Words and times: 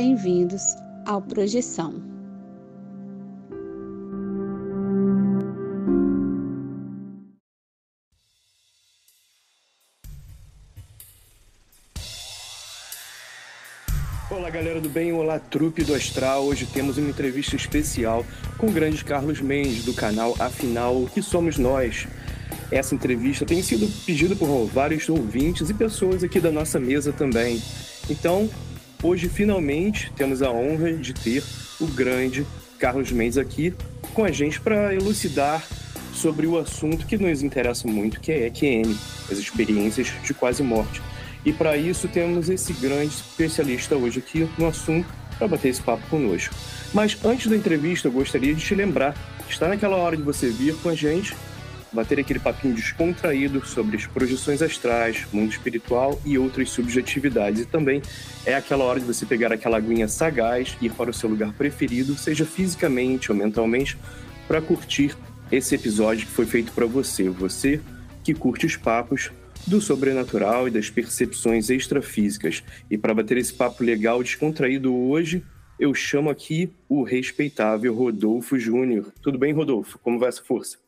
bem-vindos 0.00 0.76
ao 1.04 1.20
Projeção. 1.20 2.00
Olá 14.30 14.48
galera 14.50 14.80
do 14.80 14.88
bem, 14.88 15.12
olá 15.12 15.40
trupe 15.40 15.82
do 15.82 15.92
Astral. 15.92 16.44
Hoje 16.44 16.64
temos 16.66 16.96
uma 16.96 17.10
entrevista 17.10 17.56
especial 17.56 18.24
com 18.56 18.68
o 18.68 18.72
grande 18.72 19.04
Carlos 19.04 19.40
Mendes 19.40 19.84
do 19.84 19.92
canal 19.92 20.36
Afinal, 20.38 21.02
o 21.02 21.10
que 21.10 21.20
somos 21.20 21.58
nós? 21.58 22.06
Essa 22.70 22.94
entrevista 22.94 23.44
tem 23.44 23.60
sido 23.64 23.92
pedida 24.06 24.36
por 24.36 24.46
vários 24.66 25.08
ouvintes 25.08 25.68
e 25.68 25.74
pessoas 25.74 26.22
aqui 26.22 26.38
da 26.38 26.52
nossa 26.52 26.78
mesa 26.78 27.12
também. 27.12 27.60
Então, 28.08 28.48
hoje 29.02 29.28
finalmente 29.28 30.12
temos 30.16 30.42
a 30.42 30.50
honra 30.50 30.92
de 30.92 31.12
ter 31.12 31.42
o 31.80 31.86
grande 31.86 32.46
Carlos 32.78 33.10
Mendes 33.12 33.38
aqui 33.38 33.74
com 34.14 34.24
a 34.24 34.30
gente 34.30 34.60
para 34.60 34.94
elucidar 34.94 35.64
sobre 36.12 36.46
o 36.46 36.58
assunto 36.58 37.06
que 37.06 37.16
nos 37.16 37.42
interessa 37.42 37.86
muito, 37.86 38.20
que 38.20 38.32
é 38.32 38.46
EQM, 38.46 38.96
as 39.30 39.38
experiências 39.38 40.12
de 40.24 40.34
quase 40.34 40.62
morte. 40.62 41.00
E 41.44 41.52
para 41.52 41.76
isso 41.76 42.08
temos 42.08 42.48
esse 42.48 42.72
grande 42.72 43.14
especialista 43.14 43.94
hoje 43.94 44.18
aqui 44.18 44.48
no 44.58 44.66
assunto 44.66 45.08
para 45.38 45.46
bater 45.46 45.68
esse 45.68 45.80
papo 45.80 46.04
conosco. 46.08 46.54
Mas 46.92 47.16
antes 47.24 47.46
da 47.46 47.56
entrevista, 47.56 48.08
eu 48.08 48.12
gostaria 48.12 48.54
de 48.54 48.64
te 48.64 48.74
lembrar, 48.74 49.14
está 49.48 49.68
naquela 49.68 49.96
hora 49.96 50.16
de 50.16 50.22
você 50.22 50.48
vir 50.48 50.74
com 50.76 50.88
a 50.88 50.94
gente 50.94 51.36
bater 51.92 52.20
aquele 52.20 52.38
papinho 52.38 52.74
descontraído 52.74 53.64
sobre 53.66 53.96
as 53.96 54.06
projeções 54.06 54.62
astrais, 54.62 55.26
mundo 55.32 55.50
espiritual 55.50 56.20
e 56.24 56.38
outras 56.38 56.70
subjetividades. 56.70 57.62
E 57.62 57.66
também 57.66 58.02
é 58.44 58.54
aquela 58.54 58.84
hora 58.84 59.00
de 59.00 59.06
você 59.06 59.24
pegar 59.24 59.52
aquela 59.52 59.76
aguinha 59.76 60.08
sagaz 60.08 60.76
e 60.80 60.86
ir 60.86 60.92
para 60.92 61.10
o 61.10 61.14
seu 61.14 61.28
lugar 61.28 61.52
preferido, 61.52 62.16
seja 62.16 62.44
fisicamente 62.44 63.30
ou 63.30 63.36
mentalmente, 63.36 63.96
para 64.46 64.60
curtir 64.60 65.16
esse 65.50 65.74
episódio 65.74 66.26
que 66.26 66.32
foi 66.32 66.46
feito 66.46 66.72
para 66.72 66.86
você. 66.86 67.28
Você 67.28 67.80
que 68.22 68.34
curte 68.34 68.66
os 68.66 68.76
papos 68.76 69.30
do 69.66 69.80
sobrenatural 69.80 70.68
e 70.68 70.70
das 70.70 70.90
percepções 70.90 71.70
extrafísicas. 71.70 72.62
E 72.90 72.96
para 72.96 73.14
bater 73.14 73.36
esse 73.36 73.52
papo 73.52 73.84
legal 73.84 74.22
descontraído 74.22 74.94
hoje, 74.94 75.44
eu 75.78 75.94
chamo 75.94 76.30
aqui 76.30 76.70
o 76.88 77.02
respeitável 77.02 77.94
Rodolfo 77.94 78.58
Júnior. 78.58 79.12
Tudo 79.22 79.38
bem, 79.38 79.52
Rodolfo? 79.52 79.98
Como 79.98 80.18
vai 80.18 80.28
essa 80.28 80.42
força? 80.42 80.78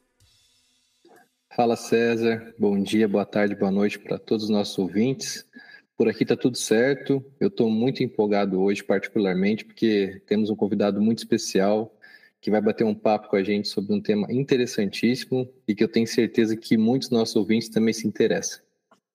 Fala 1.52 1.74
César, 1.74 2.54
bom 2.56 2.80
dia, 2.80 3.08
boa 3.08 3.26
tarde, 3.26 3.56
boa 3.56 3.72
noite 3.72 3.98
para 3.98 4.16
todos 4.16 4.44
os 4.44 4.50
nossos 4.50 4.78
ouvintes. 4.78 5.44
Por 5.96 6.08
aqui 6.08 6.22
está 6.22 6.36
tudo 6.36 6.56
certo. 6.56 7.24
Eu 7.40 7.48
estou 7.48 7.68
muito 7.68 8.04
empolgado 8.04 8.62
hoje, 8.62 8.84
particularmente, 8.84 9.64
porque 9.64 10.22
temos 10.26 10.48
um 10.48 10.54
convidado 10.54 11.02
muito 11.02 11.18
especial 11.18 11.92
que 12.40 12.52
vai 12.52 12.60
bater 12.60 12.84
um 12.84 12.94
papo 12.94 13.28
com 13.28 13.36
a 13.36 13.42
gente 13.42 13.66
sobre 13.66 13.92
um 13.92 14.00
tema 14.00 14.32
interessantíssimo 14.32 15.52
e 15.66 15.74
que 15.74 15.82
eu 15.82 15.88
tenho 15.88 16.06
certeza 16.06 16.56
que 16.56 16.78
muitos 16.78 17.10
nossos 17.10 17.34
ouvintes 17.34 17.68
também 17.68 17.92
se 17.92 18.06
interessam. 18.06 18.62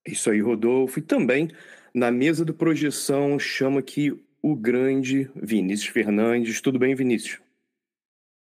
Isso 0.05 0.29
aí, 0.29 0.41
Rodolfo. 0.41 0.99
E 0.99 1.01
também 1.01 1.49
na 1.93 2.11
mesa 2.11 2.43
do 2.43 2.53
Projeção 2.53 3.39
chama 3.39 3.79
aqui 3.79 4.11
o 4.41 4.55
grande 4.57 5.31
Vinícius 5.33 5.89
Fernandes. 5.89 6.59
Tudo 6.59 6.77
bem, 6.77 6.95
Vinícius? 6.95 7.41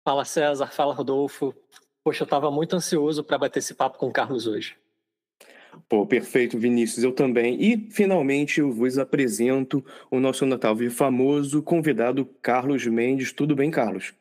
Fala 0.07 0.23
César, 0.23 0.67
fala 0.67 0.93
Rodolfo. 0.93 1.53
Poxa, 2.03 2.23
eu 2.23 2.25
estava 2.25 2.51
muito 2.51 2.75
ansioso 2.75 3.23
para 3.23 3.37
bater 3.37 3.59
esse 3.59 3.73
papo 3.73 3.97
com 3.97 4.07
o 4.07 4.11
Carlos 4.11 4.45
hoje. 4.45 4.75
Pô, 5.87 6.05
perfeito, 6.05 6.57
Vinícius, 6.59 7.03
eu 7.03 7.11
também. 7.11 7.57
E, 7.61 7.89
finalmente, 7.89 8.59
eu 8.59 8.71
vos 8.71 8.97
apresento 8.97 9.83
o 10.11 10.19
nosso 10.19 10.45
notável 10.45 10.87
e 10.87 10.91
famoso 10.91 11.61
convidado, 11.63 12.25
Carlos 12.41 12.85
Mendes. 12.85 13.31
Tudo 13.31 13.55
bem, 13.55 13.71
Carlos? 13.71 14.13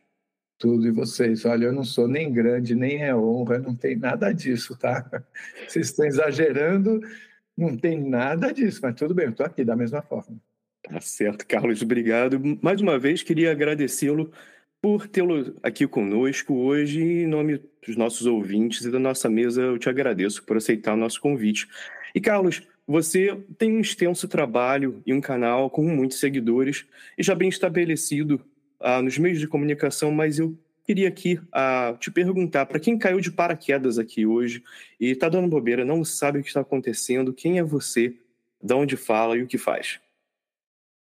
Tudo, 0.59 0.87
e 0.87 0.91
vocês? 0.93 1.45
Olha, 1.45 1.67
eu 1.67 1.73
não 1.73 1.85
sou 1.85 2.07
nem 2.07 2.33
grande, 2.33 2.75
nem 2.75 3.03
é 3.03 3.15
honra, 3.15 3.59
não 3.59 3.75
tem 3.75 3.97
nada 3.97 4.33
disso, 4.33 4.77
tá? 4.79 5.05
Vocês 5.67 5.87
estão 5.87 6.07
exagerando, 6.07 7.01
não 7.57 7.77
tem 7.77 8.01
nada 8.01 8.53
disso, 8.53 8.79
mas 8.81 8.95
tudo 8.95 9.13
bem, 9.13 9.25
eu 9.27 9.31
estou 9.33 9.45
aqui 9.45 9.65
da 9.65 9.75
mesma 9.75 10.03
forma. 10.03 10.37
Tá 10.83 11.01
certo, 11.01 11.45
Carlos, 11.49 11.83
obrigado. 11.83 12.41
Mais 12.63 12.81
uma 12.81 12.97
vez, 12.97 13.25
queria 13.25 13.51
agradecê-lo 13.51 14.31
por 14.83 15.07
tê-lo 15.07 15.57
aqui 15.63 15.87
conosco 15.87 16.55
hoje. 16.55 17.01
Em 17.01 17.27
nome 17.29 17.63
dos 17.87 17.97
nossos 17.97 18.27
ouvintes 18.27 18.85
e 18.85 18.91
da 18.91 18.99
nossa 18.99 19.31
mesa, 19.31 19.63
eu 19.63 19.79
te 19.79 19.89
agradeço 19.89 20.43
por 20.43 20.57
aceitar 20.57 20.95
o 20.95 20.97
nosso 20.97 21.21
convite. 21.21 21.69
E, 22.13 22.21
Carlos, 22.21 22.67
você 22.87 23.41
tem 23.57 23.73
um 23.73 23.81
extenso 23.81 24.27
trabalho 24.27 25.01
e 25.07 25.15
um 25.15 25.21
canal 25.21 25.71
com 25.71 25.85
muitos 25.85 26.19
seguidores 26.19 26.85
e 27.17 27.23
já 27.23 27.33
bem 27.33 27.49
estabelecido 27.49 28.45
ah, 28.81 29.01
nos 29.01 29.17
meios 29.17 29.39
de 29.39 29.47
comunicação, 29.47 30.11
mas 30.11 30.41
eu 30.41 30.59
queria 30.85 31.07
aqui 31.07 31.41
ah, 31.53 31.97
te 32.01 32.11
perguntar, 32.11 32.67
para 32.67 32.81
quem 32.81 32.99
caiu 32.99 33.21
de 33.21 33.31
paraquedas 33.31 34.01
aqui 34.01 34.27
hoje 34.27 34.65
e 34.99 35.11
está 35.11 35.29
dando 35.29 35.47
bobeira, 35.47 35.85
não 35.85 36.05
sabe 36.05 36.41
o 36.41 36.43
que 36.43 36.49
está 36.49 36.61
acontecendo, 36.61 37.33
quem 37.33 37.59
é 37.61 37.63
você, 37.63 38.17
de 38.61 38.75
onde 38.75 38.97
fala 38.97 39.39
e 39.39 39.43
o 39.43 39.47
que 39.47 39.57
faz? 39.57 40.01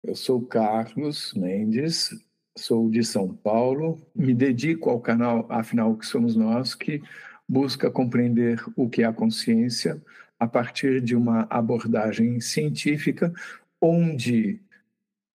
Eu 0.02 0.14
sou 0.14 0.42
Carlos 0.42 1.32
Mendes, 1.32 2.10
sou 2.56 2.88
de 2.88 3.04
São 3.04 3.34
Paulo, 3.34 4.00
me 4.14 4.34
dedico 4.34 4.90
ao 4.90 5.00
canal 5.00 5.46
Afinal 5.48 5.96
que 5.96 6.06
somos 6.06 6.36
nós, 6.36 6.74
que 6.74 7.02
busca 7.48 7.90
compreender 7.90 8.62
o 8.76 8.88
que 8.88 9.02
é 9.02 9.06
a 9.06 9.12
consciência 9.12 10.00
a 10.38 10.46
partir 10.46 11.00
de 11.00 11.16
uma 11.16 11.46
abordagem 11.50 12.40
científica, 12.40 13.32
onde 13.80 14.60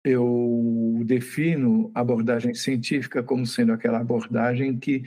eu 0.03 1.02
defino 1.06 1.91
abordagem 1.94 2.53
científica 2.53 3.22
como 3.22 3.46
sendo 3.46 3.74
aquela 3.74 4.00
abordagem 4.00 4.78
que 4.78 5.03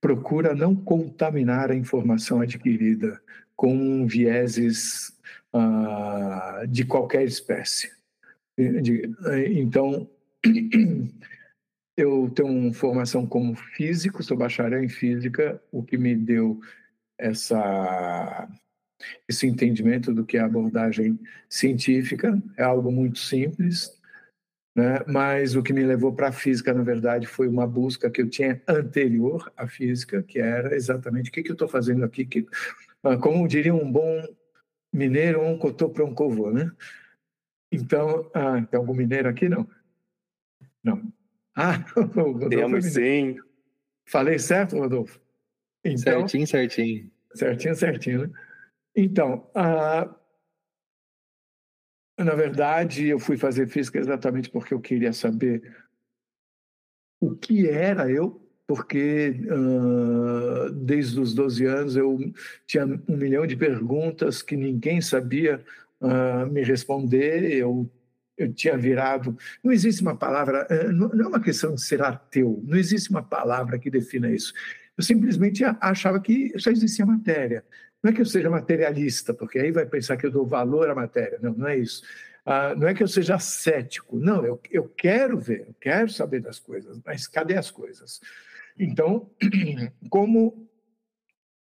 procura 0.00 0.54
não 0.54 0.76
contaminar 0.76 1.70
a 1.70 1.74
informação 1.74 2.40
adquirida 2.40 3.20
com 3.56 4.06
vieses 4.06 5.12
uh, 5.52 6.66
de 6.68 6.84
qualquer 6.84 7.24
espécie. 7.24 7.90
Então, 8.56 10.08
eu 11.98 12.30
tenho 12.30 12.72
formação 12.72 13.26
como 13.26 13.56
físico, 13.56 14.22
sou 14.22 14.36
bacharel 14.36 14.84
em 14.84 14.88
física, 14.88 15.60
o 15.72 15.82
que 15.82 15.98
me 15.98 16.14
deu 16.14 16.60
essa 17.18 18.48
esse 19.28 19.46
entendimento 19.46 20.12
do 20.14 20.24
que 20.24 20.36
é 20.36 20.40
abordagem 20.40 21.18
científica 21.48 22.40
é 22.56 22.62
algo 22.62 22.90
muito 22.92 23.18
simples, 23.18 23.92
né? 24.76 25.00
Mas 25.08 25.56
o 25.56 25.62
que 25.62 25.72
me 25.72 25.82
levou 25.84 26.14
para 26.14 26.28
a 26.28 26.32
física, 26.32 26.72
na 26.72 26.82
verdade, 26.82 27.26
foi 27.26 27.48
uma 27.48 27.66
busca 27.66 28.10
que 28.10 28.22
eu 28.22 28.30
tinha 28.30 28.62
anterior 28.68 29.52
à 29.56 29.66
física, 29.66 30.22
que 30.22 30.38
era 30.38 30.74
exatamente 30.76 31.30
o 31.30 31.32
que, 31.32 31.42
que 31.42 31.50
eu 31.50 31.54
estou 31.54 31.68
fazendo 31.68 32.04
aqui, 32.04 32.24
que, 32.24 32.46
ah, 33.02 33.16
como 33.16 33.48
diria 33.48 33.74
um 33.74 33.90
bom 33.90 34.22
mineiro, 34.92 35.42
um 35.42 35.58
cotô 35.58 35.90
para 35.90 36.04
um 36.04 36.14
covô, 36.14 36.52
né? 36.52 36.70
Então, 37.72 38.30
ah, 38.34 38.62
tem 38.62 38.78
algum 38.78 38.94
mineiro 38.94 39.28
aqui? 39.28 39.48
Não. 39.48 39.68
Não. 40.82 41.12
Ah, 41.60 41.84
temos 42.48 42.84
sim. 42.84 43.36
Falei 44.06 44.38
certo, 44.38 44.78
Rodolfo? 44.78 45.20
Então, 45.84 46.20
certinho, 46.20 46.46
certinho. 46.46 47.10
Certinho, 47.34 47.74
certinho, 47.74 48.28
né? 48.28 48.30
Então, 48.94 49.50
na 52.16 52.34
verdade, 52.36 53.08
eu 53.08 53.18
fui 53.18 53.36
fazer 53.36 53.66
física 53.66 53.98
exatamente 53.98 54.48
porque 54.50 54.72
eu 54.72 54.80
queria 54.80 55.12
saber 55.12 55.76
o 57.20 57.34
que 57.34 57.68
era 57.68 58.08
eu, 58.08 58.40
porque 58.64 59.34
uh, 59.50 60.70
desde 60.70 61.18
os 61.18 61.34
12 61.34 61.64
anos 61.66 61.96
eu 61.96 62.18
tinha 62.66 62.84
um 62.86 63.16
milhão 63.16 63.46
de 63.46 63.56
perguntas 63.56 64.42
que 64.42 64.56
ninguém 64.56 65.00
sabia 65.00 65.64
uh, 66.00 66.46
me 66.46 66.62
responder. 66.62 67.52
Eu, 67.52 67.90
eu 68.38 68.52
tinha 68.52 68.76
virado. 68.76 69.36
Não 69.62 69.72
existe 69.72 70.00
uma 70.00 70.16
palavra, 70.16 70.66
não, 70.92 71.08
não 71.08 71.24
é 71.26 71.28
uma 71.28 71.40
questão 71.40 71.74
de 71.74 71.82
ser 71.82 72.00
ateu, 72.02 72.62
não 72.66 72.78
existe 72.78 73.10
uma 73.10 73.22
palavra 73.22 73.78
que 73.78 73.90
defina 73.90 74.30
isso. 74.30 74.54
Eu 74.96 75.04
simplesmente 75.04 75.62
achava 75.80 76.20
que 76.20 76.52
só 76.58 76.70
existia 76.70 77.04
matéria. 77.04 77.64
Não 78.02 78.10
é 78.10 78.14
que 78.14 78.20
eu 78.20 78.26
seja 78.26 78.48
materialista, 78.48 79.34
porque 79.34 79.58
aí 79.58 79.72
vai 79.72 79.84
pensar 79.86 80.16
que 80.16 80.26
eu 80.26 80.30
dou 80.30 80.46
valor 80.46 80.88
à 80.88 80.94
matéria. 80.94 81.38
Não, 81.42 81.52
não 81.52 81.68
é 81.68 81.76
isso. 81.76 82.02
Ah, 82.50 82.74
não 82.74 82.88
é 82.88 82.94
que 82.94 83.02
eu 83.02 83.08
seja 83.08 83.38
cético. 83.38 84.18
Não, 84.18 84.44
eu, 84.44 84.60
eu 84.70 84.88
quero 84.88 85.38
ver, 85.38 85.66
eu 85.68 85.74
quero 85.80 86.08
saber 86.08 86.40
das 86.40 86.58
coisas, 86.58 86.98
mas 87.04 87.26
cadê 87.28 87.56
as 87.56 87.70
coisas? 87.70 88.20
Então, 88.78 89.30
como, 90.08 90.68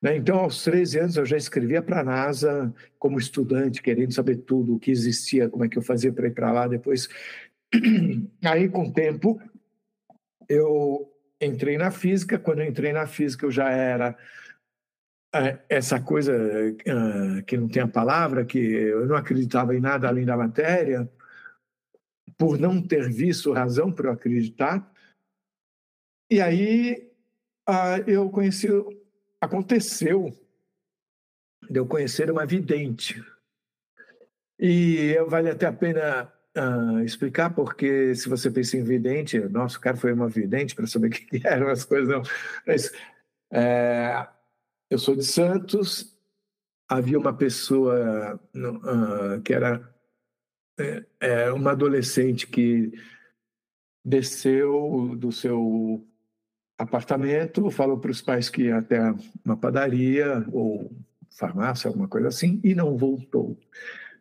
Né? 0.00 0.16
Então, 0.16 0.38
aos 0.38 0.62
13 0.62 0.98
anos, 1.00 1.16
eu 1.16 1.24
já 1.24 1.36
escrevia 1.36 1.80
para 1.80 2.00
a 2.00 2.04
NASA 2.04 2.72
como 2.98 3.18
estudante, 3.18 3.82
querendo 3.82 4.12
saber 4.12 4.36
tudo, 4.36 4.74
o 4.74 4.78
que 4.78 4.90
existia, 4.90 5.48
como 5.48 5.64
é 5.64 5.68
que 5.68 5.78
eu 5.78 5.82
fazia 5.82 6.12
para 6.12 6.26
ir 6.26 6.34
para 6.34 6.52
lá. 6.52 6.68
Depois, 6.68 7.08
aí, 8.44 8.68
com 8.68 8.84
o 8.84 8.92
tempo, 8.92 9.40
eu 10.48 11.10
entrei 11.40 11.76
na 11.76 11.90
física. 11.90 12.38
Quando 12.38 12.60
eu 12.60 12.68
entrei 12.68 12.92
na 12.92 13.06
física, 13.06 13.46
eu 13.46 13.50
já 13.50 13.70
era 13.70 14.16
é, 15.34 15.58
essa 15.68 16.00
coisa 16.00 16.32
uh, 16.32 17.44
que 17.44 17.56
não 17.56 17.68
tem 17.68 17.82
a 17.82 17.88
palavra, 17.88 18.44
que 18.44 18.58
eu 18.58 19.06
não 19.06 19.16
acreditava 19.16 19.74
em 19.74 19.80
nada 19.80 20.08
além 20.08 20.24
da 20.24 20.36
matéria, 20.36 21.10
por 22.38 22.58
não 22.58 22.80
ter 22.80 23.10
visto 23.10 23.52
razão 23.52 23.92
para 23.92 24.08
eu 24.08 24.12
acreditar. 24.12 24.90
E 26.30 26.40
aí 26.40 27.10
eu 28.06 28.30
conheci, 28.30 28.68
aconteceu 29.40 30.36
de 31.68 31.78
eu 31.78 31.86
conhecer 31.86 32.30
uma 32.30 32.46
vidente. 32.46 33.22
E 34.58 35.14
vale 35.28 35.50
até 35.50 35.66
a 35.66 35.72
pena 35.72 36.32
uh, 36.56 37.00
explicar, 37.04 37.50
porque 37.54 38.14
se 38.14 38.28
você 38.28 38.50
pensa 38.50 38.76
em 38.76 38.82
vidente, 38.82 39.38
nosso 39.38 39.80
cara 39.80 39.96
foi 39.96 40.12
uma 40.12 40.28
vidente 40.28 40.74
para 40.74 40.86
saber 40.86 41.08
o 41.08 41.10
que 41.10 41.40
eram 41.44 41.68
as 41.68 41.84
coisas, 41.84 42.08
não. 42.08 42.22
Mas, 42.66 42.92
é, 43.52 44.26
eu 44.90 44.98
sou 44.98 45.14
de 45.14 45.24
Santos, 45.24 46.16
havia 46.88 47.18
uma 47.18 47.32
pessoa 47.32 48.40
uh, 48.54 49.40
que 49.42 49.52
era 49.52 49.94
é, 50.78 51.04
é, 51.20 51.52
uma 51.52 51.72
adolescente 51.72 52.46
que 52.46 52.92
desceu 54.04 55.14
do 55.16 55.32
seu 55.32 56.06
apartamento, 56.78 57.70
falou 57.70 57.98
para 57.98 58.10
os 58.10 58.20
pais 58.20 58.48
que 58.48 58.64
ia 58.64 58.78
até 58.78 59.00
uma 59.44 59.56
padaria 59.56 60.46
ou 60.52 60.92
farmácia, 61.30 61.88
alguma 61.88 62.08
coisa 62.08 62.28
assim, 62.28 62.60
e 62.62 62.74
não 62.74 62.96
voltou. 62.96 63.58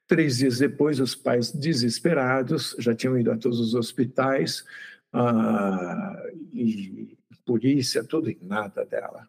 Três 0.07 0.37
dias 0.37 0.59
depois, 0.59 0.99
os 0.99 1.15
pais, 1.15 1.51
desesperados, 1.51 2.75
já 2.77 2.93
tinham 2.93 3.17
ido 3.17 3.31
a 3.31 3.37
todos 3.37 3.59
os 3.59 3.73
hospitais, 3.73 4.63
ah, 5.11 6.23
e 6.53 7.17
polícia, 7.45 8.03
tudo 8.03 8.29
e 8.29 8.37
nada 8.41 8.85
dela. 8.85 9.27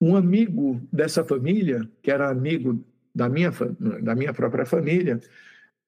Um 0.00 0.16
amigo 0.16 0.80
dessa 0.92 1.24
família, 1.24 1.88
que 2.02 2.10
era 2.10 2.28
amigo 2.28 2.84
da 3.14 3.28
minha, 3.28 3.50
da 4.02 4.14
minha 4.14 4.34
própria 4.34 4.66
família, 4.66 5.20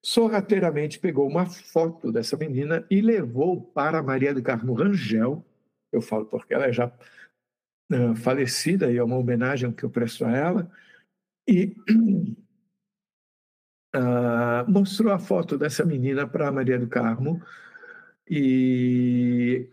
sorrateiramente 0.03 0.99
pegou 0.99 1.29
uma 1.29 1.45
foto 1.45 2.11
dessa 2.11 2.37
menina 2.37 2.87
e 2.91 3.01
levou 3.01 3.61
para 3.61 4.03
Maria 4.03 4.33
do 4.33 4.43
Carmo 4.43 4.73
Rangel. 4.73 5.45
Eu 5.93 6.01
falo 6.01 6.25
porque 6.25 6.55
ela 6.55 6.67
é 6.67 6.73
já 6.73 6.87
uh, 7.93 8.15
falecida 8.17 8.91
e 8.91 8.97
é 8.97 9.03
uma 9.03 9.17
homenagem 9.17 9.73
que 9.73 9.85
eu 9.85 9.91
presto 9.91 10.25
a 10.25 10.31
ela. 10.31 10.71
E 11.47 11.77
uh, 13.95 14.71
mostrou 14.71 15.13
a 15.13 15.19
foto 15.19 15.57
dessa 15.57 15.85
menina 15.85 16.27
para 16.27 16.53
Maria 16.53 16.79
do 16.79 16.89
Carmo. 16.89 17.43
E 18.29 19.69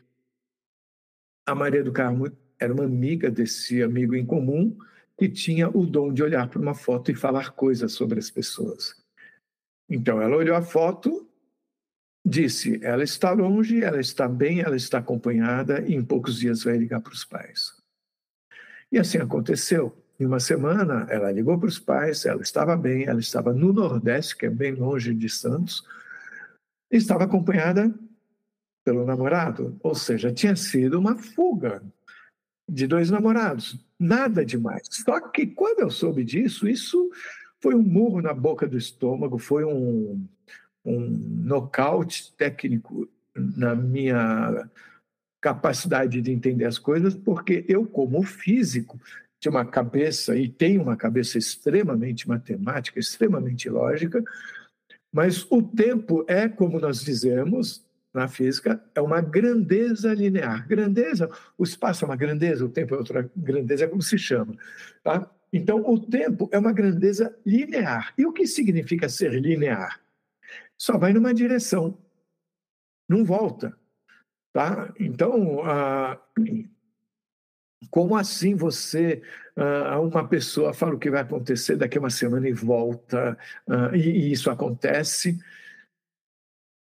a 1.46 1.54
Maria 1.54 1.84
do 1.84 1.92
Carmo 1.92 2.32
era 2.60 2.74
uma 2.74 2.86
amiga 2.86 3.30
desse 3.30 3.84
amigo 3.84 4.16
em 4.16 4.26
comum 4.26 4.78
que 5.18 5.30
tinha 5.30 5.70
o 5.70 5.86
dom 5.86 6.14
de 6.14 6.24
olhar 6.24 6.50
para 6.50 6.60
uma 6.60 6.74
foto 6.74 7.12
e 7.12 7.16
falar 7.16 7.52
coisas 7.52 7.94
sobre 7.94 8.20
as 8.20 8.30
pessoas. 8.30 8.96
Então 9.90 10.22
ela 10.22 10.36
olhou 10.36 10.56
a 10.56 10.62
foto, 10.62 11.30
disse: 12.26 12.84
ela 12.84 13.04
está 13.04 13.32
longe, 13.32 13.84
ela 13.84 14.00
está 14.00 14.28
bem, 14.28 14.62
ela 14.62 14.76
está 14.76 14.98
acompanhada 14.98 15.82
e 15.88 15.94
em 15.94 16.04
poucos 16.04 16.40
dias 16.40 16.64
vai 16.64 16.78
ligar 16.78 17.02
para 17.02 17.14
os 17.14 17.24
pais. 17.24 17.72
E 18.92 18.98
assim 18.98 19.18
aconteceu. 19.18 20.05
Em 20.20 20.26
uma 20.26 20.40
semana, 20.40 21.06
ela 21.10 21.32
ligou 21.32 21.58
para 21.60 21.68
os 21.68 21.78
pais, 21.78 22.26
ela 22.26 22.42
estava 22.42 22.78
bem, 22.78 23.04
ela 23.06 23.20
estava 23.20 23.54
no 23.54 23.74
Nordeste, 23.74 24.38
que 24.38 24.46
é 24.46 24.50
bem 24.50 24.74
longe 24.74 25.14
de 25.14 25.30
Santos, 25.30 25.86
e 26.90 26.96
estava 26.96 27.26
acompanhada 27.26 27.94
pelo 28.86 29.06
namorado. 29.06 29.78
Ou 29.84 29.94
seja, 29.94 30.32
tinha 30.32 30.56
sido 30.56 30.98
uma 31.00 31.18
fuga 31.18 31.82
de 32.70 32.88
dois 32.88 33.10
namorados. 33.10 33.78
Nada 34.00 34.46
demais. 34.46 34.88
Só 34.90 35.20
que 35.20 35.48
quando 35.48 35.82
eu 35.82 35.90
soube 35.90 36.24
disso, 36.24 36.68
isso 36.68 37.12
foi 37.62 37.76
um 37.76 37.82
murro 37.82 38.22
na 38.22 38.34
boca 38.34 38.68
do 38.68 38.78
estômago, 38.78 39.38
foi 39.38 39.66
um, 39.66 40.26
um 40.86 41.00
nocaute 41.44 42.34
técnico 42.38 43.10
na 43.36 43.76
minha 43.76 44.70
capacidade 45.42 46.22
de 46.22 46.32
entender 46.32 46.66
as 46.66 46.80
coisas, 46.80 47.14
porque 47.14 47.66
eu, 47.68 47.86
como 47.86 48.24
físico, 48.24 49.00
tinha 49.40 49.52
uma 49.52 49.66
cabeça 49.66 50.36
e 50.36 50.50
tenho 50.50 50.82
uma 50.82 50.96
cabeça 50.96 51.38
extremamente 51.38 52.28
matemática, 52.28 53.00
extremamente 53.00 53.70
lógica, 53.70 54.24
mas 55.14 55.46
o 55.50 55.62
tempo 55.62 56.26
é, 56.28 56.50
como 56.50 56.80
nós 56.80 57.02
dizemos, 57.02 57.86
na 58.14 58.30
física 58.30 58.82
é 58.96 59.02
uma 59.02 59.20
grandeza 59.20 60.14
linear. 60.14 60.66
Grandeza, 60.68 61.30
o 61.58 61.64
espaço 61.64 62.06
é 62.06 62.08
uma 62.08 62.16
grandeza, 62.16 62.66
o 62.66 62.70
tempo 62.70 62.96
é 62.96 62.98
outra 62.98 63.30
grandeza, 63.36 63.84
é 63.84 63.88
como 63.88 64.02
se 64.02 64.18
chama. 64.18 64.56
Tá? 65.04 65.30
Então, 65.52 65.82
o 65.86 66.00
tempo 66.00 66.50
é 66.52 66.58
uma 66.58 66.72
grandeza 66.72 67.38
linear. 67.46 68.14
E 68.18 68.26
o 68.26 68.32
que 68.32 68.48
significa 68.48 69.10
ser 69.10 69.34
linear? 69.34 70.02
Só 70.78 70.98
vai 70.98 71.14
numa 71.14 71.34
direção, 71.34 71.98
não 73.08 73.24
volta. 73.24 73.78
Tá? 74.54 74.94
Então, 75.00 75.62
ah, 75.66 76.18
como 77.90 78.16
assim 78.16 78.56
você, 78.56 79.22
ah, 79.56 80.00
uma 80.00 80.28
pessoa 80.28 80.74
fala 80.74 80.96
o 80.96 81.00
que 81.00 81.10
vai 81.10 81.22
acontecer 81.22 81.76
daqui 81.76 81.98
a 81.98 82.02
uma 82.02 82.10
semana 82.10 82.48
e 82.48 82.54
volta, 82.54 83.38
ah, 83.68 83.92
e, 83.96 84.00
e 84.00 84.32
isso 84.32 84.50
acontece? 84.50 85.40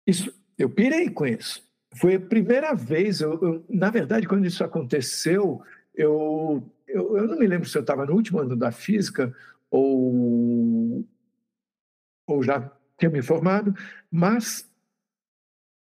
Isso 0.08 0.34
eu 0.58 0.70
pirei 0.70 1.10
com 1.10 1.26
isso. 1.26 1.64
Foi 1.96 2.16
a 2.16 2.20
primeira 2.20 2.74
vez, 2.74 3.20
eu, 3.22 3.34
eu, 3.42 3.66
na 3.70 3.90
verdade, 3.90 4.28
quando 4.28 4.46
isso 4.46 4.64
aconteceu, 4.64 5.62
eu, 5.94 6.64
eu, 6.88 7.18
eu 7.18 7.28
não 7.28 7.38
me 7.38 7.48
lembro 7.48 7.68
se 7.68 7.78
eu 7.78 7.82
estava 7.82 8.06
no 8.06 8.14
último 8.14 8.40
ano 8.40 8.56
da 8.56 8.72
física 8.72 9.36
ou, 9.70 11.06
ou 12.28 12.44
já 12.44 12.72
tinha 12.98 13.12
me 13.12 13.22
formado, 13.22 13.74
mas 14.10 14.70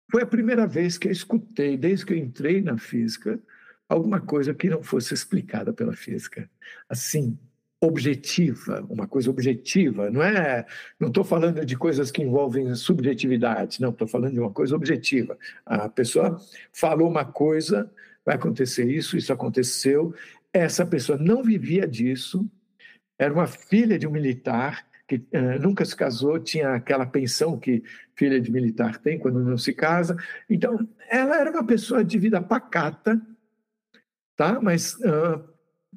foi 0.09 0.23
a 0.23 0.27
primeira 0.27 0.65
vez 0.65 0.97
que 0.97 1.07
eu 1.07 1.11
escutei, 1.11 1.77
desde 1.77 2.05
que 2.05 2.13
eu 2.13 2.17
entrei 2.17 2.61
na 2.61 2.77
física, 2.77 3.39
alguma 3.89 4.21
coisa 4.21 4.53
que 4.53 4.69
não 4.69 4.83
fosse 4.83 5.13
explicada 5.13 5.73
pela 5.73 5.93
física. 5.93 6.49
Assim, 6.87 7.37
objetiva, 7.81 8.85
uma 8.89 9.07
coisa 9.07 9.29
objetiva, 9.29 10.09
não 10.09 10.21
é? 10.21 10.65
Não 10.99 11.07
estou 11.07 11.23
falando 11.23 11.65
de 11.65 11.77
coisas 11.77 12.11
que 12.11 12.21
envolvem 12.21 12.75
subjetividade, 12.75 13.81
não, 13.81 13.89
estou 13.89 14.07
falando 14.07 14.33
de 14.33 14.39
uma 14.39 14.51
coisa 14.51 14.75
objetiva. 14.75 15.37
A 15.65 15.89
pessoa 15.89 16.39
falou 16.73 17.09
uma 17.09 17.25
coisa, 17.25 17.89
vai 18.25 18.35
acontecer 18.35 18.85
isso, 18.89 19.17
isso 19.17 19.31
aconteceu. 19.31 20.13
Essa 20.51 20.85
pessoa 20.85 21.17
não 21.17 21.41
vivia 21.41 21.87
disso, 21.87 22.49
era 23.17 23.33
uma 23.33 23.47
filha 23.47 23.97
de 23.97 24.05
um 24.05 24.11
militar 24.11 24.85
que 25.07 25.15
uh, 25.15 25.59
nunca 25.59 25.83
se 25.83 25.95
casou, 25.95 26.37
tinha 26.37 26.75
aquela 26.75 27.05
pensão 27.05 27.57
que 27.57 27.83
filha 28.15 28.39
de 28.39 28.51
militar 28.51 28.97
tem 28.99 29.17
quando 29.17 29.39
não 29.39 29.57
se 29.57 29.73
casa. 29.73 30.15
Então, 30.47 30.87
ela 31.09 31.39
era 31.39 31.49
uma 31.49 31.65
pessoa 31.65 32.03
de 32.03 32.19
vida 32.19 32.39
pacata, 32.41 33.19
tá? 34.39 34.57
Mas 34.61 34.95
uh, 34.95 35.43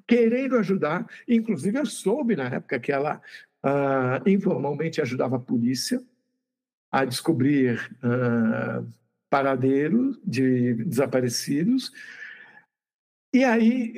querendo 0.04 0.56
ajudar. 0.56 1.06
Inclusive, 1.28 1.78
eu 1.78 1.86
soube 1.86 2.34
na 2.34 2.46
época 2.48 2.80
que 2.80 2.90
ela 2.90 3.22
uh, 3.64 4.28
informalmente 4.28 5.00
ajudava 5.00 5.36
a 5.36 5.40
polícia 5.40 6.02
a 6.90 7.04
descobrir 7.04 7.88
uh, 8.02 8.84
paradeiros 9.30 10.18
de 10.24 10.74
desaparecidos. 10.74 11.92
E 13.32 13.44
aí 13.44 13.94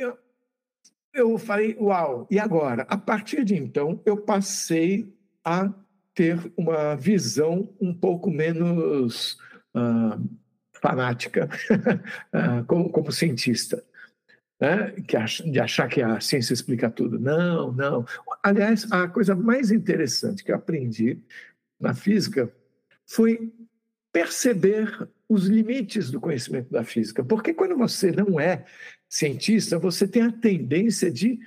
eu, 1.14 1.38
falei, 1.38 1.74
uau, 1.80 2.28
e 2.30 2.38
agora? 2.38 2.82
A 2.82 2.98
partir 2.98 3.44
de 3.44 3.56
então, 3.56 4.02
eu 4.04 4.18
passei 4.18 5.10
a 5.42 5.72
ter 6.14 6.52
uma 6.54 6.94
visão 6.96 7.74
um 7.80 7.94
pouco 7.94 8.30
menos 8.30 9.38
uh, 9.74 10.22
fanática 10.82 11.48
ah, 12.30 12.62
como, 12.66 12.90
como 12.90 13.10
cientista. 13.10 13.82
Né? 14.60 14.94
De 15.50 15.60
achar 15.60 15.88
que 15.88 16.00
a 16.00 16.20
ciência 16.20 16.54
explica 16.54 16.90
tudo. 16.90 17.18
Não, 17.18 17.72
não. 17.72 18.06
Aliás, 18.42 18.90
a 18.90 19.08
coisa 19.08 19.34
mais 19.34 19.70
interessante 19.70 20.44
que 20.44 20.52
eu 20.52 20.56
aprendi 20.56 21.20
na 21.80 21.94
física 21.94 22.52
foi 23.06 23.52
perceber 24.12 25.08
os 25.28 25.46
limites 25.46 26.10
do 26.10 26.20
conhecimento 26.20 26.70
da 26.70 26.84
física. 26.84 27.24
Porque 27.24 27.52
quando 27.52 27.76
você 27.76 28.12
não 28.12 28.38
é 28.38 28.64
cientista, 29.08 29.78
você 29.78 30.06
tem 30.06 30.22
a 30.22 30.32
tendência 30.32 31.10
de 31.10 31.40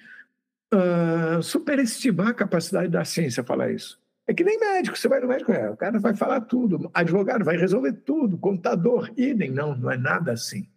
uh, 0.73 1.41
superestimar 1.41 2.29
a 2.29 2.33
capacidade 2.33 2.89
da 2.89 3.05
ciência 3.05 3.43
falar 3.43 3.71
isso. 3.71 3.99
É 4.27 4.33
que 4.33 4.43
nem 4.43 4.59
médico, 4.59 4.97
você 4.97 5.07
vai 5.07 5.21
no 5.21 5.27
médico, 5.27 5.53
é, 5.53 5.69
o 5.69 5.77
cara 5.77 5.99
vai 5.99 6.13
falar 6.13 6.41
tudo, 6.41 6.91
advogado 6.93 7.45
vai 7.45 7.55
resolver 7.55 7.93
tudo, 7.93 8.37
contador, 8.37 9.09
idem, 9.15 9.49
não, 9.49 9.73
não 9.75 9.89
é 9.89 9.97
nada 9.97 10.33
assim. 10.33 10.67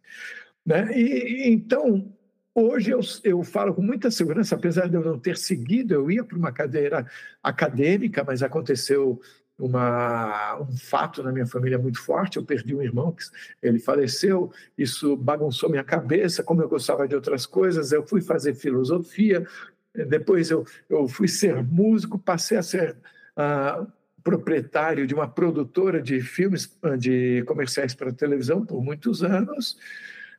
Né? 0.65 0.97
E, 0.97 1.51
então, 1.51 2.13
hoje 2.55 2.91
eu, 2.91 3.01
eu 3.25 3.43
falo 3.43 3.75
com 3.75 3.83
muita 3.83 4.11
segurança, 4.11 4.55
apesar 4.55 4.89
de 4.89 4.97
eu 4.97 5.05
não 5.05 5.19
ter 5.19 5.37
seguido, 5.37 5.95
eu 5.95 6.11
ia 6.11 6.25
para 6.25 6.37
uma 6.37 6.53
cadeira 6.53 7.07
acadêmica, 7.43 8.25
mas 8.25 8.43
aconteceu 8.43 9.21
uma, 9.59 10.59
um 10.61 10.77
fato 10.77 11.23
na 11.23 11.33
minha 11.33 11.47
família 11.47 11.79
muito 11.79 12.01
forte. 12.01 12.37
Eu 12.37 12.45
perdi 12.45 12.75
um 12.75 12.83
irmão, 12.83 13.15
ele 13.63 13.79
faleceu, 13.79 14.51
isso 14.77 15.17
bagunçou 15.17 15.69
minha 15.69 15.85
cabeça. 15.85 16.43
Como 16.43 16.63
eu 16.63 16.69
gostava 16.69 17.07
de 17.07 17.15
outras 17.15 17.47
coisas, 17.47 17.93
eu 17.93 18.07
fui 18.07 18.21
fazer 18.21 18.55
filosofia, 18.55 19.47
depois 19.95 20.51
eu, 20.51 20.65
eu 20.89 21.07
fui 21.09 21.29
ser 21.29 21.63
músico, 21.63 22.19
passei 22.19 22.57
a 22.57 22.63
ser 22.63 22.97
uh, 23.37 23.87
proprietário 24.23 25.07
de 25.07 25.15
uma 25.15 25.29
produtora 25.29 26.01
de 26.01 26.21
filmes, 26.21 26.71
de 26.99 27.43
comerciais 27.47 27.95
para 27.95 28.13
televisão 28.13 28.65
por 28.65 28.83
muitos 28.83 29.23
anos. 29.23 29.77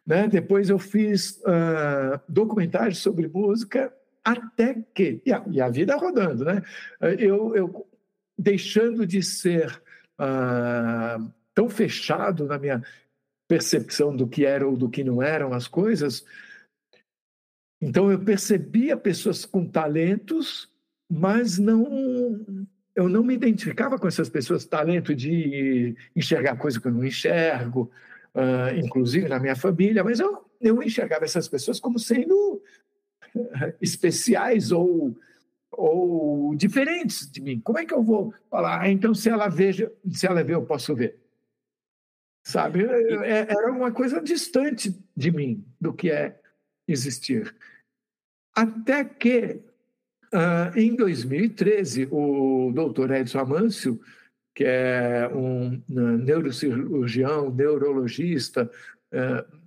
Né? 0.05 0.27
Depois 0.27 0.69
eu 0.69 0.79
fiz 0.79 1.41
uh, 1.41 2.19
documentários 2.27 2.99
sobre 2.99 3.27
música 3.27 3.93
até 4.23 4.83
que 4.93 5.21
e 5.25 5.33
a, 5.33 5.43
e 5.49 5.61
a, 5.61 5.69
vida 5.69 5.95
rodando, 5.95 6.45
né? 6.45 6.61
Eu, 7.19 7.55
eu 7.55 7.87
deixando 8.37 9.05
de 9.05 9.23
ser 9.23 9.81
uh, 10.19 11.31
tão 11.53 11.69
fechado 11.69 12.45
na 12.45 12.57
minha 12.57 12.83
percepção 13.47 14.15
do 14.15 14.27
que 14.27 14.45
era 14.45 14.67
ou 14.67 14.77
do 14.77 14.89
que 14.89 15.03
não 15.03 15.21
eram 15.21 15.53
as 15.53 15.67
coisas. 15.67 16.25
Então 17.81 18.11
eu 18.11 18.19
percebia 18.19 18.95
pessoas 18.95 19.43
com 19.43 19.67
talentos, 19.67 20.69
mas 21.09 21.57
não 21.57 22.67
eu 22.95 23.07
não 23.07 23.23
me 23.23 23.33
identificava 23.33 23.97
com 23.97 24.07
essas 24.07 24.29
pessoas, 24.29 24.65
talento 24.65 25.15
de 25.15 25.95
enxergar 26.15 26.57
coisa 26.57 26.79
que 26.79 26.87
eu 26.87 26.91
não 26.91 27.05
enxergo, 27.05 27.89
uh, 28.35 28.75
inclusive 28.77 29.27
na 29.27 29.39
minha 29.39 29.55
família, 29.55 30.03
mas 30.03 30.19
eu, 30.19 30.45
eu 30.59 30.81
enxergava 30.81 31.25
essas 31.25 31.47
pessoas 31.47 31.79
como 31.79 31.99
sendo 31.99 32.61
especiais 33.81 34.71
ou 34.71 35.15
ou 35.71 36.53
diferentes 36.55 37.31
de 37.31 37.41
mim. 37.41 37.59
Como 37.61 37.79
é 37.79 37.85
que 37.85 37.93
eu 37.93 38.03
vou 38.03 38.33
falar? 38.49 38.81
Ah, 38.81 38.89
então, 38.89 39.13
se 39.13 39.29
ela 39.29 39.47
veja, 39.47 39.91
se 40.11 40.27
ela 40.27 40.43
vê, 40.43 40.53
eu 40.53 40.65
posso 40.65 40.93
ver. 40.93 41.17
Sabe? 42.43 42.83
É, 42.83 43.13
é, 43.13 43.47
era 43.49 43.71
uma 43.71 43.91
coisa 43.91 44.21
distante 44.21 44.93
de 45.15 45.31
mim 45.31 45.65
do 45.79 45.93
que 45.93 46.11
é 46.11 46.39
existir. 46.87 47.55
Até 48.53 49.05
que, 49.05 49.61
uh, 50.33 50.77
em 50.77 50.95
2013, 50.95 52.09
o 52.11 52.71
doutor 52.73 53.11
Edson 53.11 53.39
Amâncio, 53.39 54.01
que 54.53 54.63
é 54.65 55.29
um 55.33 55.75
uh, 55.89 56.17
neurocirurgião, 56.17 57.53
neurologista, 57.53 58.69
uh, 59.13 59.61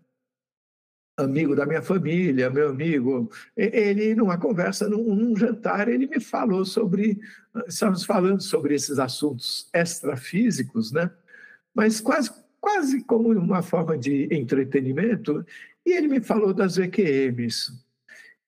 amigo 1.16 1.54
da 1.54 1.64
minha 1.64 1.82
família, 1.82 2.50
meu 2.50 2.70
amigo, 2.70 3.30
ele 3.56 4.14
numa 4.14 4.36
conversa, 4.36 4.88
num, 4.88 5.14
num, 5.14 5.36
jantar, 5.36 5.88
ele 5.88 6.06
me 6.06 6.20
falou 6.20 6.64
sobre, 6.64 7.20
estávamos 7.68 8.04
falando 8.04 8.42
sobre 8.42 8.74
esses 8.74 8.98
assuntos 8.98 9.68
extrafísicos, 9.72 10.90
né? 10.92 11.10
Mas 11.72 12.00
quase, 12.00 12.30
quase 12.60 13.02
como 13.04 13.30
uma 13.30 13.62
forma 13.62 13.96
de 13.96 14.28
entretenimento, 14.32 15.44
e 15.86 15.92
ele 15.92 16.08
me 16.08 16.20
falou 16.20 16.52
das 16.52 16.78
EQMs. 16.78 17.72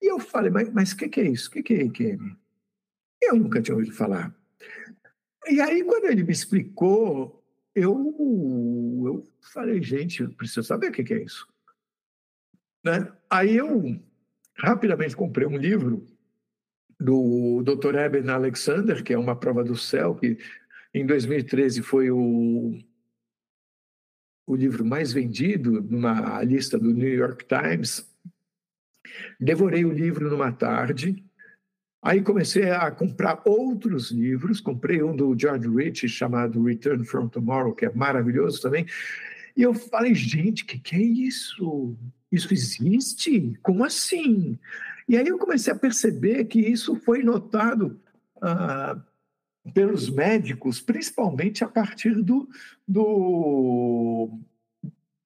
E 0.02 0.11
eu 0.11 0.19
falei, 0.19 0.50
mas 0.73 0.93
o 0.93 0.97
que, 0.97 1.09
que 1.09 1.21
é 1.21 1.28
isso? 1.28 1.49
O 1.49 1.52
que, 1.52 1.62
que 1.62 1.75
é 1.75 1.83
EQM? 1.83 2.37
Eu 3.23 3.37
nunca 3.37 3.62
tinha 3.62 3.75
ouvido 3.75 3.95
falar. 3.95 4.35
E 5.49 5.61
aí, 5.61 5.85
quando 5.85 6.07
ele 6.07 6.23
me 6.23 6.33
explicou, 6.33 7.43
eu, 7.75 8.15
eu 9.07 9.29
falei, 9.53 9.83
gente, 9.83 10.23
eu 10.23 10.31
preciso 10.31 10.65
saber 10.65 10.88
o 10.88 10.93
que, 10.93 11.05
que 11.05 11.15
é 11.15 11.23
isso. 11.23 11.47
Né? 12.85 13.12
Aí 13.29 13.57
eu 13.57 14.00
rapidamente 14.57 15.17
comprei 15.17 15.47
um 15.47 15.57
livro 15.57 16.07
do 16.99 17.62
Dr. 17.62 17.95
Eben 17.97 18.31
Alexander, 18.31 19.03
que 19.05 19.12
é 19.12 19.19
uma 19.19 19.37
prova 19.37 19.62
do 19.62 19.76
céu, 19.76 20.15
que 20.15 20.38
em 20.95 21.05
2013 21.05 21.83
foi 21.83 22.11
o, 22.11 22.79
o 24.47 24.57
livro 24.57 24.85
mais 24.85 25.12
vendido 25.12 25.83
numa 25.83 26.43
lista 26.43 26.79
do 26.79 26.95
New 26.95 27.12
York 27.12 27.45
Times. 27.47 28.11
Devorei 29.38 29.85
o 29.85 29.93
livro 29.93 30.31
numa 30.31 30.50
tarde. 30.50 31.25
Aí 32.06 32.22
comecei 32.22 32.70
a 32.70 32.88
comprar 32.92 33.42
outros 33.44 34.12
livros. 34.12 34.60
Comprei 34.60 35.02
um 35.02 35.16
do 35.16 35.36
George 35.36 35.68
Rich 35.68 36.08
chamado 36.08 36.62
Return 36.62 37.04
from 37.04 37.26
Tomorrow, 37.26 37.75
que 37.75 37.84
é 37.84 37.92
maravilhoso 37.92 38.62
também. 38.62 38.86
E 39.56 39.62
eu 39.62 39.75
falei, 39.75 40.14
gente, 40.14 40.62
o 40.62 40.66
que, 40.66 40.78
que 40.78 40.94
é 40.94 41.00
isso? 41.00 41.96
Isso 42.30 42.54
existe? 42.54 43.58
Como 43.60 43.84
assim? 43.84 44.56
E 45.08 45.16
aí 45.16 45.26
eu 45.26 45.36
comecei 45.36 45.72
a 45.72 45.76
perceber 45.76 46.44
que 46.44 46.60
isso 46.60 46.94
foi 46.94 47.25
notado 47.25 48.00
ah, 48.40 49.02
pelos 49.75 50.08
médicos, 50.08 50.80
principalmente 50.80 51.64
a 51.64 51.68
partir 51.68 52.22
do, 52.22 52.48
do, 52.86 54.38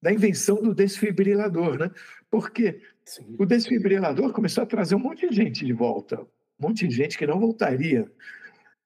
da 0.01 0.11
invenção 0.11 0.59
do 0.63 0.73
desfibrilador, 0.73 1.77
né? 1.77 1.91
Porque 2.31 2.81
Sim. 3.05 3.35
o 3.37 3.45
desfibrilador 3.45 4.33
começou 4.33 4.63
a 4.63 4.67
trazer 4.67 4.95
um 4.95 4.99
monte 4.99 5.29
de 5.29 5.35
gente 5.35 5.63
de 5.63 5.73
volta, 5.73 6.25
um 6.61 6.67
monte 6.67 6.87
de 6.87 6.95
gente 6.95 7.17
que 7.17 7.25
não 7.25 7.39
voltaria. 7.39 8.09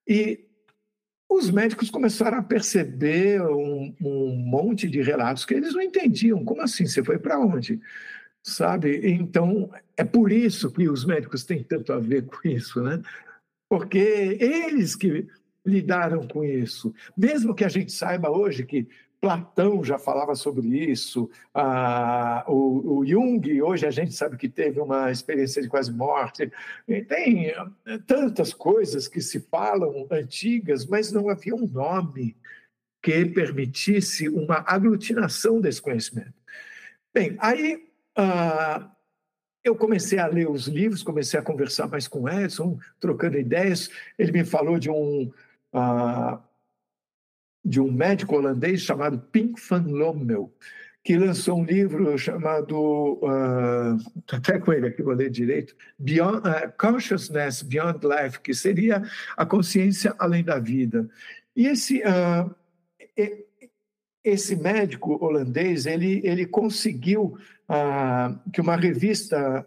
E 0.08 0.46
os 1.29 1.50
médicos 1.50 1.89
começaram 1.89 2.38
a 2.38 2.44
perceber 2.44 3.41
um, 3.41 3.94
um, 4.01 4.36
monte 4.38 4.88
de 4.88 5.01
relatos 5.01 5.46
que 5.46 5.53
eles 5.53 5.74
não 5.74 5.82
entendiam. 5.82 6.46
Como 6.46 6.62
assim? 6.62 6.86
Você 6.86 7.03
foi 7.03 7.20
para 7.20 7.39
onde? 7.39 7.82
Sabe? 8.41 9.01
Então, 9.10 9.70
é 9.98 10.03
por 10.03 10.32
isso 10.32 10.72
que 10.72 10.88
os 10.88 11.03
médicos 11.03 11.44
têm 11.44 11.63
tanto 11.63 11.91
a 11.91 12.00
ver 12.00 12.25
com 12.25 12.48
isso, 12.48 12.82
né? 12.82 13.01
Porque 13.67 14.38
eles 14.39 14.96
que 14.96 15.27
lidaram 15.65 16.27
com 16.27 16.44
isso. 16.44 16.94
Mesmo 17.17 17.55
que 17.55 17.65
a 17.65 17.70
gente 17.70 17.91
saiba 17.91 18.29
hoje 18.29 18.63
que 18.63 18.88
Platão 19.25 19.84
já 19.84 19.98
falava 19.98 20.36
sobre 20.36 20.67
isso, 20.67 21.27
ah, 21.51 22.46
o, 22.48 23.00
o, 23.00 23.05
Jung, 23.08 23.60
hoje 23.60 23.88
a 23.88 23.89
gente 23.89 24.13
sabe 24.13 24.38
que 24.38 24.48
teve 24.48 24.79
uma 24.79 25.10
experiência 25.10 25.63
de 25.63 25.67
quase 25.67 25.91
morte. 25.91 26.51
Tem 27.08 27.48
eh, 27.48 27.55
tantas 28.05 28.53
coisas 28.53 29.08
que 29.08 29.20
se 29.22 29.39
falam 29.39 30.05
antigas, 30.12 30.86
mas 30.86 31.12
não 31.12 31.27
havia 31.27 31.55
um 31.55 31.65
nome 31.65 32.38
que 33.01 33.25
permitisse 33.25 34.29
uma 34.29 34.63
aglutinação 34.67 35.60
desse 35.60 35.82
conhecimento. 35.82 36.36
Bem, 37.12 37.36
aí 37.39 37.84
ah, 38.15 38.91
eu 39.63 39.75
comecei 39.75 40.20
a 40.20 40.27
ler 40.27 40.48
os 40.48 40.67
livros, 40.67 41.01
comecei 41.01 41.39
a 41.39 41.44
conversar 41.44 41.88
mais 41.88 42.08
com 42.08 42.29
Edson, 42.29 42.77
trocando 43.00 43.39
ideias. 43.39 43.89
Ele 44.20 44.32
me 44.32 44.46
falou 44.46 44.77
de 44.77 44.91
um. 44.91 45.34
Ah, 45.74 46.39
de 47.65 47.81
um 47.81 47.91
médico 47.91 48.36
holandês 48.36 48.81
chamado 48.81 49.17
Pink 49.17 49.60
van 49.67 49.84
Lommel, 49.88 50.53
que 51.03 51.17
lançou 51.17 51.60
um 51.60 51.63
livro 51.63 52.17
chamado, 52.17 53.19
uh, 53.24 53.98
até 54.31 54.60
com 54.60 54.72
ele 54.72 54.88
aqui, 54.88 55.01
vou 55.01 55.13
ler 55.13 55.29
direito, 55.29 55.75
Beyond, 55.98 56.48
uh, 56.48 56.74
Consciousness 56.79 57.63
Beyond 57.63 58.00
Life, 58.03 58.39
que 58.39 58.53
seria 58.53 59.03
a 59.36 59.45
consciência 59.45 60.15
além 60.19 60.43
da 60.43 60.60
vida. 60.60 61.10
E 61.55 61.67
esse, 61.67 62.01
uh, 62.01 62.55
esse 64.24 64.55
médico 64.55 65.24
holandês, 65.24 65.86
ele, 65.86 66.22
ele 66.24 66.45
conseguiu 66.45 67.38
que 68.53 68.62
uma 68.62 68.75
revista 68.75 69.65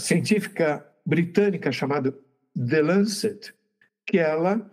científica 0.00 0.84
britânica 1.06 1.70
chamada 1.70 2.12
The 2.56 2.82
Lancet, 2.82 3.54
que 4.04 4.18
ela 4.18 4.68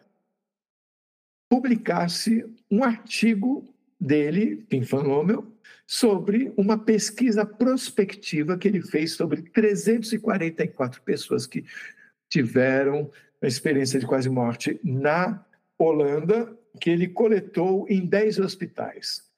publicasse 1.52 2.46
um 2.72 2.82
artigo 2.82 3.68
dele, 4.00 4.66
Tim 4.70 4.84
Van 4.84 5.04
sobre 5.86 6.54
uma 6.56 6.78
pesquisa 6.78 7.46
prospectiva 7.46 8.58
que 8.58 8.70
ele 8.70 8.82
fez 8.82 9.16
sobre 9.16 9.42
344 9.42 11.02
pessoas 11.02 11.46
que 11.46 11.66
tiveram 12.30 13.12
a 13.42 13.48
experiência 13.48 14.00
de 14.00 14.08
quase 14.08 14.30
morte 14.30 14.80
na 14.82 15.46
Holanda 15.78 16.58
que 16.80 16.90
ele 16.90 17.10
coletou 17.10 17.86
em 17.90 18.06
10 18.06 18.40
hospitais. 18.40 19.30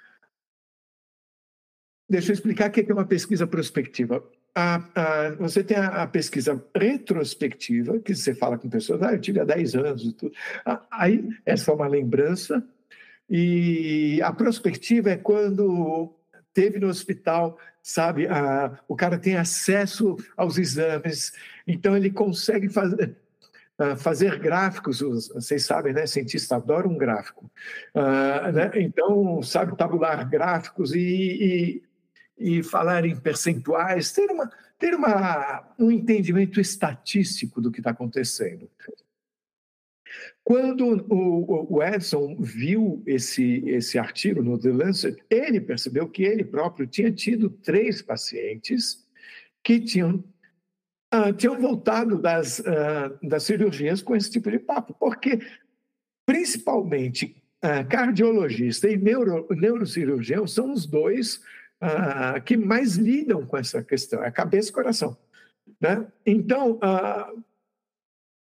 Deixa 2.07 2.29
eu 2.29 2.35
explicar 2.35 2.69
o 2.69 2.71
que 2.71 2.91
é 2.91 2.93
uma 2.93 3.07
pesquisa 3.07 3.47
prospectiva. 3.47 4.23
A, 4.55 4.75
a, 4.93 5.29
você 5.31 5.63
tem 5.63 5.77
a, 5.77 6.03
a, 6.03 6.07
pesquisa 6.07 6.63
retrospectiva, 6.75 7.99
que 7.99 8.13
você 8.13 8.35
fala 8.35 8.57
com 8.57 8.69
pessoas, 8.69 9.01
ah, 9.01 9.13
eu 9.13 9.19
tive 9.19 9.39
há 9.39 9.43
10 9.43 9.75
anos 9.75 10.03
e 10.03 10.13
tudo. 10.13 10.33
Aí, 10.91 11.27
essa 11.45 11.71
é 11.71 11.73
uma 11.73 11.87
lembrança. 11.87 12.63
E 13.29 14.21
a 14.21 14.31
prospectiva 14.31 15.09
é 15.09 15.17
quando 15.17 16.13
teve 16.53 16.79
no 16.79 16.87
hospital, 16.87 17.57
sabe, 17.81 18.27
o 18.87 18.95
cara 18.95 19.17
tem 19.17 19.35
acesso 19.37 20.15
aos 20.37 20.57
exames, 20.59 21.33
então 21.65 21.97
ele 21.97 22.11
consegue 22.11 22.69
fazer, 22.69 23.15
fazer 23.97 24.39
gráficos, 24.39 25.01
vocês 25.01 25.65
sabem, 25.65 25.93
né? 25.93 26.05
Cientistas 26.05 26.51
adoram 26.51 26.91
um 26.91 26.97
gráfico. 26.97 27.49
Uh, 27.93 28.51
né? 28.51 28.71
Então, 28.75 29.41
sabe, 29.41 29.75
tabular 29.75 30.29
gráficos 30.29 30.93
e, 30.93 31.82
e, 32.37 32.63
falar 32.63 33.05
em 33.05 33.15
percentuais, 33.15 34.11
ter, 34.11 34.29
uma, 34.29 34.51
ter 34.77 34.93
uma, 34.95 35.73
um 35.77 35.91
entendimento 35.91 36.59
estatístico 36.59 37.61
do 37.61 37.71
que 37.71 37.79
está 37.79 37.91
acontecendo. 37.91 38.69
Quando 40.43 41.05
o, 41.09 41.75
o 41.75 41.83
Edson 41.83 42.35
viu 42.39 43.01
esse, 43.05 43.63
esse 43.65 43.97
artigo 43.97 44.43
no 44.43 44.59
The 44.59 44.71
Lancet, 44.71 45.23
ele 45.29 45.61
percebeu 45.61 46.09
que 46.09 46.23
ele 46.23 46.43
próprio 46.43 46.85
tinha 46.85 47.11
tido 47.11 47.49
três 47.49 48.01
pacientes 48.01 49.03
que 49.63 49.79
tinham 49.79 50.23
uh, 51.13 51.31
tinham 51.33 51.59
voltado 51.59 52.19
das, 52.19 52.59
uh, 52.59 53.17
das 53.21 53.43
cirurgias 53.43 54.01
com 54.01 54.15
esse 54.15 54.29
tipo 54.29 54.49
de 54.49 54.59
papo, 54.59 54.93
porque 54.99 55.39
principalmente 56.25 57.41
uh, 57.63 57.87
cardiologista 57.87 58.89
e 58.89 58.97
neuro, 58.97 59.47
neurocirurgião 59.51 60.47
são 60.47 60.73
os 60.73 60.85
dois 60.85 61.41
que 62.45 62.57
mais 62.57 62.95
lidam 62.95 63.45
com 63.45 63.57
essa 63.57 63.83
questão, 63.83 64.23
é 64.23 64.31
cabeça 64.31 64.69
e 64.69 64.73
coração. 64.73 65.17
Né? 65.79 66.05
Então, 66.25 66.79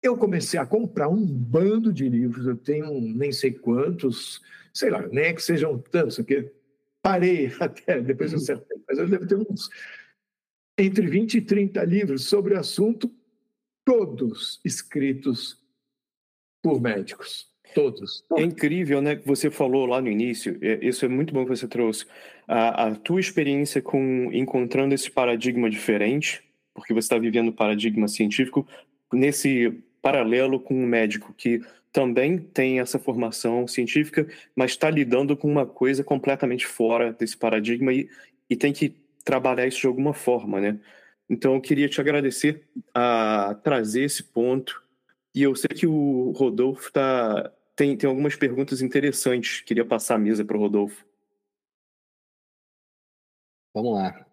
eu 0.03 0.17
comecei 0.17 0.59
a 0.59 0.67
comprar 0.67 1.09
um 1.09 1.25
bando 1.27 1.93
de 1.93 2.09
livros, 2.09 2.47
eu 2.47 2.57
tenho 2.57 3.01
nem 3.01 3.33
sei 3.33 3.53
quantos, 3.53 4.41
sei 4.73 4.91
lá, 4.91 5.07
nem 5.09 5.25
é 5.25 5.33
que 5.33 5.43
sejam 5.43 5.79
tantos, 5.79 6.17
porque 6.17 6.53
parei 7.03 7.53
até, 7.61 8.01
depois 8.01 8.33
eu 8.33 8.39
acertei, 8.39 8.79
mas 8.89 8.99
eu 8.99 9.09
devo 9.09 9.27
ter 9.27 9.37
uns 9.37 9.69
entre 10.79 11.07
20 11.09 11.35
e 11.35 11.41
30 11.41 11.85
livros 11.85 12.25
sobre 12.27 12.55
o 12.55 12.59
assunto, 12.59 13.13
todos 13.85 14.61
escritos 14.65 15.61
por 16.63 16.81
médicos. 16.81 17.49
Todos. 17.75 18.25
É 18.37 18.43
incrível, 18.43 19.03
né? 19.03 19.17
Que 19.17 19.27
você 19.27 19.51
falou 19.51 19.87
lá 19.87 20.01
no 20.01 20.09
início. 20.09 20.57
É, 20.63 20.79
isso 20.87 21.05
é 21.05 21.09
muito 21.09 21.35
bom 21.35 21.45
que 21.45 21.51
você 21.51 21.67
trouxe. 21.67 22.07
A, 22.49 22.87
a 22.87 22.95
tua 22.95 23.21
experiência 23.21 23.83
com 23.83 24.31
encontrando 24.33 24.95
esse 24.95 25.11
paradigma 25.11 25.69
diferente, 25.69 26.43
porque 26.75 26.95
você 26.95 27.05
está 27.05 27.19
vivendo 27.19 27.49
o 27.49 27.53
paradigma 27.53 28.09
científico 28.09 28.67
nesse 29.13 29.71
paralelo 30.01 30.59
com 30.59 30.75
um 30.75 30.87
médico 30.87 31.35
que 31.37 31.61
também 31.93 32.39
tem 32.39 32.81
essa 32.81 32.99
formação 32.99 33.67
científica, 33.67 34.27
mas 34.55 34.73
está 34.73 34.89
lidando 34.91 35.37
com 35.37 35.51
uma 35.51 35.67
coisa 35.67 36.05
completamente 36.05 36.67
fora 36.67 37.13
desse 37.13 37.37
paradigma 37.37 37.93
e, 37.93 38.09
e 38.49 38.57
tem 38.57 38.73
que 38.73 38.95
trabalhar 39.25 39.67
isso 39.67 39.81
de 39.81 39.87
alguma 39.87 40.15
forma, 40.15 40.61
né? 40.61 40.79
Então, 41.29 41.55
eu 41.55 41.61
queria 41.61 41.89
te 41.89 42.01
agradecer 42.01 42.63
a 42.95 43.59
trazer 43.63 44.05
esse 44.05 44.23
ponto. 44.23 44.83
E 45.35 45.43
eu 45.43 45.55
sei 45.55 45.69
que 45.69 45.87
o 45.87 46.31
Rodolfo 46.31 46.91
tá, 46.91 47.53
tem, 47.77 47.97
tem 47.97 48.09
algumas 48.09 48.35
perguntas 48.35 48.81
interessantes. 48.81 49.61
Queria 49.61 49.85
passar 49.85 50.15
a 50.15 50.19
mesa 50.19 50.45
para 50.45 50.57
o 50.57 50.61
Rodolfo. 50.61 51.05
Vamos 53.83 53.99
lá. 53.99 54.27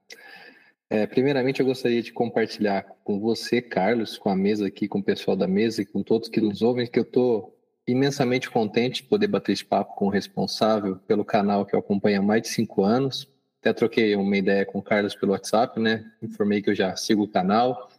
É, 0.89 1.07
primeiramente, 1.07 1.59
eu 1.59 1.65
gostaria 1.65 2.01
de 2.01 2.11
compartilhar 2.11 2.83
com 3.03 3.19
você, 3.19 3.61
Carlos, 3.61 4.17
com 4.17 4.29
a 4.29 4.35
mesa 4.35 4.67
aqui, 4.67 4.87
com 4.87 4.99
o 4.99 5.03
pessoal 5.03 5.35
da 5.35 5.47
mesa 5.47 5.81
e 5.81 5.85
com 5.85 6.03
todos 6.03 6.29
que 6.29 6.39
nos 6.39 6.61
ouvem, 6.61 6.87
que 6.87 6.99
eu 6.99 7.03
estou 7.03 7.57
imensamente 7.87 8.49
contente 8.49 9.03
de 9.03 9.09
poder 9.09 9.27
bater 9.27 9.51
esse 9.51 9.65
papo 9.65 9.95
com 9.95 10.05
o 10.05 10.09
responsável 10.09 10.97
pelo 11.07 11.23
canal 11.23 11.65
que 11.65 11.75
eu 11.75 11.79
acompanho 11.79 12.19
há 12.19 12.23
mais 12.23 12.41
de 12.41 12.47
cinco 12.49 12.83
anos 12.83 13.27
até 13.65 13.73
troquei 13.73 14.15
uma 14.15 14.37
ideia 14.37 14.63
com 14.63 14.77
o 14.77 14.81
Carlos 14.83 15.15
pelo 15.15 15.31
WhatsApp, 15.31 15.79
né? 15.79 16.05
Informei 16.21 16.61
que 16.61 16.69
eu 16.69 16.75
já 16.75 16.95
sigo 16.95 17.23
o 17.23 17.27
canal. 17.27 17.89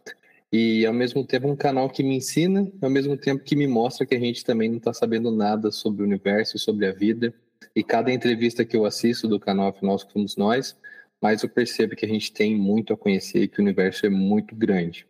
E 0.49 0.85
ao 0.85 0.93
mesmo 0.93 1.25
tempo 1.25 1.45
um 1.45 1.57
canal 1.57 1.89
que 1.89 2.01
me 2.01 2.15
ensina, 2.15 2.71
ao 2.81 2.89
mesmo 2.89 3.17
tempo 3.17 3.43
que 3.43 3.53
me 3.53 3.67
mostra 3.67 4.05
que 4.05 4.15
a 4.15 4.19
gente 4.19 4.45
também 4.45 4.69
não 4.69 4.77
está 4.77 4.93
sabendo 4.93 5.29
nada 5.29 5.69
sobre 5.69 6.03
o 6.03 6.05
universo, 6.05 6.57
sobre 6.57 6.85
a 6.85 6.93
vida. 6.93 7.33
E 7.75 7.83
cada 7.83 8.13
entrevista 8.13 8.63
que 8.63 8.77
eu 8.77 8.85
assisto 8.85 9.27
do 9.27 9.41
canal 9.41 9.67
Afinal 9.67 9.99
Somos 9.99 10.37
Nós, 10.37 10.73
mais 11.21 11.43
eu 11.43 11.49
percebo 11.49 11.95
que 11.95 12.05
a 12.05 12.09
gente 12.09 12.31
tem 12.31 12.55
muito 12.55 12.93
a 12.93 12.97
conhecer 12.97 13.43
e 13.43 13.47
que 13.47 13.59
o 13.59 13.63
universo 13.63 14.05
é 14.05 14.09
muito 14.09 14.55
grande. 14.55 15.07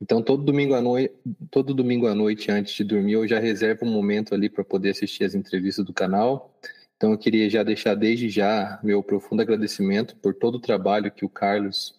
Então 0.00 0.22
todo 0.22 0.44
domingo 0.44 0.74
à 0.74 0.80
noite, 0.80 1.14
todo 1.50 1.74
domingo 1.74 2.06
à 2.06 2.14
noite 2.14 2.50
antes 2.50 2.74
de 2.74 2.84
dormir, 2.84 3.14
eu 3.14 3.26
já 3.26 3.38
reservo 3.38 3.84
um 3.84 3.90
momento 3.90 4.34
ali 4.34 4.48
para 4.48 4.64
poder 4.64 4.90
assistir 4.90 5.24
as 5.24 5.34
entrevistas 5.34 5.84
do 5.84 5.92
canal 5.92 6.54
então, 6.98 7.12
eu 7.12 7.18
queria 7.18 7.48
já 7.48 7.62
deixar 7.62 7.94
desde 7.94 8.28
já 8.28 8.80
meu 8.82 9.04
profundo 9.04 9.40
agradecimento 9.40 10.16
por 10.16 10.34
todo 10.34 10.56
o 10.56 10.60
trabalho 10.60 11.12
que 11.12 11.24
o 11.24 11.28
Carlos 11.28 11.94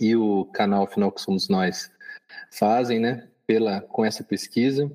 e 0.00 0.16
o 0.16 0.46
canal 0.46 0.86
Final 0.86 1.12
que 1.12 1.20
Somos 1.20 1.46
Nós 1.50 1.92
fazem, 2.50 2.98
né, 2.98 3.28
pela, 3.46 3.82
com 3.82 4.02
essa 4.02 4.24
pesquisa. 4.24 4.90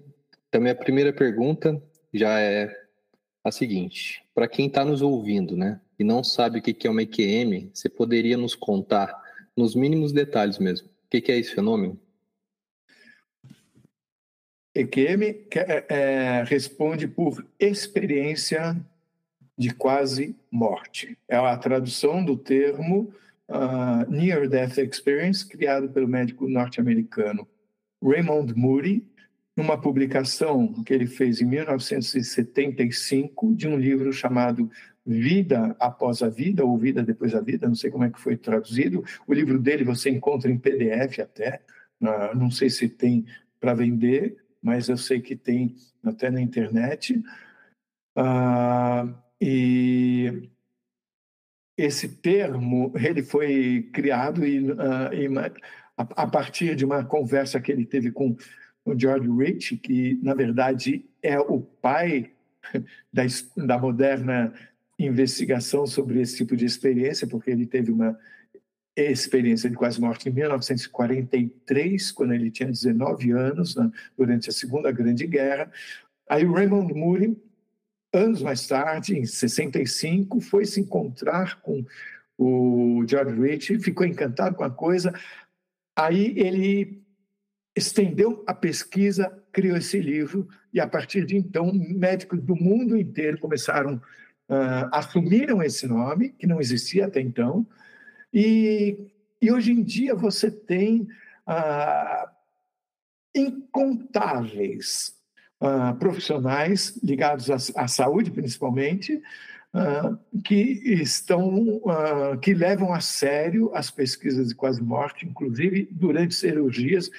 Então, 0.47 0.59
minha 0.59 0.73
primeira 0.73 1.13
pergunta 1.13 1.79
já 2.11 2.39
é 2.39 2.75
a 3.43 3.51
seguinte: 3.51 4.25
para 4.39 4.47
quem 4.47 4.67
está 4.67 4.86
nos 4.86 5.02
ouvindo, 5.02 5.58
né, 5.58 5.82
e 5.99 6.04
não 6.06 6.23
sabe 6.23 6.60
o 6.60 6.62
que 6.62 6.88
é 6.88 6.89
uma 6.89 7.02
EQM, 7.02 7.69
você 7.73 7.89
poderia 7.89 8.38
nos 8.38 8.56
contar, 8.56 9.13
nos 9.54 9.75
mínimos 9.75 10.13
detalhes 10.13 10.58
mesmo, 10.58 10.88
o 10.88 11.10
que 11.10 11.30
é 11.30 11.38
esse 11.38 11.54
fenômeno? 11.54 11.99
EQM 14.73 15.23
é, 15.54 15.86
é, 15.89 16.43
responde 16.45 17.06
por 17.06 17.45
experiência 17.60 18.78
de 19.58 19.73
quase 19.73 20.34
morte. 20.49 21.17
É 21.28 21.36
a 21.36 21.58
tradução 21.58 22.23
do 22.23 22.38
termo 22.38 23.13
uh, 23.49 24.10
Near 24.10 24.47
Death 24.47 24.78
Experience, 24.78 25.45
criado 25.45 25.89
pelo 25.89 26.08
médico 26.08 26.47
norte-americano 26.47 27.45
Raymond 28.02 28.54
Moody, 28.56 29.06
numa 29.60 29.78
publicação 29.78 30.72
que 30.86 30.93
ele 30.93 31.06
fez 31.06 31.41
em 31.41 31.45
1975 31.45 33.54
de 33.54 33.67
um 33.67 33.78
livro 33.78 34.13
chamado 34.13 34.72
Vida 35.06 35.76
Após 35.78 36.24
a 36.24 36.30
Vida, 36.30 36.63
ou 36.63 36.78
Vida 36.78 37.04
Depois 37.04 37.34
da 37.34 37.41
Vida, 37.41 37.67
não 37.67 37.76
sei 37.76 37.91
como 37.91 38.06
é 38.06 38.10
que 38.10 38.22
foi 38.22 38.38
traduzido. 38.38 39.04
O 39.28 39.34
livro 39.34 39.60
dele 39.60 39.84
você 39.84 40.10
encontra 40.10 40.50
em 40.50 40.58
PDF 40.58 41.19
até, 41.19 41.62
não 42.00 42.50
sei 42.50 42.69
se 42.69 42.88
tem 42.88 43.26
para 43.60 43.74
vender, 43.74 44.38
mas 44.62 44.88
eu 44.88 44.95
sei 44.95 45.19
que 45.19 45.36
tem 45.36 45.76
até 46.06 46.32
na 46.32 46.39
internet. 46.39 47.22
Uh, 48.17 49.13
e 49.41 50.50
esse 51.78 52.08
termo 52.08 52.93
ele 52.95 53.24
foi 53.24 53.89
criado 53.93 54.45
e, 54.45 54.72
uh, 54.72 55.13
e 55.13 55.28
a, 55.98 56.24
a, 56.24 56.28
partir 56.28 56.78
de 56.78 56.86
uma 56.86 57.04
conversa 57.04 57.60
que 57.60 57.72
ele 57.72 57.86
teve 57.86 58.10
com 58.10 58.38
o 58.91 58.99
George 58.99 59.30
Rich, 59.30 59.78
que 59.78 60.19
na 60.21 60.34
verdade 60.34 61.06
é 61.21 61.39
o 61.39 61.62
pai 61.62 62.32
da, 63.12 63.23
da 63.58 63.78
moderna 63.78 64.54
investigação 64.97 65.88
sobre 65.88 66.21
esse 66.21 66.38
tipo 66.38 66.56
de 66.56 66.65
experiência, 66.65 67.28
porque 67.28 67.52
ele 67.52 67.65
teve 67.65 67.91
uma 67.91 68.17
experiência 68.95 69.69
de 69.69 69.78
quase 69.78 69.99
morte 70.02 70.28
em 70.28 70.34
1943, 70.34 72.12
quando 72.12 72.34
ele 72.34 72.52
tinha 72.52 72.69
19 72.69 73.32
anos, 73.32 73.75
né, 73.75 73.89
durante 74.17 74.49
a 74.49 74.54
Segunda 74.54 74.91
Grande 74.91 75.25
Guerra. 75.25 75.71
Aí 76.30 76.45
o 76.45 76.52
Raymond 76.52 76.93
Moody 76.93 77.38
anos 78.13 78.41
mais 78.41 78.67
tarde, 78.67 79.17
em 79.17 79.25
65, 79.25 80.41
foi 80.41 80.65
se 80.65 80.82
encontrar 80.82 81.62
com 81.62 81.86
o 82.38 83.04
George 83.08 83.39
Rich, 83.39 83.80
ficou 83.80 84.06
encantado 84.06 84.56
com 84.56 84.63
a 84.63 84.69
coisa. 84.69 85.13
Aí 85.95 86.34
ele 86.38 87.02
estendeu 87.79 88.43
a 88.45 88.53
pesquisa, 88.53 89.41
criou 89.51 89.77
esse 89.77 89.99
livro, 89.99 90.47
e 90.73 90.79
a 90.79 90.87
partir 90.87 91.25
de 91.25 91.35
então, 91.35 91.73
médicos 91.73 92.39
do 92.41 92.55
mundo 92.55 92.95
inteiro 92.95 93.39
começaram, 93.39 93.95
uh, 93.95 94.89
assumiram 94.91 95.63
esse 95.63 95.87
nome, 95.87 96.29
que 96.29 96.45
não 96.45 96.61
existia 96.61 97.07
até 97.07 97.19
então, 97.19 97.65
e, 98.33 99.07
e 99.41 99.51
hoje 99.51 99.71
em 99.71 99.81
dia 99.81 100.13
você 100.13 100.51
tem 100.51 101.07
uh, 101.47 102.29
incontáveis 103.35 105.15
uh, 105.61 105.95
profissionais 105.97 106.99
ligados 107.03 107.49
à, 107.49 107.83
à, 107.83 107.87
saúde, 107.87 108.31
principalmente, 108.31 109.21
uh, 109.73 110.17
que 110.43 110.55
estão, 111.01 111.77
uh, 111.77 112.37
que 112.41 112.53
levam 112.53 112.93
a 112.93 112.99
sério 112.99 113.71
as 113.73 113.89
pesquisas 113.89 114.49
de 114.49 114.55
quase 114.55 114.81
morte, 114.81 115.25
inclusive 115.25 115.87
durante 115.91 116.35
cirurgias, 116.35 117.09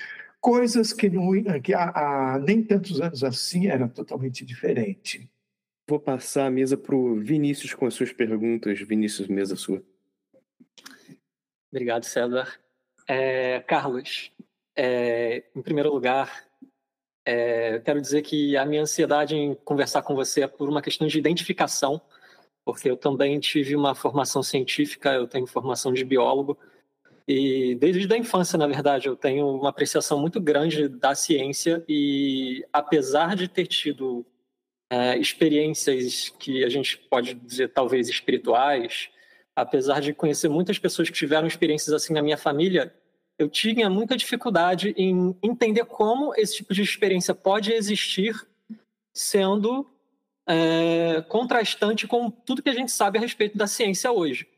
coisas 0.40 0.92
que, 0.92 1.08
no, 1.08 1.32
que 1.60 1.74
há, 1.74 2.34
há 2.34 2.38
nem 2.38 2.62
tantos 2.62 3.00
anos 3.00 3.22
assim 3.22 3.68
era 3.68 3.88
totalmente 3.88 4.44
diferente. 4.44 5.30
vou 5.88 6.00
passar 6.00 6.46
a 6.46 6.50
mesa 6.50 6.76
para 6.76 6.94
o 6.94 7.20
Vinícius 7.20 7.74
com 7.74 7.86
as 7.86 7.94
suas 7.94 8.12
perguntas. 8.12 8.80
Vinícius, 8.80 9.28
mesa 9.28 9.56
sua. 9.56 9.82
Obrigado, 11.70 12.04
César. 12.04 12.58
É, 13.06 13.60
Carlos, 13.60 14.32
é, 14.74 15.44
em 15.54 15.62
primeiro 15.62 15.92
lugar, 15.92 16.48
é, 17.24 17.78
quero 17.80 18.00
dizer 18.00 18.22
que 18.22 18.56
a 18.56 18.64
minha 18.64 18.82
ansiedade 18.82 19.36
em 19.36 19.54
conversar 19.54 20.02
com 20.02 20.14
você 20.14 20.42
é 20.42 20.46
por 20.46 20.68
uma 20.68 20.80
questão 20.80 21.06
de 21.06 21.18
identificação, 21.18 22.00
porque 22.64 22.90
eu 22.90 22.96
também 22.96 23.38
tive 23.38 23.76
uma 23.76 23.94
formação 23.94 24.42
científica, 24.42 25.12
eu 25.12 25.26
tenho 25.26 25.46
formação 25.46 25.92
de 25.92 26.04
biólogo, 26.04 26.58
e 27.32 27.76
desde 27.76 28.12
a 28.12 28.18
infância, 28.18 28.58
na 28.58 28.66
verdade, 28.66 29.06
eu 29.06 29.14
tenho 29.14 29.46
uma 29.46 29.68
apreciação 29.68 30.18
muito 30.18 30.40
grande 30.40 30.88
da 30.88 31.14
ciência 31.14 31.84
e, 31.88 32.66
apesar 32.72 33.36
de 33.36 33.46
ter 33.46 33.68
tido 33.68 34.26
é, 34.90 35.16
experiências 35.16 36.30
que 36.40 36.64
a 36.64 36.68
gente 36.68 36.98
pode 36.98 37.34
dizer 37.34 37.68
talvez 37.68 38.08
espirituais, 38.08 39.10
apesar 39.54 40.00
de 40.00 40.12
conhecer 40.12 40.48
muitas 40.48 40.76
pessoas 40.76 41.08
que 41.08 41.14
tiveram 41.14 41.46
experiências 41.46 41.94
assim 41.94 42.12
na 42.12 42.20
minha 42.20 42.36
família, 42.36 42.92
eu 43.38 43.48
tinha 43.48 43.88
muita 43.88 44.16
dificuldade 44.16 44.92
em 44.96 45.36
entender 45.40 45.84
como 45.84 46.34
esse 46.36 46.56
tipo 46.56 46.74
de 46.74 46.82
experiência 46.82 47.32
pode 47.32 47.72
existir 47.72 48.34
sendo 49.14 49.88
é, 50.48 51.22
contrastante 51.28 52.08
com 52.08 52.28
tudo 52.28 52.60
que 52.60 52.70
a 52.70 52.74
gente 52.74 52.90
sabe 52.90 53.18
a 53.18 53.20
respeito 53.20 53.56
da 53.56 53.68
ciência 53.68 54.10
hoje. 54.10 54.48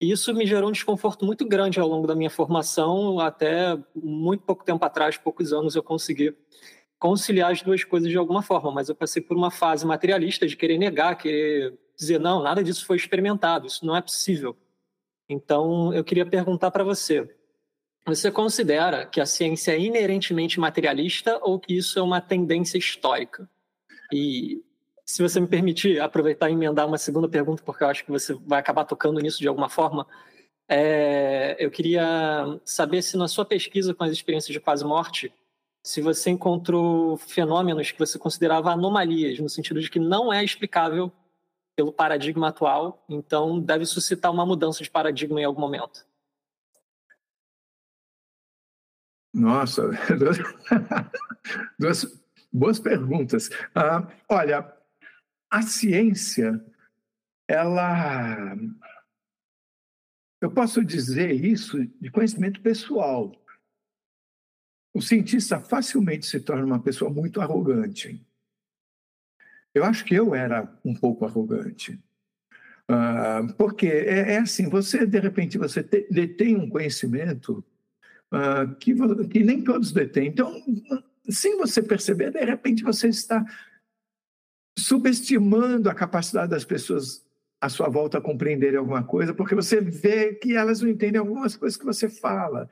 Isso 0.00 0.32
me 0.32 0.46
gerou 0.46 0.68
um 0.68 0.72
desconforto 0.72 1.24
muito 1.24 1.46
grande 1.46 1.80
ao 1.80 1.88
longo 1.88 2.06
da 2.06 2.14
minha 2.14 2.30
formação, 2.30 3.18
até 3.18 3.76
muito 3.94 4.44
pouco 4.44 4.64
tempo 4.64 4.84
atrás, 4.84 5.16
poucos 5.16 5.52
anos, 5.52 5.74
eu 5.74 5.82
consegui 5.82 6.36
conciliar 6.98 7.50
as 7.50 7.62
duas 7.62 7.82
coisas 7.84 8.08
de 8.08 8.16
alguma 8.16 8.42
forma, 8.42 8.70
mas 8.70 8.88
eu 8.88 8.94
passei 8.94 9.22
por 9.22 9.36
uma 9.36 9.50
fase 9.50 9.86
materialista 9.86 10.46
de 10.46 10.56
querer 10.56 10.78
negar, 10.78 11.16
querer 11.16 11.78
dizer, 11.96 12.18
não, 12.18 12.42
nada 12.42 12.62
disso 12.62 12.86
foi 12.86 12.96
experimentado, 12.96 13.66
isso 13.66 13.84
não 13.84 13.96
é 13.96 14.00
possível. 14.00 14.56
Então, 15.28 15.92
eu 15.92 16.04
queria 16.04 16.24
perguntar 16.24 16.70
para 16.70 16.84
você, 16.84 17.28
você 18.06 18.30
considera 18.30 19.04
que 19.04 19.20
a 19.20 19.26
ciência 19.26 19.72
é 19.72 19.80
inerentemente 19.80 20.58
materialista 20.58 21.38
ou 21.42 21.58
que 21.58 21.76
isso 21.76 21.98
é 21.98 22.02
uma 22.02 22.20
tendência 22.20 22.78
histórica? 22.78 23.48
E 24.12 24.62
se 25.08 25.22
você 25.22 25.40
me 25.40 25.46
permitir 25.46 25.98
aproveitar 26.02 26.50
e 26.50 26.52
emendar 26.52 26.86
uma 26.86 26.98
segunda 26.98 27.26
pergunta, 27.26 27.62
porque 27.64 27.82
eu 27.82 27.88
acho 27.88 28.04
que 28.04 28.10
você 28.10 28.34
vai 28.34 28.60
acabar 28.60 28.84
tocando 28.84 29.18
nisso 29.20 29.38
de 29.38 29.48
alguma 29.48 29.70
forma, 29.70 30.06
é, 30.68 31.56
eu 31.58 31.70
queria 31.70 32.60
saber 32.62 33.00
se 33.00 33.16
na 33.16 33.26
sua 33.26 33.46
pesquisa 33.46 33.94
com 33.94 34.04
as 34.04 34.12
experiências 34.12 34.52
de 34.52 34.60
quase 34.60 34.84
morte, 34.84 35.32
se 35.82 36.02
você 36.02 36.28
encontrou 36.28 37.16
fenômenos 37.16 37.90
que 37.90 37.98
você 37.98 38.18
considerava 38.18 38.70
anomalias, 38.70 39.38
no 39.38 39.48
sentido 39.48 39.80
de 39.80 39.90
que 39.90 39.98
não 39.98 40.30
é 40.30 40.44
explicável 40.44 41.10
pelo 41.74 41.90
paradigma 41.90 42.48
atual, 42.48 43.02
então 43.08 43.58
deve 43.58 43.86
suscitar 43.86 44.30
uma 44.30 44.44
mudança 44.44 44.84
de 44.84 44.90
paradigma 44.90 45.40
em 45.40 45.44
algum 45.44 45.62
momento. 45.62 46.06
Nossa, 49.32 49.88
duas, 51.78 52.20
boas 52.52 52.78
perguntas. 52.78 53.48
Ah, 53.74 54.06
olha, 54.28 54.77
a 55.50 55.62
ciência, 55.62 56.64
ela. 57.46 58.56
Eu 60.40 60.50
posso 60.50 60.84
dizer 60.84 61.32
isso 61.32 61.84
de 62.00 62.10
conhecimento 62.10 62.60
pessoal. 62.60 63.32
O 64.94 65.02
cientista 65.02 65.60
facilmente 65.60 66.26
se 66.26 66.40
torna 66.40 66.64
uma 66.64 66.82
pessoa 66.82 67.10
muito 67.10 67.40
arrogante. 67.40 68.24
Eu 69.74 69.84
acho 69.84 70.04
que 70.04 70.14
eu 70.14 70.34
era 70.34 70.72
um 70.84 70.94
pouco 70.94 71.24
arrogante. 71.24 72.00
Uh, 72.90 73.52
porque 73.54 73.86
é, 73.86 74.34
é, 74.34 74.38
assim, 74.38 74.68
você, 74.68 75.06
de 75.06 75.18
repente, 75.18 75.58
você 75.58 75.82
te, 75.82 76.08
detém 76.10 76.56
um 76.56 76.70
conhecimento 76.70 77.62
uh, 78.32 78.74
que, 78.76 78.94
que 79.28 79.42
nem 79.42 79.62
todos 79.62 79.92
detêm. 79.92 80.28
Então, 80.28 80.62
sem 81.28 81.58
você 81.58 81.82
perceber, 81.82 82.30
de 82.30 82.44
repente 82.44 82.82
você 82.82 83.08
está 83.08 83.44
subestimando 84.78 85.90
a 85.90 85.94
capacidade 85.94 86.50
das 86.50 86.64
pessoas 86.64 87.24
à 87.60 87.68
sua 87.68 87.88
volta 87.88 88.18
a 88.18 88.20
compreenderem 88.20 88.78
alguma 88.78 89.02
coisa, 89.02 89.34
porque 89.34 89.54
você 89.54 89.80
vê 89.80 90.34
que 90.34 90.54
elas 90.54 90.80
não 90.80 90.88
entendem 90.88 91.18
algumas 91.18 91.56
coisas 91.56 91.76
que 91.76 91.84
você 91.84 92.08
fala. 92.08 92.70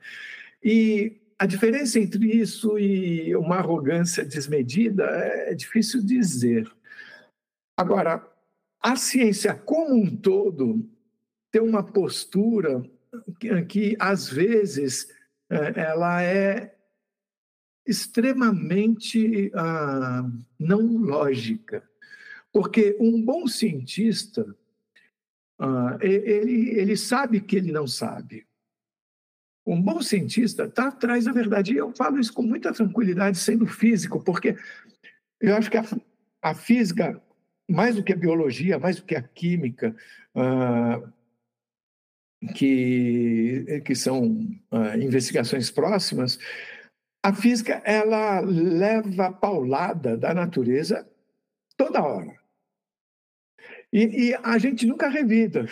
E 0.63 1.17
a 1.37 1.45
diferença 1.45 1.99
entre 1.99 2.25
isso 2.25 2.79
e 2.79 3.35
uma 3.35 3.57
arrogância 3.57 4.23
desmedida 4.25 5.03
é 5.05 5.53
difícil 5.53 6.03
dizer. 6.03 6.71
Agora, 7.77 8.25
a 8.81 8.95
ciência 8.95 9.53
como 9.53 9.95
um 9.95 10.15
todo 10.15 10.89
tem 11.51 11.61
uma 11.61 11.83
postura 11.83 12.83
que, 13.39 13.61
que 13.65 13.97
às 13.99 14.29
vezes, 14.29 15.09
é, 15.49 15.79
ela 15.81 16.23
é 16.23 16.73
extremamente 17.85 19.51
ah, 19.55 20.29
não 20.59 20.97
lógica. 20.97 21.87
Porque 22.57 22.97
um 22.99 23.21
bom 23.21 23.45
cientista, 23.45 24.41
uh, 25.61 26.01
ele, 26.01 26.71
ele 26.71 26.97
sabe 26.97 27.39
que 27.39 27.55
ele 27.55 27.71
não 27.71 27.85
sabe. 27.85 28.47
Um 29.63 29.79
bom 29.79 30.01
cientista 30.01 30.63
está 30.63 30.87
atrás 30.87 31.25
da 31.25 31.31
verdade. 31.31 31.71
E 31.71 31.77
eu 31.77 31.93
falo 31.93 32.19
isso 32.19 32.33
com 32.33 32.41
muita 32.41 32.73
tranquilidade, 32.73 33.37
sendo 33.37 33.67
físico, 33.67 34.23
porque 34.23 34.57
eu 35.39 35.55
acho 35.55 35.69
que 35.69 35.77
a, 35.77 35.85
a 36.41 36.55
física, 36.55 37.21
mais 37.69 37.95
do 37.95 38.03
que 38.03 38.13
a 38.13 38.17
biologia, 38.17 38.79
mais 38.79 38.95
do 38.95 39.05
que 39.05 39.13
a 39.13 39.21
química, 39.21 39.95
uh, 40.33 41.13
que, 42.55 43.83
que 43.85 43.93
são 43.93 44.49
uh, 44.71 44.97
investigações 44.99 45.69
próximas, 45.69 46.39
a 47.23 47.31
física 47.31 47.83
ela 47.85 48.39
leva 48.39 49.31
paulada 49.31 50.17
da 50.17 50.33
natureza 50.33 51.07
toda 51.77 52.03
hora. 52.03 52.36
E, 53.91 54.29
e 54.29 54.35
a 54.43 54.57
gente 54.57 54.85
nunca 54.85 55.07
revida. 55.07 55.65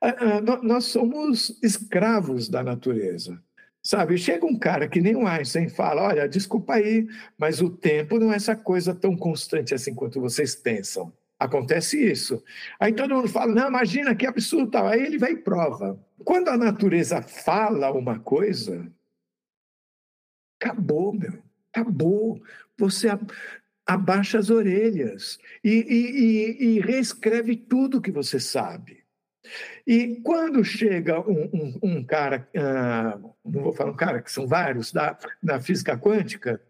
Nós 0.62 0.84
somos 0.84 1.58
escravos 1.62 2.48
da 2.48 2.62
natureza. 2.62 3.40
Sabe, 3.82 4.18
chega 4.18 4.44
um 4.44 4.58
cara 4.58 4.86
que 4.86 5.00
nem 5.00 5.16
o 5.16 5.26
Einstein 5.26 5.68
fala: 5.68 6.02
olha, 6.02 6.28
desculpa 6.28 6.74
aí, 6.74 7.06
mas 7.38 7.62
o 7.62 7.70
tempo 7.70 8.18
não 8.18 8.32
é 8.32 8.36
essa 8.36 8.54
coisa 8.54 8.94
tão 8.94 9.16
constante 9.16 9.74
assim 9.74 9.94
quanto 9.94 10.20
vocês 10.20 10.54
pensam. 10.54 11.12
Acontece 11.38 11.98
isso. 11.98 12.42
Aí 12.78 12.92
todo 12.92 13.14
mundo 13.14 13.28
fala: 13.28 13.54
não, 13.54 13.68
imagina 13.68 14.14
que 14.14 14.26
absurdo 14.26 14.70
tal. 14.70 14.86
Aí 14.86 15.02
ele 15.02 15.18
vai 15.18 15.32
e 15.32 15.38
prova. 15.38 15.98
Quando 16.22 16.48
a 16.48 16.58
natureza 16.58 17.22
fala 17.22 17.90
uma 17.90 18.18
coisa, 18.18 18.86
acabou, 20.60 21.14
meu. 21.14 21.42
Acabou. 21.72 22.42
Você 22.76 23.08
abaixa 23.90 24.38
as 24.38 24.50
orelhas 24.50 25.38
e, 25.64 25.70
e, 25.70 26.10
e, 26.20 26.76
e 26.76 26.80
reescreve 26.80 27.56
tudo 27.56 28.00
que 28.00 28.12
você 28.12 28.38
sabe. 28.38 29.02
E 29.84 30.20
quando 30.22 30.64
chega 30.64 31.18
um, 31.20 31.50
um, 31.52 31.78
um 31.82 32.04
cara, 32.04 32.48
uh, 32.54 33.34
não 33.44 33.62
vou 33.62 33.72
falar 33.72 33.90
um 33.90 33.96
cara, 33.96 34.22
que 34.22 34.30
são 34.30 34.46
vários, 34.46 34.92
da, 34.92 35.18
da 35.42 35.60
física 35.60 35.98
quântica, 35.98 36.62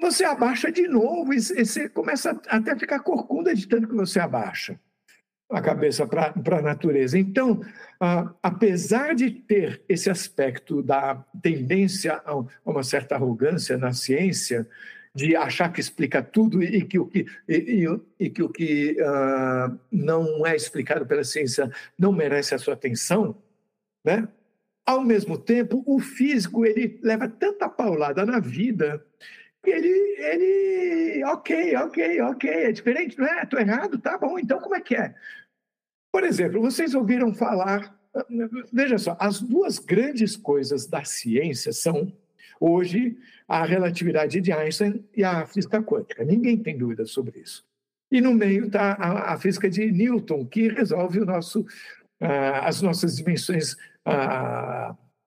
você 0.00 0.24
abaixa 0.24 0.72
de 0.72 0.88
novo 0.88 1.34
e, 1.34 1.36
e 1.36 1.66
você 1.66 1.90
começa 1.90 2.40
até 2.48 2.72
a 2.72 2.78
ficar 2.78 3.00
corcunda 3.00 3.54
de 3.54 3.68
tanto 3.68 3.86
que 3.86 3.94
você 3.94 4.18
abaixa 4.18 4.80
a 5.50 5.60
cabeça 5.60 6.06
para 6.06 6.32
a 6.58 6.62
natureza. 6.62 7.18
Então, 7.18 7.60
uh, 8.00 8.34
apesar 8.42 9.14
de 9.14 9.30
ter 9.30 9.84
esse 9.86 10.08
aspecto 10.08 10.82
da 10.82 11.16
tendência 11.42 12.14
a, 12.24 12.30
a 12.30 12.44
uma 12.64 12.82
certa 12.82 13.16
arrogância 13.16 13.76
na 13.76 13.92
ciência, 13.92 14.66
de 15.14 15.36
achar 15.36 15.70
que 15.72 15.80
explica 15.80 16.22
tudo 16.22 16.62
e 16.62 16.84
que 16.84 16.98
o 16.98 17.06
que, 17.06 17.26
e, 17.48 17.84
e, 17.84 18.00
e 18.18 18.30
que, 18.30 18.42
o 18.42 18.48
que 18.48 18.96
uh, 19.00 19.78
não 19.90 20.46
é 20.46 20.56
explicado 20.56 21.04
pela 21.06 21.22
ciência 21.22 21.70
não 21.98 22.12
merece 22.12 22.54
a 22.54 22.58
sua 22.58 22.74
atenção, 22.74 23.36
né? 24.04 24.26
Ao 24.84 25.00
mesmo 25.00 25.38
tempo, 25.38 25.82
o 25.86 26.00
físico 26.00 26.64
ele 26.66 26.98
leva 27.02 27.28
tanta 27.28 27.68
paulada 27.68 28.26
na 28.26 28.40
vida 28.40 29.04
que 29.62 29.70
ele, 29.70 29.88
ele, 30.18 31.24
ok, 31.24 31.76
ok, 31.76 32.20
ok, 32.22 32.50
é 32.50 32.72
diferente, 32.72 33.16
não 33.16 33.26
é? 33.26 33.44
Estou 33.44 33.60
errado, 33.60 33.98
tá 33.98 34.18
bom, 34.18 34.38
então 34.38 34.58
como 34.60 34.74
é 34.74 34.80
que 34.80 34.96
é? 34.96 35.14
Por 36.12 36.24
exemplo, 36.24 36.60
vocês 36.60 36.94
ouviram 36.94 37.32
falar, 37.32 37.96
veja 38.72 38.98
só, 38.98 39.16
as 39.20 39.40
duas 39.40 39.78
grandes 39.78 40.36
coisas 40.36 40.86
da 40.86 41.04
ciência 41.04 41.72
são 41.72 42.12
hoje 42.62 43.16
a 43.48 43.64
relatividade 43.64 44.40
de 44.40 44.52
Einstein 44.52 45.04
e 45.16 45.24
a 45.24 45.44
física 45.46 45.82
quântica. 45.82 46.24
Ninguém 46.24 46.56
tem 46.56 46.78
dúvida 46.78 47.04
sobre 47.04 47.40
isso. 47.40 47.64
E 48.10 48.20
no 48.20 48.32
meio 48.32 48.66
está 48.66 48.92
a, 48.92 49.32
a, 49.32 49.38
física 49.38 49.68
de 49.68 49.90
Newton, 49.90 50.46
que 50.46 50.68
resolve 50.68 51.20
nosso, 51.20 51.66
as 52.20 52.80
nossas 52.80 53.16
dimensões 53.16 53.74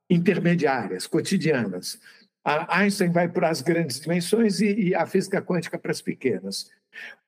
intermediárias, 0.09 1.07
cotidianas. 1.07 1.99
A 2.43 2.79
Einstein 2.79 3.11
vai 3.11 3.27
para 3.27 3.49
as 3.49 3.61
grandes 3.61 3.99
dimensões 3.99 4.61
e, 4.61 4.89
e 4.89 4.95
a 4.95 5.05
física 5.05 5.41
quântica 5.41 5.79
para 5.79 5.91
as 5.91 6.01
pequenas. 6.01 6.69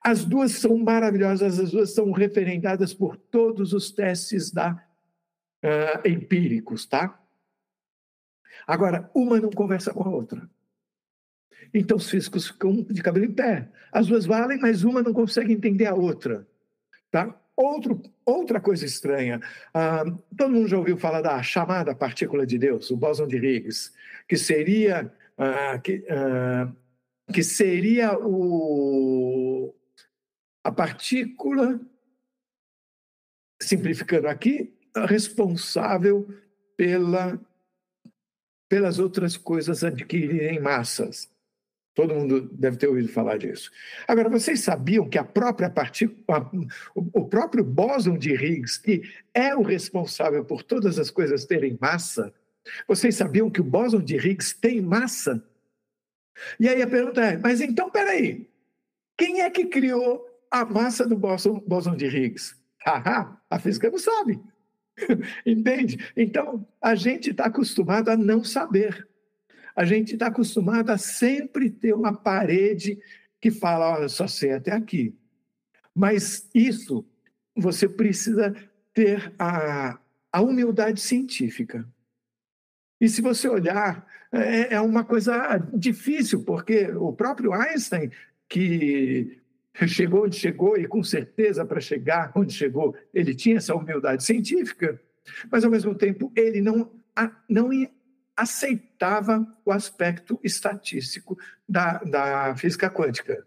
As 0.02 0.24
duas 0.24 0.52
são 0.52 0.78
maravilhosas, 0.78 1.60
as 1.60 1.72
duas 1.72 1.94
são 1.94 2.12
referendadas 2.12 2.94
por 2.94 3.18
todos 3.18 3.74
os 3.74 3.92
testes 3.92 4.52
da, 4.52 4.80
empíricos, 6.06 6.86
tá? 6.86 7.20
Agora, 8.68 9.10
uma 9.16 9.40
não 9.40 9.50
conversa 9.50 9.94
com 9.94 10.04
a 10.04 10.10
outra. 10.10 10.48
Então 11.74 11.98
os 11.98 12.10
físicos 12.10 12.48
ficam 12.48 12.84
de 12.84 13.02
cabelo 13.02 13.26
em 13.26 13.32
pé. 13.32 13.70
As 13.92 14.08
duas 14.08 14.26
valem, 14.26 14.60
mas 14.60 14.84
uma 14.84 15.02
não 15.02 15.14
consegue 15.14 15.54
entender 15.54 15.86
a 15.86 15.96
outra. 15.96 16.46
Tá? 17.10 17.34
Outro, 17.56 18.02
outra 18.26 18.60
coisa 18.60 18.86
estranha. 18.86 19.42
Ah, 19.74 20.04
todo 20.38 20.52
mundo 20.52 20.68
já 20.68 20.78
ouviu 20.78 20.98
falar 20.98 21.22
da 21.22 21.42
chamada 21.42 21.96
partícula 21.96 22.46
de 22.46 22.58
Deus, 22.58 22.92
o 22.92 22.98
bóson 22.98 23.26
de 23.28 23.38
Higgs, 23.38 23.92
que 24.28 24.38
seria, 24.38 25.12
ah, 25.38 25.80
que, 25.80 26.06
ah, 26.10 26.72
que 27.34 27.44
seria 27.44 28.18
o, 28.20 29.74
a 30.64 30.72
partícula, 30.72 31.80
simplificando 33.60 34.28
aqui, 34.28 34.74
responsável 35.08 36.28
pela, 36.76 37.40
pelas 38.70 39.00
outras 39.00 39.38
coisas 39.38 39.84
adquirirem 39.84 40.60
massas. 40.60 41.30
Todo 41.94 42.14
mundo 42.14 42.48
deve 42.52 42.78
ter 42.78 42.88
ouvido 42.88 43.10
falar 43.10 43.38
disso. 43.38 43.72
Agora, 44.08 44.30
vocês 44.30 44.60
sabiam 44.60 45.10
que 45.10 45.18
a 45.18 45.24
própria 45.24 45.68
partícula, 45.68 46.48
o 46.94 47.26
próprio 47.26 47.64
bóson 47.64 48.18
de 48.18 48.32
Higgs, 48.34 48.80
que 48.80 49.02
é 49.34 49.56
o 49.56 49.64
responsável 49.64 50.46
por 50.46 50.62
todas 50.62 51.00
as 51.00 51.10
coisas 51.10 51.46
terem 51.46 51.76
massa, 51.82 52.32
vocês 52.88 53.16
sabiam 53.16 53.50
que 53.50 53.62
o 53.62 53.64
bóson 53.64 54.00
de 54.00 54.16
Higgs 54.16 54.56
tem 54.56 54.80
massa? 54.80 55.44
E 56.60 56.70
aí 56.70 56.84
a 56.84 56.88
pergunta 56.88 57.20
é: 57.22 57.38
mas 57.38 57.62
então, 57.62 57.90
peraí, 57.90 58.48
quem 59.18 59.42
é 59.42 59.50
que 59.50 59.66
criou 59.66 60.24
a 60.52 60.64
massa 60.64 61.08
do 61.08 61.18
bóson, 61.18 61.60
bóson 61.66 61.96
de 61.96 62.06
Higgs? 62.06 62.56
Haha, 62.86 63.42
a 63.50 63.60
física 63.60 63.90
não 63.90 63.98
sabe. 63.98 64.40
Entende? 65.46 66.12
Então, 66.16 66.68
a 66.82 66.96
gente 66.96 67.32
está 67.32 67.46
acostumado 67.46 68.10
a 68.10 68.18
não 68.18 68.44
saber 68.44 69.08
a 69.78 69.86
gente 69.86 70.16
está 70.16 70.26
acostumado 70.26 70.90
a 70.90 70.98
sempre 70.98 71.70
ter 71.70 71.94
uma 71.94 72.12
parede 72.12 73.00
que 73.40 73.52
fala, 73.52 73.94
olha, 73.94 74.10
só 74.10 74.26
sei 74.26 74.54
até 74.54 74.72
aqui. 74.72 75.16
Mas 75.94 76.50
isso, 76.52 77.06
você 77.56 77.88
precisa 77.88 78.56
ter 78.92 79.32
a, 79.38 80.00
a 80.32 80.42
humildade 80.42 81.00
científica. 81.00 81.88
E 83.00 83.08
se 83.08 83.22
você 83.22 83.48
olhar, 83.48 84.08
é, 84.32 84.74
é 84.74 84.82
uma 84.82 85.04
coisa 85.04 85.60
difícil, 85.72 86.44
porque 86.44 86.88
o 86.94 87.14
próprio 87.14 87.54
Einstein, 87.54 88.12
que 88.50 89.40
chegou 89.88 90.26
onde 90.26 90.38
chegou, 90.38 90.78
e 90.78 90.88
com 90.88 91.04
certeza 91.04 91.66
para 91.66 91.80
chegar 91.80 92.32
onde 92.36 92.54
chegou, 92.54 92.96
ele 93.14 93.36
tinha 93.36 93.58
essa 93.58 93.76
humildade 93.76 94.24
científica, 94.24 95.00
mas 95.52 95.64
ao 95.64 95.72
mesmo 95.72 95.94
tempo 95.94 96.32
ele 96.36 96.62
não, 96.62 96.92
não 97.50 97.70
aceitava 98.36 99.46
o 99.66 99.72
aspecto 99.72 100.40
estatístico 100.44 101.38
da, 101.68 101.98
da 102.00 102.56
física 102.56 102.90
quântica. 102.90 103.46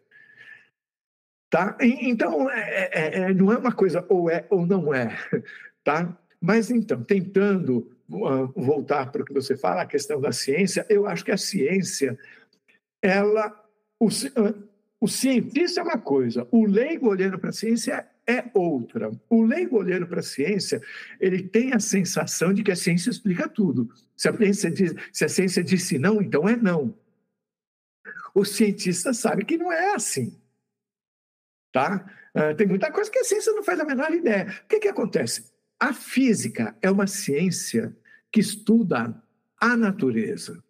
Tá? 1.48 1.76
Então, 1.80 2.48
é, 2.50 2.90
é, 2.92 3.18
é, 3.18 3.34
não 3.34 3.52
é 3.52 3.58
uma 3.58 3.72
coisa 3.72 4.04
ou 4.08 4.30
é 4.30 4.46
ou 4.50 4.66
não 4.66 4.94
é. 4.94 5.16
Tá? 5.82 6.14
Mas, 6.38 6.70
então, 6.70 7.02
tentando 7.02 7.90
uh, 8.10 8.52
voltar 8.54 9.10
para 9.10 9.22
o 9.22 9.24
que 9.24 9.32
você 9.32 9.56
fala, 9.56 9.80
a 9.80 9.86
questão 9.86 10.20
da 10.20 10.30
ciência, 10.30 10.84
eu 10.90 11.06
acho 11.06 11.24
que 11.24 11.32
a 11.32 11.38
ciência, 11.38 12.18
ela. 13.00 13.58
O, 13.98 14.08
uh, 14.08 14.69
o 15.00 15.08
cientista 15.08 15.80
é 15.80 15.82
uma 15.82 15.98
coisa, 15.98 16.46
o 16.50 16.66
leigo 16.66 17.08
olhando 17.08 17.38
para 17.38 17.48
a 17.48 17.54
ciência 17.54 18.06
é 18.26 18.44
outra. 18.52 19.10
O 19.30 19.42
leigo 19.42 19.78
olhando 19.78 20.06
para 20.06 20.20
a 20.20 20.22
ciência, 20.22 20.80
ele 21.18 21.42
tem 21.42 21.72
a 21.72 21.80
sensação 21.80 22.52
de 22.52 22.62
que 22.62 22.70
a 22.70 22.76
ciência 22.76 23.08
explica 23.08 23.48
tudo. 23.48 23.88
Se 24.14 24.28
a 24.28 24.36
ciência, 24.36 24.70
diz, 24.70 24.94
se 25.10 25.24
a 25.24 25.28
ciência 25.28 25.64
disse 25.64 25.98
não, 25.98 26.20
então 26.20 26.46
é 26.46 26.54
não. 26.54 26.94
O 28.34 28.44
cientista 28.44 29.14
sabe 29.14 29.46
que 29.46 29.56
não 29.56 29.72
é 29.72 29.94
assim. 29.94 30.38
Tá? 31.72 32.04
Uh, 32.34 32.54
tem 32.54 32.66
muita 32.66 32.92
coisa 32.92 33.10
que 33.10 33.18
a 33.18 33.24
ciência 33.24 33.54
não 33.54 33.62
faz 33.62 33.80
a 33.80 33.84
menor 33.84 34.12
ideia. 34.12 34.54
O 34.64 34.68
que, 34.68 34.80
que 34.80 34.88
acontece? 34.88 35.50
A 35.78 35.94
física 35.94 36.76
é 36.82 36.90
uma 36.90 37.06
ciência 37.06 37.96
que 38.30 38.40
estuda 38.40 39.20
a 39.58 39.76
natureza 39.76 40.62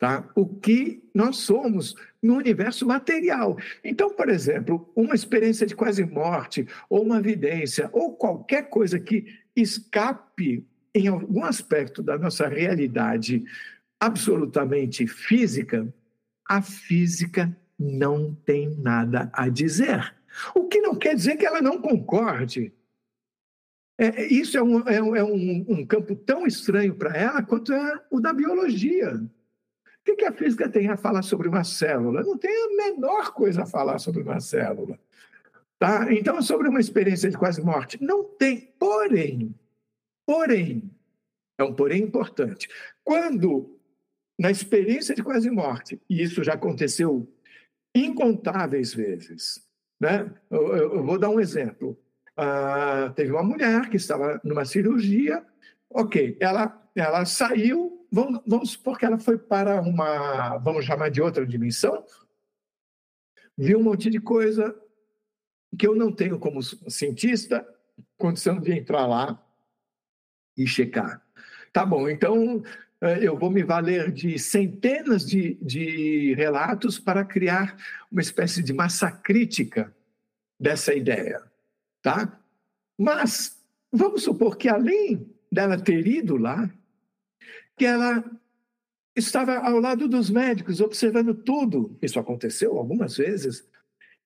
tá? 0.00 0.26
o 0.34 0.46
que 0.46 1.04
nós 1.14 1.36
somos 1.36 1.94
no 2.22 2.34
universo 2.36 2.86
material. 2.86 3.56
Então, 3.84 4.10
por 4.10 4.30
exemplo, 4.30 4.90
uma 4.96 5.14
experiência 5.14 5.66
de 5.66 5.76
quase 5.76 6.02
morte, 6.04 6.66
ou 6.88 7.02
uma 7.02 7.20
vidência, 7.20 7.90
ou 7.92 8.16
qualquer 8.16 8.70
coisa 8.70 8.98
que 8.98 9.26
escape 9.54 10.66
em 10.94 11.06
algum 11.06 11.44
aspecto 11.44 12.02
da 12.02 12.18
nossa 12.18 12.48
realidade 12.48 13.44
absolutamente 14.00 15.06
física, 15.06 15.92
a 16.48 16.62
física 16.62 17.54
não 17.78 18.34
tem 18.34 18.74
nada 18.76 19.30
a 19.34 19.48
dizer. 19.50 20.16
O 20.54 20.64
que 20.64 20.80
não 20.80 20.94
quer 20.96 21.14
dizer 21.14 21.36
que 21.36 21.44
ela 21.44 21.60
não 21.60 21.80
concorde. 21.80 22.72
É, 23.98 24.26
isso 24.26 24.56
é, 24.56 24.62
um, 24.62 24.88
é, 24.88 25.02
um, 25.02 25.14
é 25.16 25.22
um, 25.22 25.66
um 25.68 25.86
campo 25.86 26.16
tão 26.16 26.46
estranho 26.46 26.94
para 26.94 27.14
ela 27.14 27.42
quanto 27.42 27.70
é 27.74 28.00
o 28.10 28.18
da 28.18 28.32
biologia. 28.32 29.20
O 30.10 30.16
que, 30.16 30.24
a 30.24 30.32
física 30.32 30.68
tem 30.68 30.88
a 30.88 30.96
falar 30.96 31.22
sobre 31.22 31.48
uma 31.48 31.64
célula? 31.64 32.22
Não 32.22 32.36
tem 32.36 32.50
a 32.50 32.76
menor 32.76 33.32
coisa 33.32 33.62
a 33.62 33.66
falar 33.66 33.98
sobre 33.98 34.22
uma 34.22 34.40
célula. 34.40 34.98
Tá? 35.78 36.12
Então, 36.12 36.42
sobre 36.42 36.68
uma 36.68 36.80
experiência 36.80 37.30
de 37.30 37.38
quase 37.38 37.62
morte, 37.62 38.02
não 38.02 38.24
tem. 38.24 38.72
Porém, 38.78 39.54
porém, 40.26 40.90
é 41.58 41.64
um 41.64 41.74
porém 41.74 42.02
importante. 42.02 42.68
Quando, 43.04 43.78
na 44.38 44.50
experiência 44.50 45.14
de 45.14 45.22
quase 45.22 45.50
morte, 45.50 46.00
e 46.08 46.22
isso 46.22 46.44
já 46.44 46.54
aconteceu 46.54 47.26
incontáveis 47.94 48.92
vezes, 48.92 49.66
né? 50.00 50.32
eu, 50.50 50.76
eu 50.76 51.04
vou 51.04 51.18
dar 51.18 51.30
um 51.30 51.40
exemplo. 51.40 51.98
Ah, 52.36 53.12
teve 53.14 53.32
uma 53.32 53.42
mulher 53.42 53.88
que 53.90 53.96
estava 53.96 54.40
numa 54.44 54.64
cirurgia, 54.64 55.44
ok, 55.90 56.36
ela, 56.40 56.90
ela 56.94 57.24
saiu 57.24 57.99
vamos, 58.10 58.40
vamos 58.46 58.70
supor 58.70 58.98
que 58.98 59.04
ela 59.04 59.18
foi 59.18 59.38
para 59.38 59.80
uma, 59.80 60.58
vamos 60.58 60.84
chamar 60.84 61.10
de 61.10 61.22
outra 61.22 61.46
dimensão, 61.46 62.04
viu 63.56 63.78
um 63.78 63.82
monte 63.82 64.10
de 64.10 64.20
coisa 64.20 64.74
que 65.78 65.86
eu 65.86 65.94
não 65.94 66.12
tenho 66.12 66.38
como 66.38 66.62
cientista 66.62 67.66
condição 68.18 68.60
de 68.60 68.72
entrar 68.72 69.06
lá 69.06 69.42
e 70.56 70.66
checar. 70.66 71.24
Tá 71.72 71.86
bom, 71.86 72.08
então 72.08 72.62
eh, 73.00 73.18
eu 73.22 73.38
vou 73.38 73.50
me 73.50 73.62
valer 73.62 74.10
de 74.10 74.38
centenas 74.38 75.24
de, 75.24 75.54
de 75.62 76.34
relatos 76.34 76.98
para 76.98 77.24
criar 77.24 77.76
uma 78.10 78.20
espécie 78.20 78.62
de 78.62 78.72
massa 78.72 79.10
crítica 79.10 79.94
dessa 80.58 80.94
ideia, 80.94 81.42
tá? 82.02 82.38
Mas 82.98 83.58
vamos 83.90 84.22
supor 84.22 84.56
que 84.56 84.68
além 84.68 85.26
dela 85.50 85.80
ter 85.80 86.06
ido 86.06 86.36
lá, 86.36 86.70
que 87.80 87.86
ela 87.86 88.22
estava 89.16 89.56
ao 89.56 89.80
lado 89.80 90.06
dos 90.06 90.28
médicos, 90.28 90.82
observando 90.82 91.32
tudo. 91.32 91.96
Isso 92.02 92.20
aconteceu 92.20 92.76
algumas 92.76 93.16
vezes. 93.16 93.66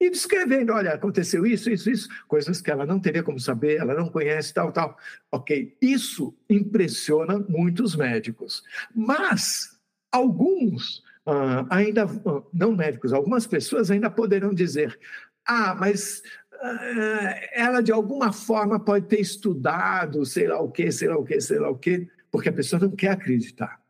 E 0.01 0.11
descrevendo, 0.11 0.73
olha, 0.73 0.93
aconteceu 0.93 1.47
isso, 1.47 1.71
isso, 1.71 1.89
isso, 1.89 2.09
coisas 2.27 2.61
que 2.61 2.69
ela 2.69 2.85
não 2.85 2.99
teria 2.99 3.23
como 3.23 3.39
saber, 3.39 3.77
ela 3.77 3.95
não 3.95 4.09
conhece, 4.09 4.53
tal, 4.53 4.73
tal. 4.73 4.99
Ok, 5.31 5.77
isso 5.81 6.37
impressiona 6.51 7.39
muitos 7.49 7.95
médicos. 7.95 8.65
Mas 8.93 9.79
alguns 10.11 10.99
uh, 11.25 11.65
ainda, 11.71 12.07
uh, 12.07 12.45
não 12.53 12.75
médicos, 12.75 13.13
algumas 13.13 13.47
pessoas 13.47 13.89
ainda 13.89 14.11
poderão 14.11 14.53
dizer: 14.53 14.99
ah, 15.47 15.77
mas 15.77 16.25
uh, 16.55 17.49
ela 17.53 17.81
de 17.81 17.93
alguma 17.93 18.33
forma 18.33 18.81
pode 18.81 19.07
ter 19.07 19.21
estudado, 19.21 20.27
sei 20.27 20.49
lá 20.49 20.61
o 20.61 20.73
quê, 20.73 20.91
sei 20.91 21.07
lá 21.07 21.17
o 21.17 21.25
quê, 21.25 21.41
sei 21.41 21.61
lá 21.61 21.71
o 21.71 21.79
quê 21.79 22.11
porque 22.35 22.49
a 22.49 22.53
pessoa 22.53 22.81
não 22.81 22.91
quer 22.91 23.11
acreditar. 23.13 23.81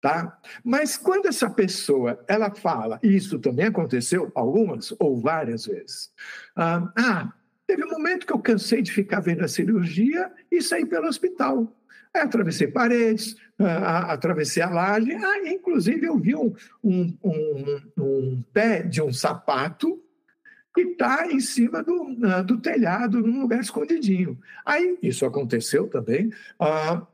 Tá? 0.00 0.40
Mas 0.64 0.96
quando 0.96 1.26
essa 1.26 1.48
pessoa 1.48 2.18
ela 2.26 2.52
fala, 2.52 2.98
e 3.00 3.14
isso 3.14 3.38
também 3.38 3.66
aconteceu 3.66 4.32
algumas 4.34 4.92
ou 4.98 5.20
várias 5.20 5.66
vezes, 5.66 6.10
ah, 6.56 6.92
ah, 6.98 7.32
teve 7.64 7.84
um 7.84 7.90
momento 7.90 8.26
que 8.26 8.32
eu 8.32 8.40
cansei 8.40 8.82
de 8.82 8.90
ficar 8.90 9.20
vendo 9.20 9.44
a 9.44 9.48
cirurgia 9.48 10.32
e 10.50 10.60
saí 10.60 10.84
pelo 10.84 11.06
hospital. 11.06 11.72
Aí 12.12 12.22
atravessei 12.22 12.66
paredes, 12.66 13.36
ah, 13.56 14.12
atravessei 14.12 14.60
a 14.60 14.68
laje, 14.68 15.12
ah, 15.12 15.48
inclusive 15.48 16.06
eu 16.06 16.18
vi 16.18 16.34
um, 16.34 16.52
um, 16.82 17.16
um, 17.22 17.80
um 17.98 18.42
pé 18.52 18.82
de 18.82 19.00
um 19.00 19.12
sapato 19.12 20.02
que 20.74 20.80
está 20.80 21.28
em 21.30 21.38
cima 21.38 21.84
do, 21.84 22.16
do 22.44 22.60
telhado, 22.60 23.20
num 23.20 23.42
lugar 23.42 23.60
escondidinho. 23.60 24.36
Aí 24.66 24.98
isso 25.00 25.24
aconteceu 25.24 25.86
também. 25.86 26.32
Ah, 26.58 27.06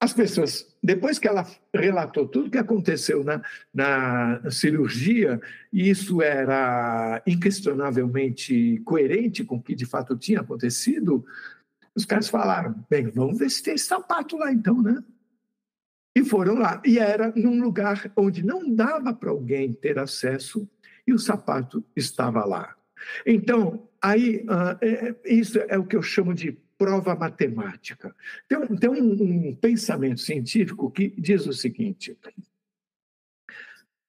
as 0.00 0.12
pessoas, 0.12 0.66
depois 0.82 1.18
que 1.18 1.26
ela 1.26 1.46
relatou 1.72 2.28
tudo 2.28 2.50
que 2.50 2.58
aconteceu 2.58 3.24
na, 3.24 3.42
na 3.72 4.50
cirurgia, 4.50 5.40
e 5.72 5.88
isso 5.88 6.20
era 6.20 7.22
inquestionavelmente 7.26 8.82
coerente 8.84 9.44
com 9.44 9.56
o 9.56 9.62
que 9.62 9.74
de 9.74 9.86
fato 9.86 10.16
tinha 10.16 10.40
acontecido, 10.40 11.24
os 11.94 12.04
caras 12.04 12.28
falaram: 12.28 12.84
bem, 12.90 13.06
vamos 13.06 13.38
ver 13.38 13.50
se 13.50 13.62
tem 13.62 13.78
sapato 13.78 14.36
lá 14.36 14.52
então, 14.52 14.82
né? 14.82 15.02
E 16.16 16.24
foram 16.24 16.54
lá. 16.54 16.80
E 16.84 16.98
era 16.98 17.32
num 17.34 17.62
lugar 17.62 18.12
onde 18.16 18.44
não 18.44 18.72
dava 18.72 19.12
para 19.12 19.30
alguém 19.30 19.72
ter 19.72 19.98
acesso 19.98 20.68
e 21.06 21.12
o 21.12 21.18
sapato 21.18 21.84
estava 21.96 22.44
lá. 22.44 22.76
Então, 23.26 23.88
aí, 24.00 24.44
uh, 24.44 24.78
é, 24.80 25.14
isso 25.24 25.58
é 25.68 25.76
o 25.76 25.84
que 25.84 25.96
eu 25.96 26.02
chamo 26.02 26.32
de 26.32 26.56
prova 26.78 27.14
matemática. 27.14 28.14
Tem, 28.48 28.76
tem 28.76 28.90
um, 28.90 29.48
um 29.50 29.54
pensamento 29.54 30.20
científico 30.20 30.90
que 30.90 31.08
diz 31.10 31.46
o 31.46 31.52
seguinte: 31.52 32.16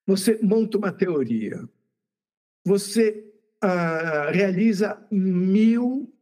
você 0.05 0.39
monta 0.41 0.77
uma 0.77 0.91
teoria, 0.91 1.67
você 2.63 3.25
uh, 3.63 4.31
realiza 4.31 5.05
mil 5.11 6.13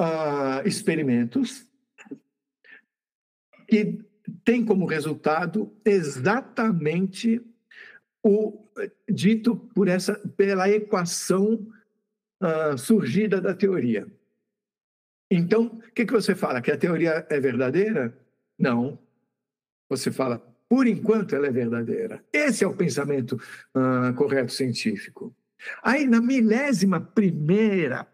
uh, 0.00 0.66
experimentos 0.66 1.66
que 3.68 3.98
tem 4.44 4.64
como 4.64 4.86
resultado 4.86 5.72
exatamente 5.84 7.40
o 8.22 8.66
dito 9.08 9.56
por 9.56 9.88
essa 9.88 10.14
pela 10.36 10.68
equação 10.68 11.66
uh, 12.42 12.76
surgida 12.76 13.40
da 13.40 13.54
teoria. 13.54 14.06
Então, 15.30 15.66
o 15.66 15.92
que, 15.92 16.06
que 16.06 16.12
você 16.12 16.34
fala? 16.34 16.62
Que 16.62 16.70
a 16.70 16.78
teoria 16.78 17.26
é 17.28 17.40
verdadeira? 17.40 18.16
Não. 18.58 18.98
Você 19.88 20.10
fala, 20.10 20.38
por 20.68 20.86
enquanto 20.86 21.34
ela 21.34 21.46
é 21.46 21.50
verdadeira. 21.50 22.24
Esse 22.32 22.64
é 22.64 22.66
o 22.66 22.76
pensamento 22.76 23.32
uh, 23.74 24.14
correto 24.14 24.52
científico. 24.52 25.34
Aí, 25.82 26.06
na 26.06 26.20
milésima 26.20 27.00
primeira 27.00 28.06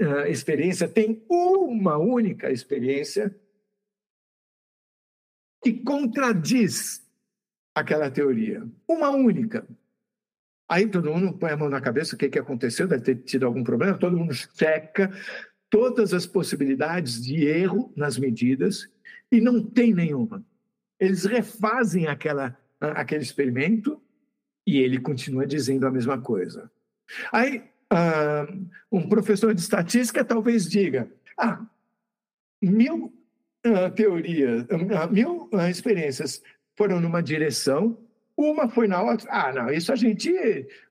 uh, 0.00 0.26
experiência, 0.28 0.88
tem 0.88 1.24
uma 1.28 1.96
única 1.98 2.50
experiência 2.50 3.34
que 5.62 5.72
contradiz 5.72 7.06
aquela 7.74 8.10
teoria. 8.10 8.66
Uma 8.86 9.10
única. 9.10 9.66
Aí 10.70 10.86
todo 10.86 11.10
mundo 11.10 11.36
põe 11.38 11.50
a 11.50 11.56
mão 11.56 11.70
na 11.70 11.80
cabeça, 11.80 12.14
o 12.14 12.18
que, 12.18 12.28
que 12.28 12.38
aconteceu? 12.38 12.86
Deve 12.86 13.02
ter 13.02 13.16
tido 13.16 13.46
algum 13.46 13.64
problema, 13.64 13.96
todo 13.96 14.18
mundo 14.18 14.34
checa 14.34 15.10
todas 15.70 16.14
as 16.14 16.26
possibilidades 16.26 17.22
de 17.22 17.44
erro 17.46 17.92
nas 17.96 18.18
medidas 18.18 18.88
e 19.30 19.40
não 19.40 19.62
tem 19.62 19.94
nenhuma. 19.94 20.44
Eles 20.98 21.24
refazem 21.24 22.06
aquela, 22.06 22.56
aquele 22.80 23.22
experimento 23.22 24.00
e 24.66 24.78
ele 24.78 25.00
continua 25.00 25.46
dizendo 25.46 25.86
a 25.86 25.90
mesma 25.90 26.20
coisa. 26.20 26.70
Aí, 27.32 27.62
uh, 27.92 28.66
um 28.90 29.08
professor 29.08 29.54
de 29.54 29.60
estatística 29.60 30.24
talvez 30.24 30.68
diga: 30.68 31.10
ah, 31.36 31.64
mil 32.60 33.12
uh, 33.66 33.90
teorias, 33.94 34.64
uh, 34.64 35.12
mil 35.12 35.48
experiências 35.70 36.42
foram 36.76 37.00
numa 37.00 37.22
direção, 37.22 37.98
uma 38.38 38.68
foi 38.68 38.86
na 38.86 39.02
outra. 39.02 39.28
Ah, 39.30 39.52
não, 39.52 39.70
isso 39.70 39.92
a 39.92 39.96
gente, 39.96 40.32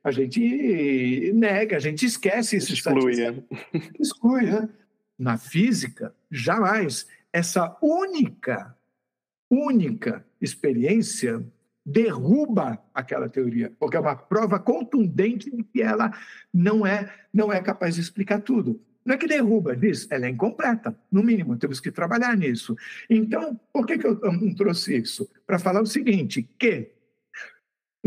a 0.03 0.11
gente 0.11 1.31
nega, 1.33 1.77
a 1.77 1.79
gente 1.79 2.05
esquece 2.05 2.57
isso. 2.57 2.73
Exclui. 2.73 3.21
É. 3.21 3.33
Exclui, 3.97 4.41
né? 4.43 4.69
Na 5.17 5.37
física, 5.37 6.13
jamais. 6.29 7.07
Essa 7.31 7.77
única, 7.81 8.75
única 9.49 10.25
experiência 10.41 11.41
derruba 11.85 12.83
aquela 12.93 13.29
teoria, 13.29 13.71
porque 13.79 13.95
é 13.95 13.99
uma 14.01 14.15
prova 14.15 14.59
contundente 14.59 15.49
de 15.49 15.63
que 15.63 15.81
ela 15.81 16.11
não 16.53 16.85
é, 16.85 17.09
não 17.33 17.51
é 17.51 17.61
capaz 17.61 17.95
de 17.95 18.01
explicar 18.01 18.41
tudo. 18.41 18.81
Não 19.05 19.15
é 19.15 19.17
que 19.17 19.25
derruba, 19.25 19.73
diz, 19.73 20.05
ela 20.11 20.25
é 20.25 20.29
incompleta, 20.29 20.93
no 21.09 21.23
mínimo, 21.23 21.55
temos 21.55 21.79
que 21.79 21.89
trabalhar 21.89 22.35
nisso. 22.35 22.75
Então, 23.09 23.57
por 23.71 23.85
que, 23.85 23.97
que 23.97 24.05
eu 24.05 24.19
trouxe 24.53 24.97
isso? 24.97 25.29
Para 25.45 25.57
falar 25.57 25.81
o 25.81 25.85
seguinte, 25.85 26.45
que 26.59 26.91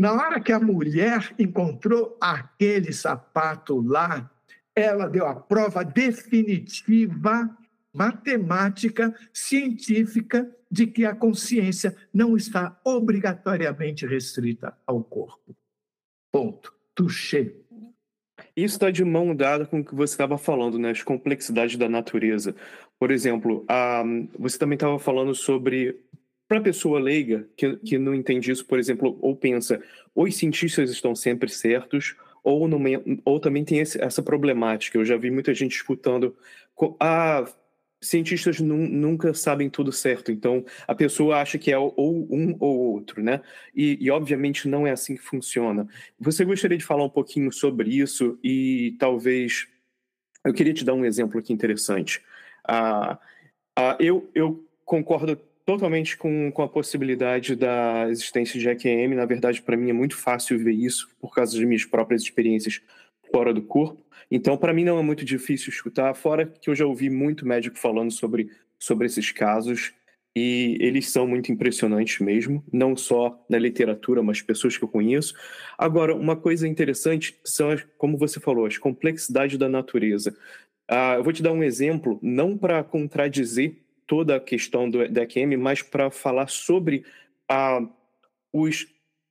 na 0.01 0.15
hora 0.15 0.41
que 0.41 0.51
a 0.51 0.59
mulher 0.59 1.35
encontrou 1.39 2.17
aquele 2.19 2.91
sapato 2.91 3.83
lá, 3.83 4.31
ela 4.75 5.07
deu 5.07 5.27
a 5.27 5.35
prova 5.35 5.85
definitiva, 5.85 7.55
matemática, 7.93 9.15
científica, 9.31 10.51
de 10.71 10.87
que 10.87 11.05
a 11.05 11.15
consciência 11.15 11.95
não 12.15 12.35
está 12.35 12.81
obrigatoriamente 12.83 14.07
restrita 14.07 14.75
ao 14.87 15.05
corpo. 15.05 15.55
Ponto. 16.33 16.73
Touché. 16.95 17.53
Isso 18.57 18.77
está 18.77 18.91
de 18.91 19.05
mão 19.05 19.37
dada 19.37 19.67
com 19.67 19.81
o 19.81 19.85
que 19.85 19.95
você 19.95 20.15
estava 20.15 20.39
falando, 20.39 20.79
né? 20.79 20.93
As 20.93 21.03
complexidades 21.03 21.77
da 21.77 21.91
natureza. 21.91 22.57
Por 22.99 23.11
exemplo, 23.11 23.67
a, 23.69 24.03
você 24.39 24.59
também 24.59 24.77
estava 24.77 24.99
falando 24.99 25.35
sobre. 25.35 26.01
Para 26.51 26.59
a 26.59 26.63
pessoa 26.63 26.99
leiga, 26.99 27.49
que, 27.57 27.77
que 27.77 27.97
não 27.97 28.13
entende 28.13 28.51
isso, 28.51 28.67
por 28.67 28.77
exemplo, 28.77 29.17
ou 29.23 29.37
pensa, 29.37 29.81
os 30.13 30.35
cientistas 30.35 30.91
estão 30.91 31.15
sempre 31.15 31.49
certos, 31.49 32.17
ou, 32.43 32.69
ou 33.25 33.39
também 33.39 33.65
tem 33.65 33.79
esse, 33.79 34.03
essa 34.03 34.21
problemática. 34.21 34.99
Eu 34.99 35.05
já 35.05 35.17
vi 35.17 35.31
muita 35.31 35.55
gente 35.55 35.77
escutando. 35.77 36.37
Ah, 36.99 37.45
cientistas 38.03 38.59
nunca 38.59 39.33
sabem 39.33 39.71
tudo 39.71 39.93
certo, 39.93 40.33
então 40.33 40.65
a 40.89 40.95
pessoa 40.95 41.41
acha 41.41 41.57
que 41.57 41.71
é 41.71 41.79
ou 41.79 41.95
um 42.29 42.57
ou 42.59 42.95
outro, 42.95 43.23
né? 43.23 43.43
E, 43.73 43.97
e, 44.01 44.11
obviamente 44.11 44.67
não 44.67 44.85
é 44.85 44.91
assim 44.91 45.15
que 45.15 45.23
funciona. 45.23 45.87
Você 46.19 46.45
gostaria 46.45 46.77
de 46.77 46.85
falar 46.85 47.05
um 47.05 47.11
pouquinho 47.11 47.53
sobre 47.53 47.91
isso 47.91 48.37
e 48.43 48.97
talvez 48.99 49.69
eu 50.45 50.53
queria 50.53 50.75
te 50.75 50.85
dar 50.85 50.95
um 50.95 51.05
exemplo 51.05 51.39
aqui 51.39 51.53
interessante. 51.53 52.21
Ah, 52.65 53.21
ah, 53.77 53.97
eu, 54.01 54.29
eu 54.35 54.69
concordo 54.85 55.39
totalmente 55.71 56.17
com, 56.17 56.51
com 56.51 56.63
a 56.63 56.69
possibilidade 56.69 57.55
da 57.55 58.09
existência 58.11 58.59
de 58.59 58.69
EQM. 58.69 59.15
Na 59.15 59.25
verdade, 59.25 59.63
para 59.63 59.77
mim 59.77 59.91
é 59.91 59.93
muito 59.93 60.17
fácil 60.17 60.59
ver 60.59 60.73
isso 60.73 61.09
por 61.21 61.33
causa 61.33 61.57
de 61.57 61.65
minhas 61.65 61.85
próprias 61.85 62.23
experiências 62.23 62.83
fora 63.31 63.55
do 63.55 63.63
corpo. 63.63 64.05
Então, 64.29 64.57
para 64.57 64.73
mim 64.73 64.83
não 64.83 64.99
é 64.99 65.03
muito 65.03 65.25
difícil 65.25 65.71
escutar, 65.71 66.13
fora 66.15 66.45
que 66.45 66.69
eu 66.69 66.75
já 66.75 66.85
ouvi 66.85 67.09
muito 67.09 67.47
médico 67.47 67.79
falando 67.79 68.11
sobre, 68.11 68.51
sobre 68.81 69.07
esses 69.07 69.31
casos 69.31 69.93
e 70.35 70.77
eles 70.81 71.09
são 71.09 71.25
muito 71.25 71.53
impressionantes 71.53 72.19
mesmo, 72.19 72.65
não 72.73 72.97
só 72.97 73.41
na 73.49 73.59
literatura, 73.59 74.25
mas 74.25 74.43
pessoas 74.43 74.77
que 74.77 74.83
eu 74.83 74.89
conheço. 74.89 75.35
Agora, 75.79 76.17
uma 76.17 76.35
coisa 76.35 76.67
interessante 76.67 77.39
são, 77.45 77.77
como 77.97 78.19
você 78.19 78.41
falou, 78.41 78.67
as 78.67 78.77
complexidades 78.77 79.57
da 79.57 79.69
natureza. 79.69 80.37
Uh, 80.91 81.15
eu 81.19 81.23
vou 81.23 81.33
te 81.33 81.45
dar 81.45 81.53
um 81.53 81.63
exemplo, 81.63 82.19
não 82.21 82.59
para 82.59 82.83
contradizer 82.83 83.77
toda 84.11 84.35
a 84.35 84.41
questão 84.41 84.91
do 84.91 85.07
DQM, 85.09 85.57
mas 85.57 85.83
para 85.83 86.11
falar 86.11 86.49
sobre 86.49 87.05
uh, 87.49 87.89
os 88.53 88.89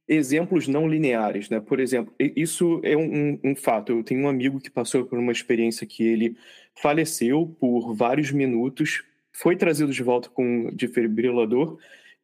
exemplos 0.08 0.70
não 0.70 0.88
lineares, 0.88 1.50
né? 1.50 1.60
Por 1.60 1.82
exemplo, 1.82 2.14
isso 2.18 2.80
é 2.82 2.96
um, 2.96 3.38
um, 3.44 3.54
fato. 3.58 3.92
Eu 3.92 4.04
tenho 4.06 4.22
um 4.22 4.30
amigo 4.30 4.58
que 4.58 4.70
passou 4.72 5.04
por 5.04 5.20
uma 5.20 5.34
experiência 5.34 5.86
que 5.86 6.02
ele 6.02 6.38
faleceu 6.82 7.54
por 7.60 7.94
vários 7.94 8.32
minutos, 8.32 9.04
foi 9.34 9.58
trazido 9.58 9.92
de 9.92 10.02
volta 10.02 10.30
com 10.30 10.74
defibrilador 10.74 11.78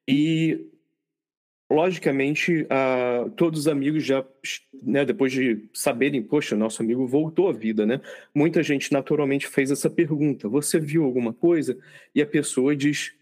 e, 0.08 0.65
logicamente, 1.76 2.64
uh, 2.64 3.30
todos 3.32 3.62
os 3.62 3.68
amigos 3.68 4.04
já, 4.04 4.26
né, 4.82 5.04
depois 5.04 5.32
de 5.32 5.66
saberem, 5.74 6.24
poxa, 6.24 6.56
nosso 6.56 6.82
amigo 6.82 7.06
voltou 7.06 7.50
à 7.50 7.54
vida, 7.54 7.86
né? 7.86 8.02
Muita 8.34 8.64
gente 8.64 8.92
naturalmente 8.92 9.48
fez 9.48 9.70
essa 9.70 9.90
pergunta: 9.90 10.48
você 10.48 10.80
viu 10.80 11.04
alguma 11.04 11.34
coisa? 11.34 11.78
E 12.14 12.22
a 12.22 12.26
pessoa 12.26 12.76
diz 12.76 13.14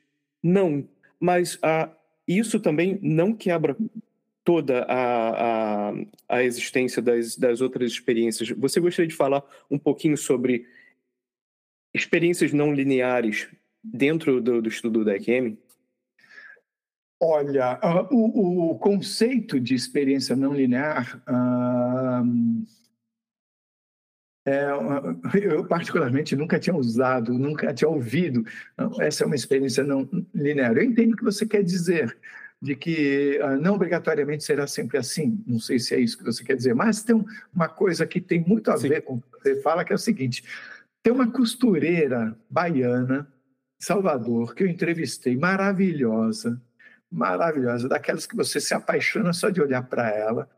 não, 0.42 0.88
mas 1.20 1.56
uh, 1.56 1.90
isso 2.28 2.60
também 2.60 3.00
não 3.02 3.34
quebra 3.34 3.76
toda 4.44 4.84
a, 4.84 5.90
a, 5.90 5.94
a 6.28 6.44
existência 6.44 7.02
das, 7.02 7.36
das 7.38 7.62
outras 7.62 7.92
experiências. 7.92 8.50
Você 8.50 8.80
gostaria 8.80 9.08
de 9.08 9.16
falar 9.16 9.44
um 9.72 9.80
pouquinho 9.80 10.18
sobre 10.18 10.68
experiências 11.94 12.52
não 12.52 12.74
lineares 12.74 13.48
dentro 13.84 14.42
do, 14.42 14.62
do 14.62 14.70
estudo 14.70 15.04
da 15.04 15.16
EQM? 15.16 15.58
Olha, 17.26 17.80
uh, 17.82 18.14
o, 18.14 18.72
o, 18.72 18.80
conceito 18.80 19.58
de 19.58 19.74
experiência 19.74 20.36
não 20.36 20.54
linear, 20.54 21.24
uh, 21.26 22.66
é, 24.46 24.68
eu 25.42 25.66
particularmente 25.66 26.36
nunca 26.36 26.60
tinha 26.60 26.76
usado, 26.76 27.34
nunca 27.34 27.74
tinha 27.74 27.88
ouvido. 27.90 28.44
Essa 29.00 29.24
é 29.24 29.26
uma 29.26 29.38
experiência 29.38 29.86
não 29.86 30.06
linear. 30.36 30.76
Eu 30.76 30.84
entendo 30.84 31.14
o 31.14 31.16
que 31.16 31.24
você 31.24 31.46
quer 31.46 31.64
dizer 31.64 32.14
de 32.62 32.76
que 32.76 33.40
uh, 33.42 33.56
não 33.56 33.76
obrigatoriamente 33.76 34.44
será 34.44 34.68
sempre 34.68 34.98
assim. 34.98 35.42
Não 35.48 35.60
sei 35.60 35.80
se 35.80 35.96
é 35.96 36.02
isso 36.02 36.18
que 36.18 36.26
você 36.26 36.44
quer 36.44 36.58
dizer, 36.58 36.76
mas 36.76 37.04
tem 37.04 37.24
uma 37.56 37.70
coisa 37.70 38.06
que 38.06 38.20
tem 38.20 38.44
muito 38.46 38.70
a 38.70 38.76
Sim. 38.76 38.90
ver 38.90 39.02
com 39.02 39.14
o 39.14 39.22
que 39.22 39.30
você 39.42 39.62
fala, 39.62 39.86
que 39.86 39.94
é 39.94 39.96
o 39.96 39.98
seguinte: 39.98 40.44
tem 41.02 41.14
uma 41.14 41.32
costureira 41.32 42.38
baiana, 42.50 43.26
Salvador, 43.80 44.54
que 44.54 44.64
eu 44.64 44.68
entrevistei, 44.68 45.38
maravilhosa, 45.38 46.62
maravilhosa, 47.14 47.88
daquelas 47.88 48.26
que 48.26 48.36
você 48.36 48.60
se 48.60 48.74
apaixona 48.74 49.32
só 49.34 49.50
de 49.50 49.62
olhar 49.62 49.84
para 49.84 50.10
ela, 50.10 50.50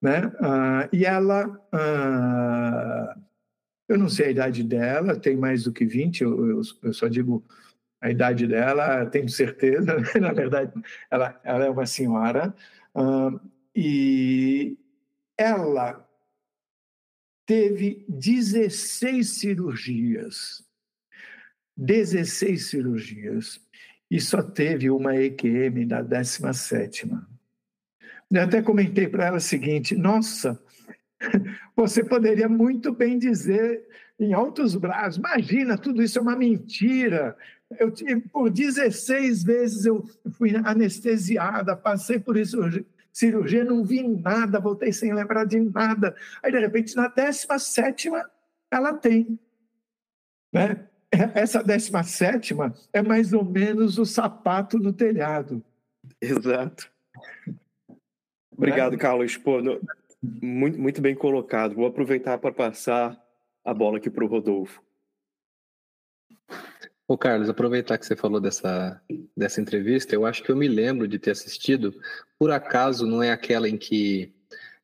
né? 0.00 0.32
Ah, 0.40 0.88
e 0.92 1.04
ela, 1.04 1.60
ah, 1.72 3.16
eu 3.88 3.98
não 3.98 4.08
sei 4.08 4.26
a 4.26 4.30
idade 4.30 4.62
dela, 4.62 5.18
tem 5.18 5.36
mais 5.36 5.64
do 5.64 5.72
que 5.72 5.84
20, 5.84 6.22
eu, 6.22 6.50
eu, 6.50 6.60
eu 6.82 6.92
só 6.92 7.08
digo 7.08 7.44
a 8.00 8.10
idade 8.10 8.46
dela, 8.46 9.06
tenho 9.06 9.28
certeza, 9.28 9.96
na 10.20 10.32
verdade, 10.32 10.72
ela, 11.10 11.40
ela 11.42 11.64
é 11.64 11.70
uma 11.70 11.86
senhora, 11.86 12.54
ah, 12.94 13.30
e 13.74 14.78
ela 15.36 16.06
teve 17.46 18.04
16 18.08 19.28
cirurgias. 19.28 20.64
16 21.76 22.70
cirurgias. 22.70 23.60
E 24.10 24.20
só 24.20 24.42
teve 24.42 24.90
uma 24.90 25.16
EQM 25.16 25.86
da 25.86 26.02
17. 26.02 27.10
Eu 28.30 28.42
até 28.42 28.62
comentei 28.62 29.08
para 29.08 29.26
ela 29.26 29.36
o 29.38 29.40
seguinte: 29.40 29.96
nossa, 29.96 30.60
você 31.74 32.04
poderia 32.04 32.48
muito 32.48 32.92
bem 32.92 33.18
dizer 33.18 33.84
em 34.18 34.32
altos 34.32 34.74
braços, 34.74 35.18
imagina, 35.18 35.76
tudo 35.76 36.02
isso 36.02 36.18
é 36.18 36.22
uma 36.22 36.36
mentira. 36.36 37.36
Eu 37.78 37.92
por 38.32 38.48
16 38.48 39.42
vezes 39.42 39.84
eu 39.84 40.08
fui 40.32 40.54
anestesiada, 40.56 41.76
passei 41.76 42.18
por 42.18 42.36
isso 42.36 42.58
cirurgia, 43.16 43.64
não 43.64 43.82
vi 43.82 44.06
nada, 44.06 44.60
voltei 44.60 44.92
sem 44.92 45.12
lembrar 45.14 45.44
de 45.44 45.58
nada. 45.58 46.14
Aí, 46.42 46.52
de 46.52 46.58
repente, 46.58 46.94
na 46.94 47.08
17 47.08 48.10
ela 48.70 48.92
tem. 48.92 49.38
Né? 50.52 50.86
Essa 51.34 51.62
17 51.62 52.54
é 52.92 53.02
mais 53.02 53.32
ou 53.32 53.44
menos 53.44 53.98
o 53.98 54.04
sapato 54.04 54.78
no 54.78 54.92
telhado. 54.92 55.62
Exato. 56.20 56.90
Obrigado, 58.50 58.92
né? 58.92 58.98
Carlos. 58.98 59.36
Pô, 59.36 59.60
no, 59.60 59.80
muito, 60.22 60.78
muito 60.78 61.00
bem 61.00 61.14
colocado. 61.14 61.74
Vou 61.74 61.86
aproveitar 61.86 62.38
para 62.38 62.52
passar 62.52 63.20
a 63.64 63.74
bola 63.74 63.98
aqui 63.98 64.10
para 64.10 64.24
o 64.24 64.28
Rodolfo. 64.28 64.82
Ô 67.08 67.16
Carlos, 67.16 67.48
aproveitar 67.48 67.98
que 67.98 68.06
você 68.06 68.16
falou 68.16 68.40
dessa, 68.40 69.00
dessa 69.36 69.60
entrevista, 69.60 70.14
eu 70.14 70.26
acho 70.26 70.42
que 70.42 70.50
eu 70.50 70.56
me 70.56 70.66
lembro 70.66 71.06
de 71.06 71.20
ter 71.20 71.30
assistido. 71.30 71.94
Por 72.36 72.50
acaso 72.50 73.06
não 73.06 73.22
é 73.22 73.30
aquela 73.30 73.68
em 73.68 73.76
que 73.76 74.34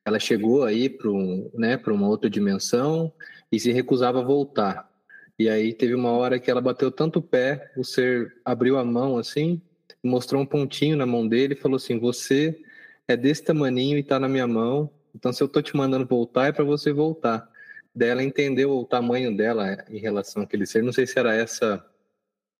ela 0.05 0.21
chegou 0.21 0.65
aí 0.65 0.89
para 0.89 1.11
um, 1.11 1.51
né, 1.55 1.81
uma 1.89 2.09
outra 2.09 2.31
dimensão 2.31 3.13
e 3.51 3.59
se 3.59 3.73
recusava 3.73 4.21
a 4.21 4.25
voltar. 4.25 4.92
E 5.39 5.49
aí 5.49 5.73
teve 5.73 5.95
uma 5.95 6.11
hora 6.11 6.39
que 6.39 6.51
ela 6.51 6.61
bateu 6.61 6.91
tanto 6.91 7.19
o 7.19 7.23
pé, 7.23 7.73
o 7.77 7.85
ser 7.85 8.41
abriu 8.45 8.79
a 8.79 8.85
mão 8.85 9.19
assim, 9.19 9.61
mostrou 10.03 10.43
um 10.43 10.47
pontinho 10.47 10.97
na 10.97 11.07
mão 11.07 11.27
dele 11.27 11.55
e 11.55 11.57
falou 11.57 11.77
assim: 11.77 11.99
Você 11.99 12.61
é 13.09 13.17
desse 13.17 13.43
tamaninho 13.43 13.97
e 13.97 14.01
está 14.01 14.19
na 14.19 14.29
minha 14.29 14.47
mão, 14.47 14.91
então 15.15 15.33
se 15.33 15.43
eu 15.43 15.47
estou 15.47 15.63
te 15.63 15.77
mandando 15.77 16.07
voltar 16.07 16.49
é 16.49 16.53
para 16.53 16.65
você 16.65 16.93
voltar. 16.93 17.51
Daí 17.95 18.09
ela 18.09 18.23
entendeu 18.23 18.71
o 18.71 18.87
tamanho 18.87 19.37
dela 19.37 19.85
em 19.91 19.99
relação 19.99 20.43
àquele 20.43 20.65
ser. 20.67 20.83
Não 20.83 20.93
sei 20.93 21.07
se 21.07 21.19
era 21.19 21.35
essa 21.35 21.85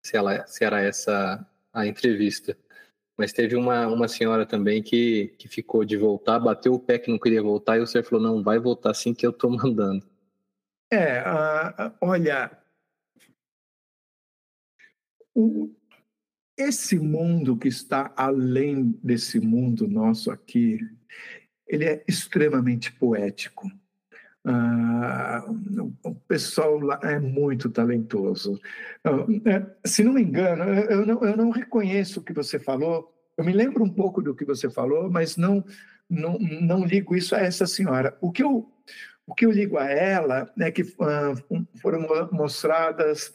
se, 0.03 0.17
ela, 0.17 0.47
se 0.47 0.65
era 0.65 0.81
essa 0.81 1.47
a 1.73 1.87
entrevista. 1.87 2.57
Mas 3.17 3.33
teve 3.33 3.57
uma, 3.57 3.87
uma 3.87 4.09
senhora 4.09 4.45
também 4.45 4.83
que, 4.83 5.35
que 5.39 5.49
ficou 5.49 5.85
de 5.85 5.97
voltar, 5.97 6.39
bateu 6.39 6.75
o 6.75 6.79
pé 6.79 6.99
que 6.99 7.11
não 7.11 7.19
queria 7.19 7.43
voltar, 7.43 7.79
e 7.79 7.81
o 7.81 7.87
senhor 7.87 8.05
falou: 8.05 8.23
não, 8.23 8.43
vai 8.43 8.59
voltar 8.59 8.91
assim 8.91 9.15
que 9.15 9.27
eu 9.27 9.31
estou 9.31 9.51
mandando. 9.51 10.05
É, 10.91 11.23
olha, 12.01 12.51
o, 15.35 15.71
esse 16.57 16.99
mundo 16.99 17.57
que 17.57 17.69
está 17.69 18.13
além 18.17 18.99
desse 19.03 19.41
mundo 19.41 19.89
nosso 19.89 20.31
aqui, 20.31 20.79
ele 21.67 21.85
é 21.85 22.05
extremamente 22.07 22.93
poético. 22.93 23.71
Ah, 24.45 25.45
o 26.03 26.15
pessoal 26.15 26.79
lá 26.81 26.99
é 27.03 27.19
muito 27.19 27.71
talentoso. 27.71 28.61
É, 29.47 29.89
se 29.89 30.03
não 30.03 30.13
me 30.13 30.23
engano, 30.23 30.65
eu 30.65 31.07
não, 31.07 31.25
eu 31.25 31.37
não 31.37 31.51
reconheço 31.51 32.21
o 32.21 32.23
que 32.23 32.33
você 32.33 32.59
falou. 32.59 33.13
Eu 33.37 33.45
me 33.45 33.53
lembro 33.53 33.85
um 33.85 33.89
pouco 33.89 34.21
do 34.21 34.35
que 34.35 34.45
você 34.45 34.69
falou, 34.69 35.11
mas 35.11 35.37
não, 35.37 35.65
não, 36.11 36.39
não 36.39 36.85
ligo 36.85 37.17
isso 37.17 37.35
a 37.35 37.41
essa 37.41 37.67
senhora. 37.67 38.17
O 38.21 38.33
que 38.33 38.43
eu, 38.43 38.69
o 39.27 39.35
que 39.35 39.47
eu 39.47 39.51
ligo 39.51 39.79
a 39.79 39.89
ela 39.89 40.53
é 40.59 40.71
que 40.71 40.83
ah, 41.01 41.35
foram 41.81 42.07
mostradas 42.33 43.33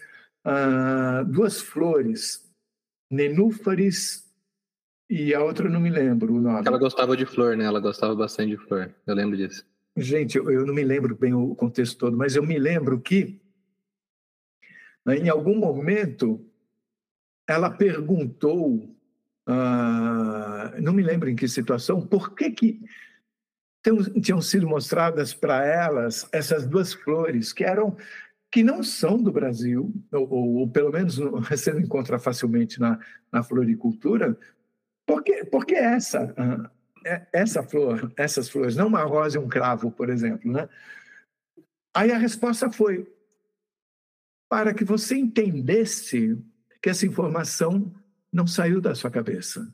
ah, 0.48 1.24
duas 1.24 1.60
flores, 1.60 2.50
nenúfares 3.12 4.26
e 5.10 5.34
a 5.34 5.43
outra 5.43 5.70
não 5.70 5.80
me 5.80 5.89
lembro 5.89 6.34
o 6.34 6.41
nome. 6.41 6.66
Ela 6.66 6.78
gostava 6.78 7.18
de 7.18 7.26
flor, 7.26 7.58
né? 7.58 7.66
Ela 7.66 7.82
gostava 7.82 8.16
bastante 8.16 8.52
de 8.52 8.58
flor. 8.58 8.93
Eu 9.06 9.14
lembro 9.14 9.36
disso. 9.36 9.66
Gente, 9.98 10.38
eu, 10.38 10.50
eu 10.50 10.66
não 10.66 10.74
me 10.74 10.84
lembro 10.84 11.16
bem 11.16 11.34
o 11.34 11.54
contexto 11.54 11.98
todo, 11.98 12.16
mas 12.16 12.36
eu 12.36 12.43
me 12.43 12.58
lembro 12.58 13.00
que, 13.02 13.41
né, 15.06 15.18
em 15.18 15.28
algum 15.28 15.58
momento, 15.58 16.45
ela 17.45 17.70
perguntou, 17.70 18.95
ah, 19.45 20.74
não 20.80 20.93
me 20.93 21.04
lembro 21.04 21.30
em 21.30 21.36
que 21.36 21.48
situação, 21.48 22.06
por 22.06 22.36
que, 22.36 22.52
que 22.52 22.82
tinham 24.22 24.41
sido 24.41 24.68
mostradas 24.68 25.34
para 25.34 25.66
elas 25.66 26.28
essas 26.32 26.68
duas 26.68 26.93
flores 26.93 27.54
que 27.54 27.64
eram 27.64 27.98
que 28.58 28.64
não 28.64 28.82
são 28.82 29.22
do 29.22 29.32
Brasil, 29.32 29.93
ou, 30.12 30.28
ou, 30.34 30.55
ou 30.55 30.68
pelo 30.68 30.91
menos 30.91 31.18
você 31.47 31.72
não 31.72 31.80
encontra 31.80 32.18
facilmente 32.18 32.80
na, 32.80 32.99
na 33.32 33.43
floricultura, 33.43 34.36
porque, 35.05 35.45
porque 35.45 35.76
essa, 35.76 36.34
ah, 36.36 36.72
é, 37.05 37.28
essa 37.32 37.62
flor, 37.62 38.12
essas 38.18 38.49
flores, 38.49 38.76
não 38.76 38.88
uma 38.88 39.03
rosa 39.03 39.38
e 39.38 39.39
um 39.39 39.47
cravo, 39.47 39.91
por 39.91 40.10
exemplo, 40.10 40.51
né? 40.51 40.68
Aí 41.95 42.12
a 42.12 42.18
resposta 42.18 42.72
foi 42.72 43.08
para 44.49 44.74
que 44.74 44.84
você 44.84 45.16
entendesse 45.16 46.36
que 46.82 46.89
essa 46.89 47.05
informação 47.05 47.93
não 48.34 48.47
saiu 48.47 48.82
da 48.82 48.95
sua 48.95 49.12
cabeça. 49.12 49.72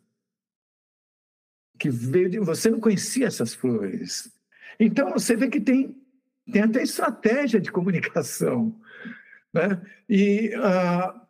Que 1.80 1.90
veio 1.90 2.30
de, 2.30 2.40
você 2.40 2.70
não 2.70 2.82
conhecia 2.82 3.28
essas 3.28 3.54
flores. 3.54 4.30
Então 4.78 5.10
você 5.12 5.38
vê 5.38 5.48
que 5.48 5.62
tem, 5.62 6.03
tem 6.52 6.62
até 6.62 6.84
estratégia 6.84 7.60
de 7.60 7.72
comunicação. 7.72 8.76
Né? 9.54 9.82
E 10.10 10.52
uh, 10.58 11.22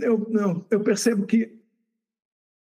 eu, 0.00 0.66
eu, 0.70 0.80
percebo 0.80 1.26
que 1.26 1.60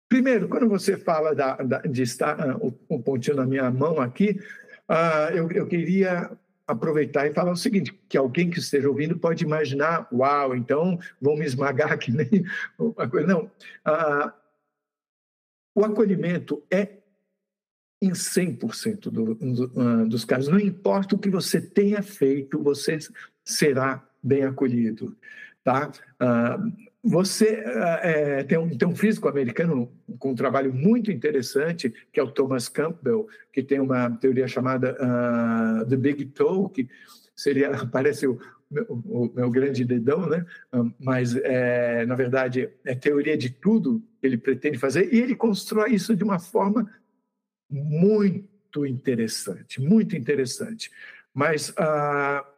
Primeiro, 0.08 0.48
quando 0.48 0.70
você 0.70 0.96
fala 0.98 1.34
da, 1.34 1.56
da, 1.56 1.80
de 1.80 2.04
estar 2.04 2.56
uh, 2.56 2.80
um 2.90 3.02
pontinho 3.02 3.38
na 3.38 3.46
minha 3.46 3.70
mão 3.72 4.00
aqui, 4.00 4.40
uh, 4.88 5.34
eu, 5.34 5.50
eu 5.52 5.68
queria 5.68 6.32
aproveitar 6.68 7.28
e 7.28 7.34
falar 7.34 7.52
o 7.52 7.58
seguinte, 7.58 7.92
que 8.08 8.18
alguém 8.18 8.50
que 8.50 8.60
esteja 8.60 8.88
ouvindo 8.88 9.18
pode 9.18 9.44
imaginar, 9.44 10.08
uau, 10.14 10.56
então 10.56 10.98
vão 11.20 11.36
me 11.36 11.46
esmagar 11.46 11.98
que 12.00 12.12
nem 12.12 12.46
uma 12.78 13.10
coisa. 13.10 13.28
Não, 13.28 13.52
o 15.76 15.84
acolhimento 15.84 16.64
é 16.72 17.00
em 18.06 18.12
100% 18.12 19.10
do, 19.10 19.36
do, 19.36 19.66
uh, 19.76 20.08
dos 20.08 20.26
casos. 20.26 20.50
Não 20.50 20.60
importa 20.60 21.16
o 21.16 21.20
que 21.20 21.30
você 21.30 21.60
tenha 21.62 22.02
feito, 22.02 22.62
você 22.62 22.98
será 23.44 24.04
bem 24.22 24.44
acolhido. 24.44 25.16
Tá? 25.64 25.92
Uh, 26.22 26.86
você 27.08 27.64
é, 28.02 28.44
tem, 28.44 28.58
um, 28.58 28.68
tem 28.76 28.88
um 28.88 28.96
físico 28.96 29.28
americano 29.28 29.92
com 30.18 30.32
um 30.32 30.36
trabalho 30.36 30.74
muito 30.74 31.12
interessante, 31.12 31.94
que 32.12 32.20
é 32.20 32.24
o 32.24 32.32
Thomas 32.32 32.68
Campbell, 32.68 33.28
que 33.54 33.62
tem 33.62 33.80
uma 33.80 34.10
teoria 34.10 34.48
chamada 34.48 34.98
uh, 35.00 35.88
The 35.88 35.96
Big 35.98 36.26
Toe, 36.26 36.70
que 36.72 36.90
seria, 37.36 37.70
parece 37.92 38.26
o 38.26 38.40
meu, 38.72 38.86
o 38.90 39.32
meu 39.36 39.52
grande 39.52 39.86
dedão, 39.86 40.28
né? 40.28 40.44
mas, 41.00 41.36
é, 41.36 42.06
na 42.08 42.16
verdade, 42.16 42.70
é 42.84 42.96
teoria 42.96 43.38
de 43.38 43.52
tudo 43.52 44.02
que 44.20 44.26
ele 44.26 44.38
pretende 44.38 44.80
fazer, 44.80 45.14
e 45.14 45.20
ele 45.20 45.36
constrói 45.36 45.94
isso 45.94 46.16
de 46.16 46.24
uma 46.24 46.40
forma 46.40 46.90
muito 47.70 48.86
interessante, 48.86 49.82
muito 49.82 50.16
interessante. 50.16 50.92
Mas... 51.34 51.70
Uh, 51.70 52.56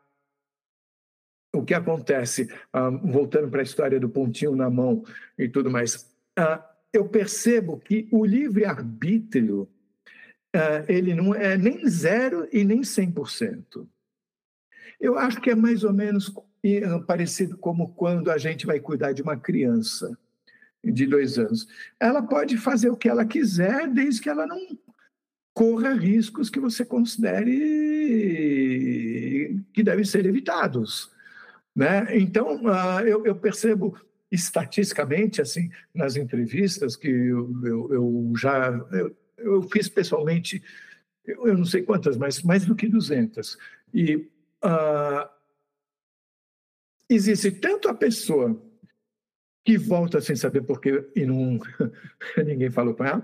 o 1.57 1.63
que 1.63 1.73
acontece, 1.73 2.47
ah, 2.71 2.89
voltando 2.89 3.49
para 3.49 3.61
a 3.61 3.63
história 3.63 3.99
do 3.99 4.09
pontinho 4.09 4.55
na 4.55 4.69
mão 4.69 5.03
e 5.37 5.49
tudo 5.49 5.71
mais, 5.71 6.09
ah, 6.37 6.63
eu 6.93 7.07
percebo 7.07 7.79
que 7.79 8.07
o 8.11 8.25
livre-arbítrio 8.25 9.67
ah, 10.53 10.85
ele 10.87 11.13
não 11.13 11.33
é 11.33 11.57
nem 11.57 11.87
zero 11.87 12.47
e 12.51 12.63
nem 12.63 12.81
100%. 12.81 13.87
Eu 14.99 15.17
acho 15.17 15.39
que 15.41 15.49
é 15.49 15.55
mais 15.55 15.83
ou 15.83 15.93
menos 15.93 16.33
parecido 17.05 17.57
como 17.57 17.93
quando 17.93 18.31
a 18.31 18.37
gente 18.37 18.65
vai 18.65 18.79
cuidar 18.79 19.13
de 19.13 19.21
uma 19.21 19.37
criança 19.37 20.17
de 20.83 21.05
dois 21.05 21.37
anos. 21.37 21.67
Ela 21.99 22.21
pode 22.21 22.57
fazer 22.57 22.89
o 22.89 22.97
que 22.97 23.07
ela 23.07 23.25
quiser, 23.25 23.87
desde 23.87 24.21
que 24.21 24.29
ela 24.29 24.45
não 24.47 24.57
corra 25.57 25.93
riscos 25.93 26.51
que 26.51 26.59
você 26.59 26.85
considere 26.85 27.49
que 29.73 29.81
devem 29.81 30.05
ser 30.05 30.23
evitados. 30.27 31.11
Né? 31.75 32.15
Então, 32.15 32.63
uh, 32.63 32.99
eu, 32.99 33.25
eu, 33.25 33.35
percebo 33.35 33.99
estatisticamente, 34.31 35.41
assim, 35.41 35.71
nas 35.95 36.15
entrevistas 36.15 36.95
que 36.95 37.07
eu, 37.07 37.51
eu, 37.65 37.91
eu 37.91 38.33
já 38.37 38.69
eu, 38.91 39.17
eu, 39.39 39.63
fiz 39.63 39.89
pessoalmente, 39.89 40.63
eu, 41.25 41.47
eu, 41.47 41.57
não 41.57 41.65
sei 41.65 41.81
quantas, 41.81 42.17
mas 42.17 42.43
mais 42.43 42.63
do 42.63 42.75
que 42.75 42.87
200. 42.87 43.57
E 43.91 44.29
uh, 44.63 45.27
existe 47.09 47.49
tanto 47.49 47.89
a 47.89 47.95
pessoa 47.95 48.61
que 49.65 49.75
volta 49.75 50.21
sem 50.21 50.35
saber 50.35 50.61
porquê 50.61 51.03
e 51.15 51.25
não 51.25 51.59
ninguém 52.45 52.69
falou 52.69 52.93
com 52.93 53.03
ela, 53.03 53.23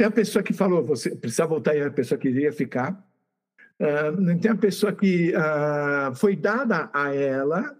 tem 0.00 0.06
a 0.06 0.10
pessoa 0.10 0.42
que 0.42 0.54
falou, 0.54 0.82
você 0.82 1.14
precisa 1.14 1.44
voltar 1.44 1.76
e 1.76 1.82
a 1.82 1.90
pessoa 1.90 2.18
queria 2.18 2.50
ficar. 2.50 3.06
Uh, 3.78 4.40
tem 4.40 4.50
a 4.50 4.56
pessoa 4.56 4.94
que 4.94 5.34
uh, 5.34 6.14
foi 6.14 6.34
dada 6.34 6.88
a 6.90 7.14
ela 7.14 7.78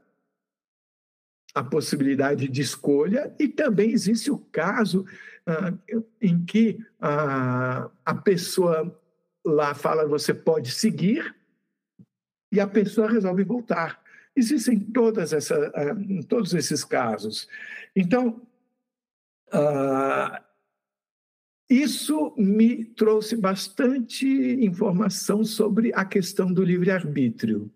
a 1.55 1.65
possibilidade 1.65 2.47
de 2.47 2.61
escolha 2.61 3.35
e 3.39 3.49
também 3.49 3.93
existe 3.93 4.31
o 4.31 4.37
caso 4.37 5.07
uh, 5.47 6.05
em 6.21 6.45
que 6.45 6.79
uh, 6.99 7.91
a 8.05 8.15
pessoa 8.23 8.95
lá 9.43 9.73
fala 9.73 10.07
você 10.07 10.35
pode 10.35 10.73
seguir 10.73 11.35
e 12.53 12.61
a 12.61 12.67
pessoa 12.67 13.11
resolve 13.11 13.45
voltar. 13.45 13.99
Existem 14.37 14.79
todas 14.79 15.33
essa, 15.33 15.71
uh, 15.71 16.25
todos 16.25 16.53
esses 16.53 16.85
casos. 16.85 17.49
Então, 17.97 18.43
isso 21.71 22.35
me 22.37 22.85
trouxe 22.85 23.37
bastante 23.37 24.27
informação 24.27 25.45
sobre 25.45 25.93
a 25.95 26.05
questão 26.05 26.53
do 26.53 26.65
livre-arbítrio. 26.65 27.71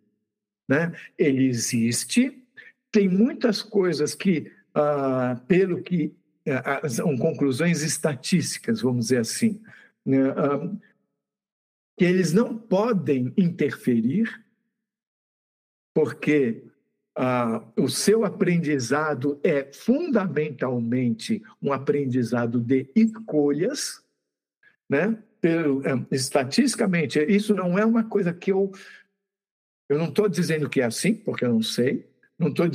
Né? 0.69 0.93
Ele 1.17 1.47
existe, 1.47 2.43
tem 2.91 3.09
muitas 3.09 3.63
coisas 3.63 4.13
que, 4.13 4.51
ah, 4.75 5.41
pelo 5.47 5.81
que 5.81 6.13
ah, 6.45 6.89
são 6.89 7.17
conclusões 7.17 7.83
estatísticas, 7.83 8.81
vamos 8.81 9.07
dizer 9.07 9.19
assim, 9.19 9.63
né, 10.05 10.29
ah, 10.31 10.77
que 11.97 12.05
eles 12.05 12.33
não 12.33 12.59
podem 12.59 13.33
interferir, 13.37 14.45
porque 15.95 16.65
ah, 17.17 17.63
o 17.77 17.89
seu 17.89 18.25
aprendizado 18.25 19.39
é 19.43 19.71
fundamentalmente 19.73 21.43
um 21.63 21.73
aprendizado 21.73 22.61
de 22.61 22.91
escolhas, 22.95 24.03
né? 24.89 25.17
Ah, 25.45 26.05
estatisticamente, 26.11 27.19
isso 27.21 27.55
não 27.55 27.79
é 27.79 27.85
uma 27.85 28.05
coisa 28.05 28.33
que 28.33 28.51
eu. 28.51 28.73
Eu 29.89 29.99
não 29.99 30.07
estou 30.07 30.29
dizendo 30.29 30.69
que 30.69 30.81
é 30.81 30.85
assim, 30.85 31.15
porque 31.15 31.45
eu 31.45 31.53
não 31.53 31.63
sei, 31.63 32.09
não 32.39 32.49
estou 32.49 32.67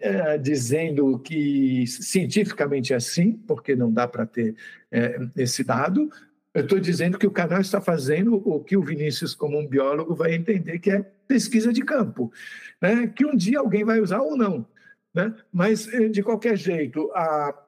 é, 0.00 0.36
dizendo 0.36 1.18
que 1.20 1.86
cientificamente 1.86 2.92
é 2.92 2.96
assim, 2.96 3.32
porque 3.32 3.74
não 3.74 3.92
dá 3.92 4.06
para 4.06 4.26
ter 4.26 4.56
é, 4.90 5.18
esse 5.36 5.64
dado. 5.64 6.10
Eu 6.56 6.62
estou 6.62 6.80
dizendo 6.80 7.18
que 7.18 7.26
o 7.26 7.30
canal 7.30 7.60
está 7.60 7.82
fazendo 7.82 8.36
o 8.36 8.64
que 8.64 8.78
o 8.78 8.82
Vinícius, 8.82 9.34
como 9.34 9.58
um 9.58 9.66
biólogo, 9.66 10.14
vai 10.14 10.34
entender 10.34 10.78
que 10.78 10.90
é 10.90 11.02
pesquisa 11.28 11.70
de 11.70 11.82
campo, 11.82 12.32
né? 12.80 13.08
que 13.08 13.26
um 13.26 13.36
dia 13.36 13.58
alguém 13.58 13.84
vai 13.84 14.00
usar 14.00 14.22
ou 14.22 14.38
não. 14.38 14.66
Né? 15.12 15.36
Mas, 15.52 15.86
eh, 15.92 16.08
de 16.08 16.22
qualquer 16.22 16.56
jeito, 16.56 17.12
a, 17.14 17.62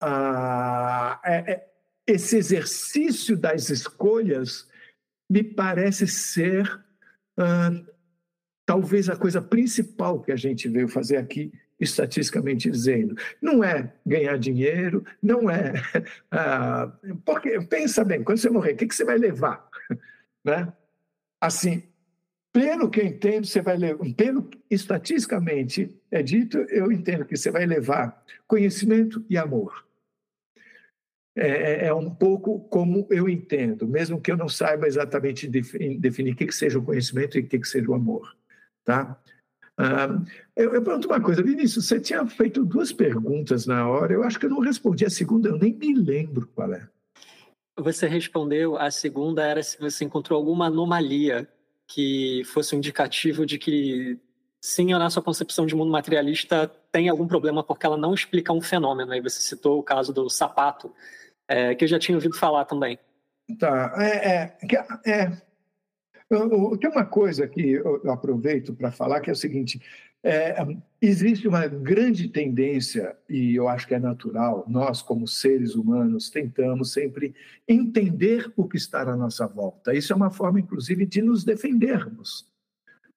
a, 0.00 1.20
é, 1.24 1.52
é, 1.52 1.68
esse 2.04 2.36
exercício 2.36 3.36
das 3.36 3.70
escolhas 3.70 4.68
me 5.30 5.44
parece 5.44 6.08
ser 6.08 6.66
uh, 7.38 7.86
talvez 8.66 9.08
a 9.08 9.14
coisa 9.14 9.40
principal 9.40 10.20
que 10.20 10.32
a 10.32 10.36
gente 10.36 10.68
veio 10.68 10.88
fazer 10.88 11.16
aqui, 11.16 11.52
estatisticamente 11.80 12.70
dizendo. 12.70 13.16
Não 13.40 13.64
é 13.64 13.92
ganhar 14.04 14.38
dinheiro, 14.38 15.04
não 15.22 15.50
é. 15.50 15.72
Ah, 16.30 16.92
porque, 17.24 17.60
pensa 17.62 18.04
bem, 18.04 18.22
quando 18.22 18.38
você 18.38 18.50
morrer, 18.50 18.72
o 18.72 18.76
que, 18.76 18.86
que 18.86 18.94
você 18.94 19.04
vai 19.04 19.18
levar? 19.18 19.68
Né? 20.42 20.72
Assim, 21.38 21.82
pelo 22.50 22.88
que 22.88 23.00
eu 23.00 23.04
entendo, 23.04 23.46
você 23.46 23.60
vai 23.60 23.76
levar, 23.76 24.04
pelo 24.14 24.48
estatisticamente 24.70 25.94
é 26.10 26.22
dito, 26.22 26.56
eu 26.70 26.90
entendo 26.90 27.26
que 27.26 27.36
você 27.36 27.50
vai 27.50 27.66
levar 27.66 28.24
conhecimento 28.46 29.24
e 29.28 29.36
amor. 29.36 29.86
É, 31.36 31.48
é, 31.48 31.86
é 31.86 31.94
um 31.94 32.12
pouco 32.12 32.60
como 32.68 33.06
eu 33.10 33.28
entendo, 33.28 33.86
mesmo 33.86 34.20
que 34.20 34.32
eu 34.32 34.36
não 34.36 34.48
saiba 34.48 34.86
exatamente 34.86 35.46
definir 35.46 36.32
o 36.32 36.36
que, 36.36 36.46
que 36.46 36.54
seja 36.54 36.78
o 36.78 36.82
conhecimento 36.82 37.38
e 37.38 37.42
o 37.42 37.46
que, 37.46 37.58
que 37.58 37.68
seja 37.68 37.90
o 37.90 37.94
amor. 37.94 38.34
Tá? 38.84 39.20
Ah, 39.78 40.08
eu, 40.56 40.74
eu 40.74 40.82
pergunto 40.82 41.08
uma 41.08 41.20
coisa, 41.20 41.42
Vinícius, 41.42 41.86
você 41.86 41.98
tinha 41.98 42.26
feito 42.26 42.64
duas 42.64 42.92
perguntas 42.92 43.66
na 43.66 43.88
hora, 43.88 44.12
eu 44.12 44.22
acho 44.22 44.38
que 44.38 44.46
eu 44.46 44.50
não 44.50 44.60
respondi 44.60 45.04
a 45.04 45.10
segunda, 45.10 45.48
eu 45.48 45.58
nem 45.58 45.74
me 45.74 45.94
lembro 45.94 46.46
qual 46.54 46.72
é. 46.72 46.86
Você 47.78 48.06
respondeu, 48.06 48.76
a 48.76 48.90
segunda 48.90 49.42
era 49.42 49.62
se 49.62 49.78
você 49.80 50.04
encontrou 50.04 50.36
alguma 50.36 50.66
anomalia 50.66 51.48
que 51.86 52.42
fosse 52.44 52.74
um 52.74 52.78
indicativo 52.78 53.46
de 53.46 53.58
que, 53.58 54.18
sim, 54.60 54.92
a 54.92 54.98
nossa 54.98 55.22
concepção 55.22 55.66
de 55.66 55.74
mundo 55.74 55.90
materialista 55.90 56.70
tem 56.92 57.08
algum 57.08 57.26
problema 57.26 57.64
porque 57.64 57.86
ela 57.86 57.96
não 57.96 58.12
explica 58.12 58.52
um 58.52 58.60
fenômeno. 58.60 59.12
Aí 59.12 59.20
você 59.20 59.40
citou 59.40 59.78
o 59.78 59.82
caso 59.82 60.12
do 60.12 60.28
sapato, 60.28 60.92
é, 61.48 61.74
que 61.74 61.84
eu 61.84 61.88
já 61.88 61.98
tinha 61.98 62.16
ouvido 62.16 62.36
falar 62.36 62.64
também. 62.64 62.98
Tá, 63.58 63.94
é, 63.96 64.28
é, 64.28 64.58
é 65.06 65.42
tem 66.30 66.90
uma 66.90 67.04
coisa 67.04 67.48
que 67.48 67.72
eu 67.72 68.10
aproveito 68.10 68.72
para 68.72 68.92
falar 68.92 69.20
que 69.20 69.30
é 69.30 69.32
o 69.32 69.36
seguinte: 69.36 69.80
é, 70.22 70.54
existe 71.02 71.48
uma 71.48 71.66
grande 71.66 72.28
tendência, 72.28 73.16
e 73.28 73.54
eu 73.56 73.68
acho 73.68 73.88
que 73.88 73.94
é 73.94 73.98
natural, 73.98 74.64
nós, 74.68 75.02
como 75.02 75.26
seres 75.26 75.74
humanos, 75.74 76.30
tentamos 76.30 76.92
sempre 76.92 77.34
entender 77.66 78.52
o 78.56 78.68
que 78.68 78.76
está 78.76 79.00
à 79.00 79.16
nossa 79.16 79.46
volta. 79.46 79.92
Isso 79.92 80.12
é 80.12 80.16
uma 80.16 80.30
forma, 80.30 80.60
inclusive, 80.60 81.04
de 81.04 81.20
nos 81.20 81.42
defendermos. 81.42 82.48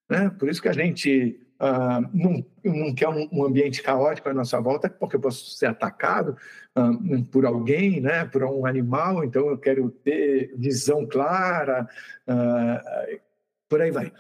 Né? 0.09 0.29
Por 0.31 0.49
isso 0.49 0.61
que 0.61 0.69
a 0.69 0.73
gente 0.73 1.39
ah, 1.59 2.01
não, 2.13 2.45
não 2.63 2.93
quer 2.93 3.07
um, 3.09 3.27
um, 3.31 3.45
ambiente 3.45 3.81
caótico 3.81 4.29
à 4.29 4.33
nossa 4.33 4.59
volta, 4.59 4.89
porque 4.89 5.15
eu 5.15 5.19
posso 5.19 5.51
ser 5.51 5.67
atacado 5.67 6.35
ah, 6.75 6.91
por 7.31 7.45
alguém, 7.45 8.01
né, 8.01 8.25
por 8.25 8.43
um 8.43 8.65
animal, 8.65 9.23
então 9.23 9.49
eu 9.49 9.57
quero 9.57 9.89
ter 9.89 10.53
visão 10.57 11.05
clara, 11.05 11.87
ah, 12.27 13.05
por 13.69 13.81
aí 13.81 13.91
vai. 13.91 14.11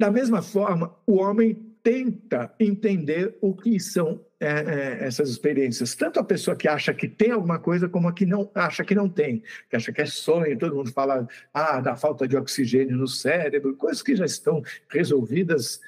Da 0.00 0.10
mesma 0.10 0.42
forma, 0.42 0.96
o 1.06 1.16
homem 1.16 1.54
tenta 1.82 2.54
entender 2.58 3.36
o 3.40 3.54
que 3.54 3.78
são 3.78 4.24
é, 4.40 4.46
é, 4.46 5.04
essas 5.04 5.30
experiências. 5.30 5.94
Tanto 5.94 6.18
a 6.18 6.24
pessoa 6.24 6.56
que 6.56 6.68
acha 6.68 6.92
que 6.92 7.08
tem 7.08 7.30
alguma 7.30 7.58
coisa, 7.58 7.88
como 7.88 8.08
a 8.08 8.12
que 8.12 8.26
não 8.26 8.50
acha 8.54 8.84
que 8.84 8.94
não 8.94 9.08
tem, 9.08 9.42
que 9.70 9.76
acha 9.76 9.92
que 9.92 10.02
é 10.02 10.06
sonho. 10.06 10.58
Todo 10.58 10.76
mundo 10.76 10.92
fala 10.92 11.26
ah, 11.52 11.80
da 11.80 11.96
falta 11.96 12.26
de 12.26 12.36
oxigênio 12.36 12.96
no 12.96 13.08
cérebro, 13.08 13.76
coisas 13.76 14.02
que 14.02 14.16
já 14.16 14.24
estão 14.24 14.62
resolvidas 14.88 15.80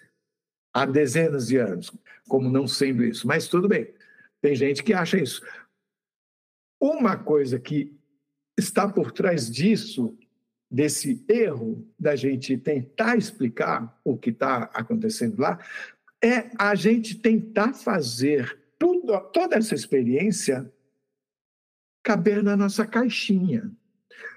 há 0.73 0.87
dezenas 0.87 1.49
de 1.49 1.57
anos, 1.57 1.93
como 2.29 2.49
não 2.49 2.67
sendo 2.67 3.05
isso. 3.05 3.27
Mas 3.27 3.49
tudo 3.49 3.69
bem, 3.69 3.93
tem 4.41 4.55
gente 4.55 4.83
que 4.83 4.95
acha 4.95 5.19
isso. 5.19 5.43
Uma 6.81 7.17
coisa 7.17 7.59
que 7.59 7.99
está 8.57 8.89
por 8.89 9.11
trás 9.11 9.51
disso 9.51 10.17
desse 10.71 11.25
erro 11.29 11.87
da 11.99 12.17
gente 12.17 12.57
tentar 12.57 13.17
explicar 13.17 13.99
o 14.05 14.17
que 14.17 14.31
está 14.31 14.65
acontecendo 14.75 15.41
lá 15.41 15.59
é 16.27 16.51
a 16.59 16.75
gente 16.75 17.15
tentar 17.15 17.73
fazer 17.73 18.59
tudo, 18.79 19.19
toda 19.33 19.57
essa 19.57 19.75
experiência 19.75 20.71
caber 22.03 22.43
na 22.43 22.57
nossa 22.57 22.87
caixinha. 22.87 23.71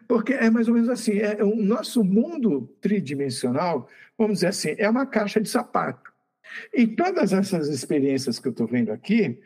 Porque 0.08 0.34
é 0.34 0.50
mais 0.50 0.68
ou 0.68 0.74
menos 0.74 0.90
assim, 0.90 1.20
é, 1.20 1.44
o 1.44 1.56
nosso 1.56 2.04
mundo 2.04 2.76
tridimensional, 2.82 3.88
vamos 4.18 4.36
dizer 4.36 4.48
assim, 4.48 4.76
é 4.78 4.90
uma 4.90 5.06
caixa 5.06 5.40
de 5.40 5.50
sapato. 5.50 6.12
E 6.74 6.88
todas 6.88 7.32
essas 7.32 7.68
experiências 7.68 8.40
que 8.40 8.48
eu 8.48 8.52
estou 8.52 8.68
vendo 8.68 8.92
aqui 8.92 9.40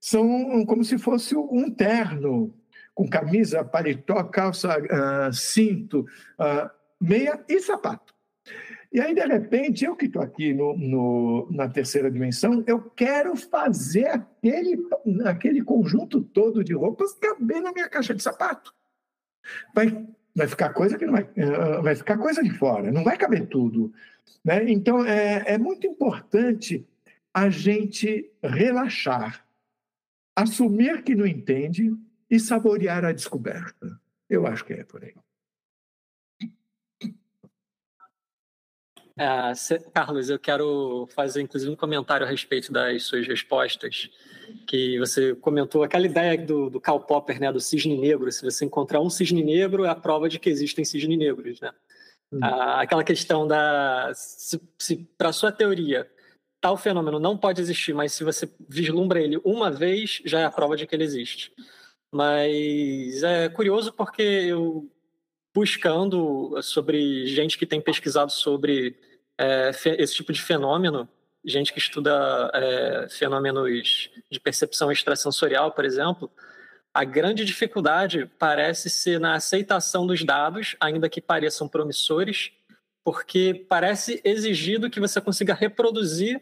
são 0.00 0.64
como 0.64 0.84
se 0.84 0.96
fosse 0.98 1.36
um 1.36 1.70
terno 1.70 2.54
com 2.94 3.06
camisa, 3.08 3.62
paletó, 3.62 4.24
calça, 4.24 4.78
uh, 4.78 5.32
cinto, 5.32 6.00
uh, 6.40 6.70
meia 6.98 7.44
e 7.46 7.60
sapato. 7.60 8.15
E 8.92 9.00
aí, 9.00 9.14
de 9.14 9.24
repente, 9.24 9.84
eu 9.84 9.96
que 9.96 10.06
estou 10.06 10.22
aqui 10.22 10.52
no, 10.52 10.76
no, 10.76 11.48
na 11.50 11.68
terceira 11.68 12.10
dimensão, 12.10 12.64
eu 12.66 12.80
quero 12.80 13.36
fazer 13.36 14.06
aquele, 14.06 14.78
aquele 15.24 15.62
conjunto 15.62 16.22
todo 16.22 16.64
de 16.64 16.72
roupas 16.72 17.12
caber 17.14 17.60
na 17.60 17.72
minha 17.72 17.88
caixa 17.88 18.14
de 18.14 18.22
sapato. 18.22 18.72
Vai, 19.74 20.06
vai 20.34 20.46
ficar 20.46 20.72
coisa 20.72 20.96
que 20.96 21.06
não 21.06 21.12
vai, 21.12 21.22
uh, 21.22 21.82
vai 21.82 21.94
ficar 21.94 22.18
coisa 22.18 22.42
de 22.42 22.50
fora, 22.50 22.90
não 22.90 23.04
vai 23.04 23.16
caber 23.16 23.46
tudo. 23.46 23.92
Né? 24.44 24.70
Então, 24.70 25.04
é, 25.04 25.44
é 25.46 25.58
muito 25.58 25.86
importante 25.86 26.86
a 27.34 27.50
gente 27.50 28.30
relaxar, 28.42 29.44
assumir 30.34 31.02
que 31.02 31.14
não 31.14 31.26
entende, 31.26 31.94
e 32.30 32.40
saborear 32.40 33.04
a 33.04 33.12
descoberta. 33.12 34.00
Eu 34.28 34.46
acho 34.46 34.64
que 34.64 34.72
é 34.72 34.84
por 34.84 35.02
aí. 35.02 35.14
É, 39.18 39.52
Carlos, 39.94 40.28
eu 40.28 40.38
quero 40.38 41.08
fazer 41.14 41.40
inclusive 41.40 41.70
um 41.70 41.76
comentário 41.76 42.26
a 42.26 42.28
respeito 42.28 42.70
das 42.70 43.04
suas 43.04 43.26
respostas, 43.26 44.10
que 44.66 44.98
você 44.98 45.34
comentou 45.34 45.82
aquela 45.82 46.06
ideia 46.06 46.36
do, 46.36 46.68
do 46.68 46.80
Karl 46.80 47.00
Popper, 47.00 47.40
né, 47.40 47.50
do 47.50 47.60
cisne 47.60 47.96
negro. 47.96 48.30
Se 48.30 48.44
você 48.44 48.64
encontrar 48.64 49.00
um 49.00 49.08
cisne 49.08 49.42
negro, 49.42 49.84
é 49.84 49.88
a 49.88 49.94
prova 49.94 50.28
de 50.28 50.38
que 50.38 50.50
existem 50.50 50.84
cisnes 50.84 51.18
negros, 51.18 51.60
né? 51.60 51.72
Hum. 52.30 52.40
Ah, 52.42 52.82
aquela 52.82 53.04
questão 53.04 53.46
da 53.46 54.12
se, 54.14 54.60
se 54.78 54.96
para 55.16 55.32
sua 55.32 55.50
teoria 55.50 56.10
tal 56.60 56.76
fenômeno 56.76 57.20
não 57.20 57.38
pode 57.38 57.60
existir, 57.60 57.94
mas 57.94 58.12
se 58.12 58.24
você 58.24 58.50
vislumbra 58.68 59.20
ele 59.20 59.40
uma 59.44 59.70
vez, 59.70 60.20
já 60.24 60.40
é 60.40 60.44
a 60.44 60.50
prova 60.50 60.76
de 60.76 60.86
que 60.86 60.94
ele 60.94 61.04
existe. 61.04 61.52
Mas 62.10 63.22
é 63.22 63.48
curioso 63.48 63.92
porque 63.92 64.22
eu 64.22 64.90
buscando 65.56 66.60
sobre 66.60 67.26
gente 67.28 67.56
que 67.56 67.64
tem 67.64 67.80
pesquisado 67.80 68.30
sobre 68.30 68.94
é, 69.40 69.70
esse 69.98 70.14
tipo 70.14 70.30
de 70.30 70.42
fenômeno, 70.42 71.08
gente 71.42 71.72
que 71.72 71.78
estuda 71.78 72.50
é, 72.52 73.08
fenômenos 73.08 74.10
de 74.30 74.38
percepção 74.38 74.92
extrasensorial, 74.92 75.72
por 75.72 75.86
exemplo, 75.86 76.30
a 76.92 77.04
grande 77.04 77.42
dificuldade 77.42 78.30
parece 78.38 78.90
ser 78.90 79.18
na 79.18 79.34
aceitação 79.34 80.06
dos 80.06 80.22
dados, 80.22 80.76
ainda 80.78 81.08
que 81.08 81.22
pareçam 81.22 81.66
promissores, 81.66 82.52
porque 83.02 83.64
parece 83.66 84.20
exigido 84.24 84.90
que 84.90 85.00
você 85.00 85.22
consiga 85.22 85.54
reproduzir 85.54 86.38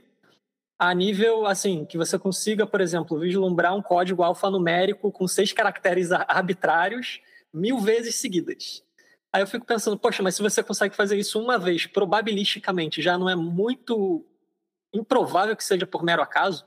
a 0.77 0.93
nível 0.93 1.47
assim 1.47 1.85
que 1.85 1.97
você 1.97 2.19
consiga, 2.19 2.67
por 2.67 2.81
exemplo, 2.81 3.21
vislumbrar 3.21 3.77
um 3.77 3.83
código 3.83 4.25
alfanumérico 4.25 5.13
com 5.13 5.29
seis 5.29 5.53
caracteres 5.53 6.11
arbitrários 6.11 7.21
mil 7.53 7.79
vezes 7.79 8.17
seguidas. 8.17 8.83
Aí 9.35 9.43
eu 9.43 9.49
fico 9.49 9.67
pensando, 9.67 9.99
poxa, 9.99 10.23
mas 10.23 10.37
se 10.37 10.43
você 10.43 10.63
consegue 10.63 10.95
fazer 10.95 11.19
isso 11.19 11.43
uma 11.43 11.59
vez, 11.59 11.89
probabilisticamente, 11.89 13.03
já 13.03 13.19
não 13.19 13.29
é 13.29 13.35
muito 13.35 14.25
improvável 14.95 15.57
que 15.57 15.65
seja 15.65 15.85
por 15.85 16.05
mero 16.05 16.23
acaso? 16.23 16.65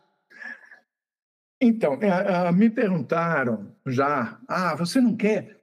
Então, 1.62 1.94
é, 2.02 2.50
é, 2.50 2.52
me 2.52 2.70
perguntaram 2.70 3.74
já, 3.86 4.38
ah, 4.50 4.76
você 4.76 5.00
não 5.00 5.16
quer 5.16 5.62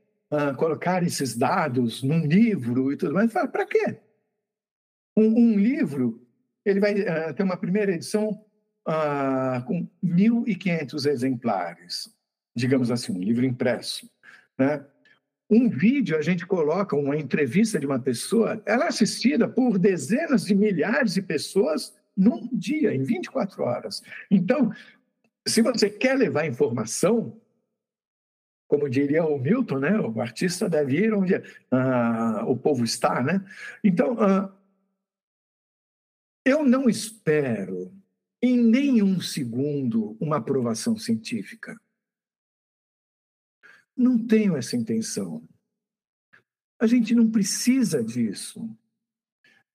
colocar 0.56 1.02
esses 1.02 1.36
dados 1.36 2.02
num 2.02 2.26
livro 2.26 2.90
e 2.90 2.96
tudo 2.96 3.12
mais? 3.12 3.26
Eu 3.26 3.32
falo, 3.32 3.48
para 3.48 3.66
quê? 3.66 4.00
Um, 5.14 5.26
um, 5.26 5.58
livro, 5.58 6.26
ele 6.64 6.80
vai 6.80 6.94
uh, 6.94 7.34
ter 7.34 7.42
uma 7.42 7.58
primeira 7.58 7.92
edição 7.92 8.30
uh, 8.88 9.62
com 9.66 9.86
1.500 10.02 11.06
exemplares, 11.06 12.16
digamos 12.56 12.90
assim, 12.90 13.12
um 13.12 13.20
livro 13.20 13.44
impresso, 13.44 14.10
né? 14.58 14.86
Um 15.50 15.68
vídeo, 15.68 16.16
a 16.16 16.22
gente 16.22 16.46
coloca 16.46 16.96
uma 16.96 17.16
entrevista 17.16 17.78
de 17.78 17.86
uma 17.86 17.98
pessoa, 17.98 18.62
ela 18.64 18.86
é 18.86 18.88
assistida 18.88 19.48
por 19.48 19.78
dezenas 19.78 20.44
de 20.44 20.54
milhares 20.54 21.14
de 21.14 21.22
pessoas 21.22 21.94
num 22.16 22.48
dia, 22.52 22.94
em 22.94 23.02
24 23.02 23.62
horas. 23.62 24.02
Então, 24.30 24.72
se 25.46 25.60
você 25.60 25.90
quer 25.90 26.16
levar 26.16 26.46
informação, 26.46 27.38
como 28.66 28.88
diria 28.88 29.24
o 29.24 29.38
Milton, 29.38 29.78
né? 29.78 29.98
o 30.00 30.20
artista 30.20 30.68
deve 30.68 30.98
ir 30.98 31.14
onde 31.14 31.34
ah, 31.70 32.44
o 32.46 32.56
povo 32.56 32.82
está. 32.82 33.22
Né? 33.22 33.44
Então, 33.82 34.16
ah, 34.20 34.50
eu 36.44 36.64
não 36.64 36.88
espero 36.88 37.92
em 38.42 38.56
nenhum 38.56 39.20
segundo 39.20 40.16
uma 40.20 40.36
aprovação 40.36 40.96
científica. 40.96 41.78
Não 43.96 44.18
tenho 44.18 44.56
essa 44.56 44.76
intenção. 44.76 45.42
A 46.80 46.86
gente 46.86 47.14
não 47.14 47.30
precisa 47.30 48.02
disso. 48.02 48.68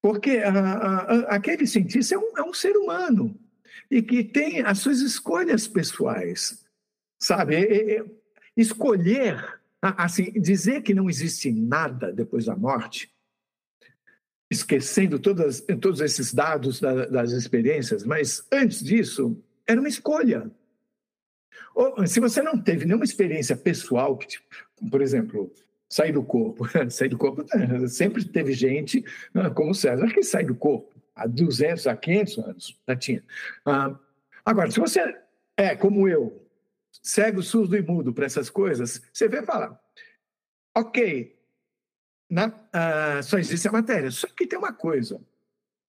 Porque 0.01 0.38
a, 0.38 0.51
a, 0.51 1.36
aquele 1.36 1.67
cientista 1.67 2.15
é 2.15 2.17
um, 2.17 2.38
é 2.38 2.43
um 2.43 2.53
ser 2.53 2.76
humano 2.78 3.38
e 3.89 4.01
que 4.01 4.24
tem 4.24 4.61
as 4.61 4.80
suas 4.80 5.01
escolhas 5.01 5.67
pessoais, 5.67 6.65
sabe? 7.22 7.55
É, 7.55 7.97
é, 7.97 8.05
escolher, 8.55 9.59
assim, 9.82 10.32
dizer 10.34 10.84
que 10.84 10.93
não 10.93 11.09
existe 11.09 11.51
nada 11.51 12.13
depois 12.13 12.45
da 12.45 12.55
morte, 12.55 13.11
esquecendo 14.51 15.20
todas, 15.20 15.61
todos 15.82 16.01
esses 16.01 16.34
dados 16.34 16.80
da, 16.80 17.05
das 17.05 17.32
experiências, 17.32 18.03
mas 18.03 18.45
antes 18.51 18.84
disso, 18.84 19.41
era 19.67 19.80
uma 19.80 19.89
escolha. 19.89 20.49
Ou, 21.80 22.06
se 22.06 22.20
você 22.20 22.42
não 22.42 22.62
teve 22.62 22.84
nenhuma 22.84 23.06
experiência 23.06 23.56
pessoal, 23.56 24.18
que, 24.18 24.28
tipo, 24.28 24.46
por 24.92 25.02
exemplo, 25.02 25.50
sair 25.90 26.12
do 26.12 26.22
corpo, 26.22 26.68
sair 26.92 27.08
do 27.08 27.18
corpo, 27.18 27.46
sempre 27.88 28.26
teve 28.26 28.52
gente 28.52 29.02
ah, 29.34 29.50
como 29.50 29.74
César 29.74 30.12
que 30.14 30.22
sai 30.22 30.44
do 30.44 30.54
corpo 30.54 30.94
há 31.16 31.26
200, 31.26 31.88
há 31.88 31.96
500 31.96 32.38
anos, 32.40 32.82
já 32.86 32.96
tinha. 32.98 33.24
Ah, 33.66 33.98
agora, 34.44 34.70
se 34.70 34.78
você 34.78 35.18
é 35.56 35.74
como 35.74 36.06
eu, 36.06 36.46
cego, 37.02 37.42
surdo 37.42 37.78
e 37.78 37.82
mudo 37.82 38.12
para 38.14 38.26
essas 38.26 38.50
coisas, 38.50 39.02
você 39.14 39.30
vê 39.30 39.40
e 39.40 39.46
fala, 39.46 39.82
ok, 40.76 41.34
na, 42.30 42.54
ah, 42.74 43.22
só 43.24 43.38
existe 43.38 43.70
a 43.70 43.72
matéria, 43.72 44.12
só 44.12 44.28
que 44.28 44.46
tem 44.46 44.60
uma 44.60 44.74
coisa, 44.74 45.22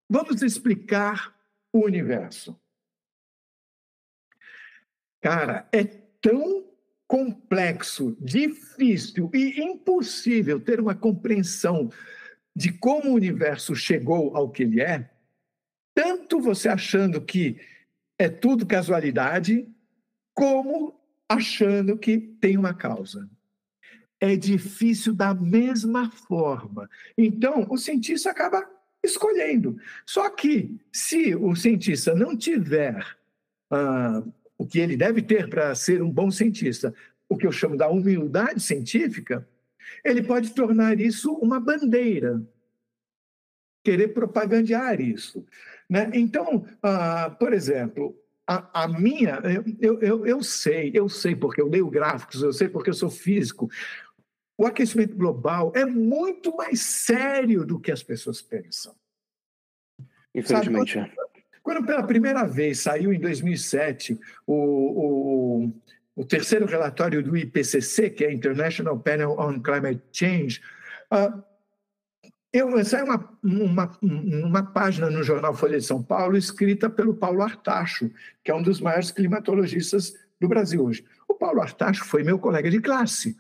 vamos 0.09 0.41
explicar 0.41 1.35
o 1.73 1.85
universo. 1.85 2.60
Cara, 5.21 5.69
é 5.73 5.85
tão 5.85 6.65
complexo, 7.07 8.17
difícil 8.21 9.31
e 9.35 9.61
impossível 9.61 10.61
ter 10.61 10.81
uma 10.81 10.95
compreensão 10.95 11.91
de 12.55 12.73
como 12.73 13.11
o 13.11 13.15
universo 13.15 13.75
chegou 13.75 14.37
ao 14.37 14.51
que 14.51 14.63
ele 14.63 14.81
é, 14.81 15.11
tanto 15.95 16.41
você 16.41 16.69
achando 16.69 17.21
que 17.21 17.61
é 18.19 18.29
tudo 18.29 18.67
casualidade, 18.67 19.69
como 20.35 20.99
achando 21.29 21.99
que 21.99 22.19
tem 22.19 22.57
uma 22.57 22.75
causa. 22.75 23.29
É 24.21 24.37
difícil 24.37 25.15
da 25.15 25.35
mesma 25.35 26.11
forma. 26.11 26.89
Então, 27.17 27.67
o 27.71 27.77
cientista 27.77 28.31
acaba 28.31 28.69
escolhendo. 29.03 29.79
Só 30.07 30.29
que, 30.31 30.79
se 30.93 31.35
o 31.35 31.57
cientista 31.57 32.15
não 32.15 32.37
tiver 32.37 33.05
ah, 33.71 34.23
o 34.61 34.67
que 34.67 34.79
ele 34.79 34.95
deve 34.95 35.23
ter 35.23 35.49
para 35.49 35.75
ser 35.75 36.03
um 36.03 36.11
bom 36.11 36.31
cientista, 36.31 36.95
o 37.27 37.35
que 37.35 37.47
eu 37.47 37.51
chamo 37.51 37.79
da 37.79 37.89
humildade 37.89 38.61
científica, 38.61 39.49
ele 40.05 40.23
pode 40.23 40.51
tornar 40.51 41.01
isso 41.01 41.33
uma 41.33 41.59
bandeira, 41.59 42.43
querer 43.83 44.09
propagandear 44.09 45.01
isso. 45.01 45.47
Né? 45.89 46.11
Então, 46.13 46.67
ah, 46.83 47.35
por 47.41 47.55
exemplo, 47.55 48.15
a, 48.47 48.85
a 48.85 48.87
minha, 48.87 49.41
eu, 49.81 49.99
eu, 50.03 50.27
eu 50.27 50.43
sei, 50.43 50.91
eu 50.93 51.09
sei 51.09 51.35
porque 51.35 51.63
eu 51.63 51.67
leio 51.67 51.89
gráficos, 51.89 52.43
eu 52.43 52.53
sei 52.53 52.69
porque 52.69 52.91
eu 52.91 52.95
sou 52.95 53.09
físico. 53.09 53.67
O 54.59 54.67
aquecimento 54.67 55.17
global 55.17 55.73
é 55.75 55.87
muito 55.87 56.55
mais 56.55 56.83
sério 56.83 57.65
do 57.65 57.81
que 57.81 57.91
as 57.91 58.03
pessoas 58.03 58.43
pensam. 58.43 58.95
Infelizmente. 60.35 60.93
Sabe? 60.93 61.15
Quando 61.15 61.30
pela 61.63 62.03
primeira 62.03 62.45
vez 62.45 62.81
saiu 62.81 63.13
em 63.13 63.21
2007 63.21 64.19
o, 64.47 64.55
o, 64.55 65.73
o 66.17 66.25
terceiro 66.25 66.67
relatório 66.67 67.23
do 67.23 67.37
IPCC, 67.37 68.11
que 68.11 68.25
é 68.25 68.33
International 68.33 68.99
Panel 68.99 69.37
on 69.39 69.61
Climate 69.61 70.03
Change, 70.13 70.61
uh, 71.13 71.43
eu, 72.53 72.85
saiu 72.85 73.05
uma, 73.05 73.39
uma, 73.45 73.99
uma 74.03 74.63
página 74.65 75.09
no 75.09 75.23
jornal 75.23 75.55
Folha 75.55 75.79
de 75.79 75.85
São 75.85 76.03
Paulo 76.03 76.37
escrita 76.37 76.91
pelo 76.91 77.15
Paulo 77.15 77.43
Artacho, 77.43 78.11
que 78.43 78.51
é 78.51 78.55
um 78.55 78.63
dos 78.63 78.81
maiores 78.81 79.13
climatologistas 79.13 80.13
do 80.41 80.49
Brasil 80.49 80.85
hoje. 80.85 81.05
O 81.29 81.35
Paulo 81.35 81.63
Artacho 81.63 82.05
foi 82.05 82.25
meu 82.25 82.41
colega 82.41 82.69
de 82.69 82.81
classe. 82.81 83.37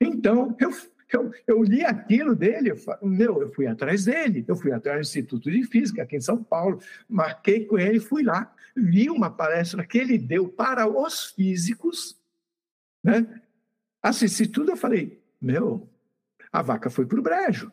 Então, 0.00 0.56
eu 0.58 0.72
eu, 1.12 1.32
eu 1.46 1.62
li 1.62 1.84
aquilo 1.84 2.34
dele, 2.34 2.70
eu, 2.70 3.08
meu, 3.08 3.40
eu 3.40 3.48
fui 3.50 3.66
atrás 3.66 4.04
dele, 4.04 4.44
eu 4.46 4.56
fui 4.56 4.72
atrás 4.72 4.98
do 4.98 5.08
Instituto 5.08 5.50
de 5.50 5.64
Física 5.64 6.02
aqui 6.02 6.16
em 6.16 6.20
São 6.20 6.42
Paulo, 6.42 6.80
marquei 7.08 7.64
com 7.64 7.78
ele, 7.78 7.98
fui 7.98 8.22
lá, 8.22 8.52
vi 8.76 9.08
uma 9.08 9.30
palestra 9.30 9.86
que 9.86 9.98
ele 9.98 10.18
deu 10.18 10.48
para 10.48 10.86
os 10.86 11.26
físicos, 11.26 12.16
né? 13.02 13.42
Assisti 14.02 14.46
tudo, 14.46 14.72
eu 14.72 14.76
falei, 14.76 15.20
meu, 15.40 15.88
a 16.52 16.62
vaca 16.62 16.90
foi 16.90 17.06
para 17.06 17.18
o 17.18 17.22
brejo. 17.22 17.72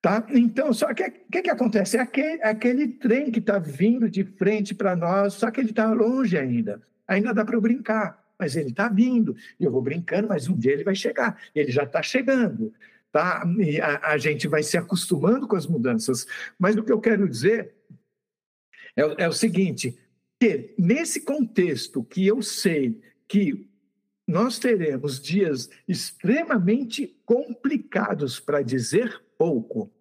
Tá? 0.00 0.26
Então, 0.30 0.72
só 0.72 0.92
que 0.92 1.02
o 1.02 1.12
que, 1.30 1.42
que 1.42 1.50
acontece? 1.50 1.96
É 1.96 2.00
aquele, 2.00 2.42
é 2.42 2.48
aquele 2.48 2.88
trem 2.88 3.30
que 3.30 3.38
está 3.38 3.58
vindo 3.58 4.10
de 4.10 4.22
frente 4.22 4.74
para 4.74 4.94
nós, 4.94 5.34
só 5.34 5.50
que 5.50 5.60
ele 5.60 5.70
está 5.70 5.90
longe 5.92 6.36
ainda. 6.36 6.82
Ainda 7.06 7.32
dá 7.32 7.44
para 7.44 7.56
eu 7.56 7.60
brincar 7.60 8.23
mas 8.38 8.56
ele 8.56 8.70
está 8.70 8.88
vindo, 8.88 9.36
e 9.58 9.64
eu 9.64 9.70
vou 9.70 9.82
brincando, 9.82 10.28
mas 10.28 10.48
um 10.48 10.56
dia 10.56 10.72
ele 10.72 10.84
vai 10.84 10.94
chegar, 10.94 11.40
ele 11.54 11.70
já 11.70 11.84
está 11.84 12.02
chegando. 12.02 12.72
Tá? 13.12 13.44
E 13.58 13.80
a, 13.80 14.00
a, 14.08 14.18
gente 14.18 14.48
vai 14.48 14.62
se 14.62 14.76
acostumando 14.76 15.46
com 15.46 15.54
as 15.54 15.68
mudanças. 15.68 16.26
Mas 16.58 16.76
o 16.76 16.82
que 16.82 16.90
eu 16.90 17.00
quero 17.00 17.28
dizer 17.28 17.72
é, 18.96 19.24
é 19.24 19.28
o 19.28 19.32
seguinte: 19.32 19.96
que 20.40 20.74
nesse 20.76 21.20
contexto 21.20 22.02
que 22.02 22.26
eu 22.26 22.42
sei 22.42 23.00
que 23.28 23.68
nós 24.26 24.58
teremos 24.58 25.20
dias 25.20 25.70
extremamente 25.86 27.16
complicados, 27.24 28.40
para 28.40 28.62
dizer 28.62 29.22
pouco, 29.38 29.92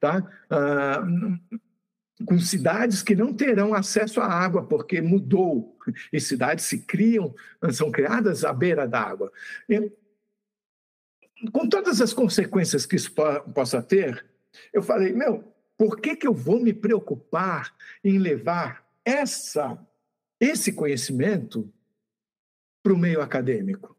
tá? 0.00 0.26
Ah, 0.48 1.04
com 2.24 2.38
cidades 2.38 3.02
que 3.02 3.14
não 3.14 3.32
terão 3.32 3.74
acesso 3.74 4.20
à 4.20 4.26
água, 4.26 4.66
porque 4.66 5.00
mudou, 5.00 5.78
e 6.12 6.20
cidades 6.20 6.64
se 6.64 6.80
criam, 6.80 7.34
são 7.72 7.90
criadas 7.90 8.44
à 8.44 8.52
beira 8.52 8.86
da 8.86 9.00
água. 9.00 9.32
com 11.52 11.68
todas 11.68 12.00
as 12.00 12.12
consequências 12.12 12.86
que 12.86 12.96
isso 12.96 13.12
possa 13.54 13.82
ter, 13.82 14.24
eu 14.72 14.82
falei, 14.82 15.12
meu, 15.12 15.52
por 15.76 16.00
que, 16.00 16.14
que 16.14 16.26
eu 16.26 16.34
vou 16.34 16.60
me 16.60 16.72
preocupar 16.72 17.74
em 18.04 18.18
levar 18.18 18.86
essa, 19.04 19.78
esse 20.38 20.72
conhecimento 20.72 21.72
para 22.82 22.92
o 22.92 22.98
meio 22.98 23.20
acadêmico? 23.20 23.96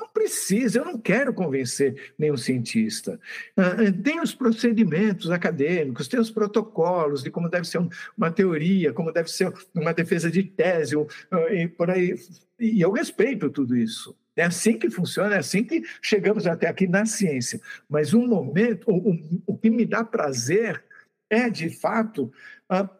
Não 0.00 0.08
precisa, 0.08 0.78
eu 0.78 0.84
não 0.86 0.98
quero 0.98 1.34
convencer 1.34 2.12
nenhum 2.18 2.36
cientista. 2.36 3.20
Ah, 3.54 3.76
ah, 3.78 4.02
tem 4.02 4.18
os 4.18 4.34
procedimentos 4.34 5.30
acadêmicos, 5.30 6.08
tem 6.08 6.18
os 6.18 6.30
protocolos 6.30 7.22
de 7.22 7.30
como 7.30 7.50
deve 7.50 7.66
ser 7.66 7.86
uma 8.16 8.30
teoria, 8.30 8.94
como 8.94 9.12
deve 9.12 9.30
ser 9.30 9.52
uma 9.74 9.92
defesa 9.92 10.30
de 10.30 10.42
tese, 10.42 10.96
ah, 11.30 11.52
e 11.52 11.68
por 11.68 11.90
aí. 11.90 12.14
E 12.58 12.80
eu 12.80 12.90
respeito 12.92 13.50
tudo 13.50 13.76
isso. 13.76 14.16
É 14.34 14.44
assim 14.44 14.78
que 14.78 14.88
funciona, 14.88 15.34
é 15.34 15.38
assim 15.38 15.62
que 15.62 15.82
chegamos 16.00 16.46
até 16.46 16.66
aqui 16.66 16.86
na 16.86 17.04
ciência. 17.04 17.60
Mas 17.86 18.14
um 18.14 18.26
momento, 18.26 18.90
o, 18.90 19.10
o, 19.10 19.42
o 19.48 19.58
que 19.58 19.68
me 19.68 19.84
dá 19.84 20.02
prazer 20.02 20.82
é, 21.28 21.50
de 21.50 21.68
fato, 21.68 22.32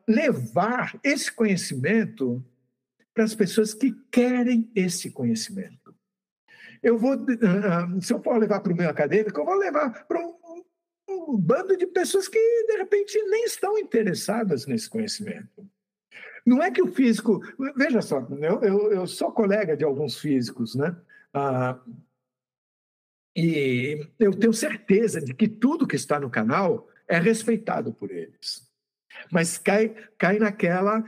levar 0.07 0.99
esse 1.03 1.33
conhecimento 1.33 2.45
para 3.15 3.25
as 3.25 3.35
pessoas 3.35 3.73
que 3.73 3.95
querem 4.11 4.71
esse 4.75 5.11
conhecimento. 5.11 5.80
Eu 6.83 6.99
vou, 6.99 7.13
ah, 7.13 7.85
ah, 7.85 8.01
se 8.01 8.13
eu 8.13 8.23
for 8.23 8.39
levar 8.39 8.61
para 8.61 8.73
o 8.73 8.77
meio 8.77 8.89
acadêmico, 8.89 9.41
eu 9.41 9.45
vou 9.45 9.55
levar 9.55 10.07
para 10.07 10.19
um, 10.19 10.35
um 11.09 11.37
bando 11.37 11.77
de 11.77 11.87
pessoas 11.87 12.27
que, 12.29 12.39
de 12.67 12.77
repente, 12.77 13.21
nem 13.25 13.45
estão 13.45 13.79
interessadas 13.79 14.67
nesse 14.67 14.89
conhecimento. 14.89 15.69
Não 16.45 16.63
é 16.63 16.71
que 16.71 16.83
o 16.83 16.93
físico. 16.93 17.41
Veja 17.77 18.01
só, 18.01 18.27
eu, 18.41 18.63
eu, 18.63 18.93
eu 18.93 19.07
sou 19.07 19.31
colega 19.31 19.77
de 19.77 19.85
alguns 19.85 20.19
físicos, 20.19 20.75
né? 20.75 20.97
Ah, 21.35 21.79
e 23.37 24.07
eu 24.19 24.33
tenho 24.33 24.53
certeza 24.53 25.21
de 25.21 25.35
que 25.35 25.49
tudo 25.49 25.87
que 25.87 25.97
está 25.97 26.19
no 26.19 26.31
canal 26.31 26.89
é 27.07 27.19
respeitado 27.19 27.93
por 27.93 28.11
eles. 28.11 28.69
Mas 29.31 29.59
cai, 29.59 29.95
cai 30.17 30.39
naquela, 30.39 31.05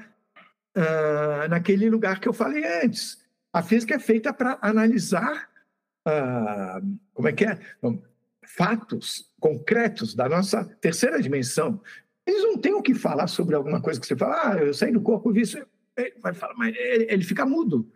ah, 0.74 1.48
naquele 1.48 1.88
lugar 1.88 2.20
que 2.20 2.28
eu 2.28 2.32
falei 2.32 2.64
antes. 2.84 3.22
A 3.52 3.62
física 3.62 3.94
é 3.94 3.98
feita 3.98 4.32
para 4.32 4.58
analisar 4.62 5.51
ah, 6.04 6.80
como 7.14 7.28
é 7.28 7.32
que 7.32 7.44
é? 7.44 7.58
Fatos 8.44 9.30
concretos 9.40 10.14
da 10.14 10.28
nossa 10.28 10.64
terceira 10.80 11.20
dimensão. 11.20 11.80
Eles 12.26 12.42
não 12.42 12.58
têm 12.58 12.74
o 12.74 12.82
que 12.82 12.94
falar 12.94 13.26
sobre 13.26 13.54
alguma 13.54 13.80
coisa 13.80 14.00
que 14.00 14.06
você 14.06 14.16
fala, 14.16 14.52
ah, 14.52 14.56
eu 14.58 14.74
saí 14.74 14.92
do 14.92 15.00
corpo, 15.00 15.32
vi 15.32 15.42
isso. 15.42 15.58
Ele 15.96 16.14
vai 16.20 16.32
falar, 16.32 16.54
mas 16.54 16.74
ele, 16.76 17.06
ele 17.10 17.24
fica 17.24 17.44
mudo. 17.44 17.90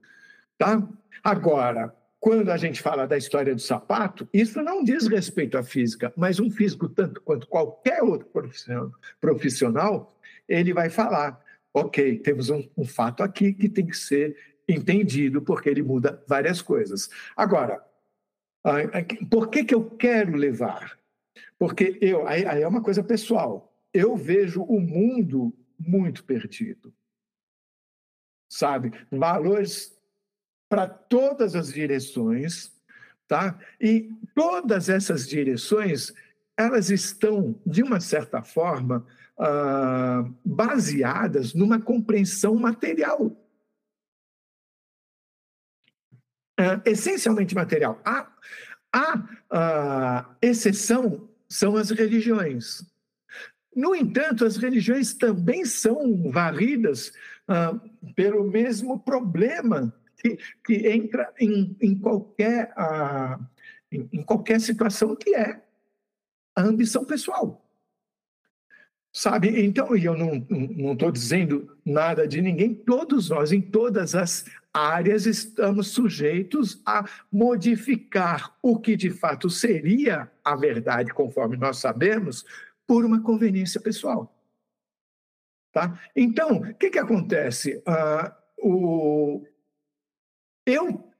Tá? 0.58 0.86
Agora, 1.22 1.94
quando 2.18 2.50
a 2.50 2.56
gente 2.56 2.82
fala 2.82 3.06
da 3.06 3.16
história 3.16 3.54
do 3.54 3.60
sapato, 3.60 4.28
isso 4.32 4.60
não 4.62 4.82
diz 4.82 5.06
respeito 5.06 5.56
à 5.56 5.62
física, 5.62 6.12
mas 6.16 6.40
um 6.40 6.50
físico, 6.50 6.88
tanto 6.88 7.20
quanto 7.20 7.46
qualquer 7.46 8.02
outro 8.02 8.28
profissional, 9.20 10.18
ele 10.48 10.72
vai 10.72 10.90
falar: 10.90 11.40
ok, 11.72 12.18
temos 12.18 12.50
um, 12.50 12.68
um 12.76 12.84
fato 12.84 13.22
aqui 13.22 13.52
que 13.52 13.68
tem 13.68 13.86
que 13.86 13.96
ser 13.96 14.36
entendido, 14.68 15.40
porque 15.40 15.68
ele 15.68 15.82
muda 15.82 16.22
várias 16.26 16.60
coisas. 16.60 17.08
Agora, 17.36 17.80
por 19.30 19.48
que, 19.48 19.64
que 19.64 19.74
eu 19.74 19.88
quero 19.90 20.36
levar? 20.36 20.98
Porque 21.58 21.98
eu, 22.00 22.26
aí, 22.26 22.44
aí 22.44 22.62
é 22.62 22.68
uma 22.68 22.82
coisa 22.82 23.02
pessoal. 23.02 23.72
Eu 23.92 24.16
vejo 24.16 24.62
o 24.62 24.80
mundo 24.80 25.54
muito 25.78 26.24
perdido. 26.24 26.92
Sabe? 28.48 28.92
Valores 29.10 29.96
para 30.68 30.88
todas 30.88 31.54
as 31.54 31.72
direções, 31.72 32.72
tá? 33.28 33.58
E 33.80 34.10
todas 34.34 34.88
essas 34.88 35.28
direções, 35.28 36.12
elas 36.56 36.90
estão, 36.90 37.58
de 37.64 37.82
uma 37.82 38.00
certa 38.00 38.42
forma, 38.42 39.06
uh, 39.38 40.34
baseadas 40.44 41.54
numa 41.54 41.80
compreensão 41.80 42.56
material. 42.56 43.30
Uh, 46.60 46.80
essencialmente 46.84 47.54
material. 47.54 48.00
A, 48.04 48.28
a, 48.92 49.22
a 49.50 50.26
exceção 50.40 51.28
são 51.48 51.76
as 51.76 51.90
religiões. 51.90 52.84
No 53.74 53.94
entanto, 53.94 54.44
as 54.44 54.56
religiões 54.56 55.12
também 55.12 55.64
são 55.66 56.30
varridas 56.30 57.12
uh, 57.48 57.78
pelo 58.14 58.44
mesmo 58.50 58.98
problema 59.00 59.94
que, 60.18 60.38
que 60.64 60.88
entra 60.88 61.32
em, 61.38 61.76
em 61.80 61.94
qualquer, 61.98 62.72
uh, 62.72 63.44
em, 63.92 64.08
em 64.12 64.22
qualquer 64.22 64.60
situação, 64.60 65.14
que 65.14 65.34
é 65.34 65.60
a 66.54 66.62
ambição 66.62 67.04
pessoal. 67.04 67.65
Sabe? 69.16 69.64
Então, 69.64 69.96
e 69.96 70.04
eu 70.04 70.14
não 70.14 70.92
estou 70.92 71.10
dizendo 71.10 71.74
nada 71.82 72.28
de 72.28 72.42
ninguém, 72.42 72.74
todos 72.74 73.30
nós, 73.30 73.50
em 73.50 73.62
todas 73.62 74.14
as 74.14 74.44
áreas, 74.74 75.24
estamos 75.24 75.88
sujeitos 75.88 76.82
a 76.84 77.02
modificar 77.32 78.54
o 78.62 78.78
que 78.78 78.94
de 78.94 79.08
fato 79.08 79.48
seria 79.48 80.30
a 80.44 80.54
verdade, 80.54 81.14
conforme 81.14 81.56
nós 81.56 81.78
sabemos, 81.78 82.44
por 82.86 83.06
uma 83.06 83.22
conveniência 83.22 83.80
pessoal. 83.80 84.38
Tá? 85.72 85.98
Então, 86.14 86.58
o 86.58 86.74
que, 86.74 86.90
que 86.90 86.98
acontece? 86.98 87.82
Uh, 87.88 88.68
o, 88.68 89.46
eu 90.66 91.10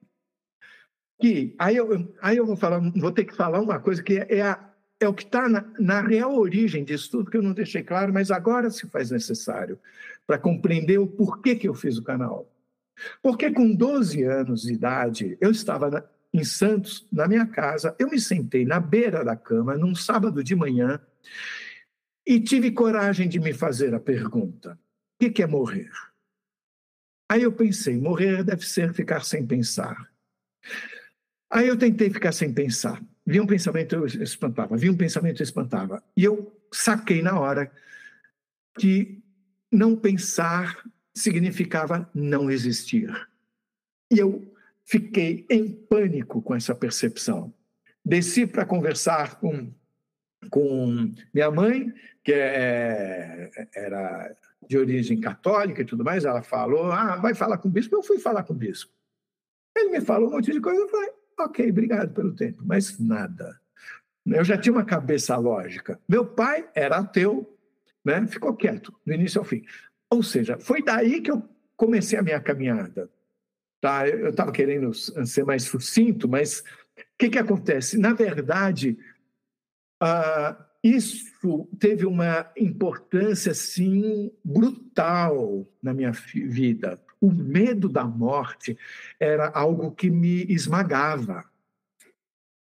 que 1.18 1.56
aí 1.58 1.76
eu, 1.76 2.14
aí 2.20 2.36
eu 2.36 2.44
vou 2.44 2.56
falar, 2.56 2.78
vou 2.94 3.10
ter 3.10 3.24
que 3.24 3.34
falar 3.34 3.58
uma 3.58 3.80
coisa 3.80 4.02
que 4.02 4.18
é, 4.18 4.36
é 4.36 4.42
a 4.42 4.65
é 5.00 5.08
o 5.08 5.14
que 5.14 5.24
está 5.24 5.48
na, 5.48 5.64
na, 5.78 6.00
real 6.00 6.34
origem 6.34 6.84
disso 6.84 7.10
tudo, 7.10 7.30
que 7.30 7.36
eu 7.36 7.42
não 7.42 7.52
deixei 7.52 7.82
claro, 7.82 8.12
mas 8.12 8.30
agora 8.30 8.70
se 8.70 8.86
faz 8.88 9.10
necessário 9.10 9.78
para 10.26 10.38
compreender 10.38 10.98
o 10.98 11.06
porquê 11.06 11.54
que 11.54 11.68
eu 11.68 11.74
fiz 11.74 11.98
o 11.98 12.02
canal. 12.02 12.50
Porque 13.22 13.50
com 13.50 13.74
12 13.74 14.22
anos 14.22 14.62
de 14.62 14.72
idade, 14.72 15.36
eu 15.40 15.50
estava 15.50 15.90
na, 15.90 16.04
em 16.32 16.44
Santos, 16.44 17.06
na 17.12 17.28
minha 17.28 17.46
casa, 17.46 17.94
eu 17.98 18.08
me 18.08 18.18
sentei 18.18 18.64
na 18.64 18.80
beira 18.80 19.24
da 19.24 19.36
cama, 19.36 19.76
num 19.76 19.94
sábado 19.94 20.42
de 20.42 20.54
manhã, 20.54 21.00
e 22.26 22.40
tive 22.40 22.72
coragem 22.72 23.28
de 23.28 23.38
me 23.38 23.52
fazer 23.52 23.94
a 23.94 24.00
pergunta: 24.00 24.78
o 25.22 25.30
que 25.30 25.42
é 25.42 25.46
morrer? 25.46 25.90
Aí 27.30 27.42
eu 27.42 27.52
pensei: 27.52 27.98
morrer 27.98 28.42
deve 28.42 28.66
ser 28.66 28.94
ficar 28.94 29.24
sem 29.24 29.46
pensar. 29.46 30.10
Aí 31.50 31.68
eu 31.68 31.76
tentei 31.76 32.10
ficar 32.10 32.32
sem 32.32 32.52
pensar. 32.52 33.02
Vi 33.26 33.40
um 33.40 33.46
pensamento, 33.46 33.96
eu 33.96 34.06
espantava. 34.06 34.76
Vi 34.76 34.88
um 34.88 34.96
pensamento, 34.96 35.40
eu 35.40 35.44
espantava. 35.44 36.02
E 36.16 36.22
eu 36.22 36.56
saquei 36.72 37.22
na 37.22 37.38
hora 37.38 37.70
que 38.78 39.20
não 39.72 39.96
pensar 39.96 40.84
significava 41.12 42.08
não 42.14 42.50
existir. 42.50 43.10
E 44.12 44.18
eu 44.18 44.54
fiquei 44.84 45.46
em 45.50 45.72
pânico 45.72 46.40
com 46.40 46.54
essa 46.54 46.74
percepção. 46.74 47.52
Desci 48.04 48.46
para 48.46 48.64
conversar 48.64 49.40
com, 49.40 49.72
com 50.50 51.12
minha 51.34 51.50
mãe, 51.50 51.92
que 52.22 52.32
é, 52.32 53.50
era 53.74 54.36
de 54.68 54.78
origem 54.78 55.20
católica 55.20 55.82
e 55.82 55.84
tudo 55.84 56.04
mais. 56.04 56.24
Ela 56.24 56.42
falou: 56.42 56.92
Ah, 56.92 57.16
vai 57.16 57.34
falar 57.34 57.58
com 57.58 57.68
o 57.68 57.72
bispo. 57.72 57.96
Eu 57.96 58.02
fui 58.02 58.18
falar 58.18 58.44
com 58.44 58.52
o 58.52 58.56
bispo. 58.56 58.92
Ele 59.76 59.90
me 59.90 60.00
falou 60.00 60.28
um 60.28 60.32
monte 60.32 60.52
de 60.52 60.60
coisa. 60.60 60.80
Eu 60.80 60.88
falei: 60.88 61.10
Ok, 61.38 61.68
obrigado 61.68 62.14
pelo 62.14 62.34
tempo, 62.34 62.62
mas 62.64 62.98
nada. 62.98 63.60
Eu 64.26 64.44
já 64.44 64.58
tinha 64.58 64.72
uma 64.72 64.84
cabeça 64.84 65.36
lógica. 65.36 66.00
Meu 66.08 66.26
pai 66.26 66.68
era 66.74 66.96
ateu, 66.96 67.58
né? 68.04 68.26
ficou 68.26 68.56
quieto, 68.56 68.92
do 69.04 69.12
início 69.12 69.38
ao 69.38 69.44
fim. 69.44 69.62
Ou 70.10 70.22
seja, 70.22 70.58
foi 70.58 70.82
daí 70.82 71.20
que 71.20 71.30
eu 71.30 71.46
comecei 71.76 72.18
a 72.18 72.22
minha 72.22 72.40
caminhada. 72.40 73.10
Tá? 73.80 74.08
Eu 74.08 74.30
estava 74.30 74.50
querendo 74.50 74.92
ser 74.94 75.44
mais 75.44 75.64
sucinto, 75.64 76.26
mas 76.28 76.60
o 76.60 76.64
que, 77.18 77.28
que 77.28 77.38
acontece? 77.38 77.98
Na 77.98 78.14
verdade, 78.14 78.98
uh, 80.02 80.64
isso 80.82 81.68
teve 81.78 82.06
uma 82.06 82.50
importância 82.56 83.52
assim 83.52 84.32
brutal 84.42 85.68
na 85.82 85.92
minha 85.92 86.12
vida 86.12 87.00
o 87.20 87.30
medo 87.30 87.88
da 87.88 88.04
morte 88.04 88.76
era 89.18 89.48
algo 89.48 89.92
que 89.92 90.10
me 90.10 90.44
esmagava. 90.48 91.44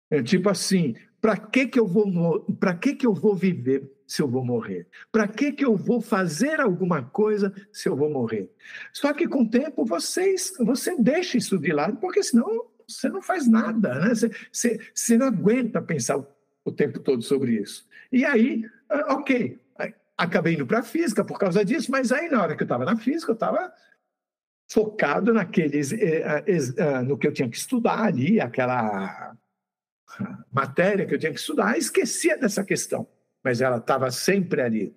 É, 0.10 0.22
tipo 0.22 0.50
assim, 0.50 0.96
para 1.22 1.38
que 1.38 1.68
que 1.68 1.80
eu 1.80 1.88
vou 1.88 2.42
para 2.60 2.76
que 2.76 2.96
que 2.96 3.06
eu 3.06 3.14
vou 3.14 3.36
viver 3.36 3.90
se 4.08 4.22
eu 4.22 4.28
vou 4.28 4.44
morrer? 4.44 4.88
Para 5.12 5.28
que 5.28 5.52
que 5.52 5.64
eu 5.64 5.78
vou 5.78 6.02
fazer 6.02 6.60
alguma 6.60 7.04
coisa 7.04 7.54
se 7.72 7.88
eu 7.88 7.96
vou 7.96 8.10
morrer? 8.10 8.50
Só 8.92 9.14
que 9.14 9.28
com 9.28 9.44
o 9.44 9.50
tempo 9.50 9.86
vocês 9.86 10.54
você 10.60 10.96
deixa 10.98 11.38
isso 11.38 11.58
de 11.58 11.72
lado, 11.72 11.98
porque 11.98 12.22
senão 12.24 12.66
você 12.88 13.08
não 13.08 13.22
faz 13.22 13.48
nada, 13.48 14.00
né? 14.00 14.10
Você, 14.10 14.32
você, 14.52 14.80
você 14.94 15.18
não 15.18 15.28
aguenta 15.28 15.82
pensar 15.82 16.18
o 16.66 16.72
tempo 16.72 17.00
todo 17.00 17.22
sobre 17.22 17.54
isso. 17.54 17.88
E 18.12 18.26
aí, 18.26 18.66
ah, 18.90 19.14
ok, 19.14 19.58
acabei 20.18 20.54
indo 20.54 20.68
para 20.68 20.84
física 20.84 21.24
por 21.24 21.40
causa 21.40 21.66
disso, 21.66 21.92
mas 21.92 22.12
aí 22.12 22.30
na 22.30 22.42
hora 22.42 22.56
que 22.56 22.64
eu 22.64 22.66
estava 22.66 22.86
na 22.86 22.96
física, 22.96 23.32
eu 23.32 23.36
estava 23.36 23.74
focado 24.72 25.34
naqueles, 25.34 25.92
eh, 25.92 26.24
eh, 26.26 26.58
eh, 26.78 27.02
no 27.02 27.18
que 27.18 27.28
eu 27.28 27.34
tinha 27.34 27.50
que 27.50 27.58
estudar 27.58 28.04
ali, 28.04 28.40
aquela 28.40 29.36
matéria 30.52 31.06
que 31.06 31.14
eu 31.14 31.20
tinha 31.20 31.34
que 31.34 31.40
estudar, 31.40 31.78
esquecia 31.78 32.38
dessa 32.38 32.64
questão, 32.64 33.06
mas 33.44 33.60
ela 33.60 33.78
estava 33.78 34.10
sempre 34.12 34.62
ali. 34.62 34.96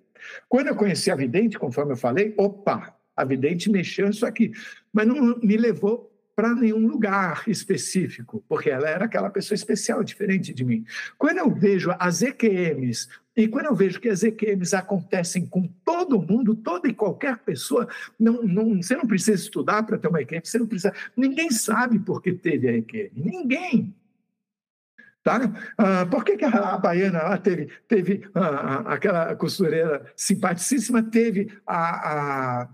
Quando 0.49 0.69
eu 0.69 0.77
conheci 0.77 1.11
a 1.11 1.17
vidente, 1.17 1.59
conforme 1.59 1.93
eu 1.93 1.97
falei, 1.97 2.35
opa, 2.39 2.97
a 3.17 3.25
vidente 3.25 3.69
mexeu 3.69 4.09
isso 4.09 4.25
aqui, 4.25 4.53
mas 4.93 5.09
não 5.09 5.39
me 5.39 5.57
levou 5.57 6.14
para 6.35 6.55
nenhum 6.55 6.87
lugar 6.87 7.45
específico, 7.47 8.45
porque 8.49 8.71
ela 8.71 8.89
era 8.89 9.05
aquela 9.05 9.31
pessoa 9.31 9.55
especial, 9.55 10.03
diferente 10.03 10.53
de 10.53 10.65
mim. 10.65 10.85
Quando 11.17 11.39
eu 11.39 11.51
vejo 11.51 11.95
as 11.99 12.23
EQMs, 12.23 13.09
e 13.37 13.49
quando 13.49 13.67
eu 13.67 13.75
vejo 13.75 14.01
que 14.01 14.09
as 14.09 14.23
EQMs 14.23 14.75
acontecem 14.75 15.47
com 15.47 15.67
todo 15.85 16.21
mundo, 16.21 16.55
toda 16.55 16.89
e 16.89 16.95
qualquer 16.95 17.39
pessoa, 17.39 17.89
não, 18.19 18.43
não, 18.43 18.83
você 18.83 18.97
não 18.97 19.07
precisa 19.07 19.35
estudar 19.35 19.83
para 19.85 19.99
ter 19.99 20.09
uma 20.09 20.23
EQM, 20.23 20.41
você 20.45 20.59
não 20.59 20.67
precisa. 20.67 20.93
Ninguém 21.17 21.51
sabe 21.51 21.99
por 21.99 22.21
que 22.21 22.33
teve 22.33 22.69
a 22.69 22.77
EQM. 22.77 23.11
Ninguém. 23.15 23.95
Tá? 25.23 25.41
Ah, 25.79 26.05
por 26.07 26.23
que, 26.23 26.37
que 26.37 26.45
a, 26.45 26.75
a 26.75 26.79
baiana 26.79 27.23
lá 27.23 27.39
teve, 27.39 27.71
teve 27.89 28.29
ah, 28.35 28.93
aquela 28.93 29.35
costureira 29.35 30.05
simpaticíssima, 30.15 31.03
teve 31.03 31.51
a, 31.67 32.63
a 32.63 32.69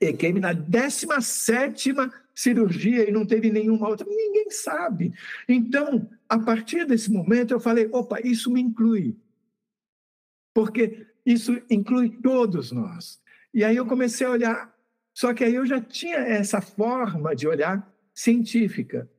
EQM 0.00 0.40
na 0.40 0.52
17 0.52 1.94
cirurgia 2.36 3.08
e 3.08 3.12
não 3.12 3.24
teve 3.26 3.50
nenhuma 3.50 3.88
outra? 3.88 4.06
Ninguém 4.08 4.50
sabe. 4.50 5.14
Então, 5.48 6.08
a 6.28 6.38
partir 6.38 6.84
desse 6.84 7.10
momento, 7.10 7.52
eu 7.52 7.58
falei: 7.58 7.88
opa, 7.90 8.20
isso 8.22 8.52
me 8.52 8.60
inclui. 8.60 9.16
Porque 10.54 11.06
isso 11.24 11.60
inclui 11.70 12.10
todos 12.22 12.70
nós. 12.70 13.20
E 13.52 13.64
aí 13.64 13.76
eu 13.76 13.86
comecei 13.86 14.26
a 14.26 14.30
olhar, 14.30 14.76
só 15.14 15.32
que 15.32 15.42
aí 15.42 15.54
eu 15.54 15.64
já 15.64 15.80
tinha 15.80 16.18
essa 16.18 16.60
forma 16.60 17.34
de 17.34 17.48
olhar 17.48 17.90
científica. 18.14 19.10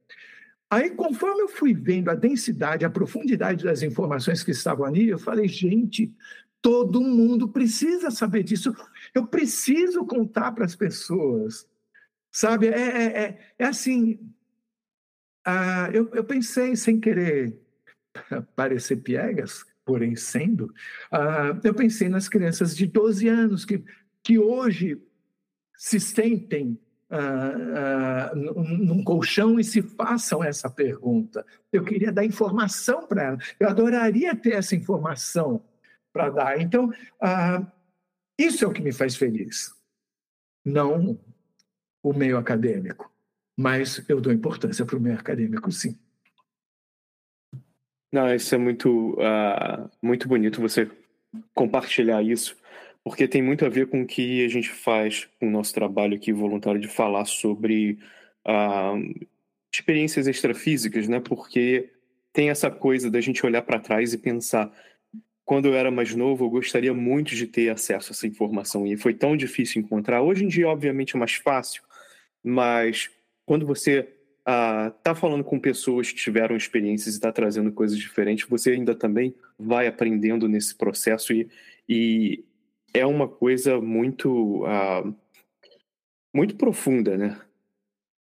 Aí, 0.70 0.92
conforme 0.92 1.42
eu 1.42 1.48
fui 1.48 1.74
vendo 1.74 2.10
a 2.10 2.16
densidade, 2.16 2.86
a 2.86 2.90
profundidade 2.90 3.64
das 3.64 3.82
informações 3.82 4.44
que 4.44 4.52
estavam 4.52 4.86
ali, 4.86 5.08
eu 5.08 5.18
falei, 5.18 5.48
gente, 5.48 6.14
todo 6.62 7.02
mundo 7.02 7.48
precisa 7.48 8.12
saber 8.12 8.44
disso. 8.44 8.76
Eu 9.14 9.26
preciso 9.26 10.06
contar 10.06 10.52
para 10.52 10.66
as 10.66 10.76
pessoas. 10.76 11.66
Sabe, 12.38 12.68
é, 12.68 12.80
é, 12.80 13.24
é, 13.24 13.40
é 13.58 13.66
assim. 13.66 14.20
Ah, 15.44 15.90
eu, 15.92 16.08
eu 16.14 16.24
pensei, 16.24 16.76
sem 16.76 17.00
querer 17.00 17.60
parecer 18.56 18.98
piegas, 18.98 19.66
porém 19.84 20.16
sendo, 20.16 20.72
ah, 21.12 21.60
eu 21.64 21.74
pensei 21.74 22.08
nas 22.08 22.30
crianças 22.30 22.78
de 22.78 22.86
12 22.86 23.28
anos 23.28 23.66
que, 23.66 23.84
que 24.22 24.38
hoje 24.38 25.02
se 25.76 26.00
sentem 26.00 26.80
uh, 27.10 28.36
num 28.36 29.04
colchão 29.04 29.60
e 29.60 29.64
se 29.64 29.82
façam 29.82 30.44
essa 30.44 30.70
pergunta. 30.70 31.44
Eu 31.74 31.84
queria 31.84 32.12
dar 32.12 32.24
informação 32.24 33.08
para 33.08 33.24
ela. 33.24 33.38
Eu 33.60 33.68
adoraria 33.68 34.36
ter 34.36 34.54
essa 34.54 34.76
informação 34.76 35.66
para 36.14 36.30
dar. 36.30 36.62
Então, 36.62 36.92
isso 38.38 38.64
é 38.64 38.68
o 38.68 38.74
que 38.74 38.82
me 38.82 38.92
faz 38.92 39.16
feliz. 39.16 39.74
Não 40.64 41.18
o 42.10 42.14
meio 42.14 42.38
acadêmico, 42.38 43.12
mas 43.58 44.04
eu 44.08 44.22
dou 44.22 44.32
importância 44.32 44.86
para 44.86 44.98
o 44.98 45.00
meio 45.00 45.16
acadêmico, 45.16 45.72
sim. 45.72 45.98
Não, 48.12 48.34
isso 48.34 48.56
é 48.56 48.58
muito, 48.58 49.14
uh, 49.16 49.90
muito 50.02 50.28
bonito 50.28 50.62
você 50.62 50.90
compartilhar 51.54 52.22
isso 52.24 52.56
porque 53.08 53.26
tem 53.26 53.42
muito 53.42 53.66
a 53.66 53.70
ver 53.70 53.88
com 53.88 54.02
o 54.02 54.06
que 54.06 54.44
a 54.44 54.50
gente 54.50 54.70
faz 54.70 55.30
com 55.40 55.48
o 55.48 55.50
nosso 55.50 55.74
trabalho 55.74 56.16
aqui 56.18 56.34
voluntário 56.34 56.78
de 56.78 56.90
falar 56.90 57.24
sobre 57.24 57.98
uh, 58.46 59.28
experiências 59.74 60.28
extrafísicas, 60.28 61.08
né? 61.08 61.22
Porque 61.22 61.90
tem 62.34 62.50
essa 62.50 62.70
coisa 62.70 63.10
da 63.10 63.22
gente 63.22 63.46
olhar 63.46 63.62
para 63.62 63.80
trás 63.80 64.14
e 64.14 64.18
pensar 64.18 64.70
quando 65.46 65.70
eu 65.70 65.76
era 65.76 65.90
mais 65.90 66.14
novo, 66.14 66.44
eu 66.44 66.50
gostaria 66.50 66.94
muito 66.94 67.34
de 67.34 67.48
ter 67.48 67.70
acesso 67.70 68.12
a 68.12 68.14
essa 68.14 68.28
informação 68.28 68.86
e 68.86 68.98
foi 68.98 69.14
tão 69.14 69.38
difícil 69.38 69.82
encontrar. 69.82 70.22
Hoje 70.22 70.44
em 70.44 70.50
dia, 70.50 70.68
obviamente, 70.68 71.16
é 71.16 71.20
mais 71.20 71.36
fácil, 71.36 71.84
mas 72.48 73.10
quando 73.46 73.66
você 73.66 74.08
está 74.40 75.12
uh, 75.12 75.16
falando 75.16 75.44
com 75.44 75.60
pessoas 75.60 76.10
que 76.10 76.18
tiveram 76.18 76.56
experiências 76.56 77.14
e 77.14 77.18
está 77.18 77.30
trazendo 77.30 77.74
coisas 77.74 77.98
diferentes, 77.98 78.48
você 78.48 78.72
ainda 78.72 78.96
também 78.96 79.36
vai 79.60 79.86
aprendendo 79.86 80.48
nesse 80.48 80.74
processo 80.74 81.34
e, 81.34 81.50
e 81.90 82.46
é 82.94 83.06
uma 83.06 83.28
coisa 83.28 83.82
muito, 83.82 84.64
uh, 84.64 85.14
muito 86.34 86.56
profunda, 86.56 87.18
né? 87.18 87.38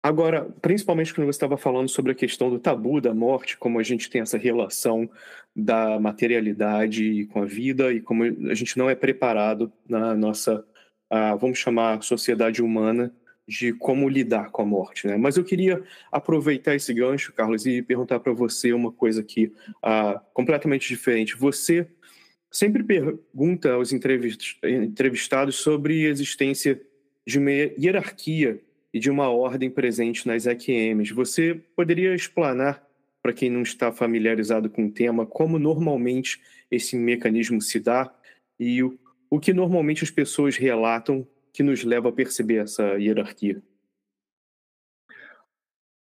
Agora, 0.02 0.44
principalmente 0.62 1.14
quando 1.14 1.26
você 1.26 1.36
estava 1.36 1.56
falando 1.56 1.88
sobre 1.88 2.12
a 2.12 2.14
questão 2.14 2.50
do 2.50 2.58
tabu 2.58 3.00
da 3.00 3.14
morte, 3.14 3.56
como 3.56 3.78
a 3.78 3.82
gente 3.82 4.10
tem 4.10 4.20
essa 4.20 4.38
relação 4.38 5.08
da 5.54 6.00
materialidade 6.00 7.26
com 7.26 7.42
a 7.42 7.44
vida 7.44 7.92
e 7.92 8.00
como 8.00 8.24
a 8.24 8.54
gente 8.54 8.76
não 8.78 8.90
é 8.90 8.94
preparado 8.96 9.72
na 9.88 10.14
nossa, 10.16 10.64
uh, 11.12 11.38
vamos 11.38 11.58
chamar, 11.58 12.02
sociedade 12.02 12.60
humana 12.62 13.12
de 13.48 13.72
como 13.72 14.06
lidar 14.10 14.50
com 14.50 14.60
a 14.60 14.66
morte, 14.66 15.06
né? 15.06 15.16
Mas 15.16 15.38
eu 15.38 15.42
queria 15.42 15.82
aproveitar 16.12 16.74
esse 16.74 16.92
gancho, 16.92 17.32
Carlos, 17.32 17.64
e 17.64 17.80
perguntar 17.80 18.20
para 18.20 18.32
você 18.34 18.74
uma 18.74 18.92
coisa 18.92 19.22
aqui 19.22 19.50
uh, 19.78 20.20
completamente 20.34 20.86
diferente. 20.86 21.34
Você 21.34 21.88
sempre 22.50 22.84
pergunta 22.84 23.72
aos 23.72 23.90
entrevistados 23.92 25.56
sobre 25.56 26.06
a 26.06 26.10
existência 26.10 26.78
de 27.26 27.38
uma 27.38 27.50
hierarquia 27.50 28.60
e 28.92 28.98
de 28.98 29.10
uma 29.10 29.30
ordem 29.30 29.70
presente 29.70 30.26
nas 30.26 30.46
EQMs. 30.46 31.14
Você 31.14 31.54
poderia 31.74 32.14
explanar 32.14 32.86
para 33.22 33.32
quem 33.32 33.48
não 33.48 33.62
está 33.62 33.90
familiarizado 33.90 34.68
com 34.68 34.86
o 34.86 34.90
tema 34.90 35.24
como 35.24 35.58
normalmente 35.58 36.40
esse 36.70 36.96
mecanismo 36.96 37.60
se 37.62 37.80
dá 37.80 38.12
e 38.60 38.82
o, 38.82 38.98
o 39.30 39.40
que 39.40 39.54
normalmente 39.54 40.04
as 40.04 40.10
pessoas 40.10 40.56
relatam 40.56 41.26
que 41.52 41.62
nos 41.62 41.84
leva 41.84 42.08
a 42.08 42.12
perceber 42.12 42.58
essa 42.58 42.96
hierarquia? 42.98 43.62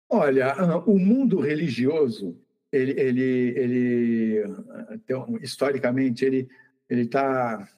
Olha, 0.08 0.52
ah, 0.52 0.78
o 0.78 0.98
mundo 0.98 1.40
religioso 1.40 2.38
ele, 2.70 3.00
ele, 3.00 3.22
ele 3.56 4.44
então, 4.92 5.38
historicamente, 5.40 6.24
ele 6.24 6.48
ele 6.88 7.02
está 7.02 7.68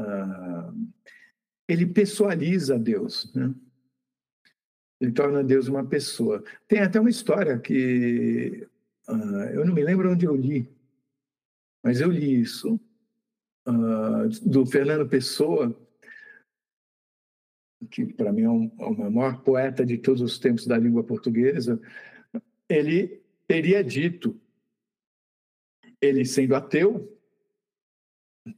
uh, 0.00 0.90
ele 1.68 1.86
pessoaliza 1.86 2.78
Deus, 2.78 3.32
né? 3.34 3.54
Ele 5.00 5.12
torna 5.12 5.44
Deus 5.44 5.68
uma 5.68 5.84
pessoa. 5.84 6.42
Tem 6.66 6.80
até 6.80 6.98
uma 6.98 7.10
história 7.10 7.58
que 7.58 8.66
uh, 9.08 9.44
eu 9.52 9.64
não 9.64 9.74
me 9.74 9.84
lembro 9.84 10.10
onde 10.10 10.24
eu 10.24 10.34
li, 10.34 10.68
mas 11.82 12.00
eu 12.00 12.10
li 12.10 12.40
isso 12.40 12.80
uh, 13.68 14.28
do 14.48 14.64
Fernando 14.64 15.08
Pessoa, 15.08 15.76
que 17.86 18.04
para 18.04 18.32
mim 18.32 18.42
é, 18.42 18.50
um, 18.50 18.70
é 18.78 18.84
o 18.84 19.10
maior 19.10 19.42
poeta 19.42 19.84
de 19.84 19.98
todos 19.98 20.20
os 20.20 20.38
tempos 20.38 20.66
da 20.66 20.76
língua 20.76 21.04
portuguesa. 21.04 21.80
Ele 22.68 23.20
teria 23.46 23.82
dito, 23.82 24.38
ele 26.00 26.24
sendo 26.24 26.54
ateu, 26.54 27.16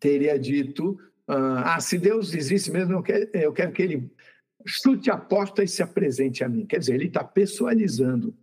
teria 0.01 0.39
dito: 0.39 0.99
ah, 1.27 1.81
se 1.81 1.99
Deus 1.99 2.35
existe 2.35 2.71
mesmo, 2.71 2.95
eu 2.95 3.03
quero, 3.03 3.31
eu 3.35 3.53
quero 3.53 3.73
que 3.73 3.83
ele 3.83 4.11
chute 4.67 5.11
a 5.11 5.17
porta 5.17 5.63
e 5.63 5.69
se 5.69 5.83
apresente 5.83 6.43
a 6.43 6.49
mim. 6.49 6.67
Quer 6.67 6.79
dizer, 6.79 6.95
ele 6.95 7.07
está 7.07 7.23
pessoalizando 7.23 8.37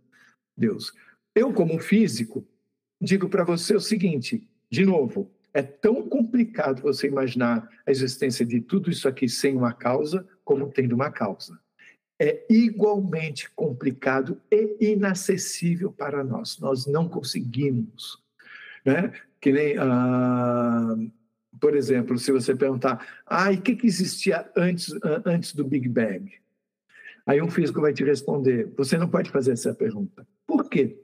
Deus. 0.56 0.92
Eu, 1.34 1.52
como 1.52 1.78
físico, 1.78 2.46
digo 3.00 3.28
para 3.28 3.44
você 3.44 3.74
o 3.74 3.80
seguinte: 3.80 4.48
de 4.70 4.84
novo, 4.84 5.30
é 5.56 5.62
tão 5.62 6.08
complicado 6.08 6.82
você 6.82 7.06
imaginar 7.06 7.68
a 7.86 7.90
existência 7.90 8.44
de 8.44 8.60
tudo 8.60 8.90
isso 8.90 9.08
aqui 9.08 9.28
sem 9.28 9.56
uma 9.56 9.72
causa, 9.72 10.26
como 10.44 10.70
tendo 10.70 10.94
uma 10.94 11.10
causa 11.10 11.58
é 12.18 12.46
igualmente 12.48 13.50
complicado 13.54 14.40
e 14.50 14.92
inacessível 14.92 15.92
para 15.92 16.24
nós. 16.24 16.58
Nós 16.58 16.86
não 16.86 17.08
conseguimos. 17.08 18.22
Né? 18.84 19.12
Que 19.40 19.52
nem, 19.52 19.76
ah, 19.78 20.96
por 21.60 21.76
exemplo, 21.76 22.18
se 22.18 22.32
você 22.32 22.54
perguntar, 22.54 23.06
ah, 23.26 23.52
e 23.52 23.56
o 23.56 23.62
que, 23.62 23.76
que 23.76 23.86
existia 23.86 24.50
antes, 24.56 24.94
antes 25.24 25.54
do 25.54 25.64
Big 25.64 25.88
Bang? 25.88 26.32
Aí 27.26 27.42
um 27.42 27.50
físico 27.50 27.80
vai 27.80 27.92
te 27.92 28.04
responder, 28.04 28.72
você 28.76 28.96
não 28.96 29.08
pode 29.08 29.30
fazer 29.30 29.52
essa 29.52 29.74
pergunta. 29.74 30.26
Por 30.46 30.68
quê? 30.68 31.02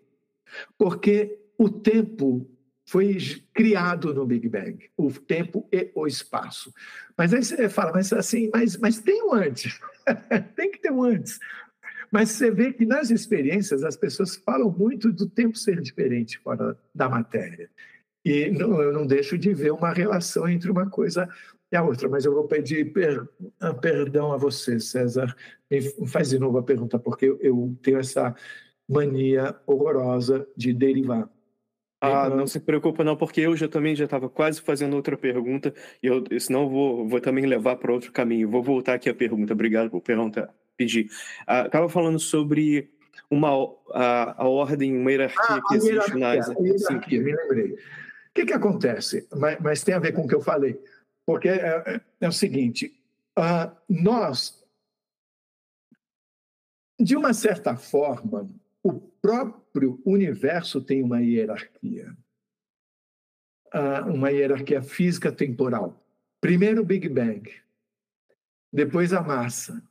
Porque 0.78 1.38
o 1.58 1.68
tempo 1.68 2.48
foi 2.92 3.16
criado 3.54 4.12
no 4.12 4.26
Big 4.26 4.46
Bang, 4.50 4.90
o 4.98 5.10
tempo 5.10 5.66
e 5.72 5.90
o 5.94 6.06
espaço. 6.06 6.70
Mas 7.16 7.32
aí 7.32 7.42
você 7.42 7.66
fala, 7.66 7.90
mas 7.90 8.12
assim, 8.12 8.50
mas, 8.52 8.76
mas 8.76 8.98
tem 8.98 9.22
um 9.22 9.32
antes, 9.32 9.80
tem 10.54 10.70
que 10.70 10.78
ter 10.78 10.92
um 10.92 11.02
antes. 11.02 11.40
Mas 12.10 12.32
você 12.32 12.50
vê 12.50 12.70
que 12.70 12.84
nas 12.84 13.10
experiências 13.10 13.82
as 13.82 13.96
pessoas 13.96 14.36
falam 14.36 14.70
muito 14.70 15.10
do 15.10 15.26
tempo 15.26 15.56
ser 15.56 15.80
diferente 15.80 16.38
fora 16.40 16.78
da 16.94 17.08
matéria. 17.08 17.70
E 18.22 18.50
não, 18.50 18.82
eu 18.82 18.92
não 18.92 19.06
deixo 19.06 19.38
de 19.38 19.54
ver 19.54 19.72
uma 19.72 19.94
relação 19.94 20.46
entre 20.46 20.70
uma 20.70 20.90
coisa 20.90 21.26
e 21.72 21.76
a 21.76 21.82
outra, 21.82 22.10
mas 22.10 22.26
eu 22.26 22.34
vou 22.34 22.46
pedir 22.46 22.92
per, 22.92 23.26
ah, 23.58 23.72
perdão 23.72 24.32
a 24.32 24.36
você, 24.36 24.78
César. 24.78 25.34
Me 25.70 25.80
faz 26.08 26.28
de 26.28 26.38
novo 26.38 26.58
a 26.58 26.62
pergunta, 26.62 26.98
porque 26.98 27.34
eu 27.40 27.74
tenho 27.82 28.00
essa 28.00 28.36
mania 28.86 29.56
horrorosa 29.66 30.46
de 30.54 30.74
derivar. 30.74 31.26
Ah, 32.04 32.28
não 32.28 32.48
se 32.48 32.58
preocupa 32.58 33.04
não, 33.04 33.16
porque 33.16 33.40
eu 33.42 33.56
já 33.56 33.68
também 33.68 33.94
já 33.94 34.06
estava 34.06 34.28
quase 34.28 34.60
fazendo 34.60 34.96
outra 34.96 35.16
pergunta 35.16 35.72
e 36.02 36.08
eu, 36.08 36.24
senão 36.40 36.62
eu 36.62 36.68
vou, 36.68 37.08
vou 37.08 37.20
também 37.20 37.46
levar 37.46 37.76
para 37.76 37.92
outro 37.92 38.10
caminho. 38.10 38.50
Vou 38.50 38.60
voltar 38.60 38.94
aqui 38.94 39.08
à 39.08 39.14
pergunta. 39.14 39.52
Obrigado 39.52 39.88
por 39.88 40.00
perguntar, 40.00 40.52
pedir. 40.76 41.08
Estava 41.48 41.86
ah, 41.86 41.88
falando 41.88 42.18
sobre 42.18 42.90
uma 43.30 43.50
a, 43.92 44.42
a 44.42 44.48
ordem, 44.48 44.96
uma 44.96 45.12
hierarquia 45.12 45.56
ah, 45.56 45.60
que 45.68 45.76
existe 45.76 45.92
hierarquia, 45.92 46.18
nas... 46.18 46.50
A 46.50 46.54
hierarquia, 46.60 47.22
me 47.22 47.36
lembrei. 47.36 47.72
O 47.72 47.78
que, 48.34 48.46
que 48.46 48.52
acontece? 48.52 49.28
Mas, 49.36 49.60
mas, 49.60 49.84
tem 49.84 49.94
a 49.94 50.00
ver 50.00 50.12
com 50.12 50.22
o 50.22 50.28
que 50.28 50.34
eu 50.34 50.40
falei. 50.40 50.82
Porque 51.24 51.48
é, 51.48 51.84
é, 51.86 52.00
é 52.20 52.28
o 52.28 52.32
seguinte, 52.32 52.92
uh, 53.38 53.70
nós, 53.88 54.60
de 56.98 57.16
uma 57.16 57.32
certa 57.32 57.76
forma, 57.76 58.50
próprio 59.22 60.02
universo 60.04 60.82
tem 60.82 61.02
uma 61.02 61.22
hierarquia. 61.22 62.14
Uma 64.06 64.30
hierarquia 64.30 64.82
física 64.82 65.32
temporal. 65.32 66.04
Primeiro 66.40 66.82
o 66.82 66.84
Big 66.84 67.08
Bang, 67.08 67.50
depois 68.70 69.12
a 69.12 69.22
massa. 69.22 69.82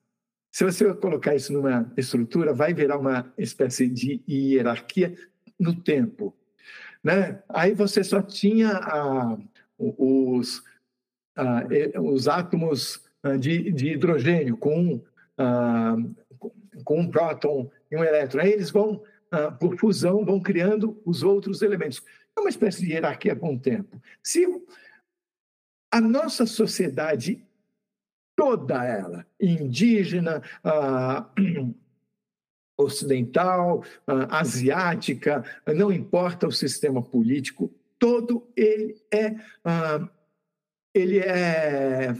Se 0.51 0.65
você 0.65 0.93
colocar 0.93 1.33
isso 1.33 1.53
numa 1.53 1.91
estrutura, 1.95 2.53
vai 2.53 2.73
virar 2.73 2.97
uma 2.97 3.33
espécie 3.37 3.87
de 3.87 4.21
hierarquia 4.27 5.15
no 5.57 5.73
tempo. 5.73 6.35
Né? 7.01 7.41
Aí 7.47 7.73
você 7.73 8.03
só 8.03 8.21
tinha 8.21 8.79
os, 9.79 10.61
os 11.97 12.27
átomos 12.27 13.01
ah, 13.23 13.37
de, 13.37 13.71
de 13.71 13.93
hidrogênio 13.93 14.57
com, 14.57 15.01
ah, 15.37 15.95
com 16.83 16.99
um 16.99 17.09
próton 17.09 17.71
e 17.89 17.95
um 17.95 18.03
elétron. 18.03 18.41
Aí 18.41 18.51
eles 18.51 18.71
vão, 18.71 19.01
ah, 19.31 19.51
por 19.51 19.77
fusão, 19.77 20.25
vão 20.25 20.39
criando 20.39 21.01
os 21.05 21.23
outros 21.23 21.61
elementos. 21.61 22.03
É 22.37 22.39
uma 22.39 22.49
espécie 22.49 22.81
de 22.81 22.91
hierarquia 22.91 23.35
com 23.35 23.55
o 23.55 23.59
tempo. 23.59 24.01
Se 24.21 24.45
a 25.91 25.99
nossa 25.99 26.45
sociedade, 26.45 27.43
toda 28.35 28.83
ela, 28.85 29.25
indígena, 29.39 30.41
ah, 30.63 31.29
ocidental, 32.77 33.83
ah, 34.07 34.39
asiática, 34.39 35.43
não 35.67 35.91
importa 35.91 36.47
o 36.47 36.51
sistema 36.51 37.01
político, 37.01 37.73
todo 37.99 38.47
ele 38.55 39.01
é, 39.11 39.35
ah, 39.63 40.09
ele 40.93 41.19
é 41.19 42.15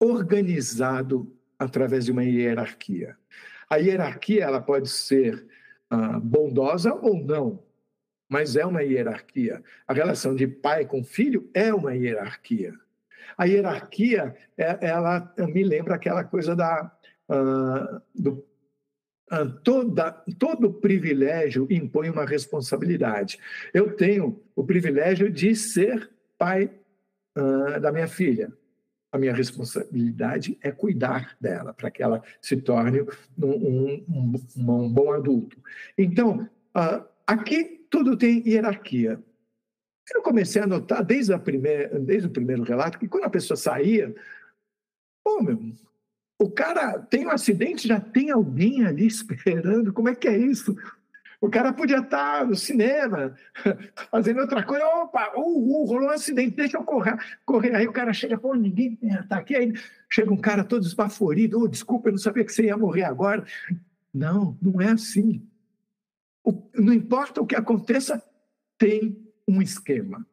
organizado 0.00 1.36
através 1.58 2.04
de 2.04 2.12
uma 2.12 2.24
hierarquia. 2.24 3.16
A 3.68 3.76
hierarquia 3.76 4.44
ela 4.44 4.60
pode 4.60 4.88
ser 4.88 5.44
ah, 5.44 5.47
bondosa 6.22 6.94
ou 6.94 7.24
não, 7.24 7.62
mas 8.28 8.56
é 8.56 8.66
uma 8.66 8.82
hierarquia. 8.82 9.62
A 9.86 9.92
relação 9.92 10.34
de 10.34 10.46
pai 10.46 10.84
com 10.84 11.02
filho 11.02 11.48
é 11.54 11.72
uma 11.72 11.94
hierarquia. 11.94 12.74
A 13.36 13.44
hierarquia, 13.44 14.36
é, 14.56 14.78
ela 14.82 15.32
me 15.38 15.62
lembra 15.62 15.94
aquela 15.94 16.24
coisa 16.24 16.54
da, 16.54 16.92
uh, 17.28 18.02
do 18.14 18.44
uh, 19.32 19.50
toda, 19.62 20.12
todo 20.38 20.72
privilégio 20.72 21.66
impõe 21.70 22.10
uma 22.10 22.26
responsabilidade. 22.26 23.38
Eu 23.72 23.94
tenho 23.94 24.42
o 24.54 24.64
privilégio 24.64 25.30
de 25.30 25.54
ser 25.54 26.10
pai 26.36 26.70
uh, 27.36 27.80
da 27.80 27.92
minha 27.92 28.08
filha 28.08 28.52
a 29.10 29.18
minha 29.18 29.34
responsabilidade 29.34 30.58
é 30.62 30.70
cuidar 30.70 31.36
dela, 31.40 31.72
para 31.72 31.90
que 31.90 32.02
ela 32.02 32.22
se 32.40 32.56
torne 32.56 33.02
um, 33.38 33.46
um, 33.46 34.04
um, 34.08 34.34
um 34.56 34.92
bom 34.92 35.12
adulto. 35.12 35.56
Então, 35.96 36.48
uh, 36.76 37.04
aqui 37.26 37.86
tudo 37.90 38.16
tem 38.16 38.46
hierarquia. 38.46 39.22
Eu 40.14 40.22
comecei 40.22 40.60
a 40.60 40.66
notar, 40.66 41.04
desde, 41.04 41.32
a 41.32 41.38
primeira, 41.38 41.98
desde 41.98 42.28
o 42.28 42.30
primeiro 42.30 42.62
relato, 42.62 42.98
que 42.98 43.08
quando 43.08 43.24
a 43.24 43.30
pessoa 43.30 43.56
saía, 43.56 44.14
pô, 45.24 45.42
meu, 45.42 45.72
o 46.40 46.50
cara 46.50 46.98
tem 46.98 47.26
um 47.26 47.30
acidente, 47.30 47.88
já 47.88 48.00
tem 48.00 48.30
alguém 48.30 48.84
ali 48.84 49.04
esperando, 49.08 49.92
como 49.92 50.08
é 50.08 50.14
que 50.14 50.28
é 50.28 50.36
isso? 50.36 50.76
O 51.40 51.48
cara 51.48 51.72
podia 51.72 51.98
estar 51.98 52.44
no 52.44 52.56
cinema, 52.56 53.34
fazendo 54.10 54.40
outra 54.40 54.64
coisa. 54.64 54.84
Opa, 54.84 55.34
uh, 55.36 55.40
uh, 55.40 55.84
rolou 55.84 56.08
um 56.08 56.10
acidente, 56.10 56.56
deixa 56.56 56.76
eu 56.76 56.82
correr. 56.82 57.16
correr. 57.44 57.74
Aí 57.76 57.86
o 57.86 57.92
cara 57.92 58.12
chega, 58.12 58.36
pô, 58.36 58.54
ninguém 58.54 58.98
está 59.02 59.38
aqui. 59.38 59.54
Aí 59.54 59.72
chega 60.10 60.32
um 60.32 60.36
cara 60.36 60.64
todo 60.64 60.84
esbaforido. 60.84 61.60
Oh, 61.60 61.68
desculpa, 61.68 62.08
eu 62.08 62.12
não 62.12 62.18
sabia 62.18 62.44
que 62.44 62.52
você 62.52 62.64
ia 62.64 62.76
morrer 62.76 63.04
agora. 63.04 63.44
Não, 64.12 64.58
não 64.60 64.80
é 64.80 64.90
assim. 64.90 65.46
O, 66.42 66.68
não 66.74 66.92
importa 66.92 67.40
o 67.40 67.46
que 67.46 67.54
aconteça, 67.54 68.20
tem 68.76 69.24
um 69.46 69.62
esquema. 69.62 70.26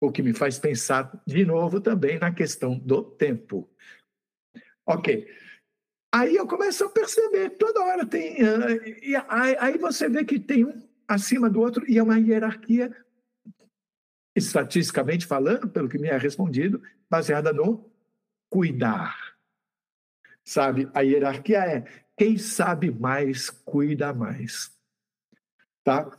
O 0.00 0.12
que 0.12 0.22
me 0.22 0.34
faz 0.34 0.58
pensar 0.58 1.22
de 1.26 1.44
novo 1.46 1.80
também 1.80 2.18
na 2.18 2.32
questão 2.32 2.78
do 2.78 3.02
tempo. 3.02 3.68
Ok. 4.84 5.26
Aí 6.12 6.36
eu 6.36 6.46
começo 6.46 6.84
a 6.84 6.88
perceber, 6.88 7.50
toda 7.50 7.84
hora 7.84 8.06
tem. 8.06 8.36
Uh, 8.42 8.86
e 9.02 9.14
aí 9.58 9.76
você 9.78 10.08
vê 10.08 10.24
que 10.24 10.38
tem 10.38 10.64
um 10.64 10.88
acima 11.06 11.48
do 11.50 11.60
outro 11.60 11.84
e 11.88 11.98
é 11.98 12.02
uma 12.02 12.18
hierarquia, 12.18 12.94
estatisticamente 14.34 15.26
falando, 15.26 15.68
pelo 15.68 15.88
que 15.88 15.98
me 15.98 16.08
é 16.08 16.16
respondido, 16.16 16.82
baseada 17.10 17.52
no 17.52 17.90
cuidar. 18.48 19.16
Sabe? 20.44 20.88
A 20.94 21.00
hierarquia 21.00 21.58
é 21.58 21.84
quem 22.16 22.38
sabe 22.38 22.90
mais, 22.90 23.50
cuida 23.50 24.14
mais. 24.14 24.72
Tá? 25.84 26.10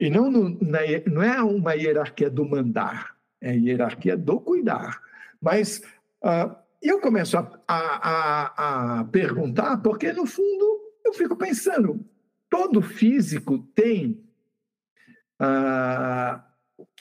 E 0.00 0.08
não, 0.08 0.30
no, 0.30 0.58
na, 0.60 0.80
não 1.06 1.22
é 1.22 1.42
uma 1.42 1.74
hierarquia 1.74 2.30
do 2.30 2.44
mandar, 2.48 3.16
é 3.40 3.50
a 3.50 3.54
hierarquia 3.54 4.16
do 4.16 4.40
cuidar. 4.40 5.00
Mas. 5.40 5.82
E 6.22 6.63
eu 6.88 7.00
começo 7.00 7.36
a, 7.36 7.62
a, 7.66 8.98
a, 9.00 9.04
perguntar, 9.04 9.78
porque 9.78 10.12
no 10.12 10.26
fundo 10.26 10.80
eu 11.04 11.12
fico 11.12 11.36
pensando: 11.36 12.04
todo 12.48 12.82
físico 12.82 13.58
tem 13.74 14.22
ah, 15.38 16.44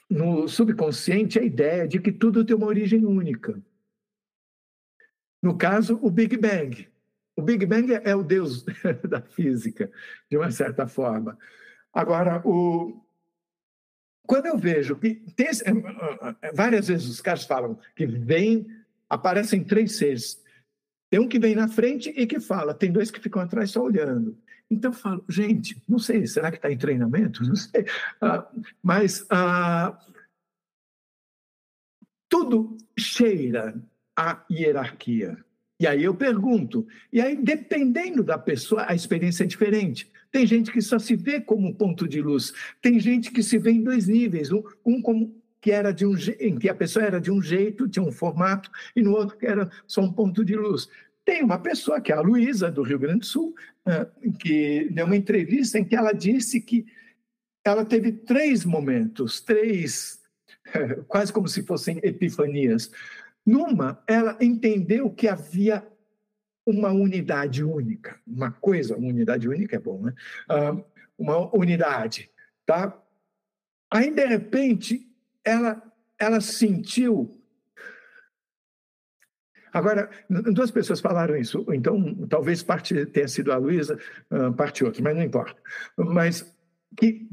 no 0.10 0.48
subconsciente 0.48 1.40
a 1.40 1.44
ideia 1.44 1.88
de 1.88 2.00
que 2.00 2.12
tudo 2.12 2.46
tem 2.46 2.56
uma 2.56 2.68
origem 2.68 3.06
única. 3.06 3.62
No 5.42 5.58
caso, 5.58 6.00
o 6.02 6.10
Big 6.10 6.38
Bang. 6.38 6.88
O 7.36 7.42
Big 7.42 7.66
Bang 7.66 7.92
é 7.94 8.16
o 8.16 8.24
Deus 8.24 8.64
da 9.10 9.22
física, 9.22 9.92
de 10.30 10.38
uma 10.38 10.52
certa 10.52 10.88
forma. 10.88 11.38
Agora, 11.92 12.42
o, 12.48 13.04
quando 14.26 14.46
eu 14.46 14.58
vejo 14.58 14.96
que 14.96 15.16
tem, 15.36 15.48
várias 16.54 16.88
vezes 16.88 17.08
os 17.08 17.22
caras 17.22 17.44
falam 17.44 17.78
que 17.96 18.06
vem 18.06 18.66
aparecem 19.14 19.64
três 19.64 19.97
seres. 19.97 20.41
Tem 21.09 21.20
um 21.20 21.28
que 21.28 21.39
vem 21.39 21.55
na 21.55 21.68
frente 21.68 22.09
e 22.09 22.26
que 22.26 22.39
fala, 22.39 22.74
tem 22.74 22.91
dois 22.91 23.11
que 23.11 23.20
ficam 23.20 23.41
atrás 23.41 23.72
só 23.72 23.84
olhando. 23.84 24.38
Então 24.70 24.91
eu 24.91 24.95
falo, 24.95 25.24
gente, 25.30 25.80
não 25.88 25.99
sei, 25.99 26.26
será 26.26 26.49
que 26.49 26.57
está 26.57 26.72
em 26.72 26.78
treinamento? 26.78 27.43
Não 27.45 27.55
sei. 27.55 27.86
Ah, 28.20 28.49
mas 28.82 29.26
ah, 29.30 29.99
tudo 32.28 32.76
cheira 32.97 33.80
a 34.18 34.43
hierarquia. 34.49 35.38
E 35.80 35.86
aí 35.86 36.03
eu 36.03 36.16
pergunto, 36.16 36.88
e 37.11 37.22
aí 37.22 37.36
dependendo 37.36 38.24
da 38.24 38.38
pessoa, 38.38 38.86
a 38.88 38.95
experiência 38.95 39.43
é 39.43 39.47
diferente. 39.47 40.11
Tem 40.32 40.47
gente 40.47 40.72
que 40.72 40.82
só 40.82 40.97
se 40.97 41.16
vê 41.16 41.39
como 41.39 41.68
um 41.68 41.74
ponto 41.74 42.07
de 42.07 42.22
luz, 42.22 42.53
tem 42.82 42.99
gente 42.99 43.30
que 43.30 43.43
se 43.43 43.59
vê 43.59 43.72
em 43.72 43.84
dois 43.84 44.07
níveis, 44.07 44.49
um 44.84 45.01
como 45.01 45.43
que 45.64 45.72
era 45.72 45.93
de 45.93 46.05
um 46.05 46.14
em 46.41 46.57
que 46.59 46.68
a 46.68 46.76
pessoa 46.76 47.05
era 47.05 47.22
de 47.22 47.32
um 47.32 47.41
jeito, 47.41 47.88
tinha 47.88 48.03
um 48.03 48.11
formato, 48.11 48.70
e 48.93 49.01
no 49.01 49.14
outro 49.14 49.38
que 49.38 49.45
era 49.45 49.72
só 49.88 50.01
um 50.01 50.11
ponto 50.11 50.43
de 50.43 50.57
luz. 50.57 50.89
Tem 51.24 51.41
uma 51.41 51.57
pessoa, 51.57 52.01
que 52.01 52.11
é 52.11 52.16
a 52.16 52.20
Luísa, 52.20 52.70
do 52.70 52.84
Rio 52.84 52.99
Grande 52.99 53.20
do 53.20 53.26
Sul, 53.26 53.55
que 54.39 54.89
deu 54.91 55.05
uma 55.05 55.16
entrevista 55.16 55.80
em 55.80 55.86
que 55.86 55.95
ela 55.95 56.11
disse 56.11 56.59
que 56.59 56.86
ela 57.64 57.86
teve 57.86 58.11
três 58.11 58.66
momentos, 58.66 59.39
três, 59.39 60.22
quase 61.07 61.32
como 61.32 61.47
se 61.47 61.64
fossem 61.64 61.97
epifanias. 62.03 62.91
Numa, 63.45 64.03
ela 64.05 64.38
entendeu 64.41 65.09
que 65.09 65.30
havia 65.30 65.88
uma 66.66 66.91
unidade 66.91 67.64
única, 67.64 68.20
uma 68.28 68.51
coisa, 68.51 68.97
uma 68.97 69.07
unidade 69.07 69.47
única 69.47 69.78
é 69.78 69.80
bom, 69.80 70.01
né? 70.01 70.14
Uma 71.18 71.55
unidade, 71.55 72.30
tá? 72.66 73.01
Aí, 73.89 74.11
de 74.11 74.26
repente, 74.26 75.12
ela, 75.44 75.82
ela 76.18 76.41
sentiu. 76.41 77.39
Agora, 79.72 80.10
duas 80.30 80.70
pessoas 80.70 81.00
falaram 81.00 81.36
isso, 81.36 81.66
então 81.74 82.28
talvez 82.28 82.62
parte 82.62 83.06
tenha 83.08 83.28
sido 83.28 83.52
a 83.52 83.58
Luísa, 83.58 83.98
parte 84.56 84.84
outra, 84.84 85.02
mas 85.02 85.16
não 85.16 85.24
importa. 85.24 85.60
Mas 85.98 86.56
que 86.96 87.28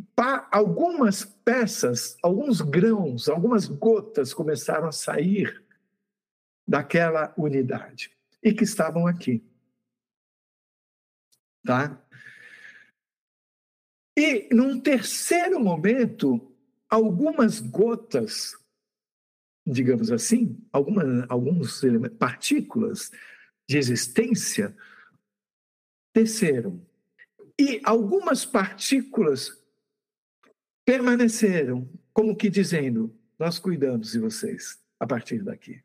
algumas 0.50 1.24
peças, 1.24 2.16
alguns 2.22 2.62
grãos, 2.62 3.28
algumas 3.28 3.66
gotas 3.66 4.32
começaram 4.32 4.88
a 4.88 4.92
sair 4.92 5.62
daquela 6.66 7.34
unidade 7.36 8.10
e 8.42 8.54
que 8.54 8.64
estavam 8.64 9.06
aqui. 9.06 9.44
Tá? 11.62 12.02
E 14.16 14.48
num 14.52 14.80
terceiro 14.80 15.60
momento, 15.60 16.49
algumas 16.90 17.60
gotas, 17.60 18.56
digamos 19.64 20.10
assim, 20.10 20.58
algumas 20.72 21.24
alguns 21.30 21.80
partículas 22.18 23.10
de 23.68 23.78
existência 23.78 24.76
desceram 26.12 26.84
e 27.58 27.80
algumas 27.84 28.44
partículas 28.44 29.56
permaneceram, 30.84 31.88
como 32.12 32.34
que 32.34 32.50
dizendo: 32.50 33.14
Nós 33.38 33.58
cuidamos 33.58 34.12
de 34.12 34.18
vocês 34.18 34.78
a 34.98 35.06
partir 35.06 35.44
daqui. 35.44 35.82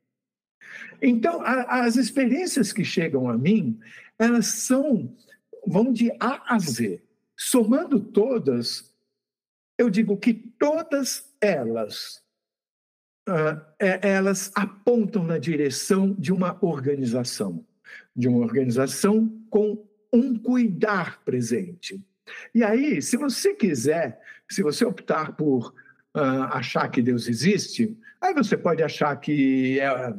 Então, 1.02 1.42
a, 1.42 1.86
as 1.86 1.96
experiências 1.96 2.74
que 2.74 2.84
chegam 2.84 3.30
a 3.30 3.38
mim, 3.38 3.80
elas 4.18 4.48
são, 4.48 5.16
vão 5.66 5.94
de 5.94 6.12
A 6.20 6.56
a 6.56 6.60
Z. 6.60 7.04
Somando 7.38 8.00
todas, 8.00 8.95
eu 9.78 9.90
digo 9.90 10.18
que 10.18 10.34
todas 10.34 11.34
elas, 11.42 12.24
uh, 13.28 13.62
elas 13.80 14.52
apontam 14.56 15.24
na 15.24 15.38
direção 15.38 16.14
de 16.14 16.32
uma 16.32 16.58
organização, 16.62 17.66
de 18.16 18.28
uma 18.28 18.40
organização 18.40 19.28
com 19.50 19.86
um 20.12 20.38
cuidar 20.38 21.22
presente. 21.24 22.04
E 22.54 22.64
aí, 22.64 23.02
se 23.02 23.18
você 23.18 23.54
quiser, 23.54 24.22
se 24.50 24.64
você 24.64 24.86
optar 24.86 25.36
por 25.36 25.74
uh, 26.16 26.44
achar 26.52 26.90
que 26.90 27.02
Deus 27.02 27.28
existe, 27.28 27.98
aí 28.22 28.34
você 28.34 28.58
pode 28.58 28.82
achar 28.82 29.16
que 29.18 29.80
é, 29.80 30.14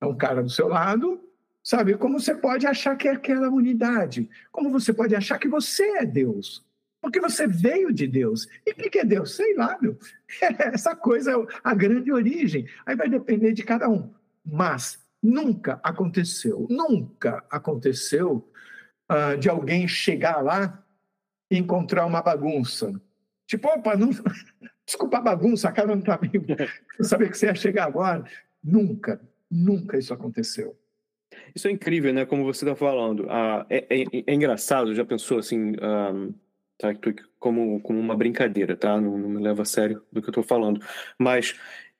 é 0.00 0.06
um 0.06 0.16
cara 0.16 0.42
do 0.42 0.50
seu 0.50 0.68
lado, 0.68 1.20
sabe? 1.62 1.96
Como 1.96 2.20
você 2.20 2.34
pode 2.34 2.66
achar 2.66 2.96
que 2.96 3.08
é 3.08 3.12
aquela 3.12 3.50
unidade, 3.50 4.28
como 4.52 4.70
você 4.70 4.92
pode 4.92 5.14
achar 5.14 5.38
que 5.38 5.48
você 5.48 5.98
é 5.98 6.06
Deus. 6.06 6.64
Porque 7.04 7.20
você 7.20 7.46
veio 7.46 7.92
de 7.92 8.06
Deus. 8.06 8.48
E 8.66 8.70
o 8.70 8.74
que 8.74 8.98
é 8.98 9.04
Deus? 9.04 9.36
Sei 9.36 9.54
lá, 9.54 9.76
meu. 9.78 9.98
Essa 10.40 10.96
coisa 10.96 11.32
é 11.32 11.46
a 11.62 11.74
grande 11.74 12.10
origem. 12.10 12.66
Aí 12.86 12.96
vai 12.96 13.10
depender 13.10 13.52
de 13.52 13.62
cada 13.62 13.90
um. 13.90 14.10
Mas 14.42 14.98
nunca 15.22 15.78
aconteceu, 15.82 16.66
nunca 16.70 17.44
aconteceu 17.50 18.50
uh, 19.12 19.36
de 19.38 19.50
alguém 19.50 19.86
chegar 19.86 20.42
lá 20.42 20.82
e 21.50 21.58
encontrar 21.58 22.06
uma 22.06 22.22
bagunça. 22.22 22.98
Tipo, 23.46 23.68
opa, 23.68 23.94
não... 23.96 24.08
desculpa 24.86 25.18
a 25.18 25.20
bagunça, 25.20 25.68
a 25.68 25.72
cara 25.72 25.88
não 25.88 25.98
está 25.98 26.16
bem. 26.16 26.32
Eu 26.98 27.04
sabia 27.04 27.28
que 27.28 27.36
você 27.36 27.46
ia 27.46 27.54
chegar 27.54 27.84
agora. 27.84 28.24
Nunca, 28.62 29.20
nunca 29.50 29.98
isso 29.98 30.14
aconteceu. 30.14 30.74
Isso 31.54 31.68
é 31.68 31.70
incrível, 31.70 32.14
né? 32.14 32.24
Como 32.24 32.44
você 32.44 32.64
está 32.64 32.74
falando. 32.74 33.26
Ah, 33.28 33.66
é, 33.68 33.84
é, 33.90 34.04
é, 34.26 34.34
engraçado, 34.34 34.94
já 34.94 35.04
pensou 35.04 35.38
assim, 35.38 35.72
um, 35.72 35.74
ah, 35.82 36.43
tá? 36.78 36.88
como, 37.38 37.80
como 37.80 37.98
uma 37.98 38.16
brincadeira, 38.16 38.76
tá? 38.76 39.00
Não, 39.00 39.18
não 39.18 39.28
me 39.28 39.42
leva 39.42 39.62
a 39.62 39.64
sério 39.64 40.02
do 40.12 40.20
que 40.20 40.28
eu 40.28 40.32
estou 40.32 40.44
falando. 40.44 40.80
Mas 41.18 41.58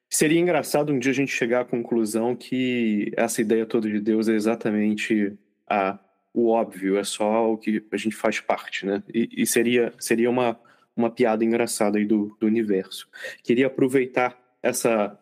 seria 0.08 0.40
engraçado 0.40 0.92
um 0.92 0.98
dia 0.98 1.12
a 1.12 1.14
gente 1.14 1.32
chegar 1.32 1.60
à 1.62 1.64
conclusão 1.64 2.36
que 2.36 3.12
essa 3.16 3.40
ideia 3.40 3.66
toda 3.66 3.88
de 3.88 4.00
Deus 4.00 4.28
é 4.28 4.34
exatamente 4.34 5.36
a 5.68 5.98
o 6.34 6.48
óbvio, 6.48 6.98
é 6.98 7.04
só 7.04 7.52
o 7.52 7.56
que 7.56 7.86
a 7.92 7.96
gente 7.96 8.16
faz 8.16 8.40
parte, 8.40 8.84
né? 8.84 9.02
E, 9.14 9.42
e 9.42 9.46
seria, 9.46 9.94
seria 10.00 10.28
uma, 10.28 10.58
uma 10.96 11.10
piada 11.10 11.44
engraçada 11.44 11.96
aí 11.98 12.04
do, 12.04 12.36
do 12.40 12.46
universo. 12.46 13.08
Queria 13.44 13.68
aproveitar 13.68 14.36
essa, 14.62 15.18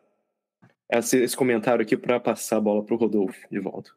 essa 0.88 1.18
esse 1.18 1.36
comentário 1.36 1.82
aqui 1.82 1.96
para 1.98 2.18
passar 2.20 2.56
a 2.58 2.60
bola 2.60 2.84
para 2.84 2.94
o 2.94 2.98
Rodolfo 2.98 3.46
de 3.50 3.60
volta. 3.60 3.90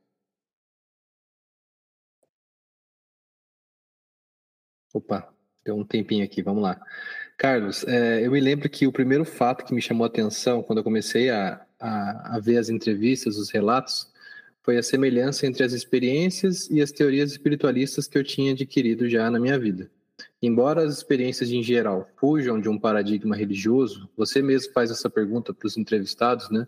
Opa, 4.94 5.35
deu 5.66 5.76
um 5.76 5.84
tempinho 5.84 6.24
aqui, 6.24 6.42
vamos 6.42 6.62
lá. 6.62 6.80
Carlos, 7.38 7.84
é, 7.86 8.26
eu 8.26 8.32
me 8.32 8.40
lembro 8.40 8.70
que 8.70 8.88
o 8.88 8.92
primeiro 8.92 9.26
fato 9.26 9.66
que 9.66 9.74
me 9.74 9.82
chamou 9.82 10.06
a 10.06 10.08
atenção 10.08 10.64
quando 10.64 10.78
eu 10.80 10.84
comecei 10.84 11.30
a, 11.30 11.66
a, 11.80 12.36
a 12.36 12.40
ver 12.40 12.58
as 12.58 12.70
entrevistas, 12.70 13.38
os 13.38 13.50
relatos, 13.50 14.10
foi 14.64 14.78
a 14.78 14.84
semelhança 14.84 15.46
entre 15.46 15.64
as 15.64 15.74
experiências 15.74 16.70
e 16.70 16.82
as 16.82 16.92
teorias 16.92 17.32
espiritualistas 17.32 18.08
que 18.08 18.18
eu 18.18 18.24
tinha 18.24 18.54
adquirido 18.54 19.10
já 19.10 19.30
na 19.30 19.40
minha 19.40 19.60
vida. 19.60 19.90
Embora 20.42 20.84
as 20.84 20.98
experiências 20.98 21.52
em 21.52 21.62
geral 21.62 22.08
fujam 22.18 22.60
de 22.62 22.70
um 22.70 22.80
paradigma 22.80 23.36
religioso, 23.36 24.10
você 24.16 24.42
mesmo 24.42 24.72
faz 24.72 24.90
essa 24.90 25.10
pergunta 25.10 25.54
para 25.54 25.68
os 25.68 25.78
entrevistados, 25.78 26.50
né? 26.50 26.68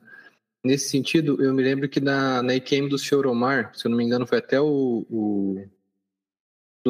Nesse 0.64 0.90
sentido, 0.90 1.42
eu 1.42 1.54
me 1.54 1.64
lembro 1.64 1.88
que 1.88 2.02
na, 2.02 2.42
na 2.42 2.56
IQM 2.56 2.90
do 2.90 2.98
Sr. 2.98 3.28
Omar, 3.28 3.72
se 3.74 3.86
eu 3.86 3.90
não 3.92 3.98
me 3.98 4.04
engano, 4.04 4.28
foi 4.28 4.40
até 4.40 4.60
o, 4.60 5.06
o 5.10 5.66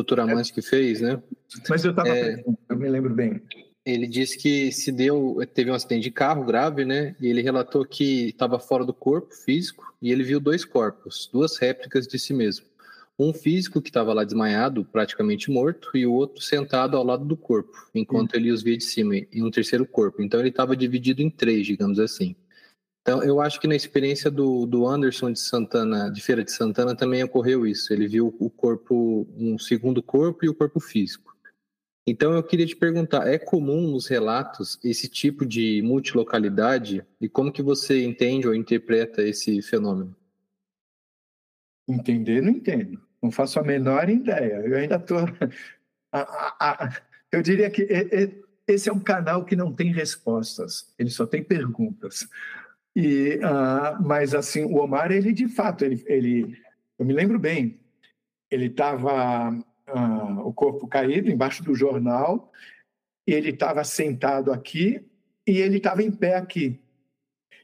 Dr. 0.03 0.19
Amante 0.19 0.53
que 0.53 0.61
fez, 0.61 1.01
né? 1.01 1.21
Mas 1.69 1.83
eu 1.83 1.91
estava, 1.91 2.09
é, 2.09 2.43
eu 2.69 2.77
me 2.77 2.89
lembro 2.89 3.13
bem 3.13 3.41
ele 3.87 4.05
disse 4.05 4.37
que 4.37 4.69
se 4.69 4.91
deu, 4.91 5.37
teve 5.53 5.71
um 5.71 5.73
acidente 5.73 6.03
de 6.03 6.11
carro 6.11 6.43
grave, 6.43 6.83
né? 6.83 7.15
E 7.21 7.27
ele 7.27 7.41
relatou 7.41 7.85
que 7.85 8.27
estava 8.27 8.59
fora 8.59 8.83
do 8.83 8.93
corpo 8.93 9.33
físico 9.33 9.85
e 10.01 10.11
ele 10.11 10.23
viu 10.23 10.41
dois 10.41 10.65
corpos, 10.65 11.29
duas 11.31 11.57
réplicas 11.57 12.05
de 12.05 12.19
si 12.19 12.33
mesmo. 12.33 12.65
Um 13.17 13.33
físico 13.33 13.81
que 13.81 13.89
estava 13.89 14.13
lá 14.13 14.25
desmaiado, 14.25 14.83
praticamente 14.83 15.49
morto, 15.49 15.89
e 15.95 16.05
o 16.05 16.11
outro 16.11 16.43
sentado 16.43 16.97
ao 16.97 17.03
lado 17.03 17.23
do 17.23 17.37
corpo, 17.37 17.71
enquanto 17.95 18.35
ele 18.35 18.51
os 18.51 18.61
via 18.61 18.77
de 18.77 18.83
cima, 18.83 19.15
em 19.15 19.41
um 19.41 19.49
terceiro 19.49 19.85
corpo. 19.85 20.21
Então 20.21 20.39
ele 20.41 20.49
estava 20.49 20.75
dividido 20.75 21.21
em 21.21 21.29
três, 21.29 21.65
digamos 21.65 21.97
assim. 21.97 22.35
Então 23.07 23.23
eu 23.23 23.39
acho 23.39 23.57
que 23.61 23.69
na 23.69 23.75
experiência 23.75 24.29
do, 24.29 24.65
do 24.65 24.85
Anderson 24.85 25.31
de 25.31 25.39
Santana, 25.39 26.11
de 26.11 26.21
Feira 26.21 26.43
de 26.43 26.51
Santana, 26.51 26.93
também 26.93 27.23
ocorreu 27.23 27.65
isso. 27.65 27.93
Ele 27.93 28.05
viu 28.05 28.35
o 28.37 28.49
corpo, 28.49 29.25
um 29.37 29.57
segundo 29.57 30.03
corpo 30.03 30.43
e 30.43 30.49
o 30.49 30.53
corpo 30.53 30.77
físico. 30.81 31.33
Então 32.05 32.33
eu 32.33 32.43
queria 32.43 32.65
te 32.65 32.75
perguntar, 32.75 33.25
é 33.25 33.39
comum 33.39 33.91
nos 33.91 34.07
relatos 34.07 34.77
esse 34.83 35.07
tipo 35.07 35.45
de 35.45 35.81
multilocalidade 35.83 37.01
e 37.21 37.29
como 37.29 37.49
que 37.49 37.61
você 37.61 38.03
entende 38.03 38.45
ou 38.45 38.53
interpreta 38.53 39.21
esse 39.21 39.61
fenômeno? 39.61 40.13
Entender, 41.87 42.41
não 42.41 42.49
entendo. 42.49 43.01
Não 43.23 43.31
faço 43.31 43.57
a 43.57 43.63
menor 43.63 44.09
ideia. 44.09 44.55
Eu 44.65 44.75
ainda 44.75 44.97
estou. 44.97 45.19
Eu 47.31 47.41
diria 47.41 47.69
que 47.69 47.87
esse 48.67 48.89
é 48.89 48.91
um 48.91 48.99
canal 48.99 49.45
que 49.45 49.55
não 49.55 49.71
tem 49.71 49.93
respostas, 49.93 50.93
ele 50.99 51.09
só 51.09 51.25
tem 51.25 51.41
perguntas. 51.41 52.27
E, 52.99 53.35
uh, 53.35 54.01
mas 54.01 54.33
assim, 54.33 54.63
o 54.63 54.77
Omar, 54.77 55.11
ele 55.11 55.31
de 55.31 55.47
fato, 55.47 55.85
ele, 55.85 56.03
ele 56.07 56.57
eu 56.97 57.05
me 57.05 57.13
lembro 57.13 57.37
bem, 57.37 57.79
ele 58.49 58.65
estava 58.65 59.55
ah, 59.85 60.41
o 60.43 60.51
corpo 60.51 60.87
caído 60.87 61.29
embaixo 61.29 61.63
do 61.63 61.75
jornal, 61.75 62.51
ele 63.27 63.51
estava 63.51 63.83
sentado 63.83 64.51
aqui 64.51 65.05
e 65.45 65.59
ele 65.59 65.77
estava 65.77 66.01
em 66.01 66.09
pé 66.09 66.37
aqui. 66.37 66.81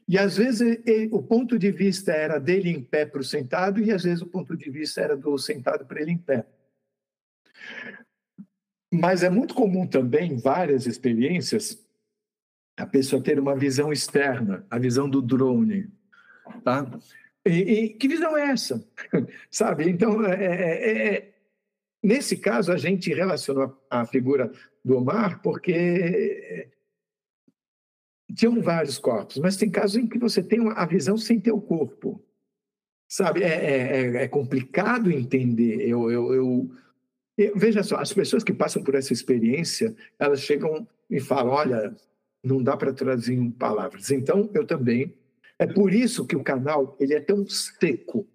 E 0.06 0.16
às 0.16 0.36
vezes 0.36 0.60
ele, 0.86 1.08
o 1.10 1.20
ponto 1.20 1.58
de 1.58 1.72
vista 1.72 2.12
era 2.12 2.38
dele 2.38 2.70
em 2.70 2.80
pé 2.80 3.04
para 3.04 3.20
o 3.20 3.24
sentado, 3.24 3.80
e 3.80 3.90
às 3.90 4.04
vezes 4.04 4.22
o 4.22 4.28
ponto 4.28 4.56
de 4.56 4.70
vista 4.70 5.00
era 5.00 5.16
do 5.16 5.36
sentado 5.36 5.84
para 5.84 6.00
ele 6.00 6.12
em 6.12 6.18
pé. 6.18 6.46
Mas 8.92 9.24
é 9.24 9.30
muito 9.30 9.52
comum 9.52 9.84
também, 9.84 10.36
várias 10.36 10.86
experiências, 10.86 11.83
a 12.76 12.86
pessoa 12.86 13.22
ter 13.22 13.38
uma 13.38 13.56
visão 13.56 13.92
externa, 13.92 14.66
a 14.70 14.78
visão 14.78 15.08
do 15.08 15.22
drone. 15.22 15.88
Tá? 16.62 16.86
E, 17.46 17.50
e 17.50 17.88
que 17.90 18.08
visão 18.08 18.36
é 18.36 18.50
essa? 18.50 18.84
Sabe? 19.50 19.88
Então, 19.88 20.24
é, 20.24 20.44
é, 20.44 21.14
é 21.14 21.34
Nesse 22.04 22.36
caso, 22.36 22.70
a 22.70 22.76
gente 22.76 23.14
relacionou 23.14 23.82
a 23.88 24.04
figura 24.04 24.52
do 24.84 24.98
Omar 24.98 25.40
porque 25.40 26.68
tinham 28.36 28.60
vários 28.60 28.98
corpos, 28.98 29.38
mas 29.38 29.56
tem 29.56 29.70
casos 29.70 29.96
em 29.96 30.06
que 30.06 30.18
você 30.18 30.42
tem 30.42 30.60
a 30.76 30.84
visão 30.84 31.16
sem 31.16 31.40
ter 31.40 31.52
o 31.52 31.62
corpo. 31.62 32.22
Sabe, 33.08 33.42
é, 33.42 33.46
é, 33.46 33.76
é, 33.78 34.24
é 34.24 34.28
complicado 34.28 35.10
entender. 35.10 35.88
Eu, 35.88 36.10
eu, 36.10 36.34
eu, 37.38 37.56
veja 37.56 37.82
só, 37.82 37.96
as 37.96 38.12
pessoas 38.12 38.44
que 38.44 38.52
passam 38.52 38.84
por 38.84 38.94
essa 38.94 39.14
experiência, 39.14 39.96
elas 40.18 40.42
chegam 40.42 40.86
e 41.08 41.18
falam: 41.20 41.54
olha, 41.54 41.96
não 42.44 42.62
dá 42.62 42.76
para 42.76 42.92
traduzir 42.92 43.34
em 43.34 43.50
palavras. 43.50 44.10
Então, 44.10 44.50
eu 44.54 44.66
também. 44.66 45.14
É 45.58 45.66
por 45.66 45.92
isso 45.92 46.26
que 46.26 46.36
o 46.36 46.42
canal 46.42 46.96
ele 47.00 47.14
é 47.14 47.20
tão 47.20 47.46
seco. 47.48 48.26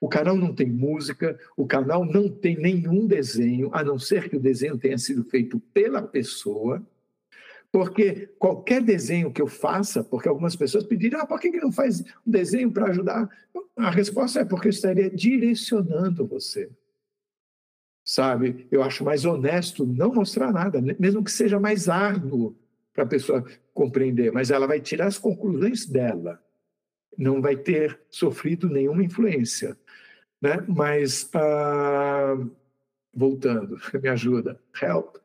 O 0.00 0.08
canal 0.08 0.36
não 0.36 0.54
tem 0.54 0.70
música, 0.70 1.38
o 1.56 1.66
canal 1.66 2.04
não 2.04 2.28
tem 2.28 2.56
nenhum 2.56 3.06
desenho, 3.06 3.70
a 3.72 3.82
não 3.82 3.98
ser 3.98 4.28
que 4.28 4.36
o 4.36 4.40
desenho 4.40 4.78
tenha 4.78 4.98
sido 4.98 5.24
feito 5.24 5.58
pela 5.72 6.02
pessoa. 6.02 6.82
Porque 7.72 8.28
qualquer 8.38 8.80
desenho 8.82 9.32
que 9.32 9.42
eu 9.42 9.48
faça, 9.48 10.04
porque 10.04 10.28
algumas 10.28 10.54
pessoas 10.54 10.84
pediram, 10.84 11.20
ah, 11.20 11.26
por 11.26 11.40
que 11.40 11.50
não 11.50 11.72
faz 11.72 12.00
um 12.24 12.30
desenho 12.30 12.70
para 12.70 12.86
ajudar? 12.86 13.28
A 13.76 13.90
resposta 13.90 14.40
é 14.40 14.44
porque 14.44 14.68
eu 14.68 14.70
estaria 14.70 15.10
direcionando 15.10 16.26
você. 16.26 16.70
sabe? 18.04 18.66
Eu 18.70 18.82
acho 18.82 19.04
mais 19.04 19.24
honesto 19.24 19.86
não 19.86 20.14
mostrar 20.14 20.52
nada, 20.52 20.80
mesmo 20.98 21.24
que 21.24 21.32
seja 21.32 21.58
mais 21.58 21.88
árduo 21.88 22.56
para 22.94 23.04
a 23.04 23.08
pessoa 23.08 23.44
compreender, 23.74 24.32
mas 24.32 24.50
ela 24.50 24.66
vai 24.66 24.80
tirar 24.80 25.06
as 25.06 25.18
conclusões 25.18 25.84
dela, 25.84 26.40
não 27.18 27.42
vai 27.42 27.56
ter 27.56 28.00
sofrido 28.08 28.68
nenhuma 28.68 29.02
influência, 29.02 29.76
né? 30.40 30.64
Mas 30.68 31.28
uh, 31.34 32.50
voltando, 33.12 33.76
me 34.00 34.08
ajuda, 34.08 34.58
help. 34.80 35.16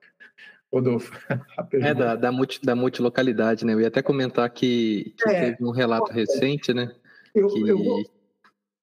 Rodolfo. 0.71 1.11
É, 1.73 1.93
da, 1.93 2.15
da, 2.15 2.31
multi, 2.31 2.59
da 2.63 2.75
multilocalidade, 2.75 3.65
né? 3.65 3.73
Eu 3.73 3.81
ia 3.81 3.87
até 3.87 4.01
comentar 4.01 4.49
que, 4.49 5.13
que 5.17 5.29
é, 5.29 5.51
teve 5.51 5.65
um 5.65 5.71
relato 5.71 6.11
recente, 6.11 6.73
né? 6.73 6.95
Eu, 7.33 7.47
que... 7.47 7.67
eu 7.67 7.77
vou... 7.77 8.03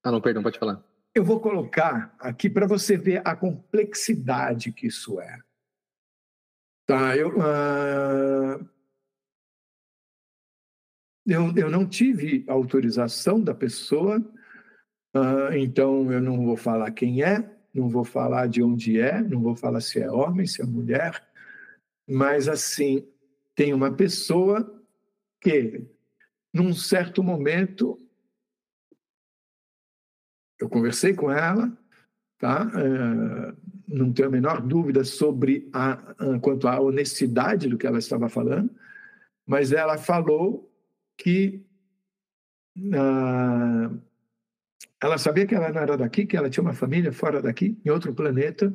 Ah, 0.03 0.11
não, 0.11 0.21
perdão, 0.21 0.43
pode 0.43 0.59
falar. 0.59 0.81
Eu 1.13 1.23
vou 1.23 1.39
colocar 1.39 2.15
aqui 2.19 2.49
para 2.49 2.67
você 2.67 2.95
ver 2.95 3.21
a 3.25 3.35
complexidade 3.35 4.71
que 4.71 4.87
isso 4.87 5.19
é. 5.19 5.39
Tá, 6.85 7.17
eu, 7.17 7.29
uh, 7.29 8.69
eu, 11.27 11.53
eu 11.55 11.69
não 11.69 11.85
tive 11.85 12.45
autorização 12.47 13.41
da 13.41 13.53
pessoa, 13.53 14.19
uh, 15.15 15.53
então 15.53 16.11
eu 16.11 16.21
não 16.21 16.45
vou 16.45 16.55
falar 16.55 16.89
quem 16.91 17.21
é, 17.21 17.53
não 17.73 17.89
vou 17.89 18.05
falar 18.05 18.47
de 18.47 18.63
onde 18.63 18.99
é, 18.99 19.21
não 19.21 19.41
vou 19.41 19.55
falar 19.55 19.81
se 19.81 19.99
é 19.99 20.09
homem, 20.09 20.47
se 20.47 20.61
é 20.61 20.65
mulher, 20.65 21.21
mas 22.07 22.47
assim, 22.47 23.05
tem 23.53 23.73
uma 23.73 23.93
pessoa 23.93 24.81
que, 25.41 25.85
num 26.53 26.73
certo 26.73 27.21
momento, 27.21 27.99
eu 30.59 30.69
conversei 30.69 31.13
com 31.13 31.29
ela, 31.29 31.71
tá? 32.39 32.71
É, 32.73 33.53
não 33.87 34.11
tenho 34.11 34.29
a 34.29 34.31
menor 34.31 34.61
dúvida 34.61 35.03
sobre 35.03 35.69
a, 35.73 35.97
quanto 36.41 36.67
à 36.67 36.79
honestidade 36.79 37.67
do 37.67 37.77
que 37.77 37.85
ela 37.85 37.99
estava 37.99 38.29
falando, 38.29 38.69
mas 39.45 39.71
ela 39.71 39.97
falou 39.97 40.66
que 41.17 41.65
uh, 42.77 44.01
ela 45.01 45.17
sabia 45.17 45.45
que 45.45 45.55
ela 45.55 45.71
não 45.71 45.81
era 45.81 45.97
daqui, 45.97 46.25
que 46.25 46.37
ela 46.37 46.49
tinha 46.49 46.63
uma 46.63 46.73
família 46.73 47.11
fora 47.11 47.41
daqui, 47.41 47.79
em 47.83 47.89
outro 47.89 48.13
planeta, 48.13 48.73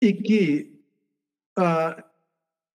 e 0.00 0.12
que 0.12 0.80
uh, 1.58 2.02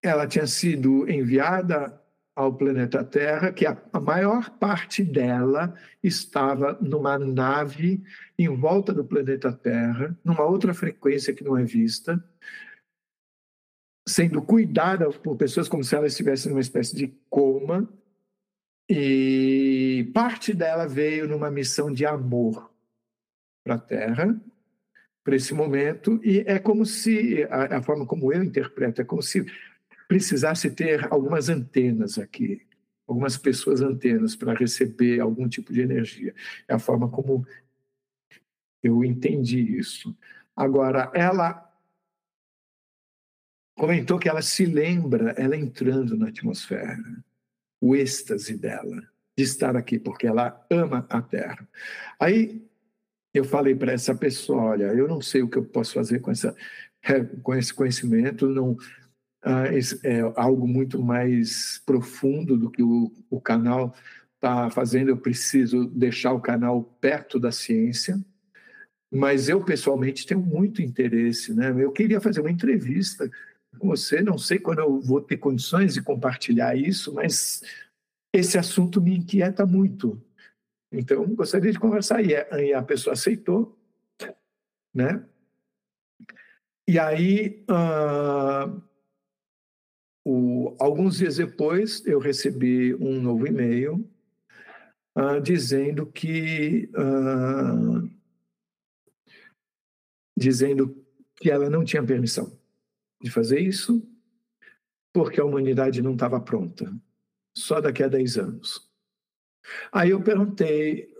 ela 0.01 0.27
tinha 0.27 0.47
sido 0.47 1.09
enviada 1.09 2.01
ao 2.35 2.55
planeta 2.55 3.03
Terra, 3.03 3.51
que 3.51 3.65
a, 3.65 3.77
a 3.91 3.99
maior 3.99 4.49
parte 4.51 5.03
dela 5.03 5.75
estava 6.01 6.77
numa 6.81 7.19
nave 7.19 8.03
em 8.37 8.47
volta 8.47 8.93
do 8.93 9.03
planeta 9.03 9.51
Terra, 9.51 10.17
numa 10.23 10.43
outra 10.43 10.73
frequência 10.73 11.33
que 11.33 11.43
não 11.43 11.57
é 11.57 11.63
vista, 11.63 12.23
sendo 14.07 14.41
cuidada 14.41 15.09
por 15.09 15.35
pessoas 15.35 15.69
como 15.69 15.83
se 15.83 15.95
ela 15.95 16.07
estivesse 16.07 16.49
numa 16.49 16.61
espécie 16.61 16.95
de 16.95 17.07
coma, 17.29 17.87
e 18.89 20.11
parte 20.13 20.53
dela 20.53 20.87
veio 20.87 21.27
numa 21.27 21.49
missão 21.49 21.93
de 21.93 22.05
amor 22.05 22.71
para 23.63 23.75
a 23.75 23.79
Terra, 23.79 24.41
para 25.23 25.35
esse 25.35 25.53
momento, 25.53 26.19
e 26.23 26.43
é 26.47 26.59
como 26.59 26.85
se, 26.85 27.43
a, 27.49 27.77
a 27.77 27.81
forma 27.81 28.05
como 28.05 28.33
eu 28.33 28.43
interpreto, 28.43 29.01
é 29.01 29.05
como 29.05 29.21
se 29.21 29.45
precisasse 30.07 30.69
ter 30.71 31.07
algumas 31.13 31.47
antenas 31.47 32.17
aqui, 32.17 32.67
algumas 33.07 33.37
pessoas 33.37 33.81
antenas 33.81 34.35
para 34.35 34.53
receber 34.53 35.19
algum 35.19 35.47
tipo 35.47 35.71
de 35.71 35.81
energia. 35.81 36.33
É 36.67 36.73
a 36.73 36.79
forma 36.79 37.07
como 37.07 37.45
eu 38.83 39.03
entendi 39.05 39.77
isso. 39.77 40.15
Agora, 40.55 41.11
ela 41.13 41.70
comentou 43.81 44.19
que 44.19 44.29
ela 44.29 44.43
se 44.43 44.63
lembra, 44.63 45.31
ela 45.31 45.57
entrando 45.57 46.15
na 46.15 46.27
atmosfera, 46.27 47.01
o 47.81 47.95
êxtase 47.95 48.55
dela 48.55 49.01
de 49.35 49.43
estar 49.43 49.75
aqui, 49.75 49.97
porque 49.97 50.27
ela 50.27 50.63
ama 50.69 51.03
a 51.09 51.19
Terra. 51.19 51.67
Aí 52.19 52.63
eu 53.33 53.43
falei 53.43 53.73
para 53.73 53.91
essa 53.91 54.13
pessoa, 54.13 54.65
olha, 54.65 54.93
eu 54.93 55.07
não 55.07 55.19
sei 55.19 55.41
o 55.41 55.49
que 55.49 55.57
eu 55.57 55.65
posso 55.65 55.95
fazer 55.95 56.19
com 56.19 56.29
essa 56.29 56.55
com 57.41 57.55
esse 57.55 57.73
conhecimento, 57.73 58.47
não 58.49 58.77
ah, 59.41 59.63
é 60.03 60.19
algo 60.35 60.67
muito 60.67 61.01
mais 61.01 61.81
profundo 61.83 62.55
do 62.55 62.69
que 62.69 62.83
o, 62.83 63.11
o 63.31 63.41
canal 63.41 63.95
está 64.35 64.69
fazendo. 64.69 65.09
Eu 65.09 65.17
preciso 65.17 65.85
deixar 65.85 66.33
o 66.33 66.39
canal 66.39 66.83
perto 66.83 67.39
da 67.39 67.51
ciência, 67.51 68.23
mas 69.11 69.49
eu 69.49 69.63
pessoalmente 69.63 70.27
tenho 70.27 70.39
muito 70.39 70.83
interesse. 70.83 71.51
Né? 71.51 71.73
Eu 71.75 71.91
queria 71.91 72.21
fazer 72.21 72.41
uma 72.41 72.51
entrevista 72.51 73.27
você, 73.79 74.21
não 74.21 74.37
sei 74.37 74.59
quando 74.59 74.79
eu 74.79 74.99
vou 74.99 75.21
ter 75.21 75.37
condições 75.37 75.93
de 75.93 76.01
compartilhar 76.01 76.75
isso, 76.75 77.13
mas 77.13 77.63
esse 78.33 78.57
assunto 78.57 79.01
me 79.01 79.17
inquieta 79.17 79.65
muito. 79.65 80.21
Então, 80.91 81.25
gostaria 81.35 81.71
de 81.71 81.79
conversar. 81.79 82.21
E 82.23 82.73
a 82.73 82.83
pessoa 82.83 83.13
aceitou, 83.13 83.77
né? 84.93 85.25
E 86.87 86.99
aí, 86.99 87.63
uh, 87.69 88.81
o, 90.25 90.75
alguns 90.79 91.17
dias 91.17 91.37
depois, 91.37 92.05
eu 92.05 92.19
recebi 92.19 92.93
um 92.95 93.21
novo 93.21 93.47
e-mail 93.47 94.07
uh, 95.17 95.39
dizendo 95.41 96.05
que 96.05 96.89
uh, 96.93 98.09
dizendo 100.37 101.05
que 101.35 101.49
ela 101.49 101.69
não 101.69 101.85
tinha 101.85 102.03
permissão 102.03 102.60
de 103.21 103.29
fazer 103.29 103.59
isso 103.59 104.07
porque 105.13 105.41
a 105.41 105.45
humanidade 105.45 106.01
não 106.01 106.13
estava 106.13 106.39
pronta, 106.39 106.93
só 107.55 107.81
daqui 107.81 108.01
a 108.01 108.07
10 108.07 108.37
anos. 108.37 108.89
Aí 109.91 110.11
eu 110.11 110.23
perguntei 110.23 111.13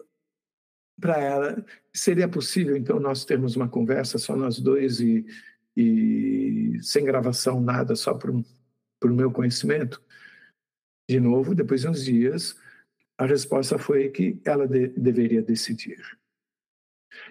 para 0.99 1.17
ela, 1.17 1.65
seria 1.93 2.27
possível 2.27 2.77
então 2.77 2.99
nós 2.99 3.25
termos 3.25 3.55
uma 3.55 3.67
conversa 3.67 4.17
só 4.17 4.35
nós 4.35 4.59
dois 4.59 4.99
e, 4.99 5.25
e 5.75 6.77
sem 6.81 7.03
gravação 7.03 7.59
nada, 7.59 7.95
só 7.95 8.13
um 8.13 8.43
por 8.99 9.11
meu 9.11 9.31
conhecimento? 9.31 10.01
De 11.09 11.19
novo, 11.19 11.55
depois 11.55 11.81
de 11.81 11.89
uns 11.89 12.05
dias, 12.05 12.55
a 13.17 13.25
resposta 13.25 13.77
foi 13.77 14.09
que 14.09 14.39
ela 14.45 14.67
de, 14.67 14.87
deveria 14.89 15.41
decidir. 15.41 15.99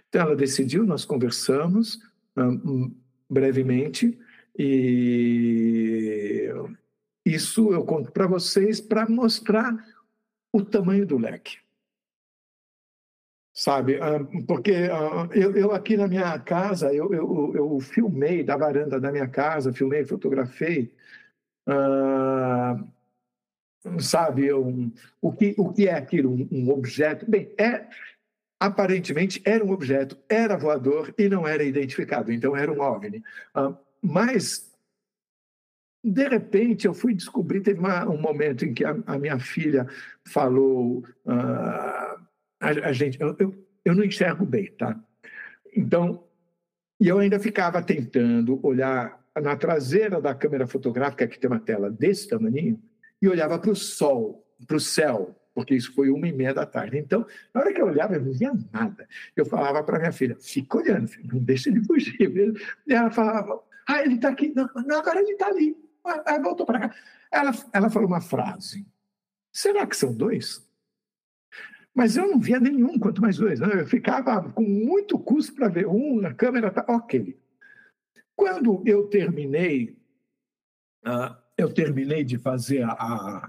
Então, 0.08 0.22
ela 0.22 0.36
decidiu, 0.36 0.84
nós 0.84 1.04
conversamos 1.04 1.98
um, 2.36 2.94
brevemente, 3.28 4.18
e 4.58 6.48
isso 7.24 7.72
eu 7.72 7.84
conto 7.84 8.10
para 8.12 8.26
vocês 8.26 8.80
para 8.80 9.08
mostrar 9.08 9.74
o 10.52 10.64
tamanho 10.64 11.06
do 11.06 11.18
leque. 11.18 11.58
Sabe, 13.52 13.98
porque 14.46 14.72
eu, 15.34 15.56
eu 15.56 15.72
aqui 15.72 15.96
na 15.96 16.08
minha 16.08 16.38
casa, 16.38 16.94
eu, 16.94 17.12
eu, 17.12 17.52
eu 17.54 17.80
filmei 17.80 18.42
da 18.42 18.56
varanda 18.56 18.98
da 18.98 19.12
minha 19.12 19.28
casa, 19.28 19.72
filmei, 19.72 20.04
fotografei 20.04 20.94
ah, 21.66 22.84
sabe, 24.00 24.52
um, 24.52 24.92
o, 25.20 25.32
que, 25.32 25.54
o 25.58 25.72
que 25.72 25.88
é 25.88 25.94
aquilo? 25.94 26.48
Um, 26.50 26.70
objeto? 26.70 27.28
Bem, 27.30 27.52
é, 27.58 27.86
aparentemente 28.58 29.40
era 29.44 29.64
um 29.64 29.70
objeto, 29.70 30.16
era 30.28 30.56
voador 30.56 31.14
e 31.16 31.28
não 31.28 31.46
era 31.46 31.62
identificado, 31.62 32.32
então 32.32 32.56
era 32.56 32.72
um 32.72 32.80
OVNI. 32.80 33.22
Uh, 33.54 33.76
mas, 34.02 34.70
de 36.02 36.28
repente, 36.28 36.86
eu 36.86 36.94
fui 36.94 37.14
descobrir, 37.14 37.60
teve 37.60 37.78
uma, 37.78 38.08
um 38.08 38.20
momento 38.20 38.64
em 38.64 38.72
que 38.72 38.84
a, 38.84 38.96
a 39.06 39.18
minha 39.18 39.38
filha 39.38 39.86
falou, 40.26 41.04
uh, 41.26 42.20
a, 42.60 42.68
a, 42.84 42.92
gente, 42.92 43.20
eu, 43.20 43.36
eu, 43.38 43.66
eu 43.84 43.94
não 43.94 44.04
enxergo 44.04 44.44
bem, 44.46 44.72
tá? 44.72 44.98
Então, 45.76 46.24
e 47.00 47.08
eu 47.08 47.18
ainda 47.18 47.38
ficava 47.38 47.82
tentando 47.82 48.58
olhar 48.64 49.20
na 49.40 49.56
traseira 49.56 50.20
da 50.20 50.34
câmera 50.34 50.66
fotográfica, 50.66 51.26
que 51.26 51.38
tem 51.38 51.48
uma 51.48 51.60
tela 51.60 51.90
desse 51.90 52.28
tamanho, 52.28 52.80
e 53.22 53.28
olhava 53.28 53.58
para 53.58 53.70
o 53.70 53.76
sol, 53.76 54.46
para 54.66 54.76
o 54.76 54.80
céu, 54.80 55.36
porque 55.54 55.74
isso 55.74 55.92
foi 55.94 56.10
uma 56.10 56.28
e 56.28 56.32
meia 56.32 56.54
da 56.54 56.66
tarde. 56.66 56.98
Então, 56.98 57.26
na 57.54 57.60
hora 57.60 57.72
que 57.72 57.80
eu 57.80 57.86
olhava, 57.86 58.14
eu 58.14 58.22
não 58.22 58.32
via 58.32 58.52
nada. 58.72 59.06
Eu 59.36 59.44
falava 59.44 59.82
para 59.82 59.98
minha 59.98 60.12
filha, 60.12 60.36
fica 60.38 60.78
olhando, 60.78 61.08
filho, 61.08 61.28
não 61.32 61.40
deixa 61.40 61.68
ele 61.68 61.82
fugir. 61.84 62.54
E 62.86 62.94
ela 62.94 63.10
falava, 63.10 63.60
ah, 63.88 64.02
ele 64.02 64.14
está 64.14 64.28
aqui. 64.28 64.52
Não, 64.54 64.68
não, 64.86 64.98
agora 64.98 65.20
ele 65.20 65.32
está 65.32 65.48
ali. 65.48 65.76
Aí 66.26 66.40
voltou 66.40 66.66
para 66.66 66.88
cá. 66.88 66.96
Ela, 67.30 67.52
ela 67.72 67.90
falou 67.90 68.08
uma 68.08 68.20
frase, 68.20 68.86
será 69.52 69.86
que 69.86 69.96
são 69.96 70.12
dois? 70.12 70.66
Mas 71.94 72.16
eu 72.16 72.28
não 72.28 72.40
via 72.40 72.58
nenhum, 72.58 72.98
quanto 72.98 73.20
mais 73.20 73.36
dois. 73.36 73.60
Eu 73.60 73.86
ficava 73.86 74.50
com 74.52 74.62
muito 74.62 75.18
custo 75.18 75.54
para 75.54 75.68
ver 75.68 75.86
um, 75.86 76.20
na 76.20 76.32
câmera 76.32 76.70
tá 76.70 76.84
ok. 76.88 77.38
Quando 78.34 78.82
eu 78.86 79.08
terminei, 79.08 79.98
uh, 81.04 81.36
eu 81.58 81.72
terminei 81.72 82.24
de 82.24 82.38
fazer 82.38 82.84
a, 82.84 83.42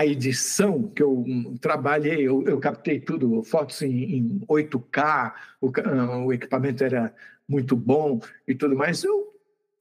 a 0.00 0.06
edição 0.06 0.88
que 0.88 1.02
eu 1.02 1.26
trabalhei, 1.60 2.26
eu, 2.26 2.42
eu 2.44 2.58
captei 2.58 2.98
tudo, 2.98 3.42
fotos 3.42 3.82
em, 3.82 4.16
em 4.16 4.40
8K, 4.48 5.34
o, 5.60 5.70
ah, 5.84 6.24
o, 6.24 6.32
equipamento 6.32 6.82
era 6.82 7.14
muito 7.46 7.76
bom 7.76 8.18
e 8.48 8.54
tudo 8.54 8.74
mais. 8.74 9.04
Eu 9.04 9.30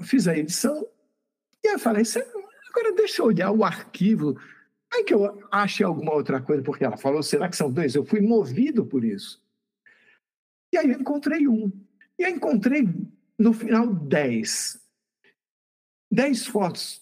fiz 0.02 0.28
a 0.28 0.38
edição 0.38 0.86
e 1.64 1.74
eu 1.74 1.80
falei, 1.80 2.04
agora 2.70 2.94
deixa 2.94 3.22
eu 3.22 3.28
olhar 3.28 3.50
o 3.50 3.64
arquivo. 3.64 4.38
Aí 4.94 5.06
que 5.06 5.14
eu 5.14 5.42
achei 5.50 5.86
alguma 5.86 6.14
outra 6.14 6.42
coisa, 6.42 6.62
porque 6.64 6.84
ela 6.84 6.98
falou, 6.98 7.24
será 7.24 7.48
que 7.48 7.56
são 7.56 7.72
dois? 7.72 7.96
Eu 7.96 8.04
fui 8.04 8.20
movido 8.20 8.86
por 8.86 9.06
isso. 9.06 9.42
E 10.74 10.78
aí 10.78 10.92
eu 10.92 11.00
encontrei 11.00 11.48
um. 11.48 11.72
E 12.18 12.24
eu 12.24 12.30
encontrei, 12.30 12.90
no 13.38 13.54
final, 13.54 13.88
dez. 13.88 14.82
Dez 16.12 16.46
fotos 16.46 17.02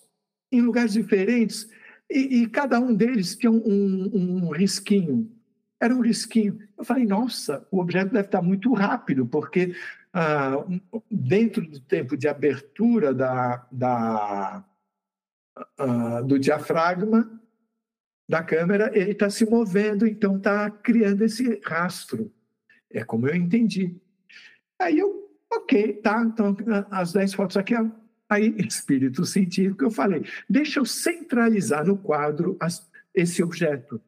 em 0.52 0.62
lugares 0.62 0.94
diferentes 0.94 1.68
e, 2.10 2.42
e 2.42 2.48
cada 2.48 2.80
um 2.80 2.94
deles 2.94 3.36
tinha 3.36 3.52
um, 3.52 3.58
um, 3.66 4.46
um 4.46 4.50
risquinho. 4.52 5.32
Era 5.80 5.94
um 5.94 6.02
risquinho. 6.02 6.60
Eu 6.78 6.84
falei, 6.84 7.06
nossa, 7.06 7.68
o 7.70 7.80
objeto 7.80 8.14
deve 8.14 8.26
estar 8.26 8.42
muito 8.42 8.74
rápido, 8.74 9.26
porque 9.26 9.76
ah, 10.14 10.66
dentro 11.12 11.62
do 11.70 11.80
tempo 11.80 12.18
de 12.18 12.28
abertura 12.28 13.14
da, 13.14 13.68
da, 13.72 14.66
ah, 15.78 16.22
do 16.22 16.40
diafragma 16.40 17.30
da 18.28 18.44
câmera, 18.44 18.92
ele 18.94 19.12
está 19.12 19.30
se 19.30 19.46
movendo, 19.46 20.06
então 20.06 20.38
está 20.38 20.70
criando 20.70 21.22
esse 21.24 21.62
rastro. 21.64 22.34
É 22.92 23.04
como 23.04 23.28
eu 23.28 23.36
entendi. 23.36 23.96
Aí 24.80 24.98
eu, 24.98 25.30
ok, 25.52 25.94
tá, 25.94 26.24
então 26.24 26.56
as 26.90 27.14
10 27.14 27.34
fotos 27.34 27.58
aqui 27.58 27.74
Aí, 28.30 28.56
espírito 28.60 29.26
científico, 29.26 29.84
eu 29.84 29.92
falei: 29.92 30.26
deixa 30.50 30.80
eu 30.80 30.86
centralizar 30.86 31.86
no 31.86 31.98
quadro 31.98 32.58
as, 32.60 32.90
esse 33.14 33.42
objeto 33.42 34.02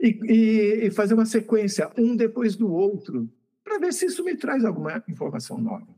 e, 0.00 0.08
e, 0.22 0.86
e, 0.86 0.90
fazer 0.90 1.14
uma 1.14 1.26
sequência, 1.26 1.90
um 1.98 2.16
depois 2.16 2.56
do 2.56 2.72
outro, 2.72 3.30
para 3.62 3.78
ver 3.78 3.92
se 3.92 4.06
isso 4.06 4.24
me 4.24 4.36
traz 4.36 4.64
alguma 4.64 5.02
informação 5.08 5.58
nova. 5.58 5.94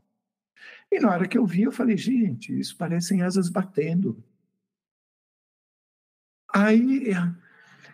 E 0.91 0.99
na 0.99 1.09
hora 1.09 1.27
que 1.27 1.37
eu 1.37 1.45
vi, 1.45 1.63
eu 1.63 1.71
falei: 1.71 1.95
gente, 1.95 2.57
isso 2.57 2.75
parecem 2.75 3.21
asas 3.21 3.47
batendo. 3.47 4.21
Aí, 6.53 7.13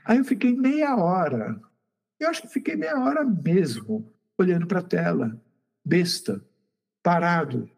aí 0.04 0.18
eu 0.18 0.26
fiquei 0.26 0.52
meia 0.52 0.96
hora, 0.96 1.62
eu 2.20 2.28
acho 2.28 2.42
que 2.42 2.48
fiquei 2.48 2.76
meia 2.76 2.98
hora 2.98 3.24
mesmo, 3.24 4.12
olhando 4.36 4.66
para 4.66 4.80
a 4.80 4.84
tela, 4.84 5.40
besta, 5.86 6.44
parado 7.04 7.70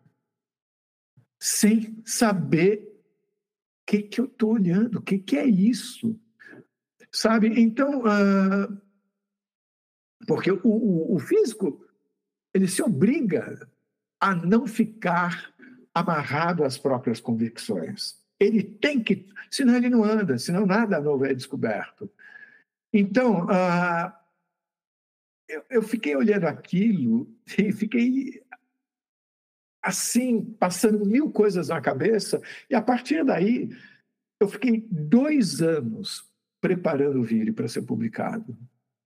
sem 1.40 2.02
saber 2.06 2.80
o 2.84 3.92
que, 3.92 4.04
que 4.04 4.22
eu 4.22 4.26
estou 4.26 4.54
olhando, 4.54 5.00
o 5.00 5.02
que, 5.02 5.18
que 5.18 5.38
é 5.38 5.46
isso. 5.46 6.20
Sabe? 7.12 7.48
Então, 7.60 8.02
uh, 8.02 8.82
porque 10.28 10.52
o, 10.52 10.60
o, 10.64 11.16
o 11.16 11.20
físico, 11.20 11.84
ele 12.54 12.68
se 12.68 12.84
obriga 12.84 13.68
a 14.20 14.36
não 14.36 14.68
ficar 14.68 15.54
amarrado 15.94 16.64
às 16.64 16.78
próprias 16.78 17.20
convicções. 17.20 18.20
Ele 18.40 18.64
tem 18.64 19.02
que, 19.02 19.28
senão 19.50 19.76
ele 19.76 19.90
não 19.90 20.04
anda, 20.04 20.38
senão 20.38 20.66
nada 20.66 21.00
novo 21.00 21.26
é 21.26 21.34
descoberto. 21.34 22.10
Então, 22.94 23.46
uh, 23.46 24.12
eu, 25.48 25.64
eu, 25.70 25.82
fiquei 25.82 26.16
olhando 26.16 26.46
aquilo 26.46 27.30
e 27.58 27.72
fiquei 27.72 28.44
assim, 29.82 30.42
passando 30.60 31.06
mil 31.06 31.32
coisas 31.32 31.70
na 31.70 31.80
cabeça, 31.80 32.42
e 32.70 32.76
a 32.76 32.82
partir 32.82 33.24
daí 33.24 33.70
eu 34.40 34.48
fiquei 34.48 34.86
dois 34.90 35.62
anos 35.62 36.30
preparando 36.62 37.20
o 37.20 37.24
vídeo 37.24 37.54
para 37.54 37.68
ser 37.68 37.84
publicado, 37.84 38.58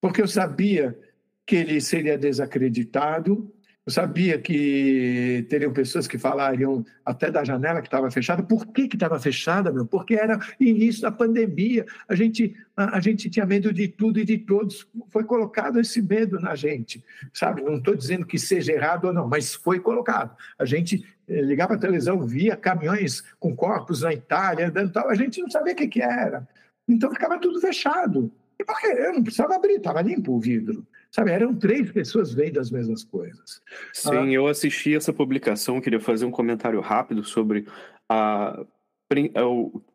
porque 0.01 0.21
eu 0.21 0.27
sabia 0.27 0.97
que 1.45 1.55
ele 1.55 1.79
seria 1.81 2.17
desacreditado, 2.17 3.52
eu 3.85 3.91
sabia 3.91 4.39
que 4.39 5.45
teriam 5.49 5.73
pessoas 5.73 6.07
que 6.07 6.17
falariam 6.17 6.85
até 7.05 7.29
da 7.29 7.43
janela 7.43 7.81
que 7.81 7.87
estava 7.87 8.09
fechada. 8.09 8.41
Por 8.41 8.65
que 8.67 8.83
estava 8.83 9.19
fechada, 9.19 9.73
meu? 9.73 9.85
Porque 9.85 10.15
era 10.15 10.39
início 10.57 11.01
da 11.01 11.11
pandemia. 11.11 11.85
A 12.07 12.15
gente, 12.15 12.55
a, 12.77 12.97
a, 12.97 13.01
gente 13.01 13.29
tinha 13.29 13.45
medo 13.45 13.73
de 13.73 13.89
tudo 13.89 14.19
e 14.19 14.25
de 14.25 14.37
todos. 14.37 14.87
Foi 15.09 15.25
colocado 15.25 15.81
esse 15.81 16.01
medo 16.01 16.39
na 16.39 16.55
gente, 16.55 17.03
sabe? 17.33 17.61
Não 17.61 17.75
estou 17.75 17.93
dizendo 17.93 18.25
que 18.25 18.39
seja 18.39 18.71
errado 18.71 19.05
ou 19.05 19.13
não, 19.13 19.27
mas 19.27 19.53
foi 19.53 19.81
colocado. 19.81 20.33
A 20.57 20.63
gente 20.63 21.05
eh, 21.27 21.41
ligava 21.41 21.73
a 21.73 21.77
televisão, 21.77 22.25
via 22.25 22.55
caminhões 22.55 23.21
com 23.37 23.53
corpos 23.53 24.01
na 24.01 24.13
Itália, 24.13 24.69
andando 24.69 24.93
tal. 24.93 25.09
A 25.09 25.15
gente 25.15 25.41
não 25.41 25.49
sabia 25.49 25.73
o 25.73 25.75
que, 25.75 25.89
que 25.89 26.01
era. 26.01 26.47
Então 26.87 27.11
ficava 27.11 27.37
tudo 27.37 27.59
fechado. 27.59 28.31
E 28.57 28.63
por 28.63 28.79
quê? 28.79 28.87
Eu 28.87 29.13
não 29.13 29.23
precisava 29.23 29.55
abrir, 29.55 29.73
estava 29.73 30.01
limpo 30.01 30.31
o 30.31 30.39
vidro. 30.39 30.87
Sabe, 31.13 31.29
eram 31.29 31.53
três 31.53 31.91
pessoas 31.91 32.33
vendo 32.33 32.59
as 32.59 32.71
mesmas 32.71 33.03
coisas. 33.03 33.61
Sim, 33.93 34.09
ah, 34.09 34.31
eu 34.31 34.47
assisti 34.47 34.95
essa 34.95 35.13
publicação, 35.13 35.79
queria 35.79 35.99
fazer 35.99 36.25
um 36.25 36.31
comentário 36.31 36.81
rápido 36.81 37.23
sobre 37.23 37.67
a, 38.09 38.65
é 39.11 39.43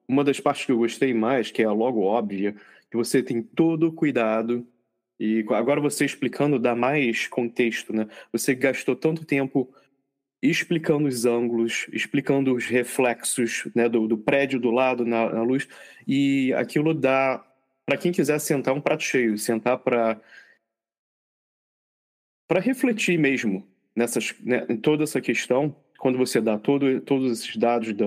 uma 0.07 0.23
das 0.23 0.39
partes 0.39 0.65
que 0.65 0.71
eu 0.71 0.79
gostei 0.79 1.13
mais, 1.13 1.51
que 1.51 1.61
é 1.61 1.65
a 1.65 1.73
logo 1.73 2.03
óbvia, 2.03 2.55
que 2.89 2.97
você 2.97 3.21
tem 3.21 3.43
todo 3.43 3.89
o 3.89 3.93
cuidado 3.93 4.65
e 5.19 5.45
agora 5.51 5.81
você 5.81 6.05
explicando 6.05 6.57
dá 6.57 6.77
mais 6.77 7.27
contexto, 7.27 7.93
né? 7.93 8.07
Você 8.33 8.55
gastou 8.55 8.95
tanto 8.95 9.25
tempo 9.25 9.69
explicando 10.41 11.09
os 11.09 11.25
ângulos, 11.25 11.89
explicando 11.93 12.55
os 12.55 12.67
reflexos 12.67 13.69
né, 13.75 13.89
do, 13.89 14.07
do 14.07 14.17
prédio 14.17 14.61
do 14.61 14.71
lado 14.71 15.05
na, 15.05 15.29
na 15.33 15.43
luz, 15.43 15.67
e 16.07 16.53
aquilo 16.53 16.95
dá 16.95 17.45
para 17.85 17.97
quem 17.97 18.13
quiser 18.13 18.39
sentar 18.39 18.73
um 18.73 18.81
prato 18.81 19.03
cheio, 19.03 19.37
sentar 19.37 19.79
para 19.79 20.21
para 22.49 22.61
refletir 22.61 23.19
mesmo 23.19 23.69
nessas, 23.95 24.35
né, 24.41 24.65
em 24.69 24.77
toda 24.77 25.05
essa 25.05 25.21
questão, 25.21 25.77
quando 25.99 26.17
você 26.17 26.41
dá 26.41 26.59
todo, 26.59 27.01
todos 27.03 27.31
esses 27.31 27.57
dados 27.57 27.93
da, 27.93 28.07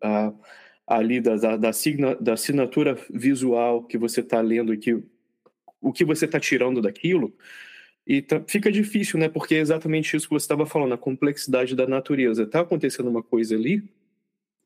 a, 0.00 0.32
ali 0.86 1.20
da, 1.20 1.36
da, 1.36 1.56
da, 1.56 1.72
signa, 1.72 2.14
da 2.14 2.34
assinatura 2.34 2.96
visual 3.10 3.82
que 3.82 3.98
você 3.98 4.20
está 4.20 4.40
lendo 4.40 4.76
que, 4.76 5.02
o 5.80 5.92
que 5.92 6.04
você 6.04 6.26
está 6.26 6.38
tirando 6.38 6.80
daquilo, 6.80 7.34
e 8.06 8.20
tá, 8.20 8.42
fica 8.46 8.70
difícil, 8.70 9.18
né? 9.18 9.28
Porque 9.28 9.54
é 9.54 9.58
exatamente 9.58 10.16
isso 10.16 10.28
que 10.28 10.34
você 10.34 10.44
estava 10.44 10.66
falando, 10.66 10.92
a 10.92 10.98
complexidade 10.98 11.74
da 11.76 11.86
natureza. 11.86 12.42
Está 12.42 12.60
acontecendo 12.60 13.08
uma 13.08 13.22
coisa 13.22 13.54
ali, 13.54 13.82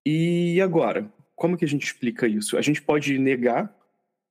e 0.05 0.61
agora? 0.61 1.13
Como 1.35 1.57
que 1.57 1.65
a 1.65 1.69
gente 1.69 1.85
explica 1.85 2.27
isso? 2.27 2.57
A 2.57 2.63
gente 2.63 2.81
pode 2.81 3.19
negar, 3.19 3.75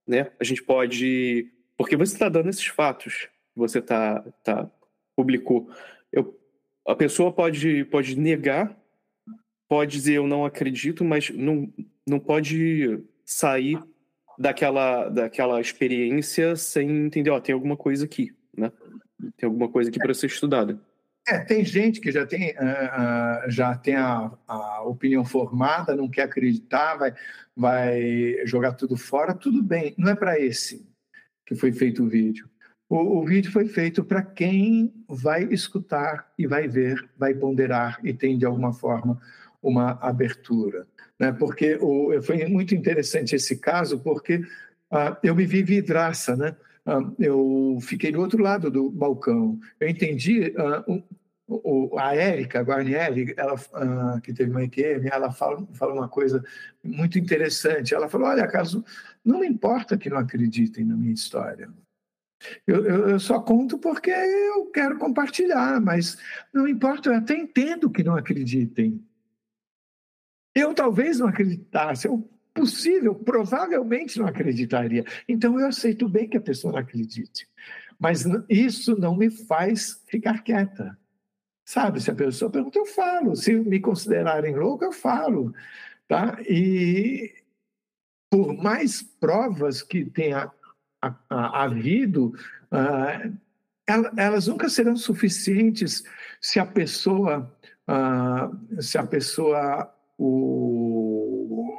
né? 0.08 0.32
A 0.40 0.44
gente 0.44 0.64
pode. 0.64 1.52
Porque 1.78 1.96
você 1.96 2.14
está 2.14 2.30
dando 2.30 2.50
esses 2.50 2.66
fatos 2.66 3.28
você 3.56 3.82
tá, 3.82 4.24
tá 4.44 4.70
publicou. 5.16 5.70
Eu, 6.12 6.38
a 6.88 6.96
pessoa 6.96 7.32
pode, 7.32 7.86
pode 7.86 8.20
negar, 8.20 8.78
pode 9.68 9.92
dizer 9.92 10.16
eu 10.16 10.28
não 10.28 10.46
acredito, 10.46 11.04
mas 11.04 11.30
não, 11.30 11.72
não 12.08 12.20
pode 12.20 13.00
sair 13.24 13.82
daquela, 14.38 15.10
daquela 15.10 15.62
experiência 15.62 16.56
sem 16.56 16.90
entender, 17.06 17.30
ó, 17.30 17.40
tem 17.40 17.54
alguma 17.54 17.78
coisa 17.78 18.06
aqui, 18.06 18.36
né? 18.56 18.72
Tem 19.38 19.48
alguma 19.48 19.70
coisa 19.70 19.90
aqui 19.90 19.98
para 19.98 20.14
ser 20.14 20.28
estudada. 20.28 20.80
É, 21.28 21.40
tem 21.40 21.66
gente 21.66 22.00
que 22.00 22.12
já 22.12 22.26
tem, 22.26 22.52
uh, 22.52 23.50
já 23.50 23.76
tem 23.76 23.96
a, 23.96 24.32
a, 24.48 24.84
opinião 24.84 25.26
formada, 25.26 25.96
não 25.96 26.08
quer 26.08 26.24
acreditar, 26.24 26.96
vai, 26.98 27.16
vai 27.56 28.46
jogar 28.46 28.74
tudo 28.74 28.96
fora, 28.96 29.34
tudo 29.34 29.64
bem. 29.64 29.96
Não 29.98 30.12
é 30.12 30.16
para 30.16 30.40
esse 30.40 30.88
que 31.44 31.56
foi 31.56 31.72
feito 31.72 32.04
o 32.04 32.08
vídeo. 32.08 32.48
O, 32.90 33.20
o 33.20 33.26
vídeo 33.26 33.52
foi 33.52 33.68
feito 33.68 34.04
para 34.04 34.22
quem 34.22 34.94
vai 35.08 35.44
escutar 35.46 36.32
e 36.38 36.46
vai 36.46 36.68
ver, 36.68 37.10
vai 37.18 37.34
ponderar 37.34 38.00
e 38.04 38.14
tem 38.14 38.38
de 38.38 38.46
alguma 38.46 38.74
forma 38.74 39.20
uma 39.62 39.98
abertura. 40.02 40.88
Né? 41.20 41.32
Porque 41.32 41.78
o, 41.82 42.22
foi 42.22 42.46
muito 42.46 42.76
interessante 42.76 43.36
esse 43.36 43.58
caso, 43.58 44.00
porque 44.00 44.38
uh, 44.92 45.18
eu 45.24 45.36
me 45.36 45.46
vi 45.46 45.64
vidraça, 45.64 46.36
né? 46.36 46.56
Uh, 46.86 47.16
eu 47.18 47.80
fiquei 47.82 48.12
do 48.12 48.22
outro 48.22 48.42
lado 48.42 48.70
do 48.70 48.92
balcão. 48.92 49.60
Eu 49.80 49.90
entendi 49.90 50.54
uh, 50.56 51.04
o, 51.48 51.98
a 51.98 52.16
Érica 52.16 52.62
Guarnieri, 52.62 53.34
ela, 53.38 53.56
uh, 53.56 54.22
que 54.22 54.34
teve 54.34 54.52
uma 54.52 54.64
EQM, 54.64 55.08
ela 55.12 55.32
fala, 55.32 55.66
fala 55.74 55.94
uma 55.94 56.08
coisa 56.08 56.44
muito 56.84 57.18
interessante. 57.18 57.96
Ela 57.96 58.08
falou: 58.08 58.28
Olha, 58.28 58.48
caso 58.48 58.84
não 59.24 59.40
me 59.40 59.48
importa 59.48 59.98
que 59.98 60.10
não 60.10 60.18
acreditem 60.18 60.86
na 60.86 60.96
minha 60.96 61.14
história. 61.14 61.70
Eu, 62.68 62.86
eu, 62.86 63.10
eu, 63.10 63.20
só 63.20 63.40
conto 63.40 63.78
porque 63.78 64.12
eu 64.12 64.66
quero 64.68 64.98
compartilhar, 64.98 65.80
mas 65.82 66.18
não 66.54 66.68
importa, 66.68 67.10
eu 67.10 67.16
até 67.16 67.36
entendo 67.36 67.90
que 67.90 68.04
não 68.04 68.16
acreditem. 68.16 69.04
Eu 70.54 70.74
talvez 70.74 71.20
não 71.20 71.28
acreditasse, 71.28 72.08
eu 72.08 72.30
possível, 72.54 73.14
provavelmente 73.14 74.18
não 74.18 74.28
acreditaria. 74.28 75.04
Então 75.28 75.60
eu 75.60 75.68
aceito 75.68 76.08
bem 76.08 76.28
que 76.28 76.38
a 76.38 76.42
pessoa 76.42 76.72
não 76.72 76.80
acredite. 76.80 77.48
Mas 78.00 78.26
isso 78.50 78.98
não 78.98 79.16
me 79.16 79.30
faz 79.30 80.02
ficar 80.08 80.42
quieta. 80.42 80.98
Sabe, 81.66 82.00
se 82.00 82.12
a 82.12 82.16
pessoa 82.16 82.52
pergunta, 82.52 82.80
eu 82.80 82.86
falo. 82.86 83.36
Se 83.36 83.54
me 83.56 83.80
considerarem 83.80 84.56
louco, 84.56 84.86
eu 84.86 84.92
falo. 84.92 85.54
Tá? 86.08 86.38
E 86.48 87.34
por 88.30 88.56
mais 88.56 89.02
provas 89.02 89.82
que 89.82 90.06
tenha 90.06 90.52
havido, 91.30 92.34
uh, 92.72 93.38
elas 94.18 94.48
nunca 94.48 94.70
serão 94.70 94.96
suficientes 94.96 96.04
se 96.42 96.60
a 96.60 96.66
pessoa, 96.66 97.56
uh, 97.88 98.82
se 98.82 98.98
a 98.98 99.06
pessoa 99.06 99.94
o, 100.18 101.76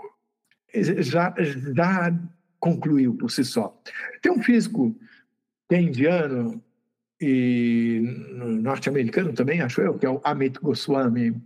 já, 0.74 1.35
já 1.74 2.12
concluiu 2.61 3.15
por 3.15 3.31
si 3.31 3.44
só. 3.44 3.81
Tem 4.20 4.32
um 4.32 4.43
físico 4.43 4.97
que 5.69 5.74
é 5.74 5.81
indiano 5.81 6.62
e 7.20 8.03
norte-americano 8.61 9.32
também, 9.32 9.61
acho 9.61 9.81
eu, 9.81 9.98
que 9.98 10.07
é 10.07 10.11
o 10.11 10.20
Amit 10.23 10.59
Goswami. 10.61 11.40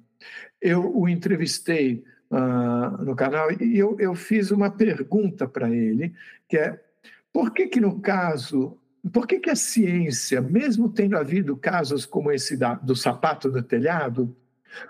Eu 0.60 0.94
o 0.94 1.08
entrevistei 1.08 2.04
uh, 2.30 3.02
no 3.04 3.14
canal 3.14 3.50
e 3.52 3.78
eu, 3.78 3.96
eu 3.98 4.14
fiz 4.14 4.50
uma 4.50 4.70
pergunta 4.70 5.48
para 5.48 5.70
ele, 5.70 6.12
que 6.48 6.58
é 6.58 6.80
por 7.32 7.52
que 7.52 7.66
que 7.68 7.80
no 7.80 8.00
caso, 8.00 8.78
por 9.12 9.26
que 9.26 9.38
que 9.38 9.50
a 9.50 9.56
ciência, 9.56 10.40
mesmo 10.40 10.90
tendo 10.90 11.16
havido 11.16 11.56
casos 11.56 12.04
como 12.04 12.30
esse 12.30 12.56
da, 12.56 12.74
do 12.74 12.94
sapato 12.94 13.48
no 13.48 13.62
telhado, 13.62 14.36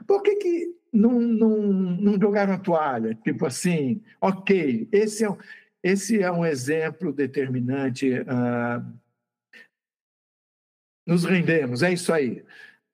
por 0.07 0.23
que 0.23 0.37
que 0.37 0.75
não, 0.93 1.21
não, 1.21 1.57
não 1.59 2.21
jogaram 2.21 2.55
a 2.55 2.59
toalha? 2.59 3.15
Tipo 3.15 3.47
assim, 3.47 4.03
ok, 4.21 4.89
esse 4.91 5.25
é, 5.25 5.37
esse 5.83 6.23
é 6.23 6.31
um 6.31 6.45
exemplo 6.45 7.12
determinante 7.12 8.12
uh, 8.12 9.01
nos 11.07 11.25
rendemos, 11.25 11.83
é 11.83 11.93
isso 11.93 12.12
aí. 12.12 12.45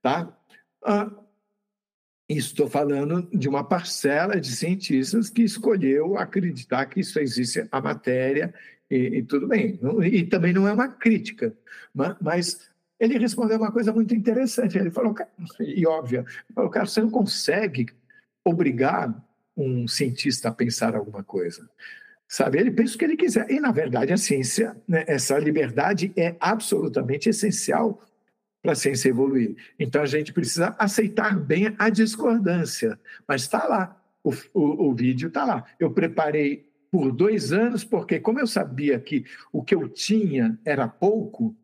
Tá? 0.02 0.35
Ah, 0.85 1.10
estou 2.28 2.68
falando 2.68 3.28
de 3.31 3.48
uma 3.48 3.62
parcela 3.62 4.40
de 4.40 4.51
cientistas 4.55 5.31
que 5.31 5.43
escolheu 5.43 6.16
acreditar 6.16 6.86
que 6.86 7.01
isso 7.01 7.18
existe 7.18 7.66
a 7.70 7.81
matéria 7.81 8.55
e, 8.90 9.18
e 9.18 9.22
tudo 9.22 9.46
bem. 9.46 9.78
E 10.04 10.24
também 10.24 10.52
não 10.52 10.66
é 10.66 10.72
uma 10.72 10.88
crítica, 10.88 11.54
mas 12.20 12.70
ele 12.98 13.18
respondeu 13.18 13.58
uma 13.58 13.72
coisa 13.72 13.92
muito 13.92 14.14
interessante. 14.14 14.78
Ele 14.78 14.90
falou, 14.90 15.14
e 15.60 15.86
óbvia, 15.86 16.24
falou, 16.54 16.70
cara, 16.70 16.86
você 16.86 17.00
não 17.00 17.10
consegue 17.10 17.86
obrigar 18.44 19.14
um 19.56 19.88
cientista 19.88 20.48
a 20.48 20.52
pensar 20.52 20.94
alguma 20.94 21.22
coisa. 21.24 21.68
Sabe, 22.28 22.58
ele 22.58 22.70
pensa 22.70 22.94
o 22.94 22.98
que 22.98 23.04
ele 23.04 23.16
quiser. 23.16 23.48
E, 23.50 23.60
na 23.60 23.70
verdade, 23.70 24.12
a 24.12 24.16
ciência, 24.16 24.76
né, 24.86 25.04
essa 25.06 25.38
liberdade 25.38 26.12
é 26.16 26.34
absolutamente 26.40 27.28
essencial 27.28 28.02
para 28.62 28.72
a 28.72 28.74
ciência 28.76 29.08
evoluir. 29.08 29.56
Então, 29.78 30.02
a 30.02 30.06
gente 30.06 30.32
precisa 30.32 30.74
aceitar 30.78 31.38
bem 31.38 31.74
a 31.78 31.88
discordância. 31.88 32.98
Mas 33.28 33.42
está 33.42 33.66
lá, 33.68 34.02
o, 34.24 34.32
o, 34.52 34.88
o 34.88 34.94
vídeo 34.94 35.28
está 35.28 35.44
lá. 35.44 35.64
Eu 35.78 35.92
preparei 35.92 36.68
por 36.97 37.12
dois 37.12 37.52
anos, 37.52 37.85
porque, 37.85 38.18
como 38.18 38.40
eu 38.40 38.47
sabia 38.47 38.98
que 38.98 39.23
o 39.52 39.62
que 39.62 39.74
eu 39.74 39.86
tinha 39.86 40.59
era 40.64 40.89
pouco, 40.89 41.55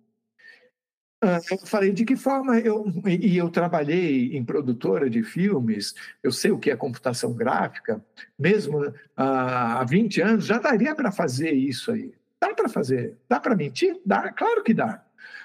ah, 1.23 1.41
eu 1.51 1.57
falei 1.65 1.91
de 1.91 2.05
que 2.05 2.17
forma 2.17 2.59
eu 2.59 2.85
e 3.07 3.39
eu 3.39 3.49
trabalhei 3.49 4.37
em 4.37 4.45
produtora 4.45 5.09
de 5.09 5.23
filmes, 5.23 5.95
eu 6.23 6.31
sei 6.31 6.51
o 6.51 6.59
que 6.59 6.71
é 6.71 6.77
computação 6.77 7.33
gráfica, 7.33 8.05
mesmo 8.39 8.93
ah, 9.17 9.81
há 9.81 9.85
20 9.85 10.21
anos 10.21 10.45
já 10.45 10.59
daria 10.59 10.95
para 10.95 11.11
fazer 11.11 11.53
isso 11.53 11.91
aí. 11.91 12.13
Dá 12.39 12.53
para 12.53 12.69
fazer, 12.69 13.17
dá 13.27 13.41
para 13.41 13.57
mentir? 13.57 13.99
Dá, 14.05 14.31
claro 14.33 14.63
que 14.63 14.75
dá. 14.75 15.03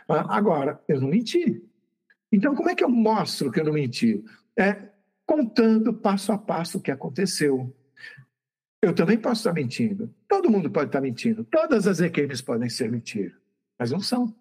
Ah, 0.10 0.36
agora, 0.36 0.82
eu 0.86 1.00
não 1.00 1.08
menti. 1.08 1.64
Então, 2.30 2.54
como 2.56 2.70
é 2.70 2.76
que 2.76 2.84
eu 2.84 2.90
mostro 2.90 3.50
que 3.50 3.62
eu 3.62 3.64
não 3.64 3.72
menti? 3.72 4.22
É 4.54 4.90
contando 5.26 5.94
passo 5.94 6.34
a 6.34 6.38
passo 6.38 6.78
o 6.78 6.82
que 6.82 6.92
aconteceu. 6.92 7.74
Eu 8.88 8.96
também 8.96 9.18
posso 9.18 9.42
estar 9.42 9.52
mentindo. 9.52 10.10
Todo 10.30 10.50
mundo 10.50 10.72
pode 10.72 10.88
estar 10.88 11.02
mentindo. 11.02 11.44
Todas 11.44 11.86
as 11.88 12.00
equipes 12.00 12.40
podem 12.40 12.70
ser 12.70 12.90
mentiras, 12.90 13.34
mas 13.78 13.92
não 13.92 14.00
são. 14.00 14.34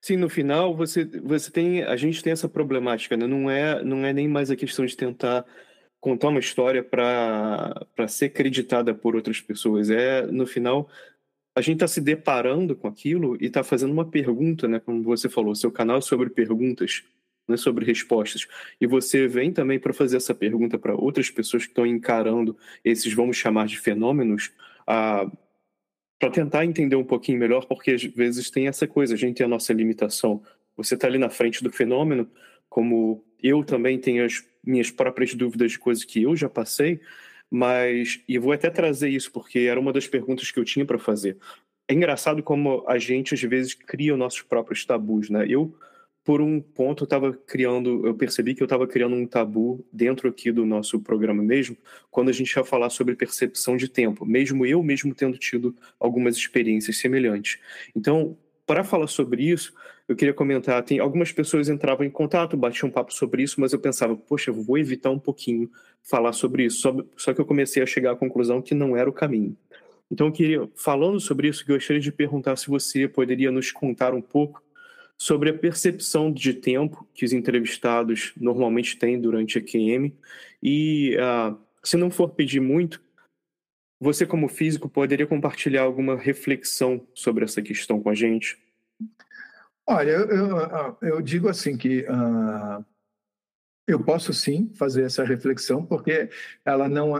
Sim, 0.00 0.16
no 0.16 0.30
final 0.30 0.74
você, 0.74 1.04
você 1.04 1.50
tem, 1.50 1.82
a 1.82 1.94
gente 1.94 2.22
tem 2.22 2.32
essa 2.32 2.48
problemática, 2.48 3.18
né? 3.18 3.26
Não 3.26 3.50
é, 3.50 3.84
não 3.84 4.02
é 4.02 4.14
nem 4.14 4.26
mais 4.26 4.50
a 4.50 4.56
questão 4.56 4.86
de 4.86 4.96
tentar 4.96 5.44
contar 6.00 6.28
uma 6.28 6.40
história 6.40 6.82
para 6.82 8.08
ser 8.08 8.26
acreditada 8.26 8.94
por 8.94 9.14
outras 9.14 9.42
pessoas. 9.42 9.90
É, 9.90 10.22
no 10.22 10.46
final, 10.46 10.88
a 11.54 11.60
gente 11.60 11.76
está 11.76 11.88
se 11.88 12.00
deparando 12.00 12.74
com 12.74 12.88
aquilo 12.88 13.36
e 13.38 13.44
está 13.48 13.62
fazendo 13.62 13.92
uma 13.92 14.06
pergunta, 14.06 14.66
né? 14.66 14.80
Como 14.80 15.02
você 15.02 15.28
falou, 15.28 15.54
seu 15.54 15.70
canal 15.70 15.98
é 15.98 16.00
sobre 16.00 16.30
perguntas, 16.30 17.04
não 17.46 17.54
é 17.54 17.58
sobre 17.58 17.84
respostas. 17.84 18.46
E 18.80 18.86
você 18.86 19.28
vem 19.28 19.52
também 19.52 19.78
para 19.78 19.92
fazer 19.92 20.16
essa 20.16 20.34
pergunta 20.34 20.78
para 20.78 20.94
outras 20.94 21.30
pessoas 21.30 21.64
que 21.64 21.70
estão 21.70 21.86
encarando 21.86 22.56
esses, 22.84 23.12
vamos 23.12 23.36
chamar 23.36 23.66
de 23.66 23.78
fenômenos, 23.78 24.52
a 24.86 25.30
para 26.18 26.30
tentar 26.30 26.64
entender 26.64 26.96
um 26.96 27.04
pouquinho 27.04 27.38
melhor, 27.38 27.66
porque 27.66 27.90
às 27.90 28.02
vezes 28.02 28.48
tem 28.48 28.66
essa 28.66 28.86
coisa, 28.86 29.12
a 29.12 29.16
gente 29.16 29.36
tem 29.36 29.44
a 29.44 29.48
nossa 29.48 29.72
limitação. 29.74 30.42
Você 30.76 30.94
está 30.94 31.06
ali 31.06 31.18
na 31.18 31.28
frente 31.28 31.62
do 31.62 31.70
fenômeno, 31.70 32.30
como 32.68 33.22
eu 33.42 33.62
também 33.62 33.98
tenho 33.98 34.24
as 34.24 34.42
minhas 34.64 34.90
próprias 34.90 35.34
dúvidas 35.34 35.72
de 35.72 35.78
coisas 35.78 36.02
que 36.02 36.22
eu 36.22 36.34
já 36.34 36.48
passei, 36.48 37.00
mas 37.50 38.22
e 38.26 38.38
vou 38.38 38.52
até 38.52 38.70
trazer 38.70 39.10
isso 39.10 39.30
porque 39.30 39.60
era 39.60 39.78
uma 39.78 39.92
das 39.92 40.06
perguntas 40.06 40.50
que 40.50 40.58
eu 40.58 40.64
tinha 40.64 40.86
para 40.86 40.98
fazer. 40.98 41.36
É 41.86 41.92
engraçado 41.92 42.42
como 42.42 42.82
a 42.88 42.96
gente 42.98 43.34
às 43.34 43.42
vezes 43.42 43.74
cria 43.74 44.14
os 44.14 44.18
nossos 44.18 44.40
próprios 44.40 44.84
tabus, 44.86 45.28
né? 45.28 45.44
Eu 45.46 45.76
por 46.24 46.40
um 46.40 46.58
ponto 46.58 47.02
eu 47.02 47.04
estava 47.04 47.32
criando, 47.34 48.06
eu 48.06 48.14
percebi 48.14 48.54
que 48.54 48.62
eu 48.62 48.64
estava 48.64 48.86
criando 48.86 49.14
um 49.14 49.26
tabu 49.26 49.84
dentro 49.92 50.26
aqui 50.28 50.50
do 50.50 50.64
nosso 50.64 50.98
programa 50.98 51.42
mesmo, 51.42 51.76
quando 52.10 52.30
a 52.30 52.32
gente 52.32 52.50
ia 52.50 52.64
falar 52.64 52.88
sobre 52.88 53.14
percepção 53.14 53.76
de 53.76 53.88
tempo, 53.88 54.24
mesmo 54.24 54.64
eu 54.64 54.82
mesmo 54.82 55.14
tendo 55.14 55.36
tido 55.36 55.76
algumas 56.00 56.34
experiências 56.36 56.96
semelhantes. 56.96 57.60
Então, 57.94 58.38
para 58.66 58.82
falar 58.82 59.06
sobre 59.06 59.44
isso, 59.44 59.74
eu 60.08 60.16
queria 60.16 60.32
comentar, 60.32 60.82
tem 60.82 60.98
algumas 60.98 61.30
pessoas 61.30 61.68
entravam 61.68 62.06
em 62.06 62.10
contato, 62.10 62.56
batiam 62.56 62.88
um 62.88 62.92
papo 62.92 63.12
sobre 63.12 63.42
isso, 63.42 63.60
mas 63.60 63.74
eu 63.74 63.78
pensava, 63.78 64.16
poxa, 64.16 64.50
eu 64.50 64.54
vou 64.54 64.78
evitar 64.78 65.10
um 65.10 65.18
pouquinho 65.18 65.70
falar 66.02 66.32
sobre 66.32 66.64
isso, 66.64 66.80
só, 66.80 66.96
só 67.18 67.34
que 67.34 67.40
eu 67.40 67.44
comecei 67.44 67.82
a 67.82 67.86
chegar 67.86 68.12
à 68.12 68.16
conclusão 68.16 68.62
que 68.62 68.74
não 68.74 68.96
era 68.96 69.08
o 69.08 69.12
caminho. 69.12 69.54
Então, 70.10 70.28
eu 70.28 70.32
queria, 70.32 70.70
falando 70.74 71.20
sobre 71.20 71.48
isso, 71.48 71.66
gostaria 71.66 72.00
de 72.00 72.12
perguntar 72.12 72.56
se 72.56 72.68
você 72.68 73.06
poderia 73.06 73.50
nos 73.50 73.70
contar 73.70 74.14
um 74.14 74.22
pouco 74.22 74.62
sobre 75.18 75.50
a 75.50 75.58
percepção 75.58 76.32
de 76.32 76.54
tempo 76.54 77.08
que 77.14 77.24
os 77.24 77.32
entrevistados 77.32 78.32
normalmente 78.36 78.98
têm 78.98 79.20
durante 79.20 79.58
a 79.58 79.62
QM. 79.62 80.12
E 80.62 81.16
uh, 81.16 81.56
se 81.82 81.96
não 81.96 82.10
for 82.10 82.30
pedir 82.30 82.60
muito, 82.60 83.02
você, 84.00 84.26
como 84.26 84.48
físico, 84.48 84.88
poderia 84.88 85.26
compartilhar 85.26 85.82
alguma 85.82 86.16
reflexão 86.16 87.06
sobre 87.14 87.44
essa 87.44 87.62
questão 87.62 88.00
com 88.00 88.10
a 88.10 88.14
gente? 88.14 88.58
Olha, 89.86 90.10
eu, 90.10 90.28
eu, 90.28 90.98
eu 91.02 91.22
digo 91.22 91.48
assim 91.48 91.76
que 91.76 92.00
uh, 92.02 92.84
eu 93.86 94.02
posso 94.02 94.32
sim 94.32 94.72
fazer 94.74 95.04
essa 95.04 95.24
reflexão, 95.24 95.84
porque 95.84 96.28
ela 96.64 96.88
não, 96.88 97.14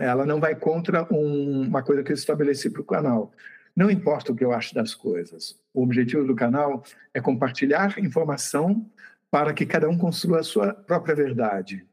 ela 0.00 0.26
não 0.26 0.40
vai 0.40 0.54
contra 0.54 1.06
um, 1.12 1.62
uma 1.62 1.82
coisa 1.82 2.02
que 2.02 2.12
eu 2.12 2.14
estabeleci 2.14 2.70
para 2.70 2.82
o 2.82 2.86
canal. 2.86 3.32
Não 3.76 3.90
importa 3.90 4.32
o 4.32 4.34
que 4.34 4.42
eu 4.42 4.52
acho 4.52 4.74
das 4.74 4.94
coisas. 4.94 5.60
O 5.74 5.82
objetivo 5.82 6.26
do 6.26 6.34
canal 6.34 6.82
é 7.12 7.20
compartilhar 7.20 7.98
informação 7.98 8.90
para 9.30 9.52
que 9.52 9.66
cada 9.66 9.86
um 9.86 9.98
construa 9.98 10.40
a 10.40 10.42
sua 10.42 10.72
própria 10.72 11.14
verdade. 11.14 11.84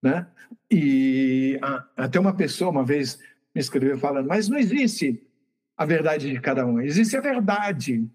Né? 0.00 0.26
E 0.70 1.58
até 1.96 2.20
uma 2.20 2.36
pessoa 2.36 2.70
uma 2.70 2.84
vez 2.84 3.18
me 3.52 3.60
escreveu 3.60 3.98
falando, 3.98 4.28
mas 4.28 4.48
não 4.48 4.58
existe 4.58 5.26
a 5.76 5.84
verdade 5.84 6.30
de 6.30 6.40
cada 6.40 6.64
um, 6.64 6.80
existe 6.80 7.16
a 7.16 7.20
verdade. 7.20 8.08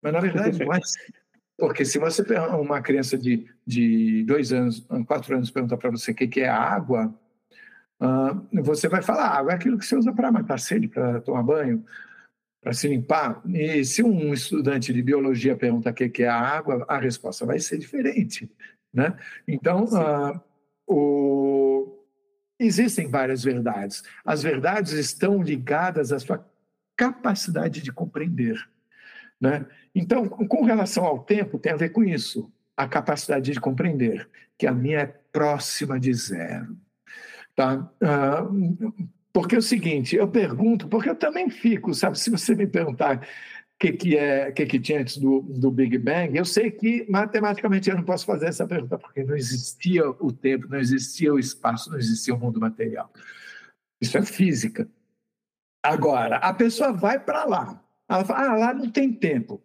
Mas 0.00 0.12
na 0.12 0.20
verdade 0.20 0.64
não 0.64 0.72
é. 0.72 0.78
Porque 1.58 1.84
se 1.84 1.98
você 1.98 2.22
uma 2.38 2.82
criança 2.82 3.16
de, 3.16 3.48
de 3.66 4.22
dois 4.24 4.52
anos, 4.52 4.86
quatro 5.06 5.34
anos 5.34 5.50
perguntar 5.50 5.78
para 5.78 5.90
você 5.90 6.12
o 6.12 6.14
que 6.14 6.40
é 6.40 6.48
água, 6.48 7.12
uh, 8.00 8.62
você 8.62 8.88
vai 8.88 9.02
falar, 9.02 9.28
água 9.28 9.52
é 9.52 9.54
aquilo 9.54 9.78
que 9.78 9.86
você 9.86 9.96
usa 9.96 10.12
para 10.12 10.32
matar 10.32 10.58
sede, 10.58 10.88
para 10.88 11.20
tomar 11.20 11.42
banho, 11.42 11.84
para 12.60 12.72
se 12.72 12.88
limpar. 12.88 13.40
E 13.46 13.84
se 13.84 14.02
um 14.02 14.32
estudante 14.32 14.92
de 14.92 15.02
biologia 15.02 15.56
perguntar 15.56 15.90
o 15.90 15.94
que 15.94 16.22
é 16.22 16.28
a 16.28 16.40
água, 16.40 16.84
a 16.88 16.98
resposta 16.98 17.46
vai 17.46 17.58
ser 17.58 17.78
diferente. 17.78 18.50
Né? 18.92 19.16
Então, 19.46 19.84
uh, 19.84 20.40
o... 20.86 22.02
existem 22.58 23.08
várias 23.08 23.44
verdades. 23.44 24.02
As 24.24 24.42
verdades 24.42 24.92
estão 24.92 25.42
ligadas 25.42 26.12
à 26.12 26.18
sua 26.18 26.44
capacidade 26.96 27.82
de 27.82 27.92
compreender. 27.92 28.58
Né? 29.40 29.66
Então, 29.94 30.28
com 30.28 30.64
relação 30.64 31.04
ao 31.04 31.22
tempo, 31.22 31.58
tem 31.58 31.72
a 31.72 31.76
ver 31.76 31.90
com 31.90 32.02
isso, 32.02 32.50
a 32.76 32.88
capacidade 32.88 33.52
de 33.52 33.60
compreender, 33.60 34.28
que 34.58 34.66
a 34.66 34.72
minha 34.72 35.00
é 35.00 35.06
próxima 35.06 36.00
de 36.00 36.12
zero. 36.12 36.76
Tá? 37.56 37.90
Uh, 38.02 39.10
porque 39.32 39.54
é 39.54 39.58
o 39.58 39.62
seguinte, 39.62 40.14
eu 40.14 40.28
pergunto, 40.28 40.88
porque 40.88 41.08
eu 41.08 41.16
também 41.16 41.50
fico, 41.50 41.92
sabe, 41.94 42.18
se 42.18 42.30
você 42.30 42.54
me 42.54 42.66
perguntar 42.66 43.16
o 43.16 43.20
que, 43.78 43.92
que, 43.92 44.16
é, 44.16 44.52
que, 44.52 44.64
que 44.66 44.78
tinha 44.78 45.00
antes 45.00 45.16
do, 45.16 45.40
do 45.40 45.70
Big 45.70 45.98
Bang, 45.98 46.36
eu 46.36 46.44
sei 46.44 46.70
que 46.70 47.06
matematicamente 47.08 47.90
eu 47.90 47.96
não 47.96 48.04
posso 48.04 48.26
fazer 48.26 48.46
essa 48.46 48.66
pergunta, 48.66 48.98
porque 48.98 49.24
não 49.24 49.34
existia 49.34 50.08
o 50.08 50.32
tempo, 50.32 50.68
não 50.68 50.78
existia 50.78 51.32
o 51.32 51.38
espaço, 51.38 51.90
não 51.90 51.98
existia 51.98 52.34
o 52.34 52.38
mundo 52.38 52.60
material. 52.60 53.10
Isso 54.00 54.16
é 54.16 54.22
física. 54.22 54.88
Agora, 55.82 56.36
a 56.36 56.52
pessoa 56.52 56.92
vai 56.92 57.18
para 57.18 57.44
lá. 57.44 57.82
Ela 58.08 58.24
fala, 58.24 58.48
ah, 58.48 58.56
lá 58.56 58.74
não 58.74 58.90
tem 58.90 59.12
tempo. 59.12 59.62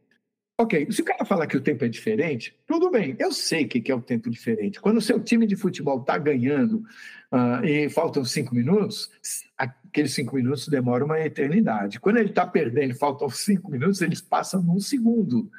Ok, 0.62 0.92
se 0.92 1.02
o 1.02 1.06
cara 1.06 1.26
falar 1.26 1.48
que 1.48 1.58
o 1.58 1.62
tempo 1.62 1.84
é 1.84 1.88
diferente, 1.88 2.56
tudo 2.68 2.92
bem, 2.92 3.16
eu 3.18 3.32
sei 3.32 3.66
o 3.66 3.68
que 3.68 3.92
é 3.92 3.96
o 3.96 4.02
tempo 4.02 4.30
diferente. 4.30 4.80
Quando 4.80 4.98
o 4.98 5.02
seu 5.02 5.20
time 5.20 5.48
de 5.48 5.56
futebol 5.56 6.00
está 6.02 6.20
ganhando 6.20 6.86
uh, 7.32 7.66
e 7.66 7.90
faltam 7.90 8.24
cinco 8.24 8.54
minutos, 8.54 9.10
aqueles 9.58 10.14
cinco 10.14 10.36
minutos 10.36 10.68
demoram 10.68 11.08
uma 11.08 11.20
eternidade. 11.20 12.00
Quando 12.00 12.18
ele 12.18 12.30
está 12.30 12.46
perdendo 12.46 12.92
e 12.92 12.96
faltam 12.96 13.28
cinco 13.28 13.72
minutos, 13.72 14.04
eles 14.04 14.22
passam 14.22 14.62
num 14.62 14.80
segundo, 14.80 15.50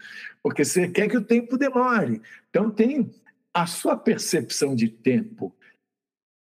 porque 0.41 0.65
você 0.65 0.89
quer 0.89 1.09
que 1.09 1.17
o 1.17 1.25
tempo 1.25 1.59
demore. 1.59 2.23
Então, 2.49 2.71
tem 2.71 3.11
a 3.53 3.67
sua 3.67 3.97
percepção 3.97 4.77
de 4.77 4.89
tempo, 4.89 5.53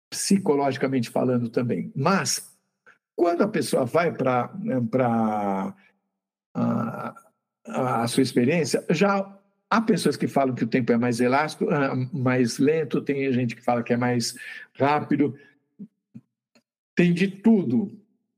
psicologicamente 0.09 1.09
falando 1.09 1.49
também. 1.49 1.91
Mas, 1.93 2.49
quando 3.13 3.41
a 3.41 3.47
pessoa 3.49 3.83
vai 3.83 4.09
para 4.09 5.75
a 7.67 8.07
sua 8.07 8.23
experiência, 8.23 8.85
já 8.89 9.37
há 9.69 9.81
pessoas 9.81 10.15
que 10.15 10.27
falam 10.27 10.55
que 10.55 10.63
o 10.63 10.67
tempo 10.67 10.91
é 10.91 10.97
mais 10.97 11.19
elástico, 11.19 11.69
ah, 11.69 11.95
mais 12.13 12.57
lento, 12.57 13.01
tem 13.01 13.31
gente 13.33 13.55
que 13.55 13.63
fala 13.63 13.83
que 13.83 13.93
é 13.93 13.97
mais 13.97 14.35
rápido, 14.73 15.37
tem 16.95 17.13
de 17.13 17.27
tudo. 17.27 17.91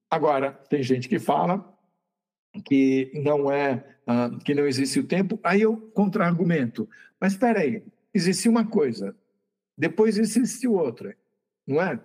Agora, 0.09 0.51
tem 0.69 0.81
gente 0.81 1.07
que 1.07 1.19
fala 1.19 1.65
que 2.65 3.11
não 3.13 3.51
é, 3.51 3.85
ah, 4.07 4.31
que 4.43 4.55
não 4.55 4.67
existe 4.67 4.99
o 4.99 5.07
tempo, 5.07 5.39
aí 5.43 5.61
eu 5.61 5.77
contra-argumento. 5.93 6.89
Mas 7.19 7.33
espera 7.33 7.59
aí, 7.59 7.83
existe 8.13 8.49
uma 8.49 8.65
coisa, 8.65 9.15
depois 9.77 10.17
existe 10.17 10.67
outra, 10.67 11.15
não 11.65 11.81
é? 11.81 11.99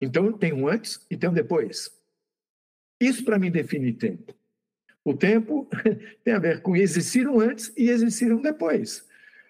Então 0.00 0.32
tem 0.32 0.52
um 0.52 0.68
antes 0.68 1.04
e 1.10 1.16
tem 1.16 1.28
um 1.28 1.34
depois. 1.34 1.90
Isso 3.00 3.24
para 3.24 3.38
mim 3.38 3.50
define 3.50 3.92
tempo. 3.92 4.37
O 5.08 5.16
tempo 5.16 5.66
tem 6.22 6.34
a 6.34 6.38
ver 6.38 6.60
com 6.60 6.76
existiram 6.76 7.40
antes 7.40 7.72
e 7.78 7.88
existiram 7.88 8.42
depois, 8.42 9.08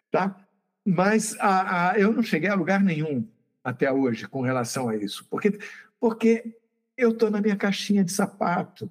tá? 0.08 0.46
Mas 0.86 1.36
a, 1.40 1.90
a, 1.90 1.98
eu 1.98 2.12
não 2.12 2.22
cheguei 2.22 2.48
a 2.48 2.54
lugar 2.54 2.80
nenhum 2.80 3.26
até 3.64 3.90
hoje 3.90 4.28
com 4.28 4.40
relação 4.40 4.88
a 4.88 4.96
isso, 4.96 5.26
porque 5.28 5.58
porque 5.98 6.56
eu 6.96 7.10
estou 7.10 7.28
na 7.28 7.40
minha 7.40 7.56
caixinha 7.56 8.04
de 8.04 8.12
sapato, 8.12 8.88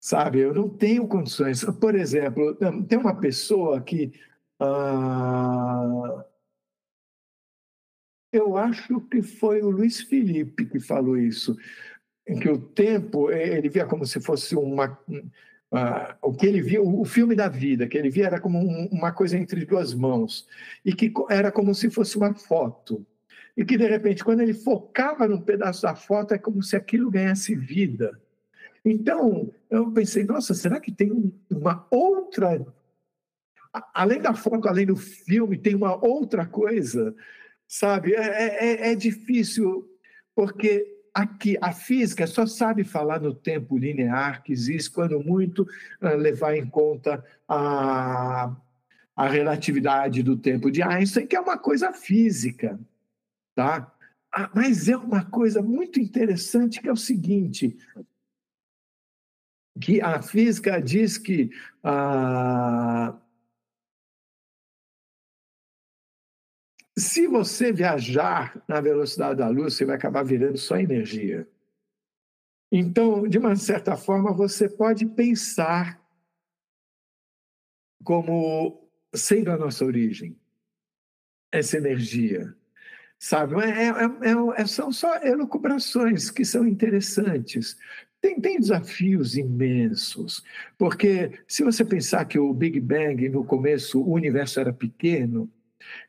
sabe? 0.00 0.38
Eu 0.38 0.54
não 0.54 0.66
tenho 0.66 1.06
condições. 1.06 1.62
Por 1.62 1.94
exemplo, 1.94 2.56
tem 2.88 2.98
uma 2.98 3.20
pessoa 3.20 3.82
que 3.82 4.18
ah, 4.58 6.24
eu 8.32 8.56
acho 8.56 8.98
que 9.02 9.20
foi 9.20 9.60
o 9.60 9.68
Luiz 9.68 10.00
Felipe 10.00 10.64
que 10.64 10.80
falou 10.80 11.18
isso, 11.18 11.54
que 12.24 12.48
o 12.48 12.58
tempo 12.58 13.30
ele 13.30 13.68
via 13.68 13.86
como 13.86 14.04
se 14.04 14.20
fosse 14.20 14.56
uma 14.56 14.98
ah, 15.76 16.16
o 16.22 16.32
que 16.32 16.46
ele 16.46 16.62
via, 16.62 16.82
o 16.82 17.04
filme 17.04 17.34
da 17.34 17.48
vida, 17.48 17.86
que 17.86 17.96
ele 17.96 18.10
via 18.10 18.26
era 18.26 18.40
como 18.40 18.58
um, 18.58 18.86
uma 18.92 19.12
coisa 19.12 19.36
entre 19.36 19.64
duas 19.64 19.94
mãos, 19.94 20.46
e 20.84 20.92
que 20.94 21.12
era 21.30 21.52
como 21.52 21.74
se 21.74 21.90
fosse 21.90 22.16
uma 22.16 22.34
foto. 22.34 23.04
E 23.56 23.64
que, 23.64 23.76
de 23.76 23.86
repente, 23.86 24.24
quando 24.24 24.40
ele 24.40 24.52
focava 24.54 25.26
num 25.26 25.40
pedaço 25.40 25.82
da 25.82 25.94
foto, 25.94 26.34
é 26.34 26.38
como 26.38 26.62
se 26.62 26.76
aquilo 26.76 27.10
ganhasse 27.10 27.54
vida. 27.54 28.20
Então, 28.84 29.52
eu 29.70 29.90
pensei, 29.90 30.24
nossa, 30.24 30.54
será 30.54 30.78
que 30.78 30.92
tem 30.92 31.32
uma 31.50 31.86
outra. 31.90 32.64
Além 33.92 34.20
da 34.20 34.34
foto, 34.34 34.68
além 34.68 34.86
do 34.86 34.96
filme, 34.96 35.58
tem 35.58 35.74
uma 35.74 35.96
outra 36.04 36.46
coisa, 36.46 37.14
sabe? 37.66 38.14
É, 38.14 38.20
é, 38.20 38.66
é, 38.88 38.92
é 38.92 38.94
difícil, 38.94 39.88
porque 40.34 40.95
Aqui, 41.16 41.56
a 41.62 41.72
física 41.72 42.26
só 42.26 42.44
sabe 42.44 42.84
falar 42.84 43.22
no 43.22 43.34
tempo 43.34 43.78
linear 43.78 44.42
que 44.42 44.52
existe, 44.52 44.90
quando 44.90 45.18
muito 45.18 45.66
ah, 45.98 46.10
levar 46.10 46.54
em 46.54 46.66
conta 46.66 47.24
a, 47.48 48.54
a 49.16 49.26
relatividade 49.26 50.22
do 50.22 50.36
tempo 50.36 50.70
de 50.70 50.82
Einstein, 50.82 51.26
que 51.26 51.34
é 51.34 51.40
uma 51.40 51.56
coisa 51.56 51.90
física. 51.94 52.78
Tá? 53.54 53.90
Ah, 54.30 54.50
mas 54.54 54.90
é 54.90 54.96
uma 54.98 55.24
coisa 55.24 55.62
muito 55.62 55.98
interessante 55.98 56.82
que 56.82 56.88
é 56.88 56.92
o 56.92 56.96
seguinte, 56.96 57.74
que 59.80 60.02
a 60.02 60.20
física 60.20 60.82
diz 60.82 61.16
que 61.16 61.48
ah, 61.82 63.18
Se 66.98 67.26
você 67.26 67.72
viajar 67.72 68.62
na 68.66 68.80
velocidade 68.80 69.38
da 69.38 69.48
luz, 69.48 69.74
você 69.74 69.84
vai 69.84 69.96
acabar 69.96 70.22
virando 70.22 70.56
só 70.56 70.78
energia. 70.78 71.46
Então, 72.72 73.28
de 73.28 73.38
uma 73.38 73.54
certa 73.54 73.96
forma, 73.96 74.32
você 74.32 74.68
pode 74.68 75.04
pensar 75.06 76.00
como 78.02 78.88
sendo 79.14 79.50
a 79.50 79.58
nossa 79.58 79.84
origem, 79.84 80.38
essa 81.52 81.76
energia. 81.76 82.54
Sabe? 83.18 83.56
É, 83.62 83.88
é, 83.88 83.90
é, 83.90 84.62
é 84.62 84.66
são 84.66 84.92
só 84.92 85.16
elucubrações 85.22 86.30
que 86.30 86.44
são 86.44 86.66
interessantes. 86.66 87.76
Tem, 88.20 88.40
tem, 88.40 88.58
desafios 88.58 89.36
imensos, 89.36 90.42
porque 90.78 91.38
se 91.46 91.62
você 91.62 91.84
pensar 91.84 92.24
que 92.24 92.38
o 92.38 92.52
Big 92.52 92.80
Bang, 92.80 93.28
no 93.28 93.44
começo, 93.44 94.00
o 94.00 94.12
universo 94.12 94.58
era 94.58 94.72
pequeno, 94.72 95.50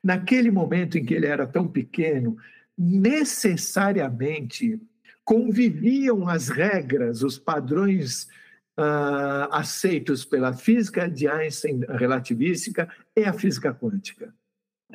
Naquele 0.03 0.51
momento 0.51 0.97
em 0.97 1.05
que 1.05 1.13
ele 1.13 1.25
era 1.25 1.45
tão 1.45 1.67
pequeno, 1.67 2.37
necessariamente 2.77 4.79
conviviam 5.23 6.29
as 6.29 6.47
regras, 6.47 7.21
os 7.21 7.37
padrões 7.37 8.27
uh, 8.77 9.51
aceitos 9.51 10.23
pela 10.23 10.53
física 10.53 11.09
de 11.09 11.27
Einstein 11.27 11.81
relativística 11.89 12.87
e 13.15 13.25
a 13.25 13.33
física 13.33 13.73
quântica, 13.73 14.33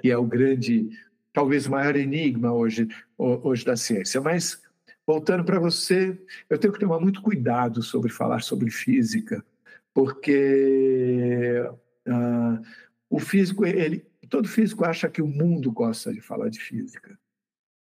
que 0.01 0.11
é 0.11 0.17
o 0.17 0.25
grande, 0.25 0.89
talvez 1.33 1.67
o 1.67 1.73
maior 1.73 1.97
enigma 1.97 2.53
hoje, 2.53 2.89
hoje 3.19 3.65
da 3.65 3.77
ciência. 3.77 4.21
Mas, 4.21 4.63
voltando 5.07 5.45
para 5.45 5.59
você, 5.59 6.17
eu 6.49 6.57
tenho 6.57 6.73
que 6.73 6.81
tomar 6.81 7.01
muito 7.01 7.21
cuidado 7.21 7.83
sobre 7.83 8.11
falar 8.11 8.41
sobre 8.41 8.71
física, 8.71 9.45
porque 9.93 11.63
uh, 12.09 12.63
o 13.11 13.19
físico 13.19 13.67
ele 13.67 14.07
todo 14.33 14.49
físico 14.49 14.87
acha 14.87 15.11
que 15.11 15.21
o 15.21 15.27
mundo 15.27 15.71
gosta 15.71 16.11
de 16.11 16.23
falar 16.23 16.49
de 16.49 16.59
física. 16.59 17.19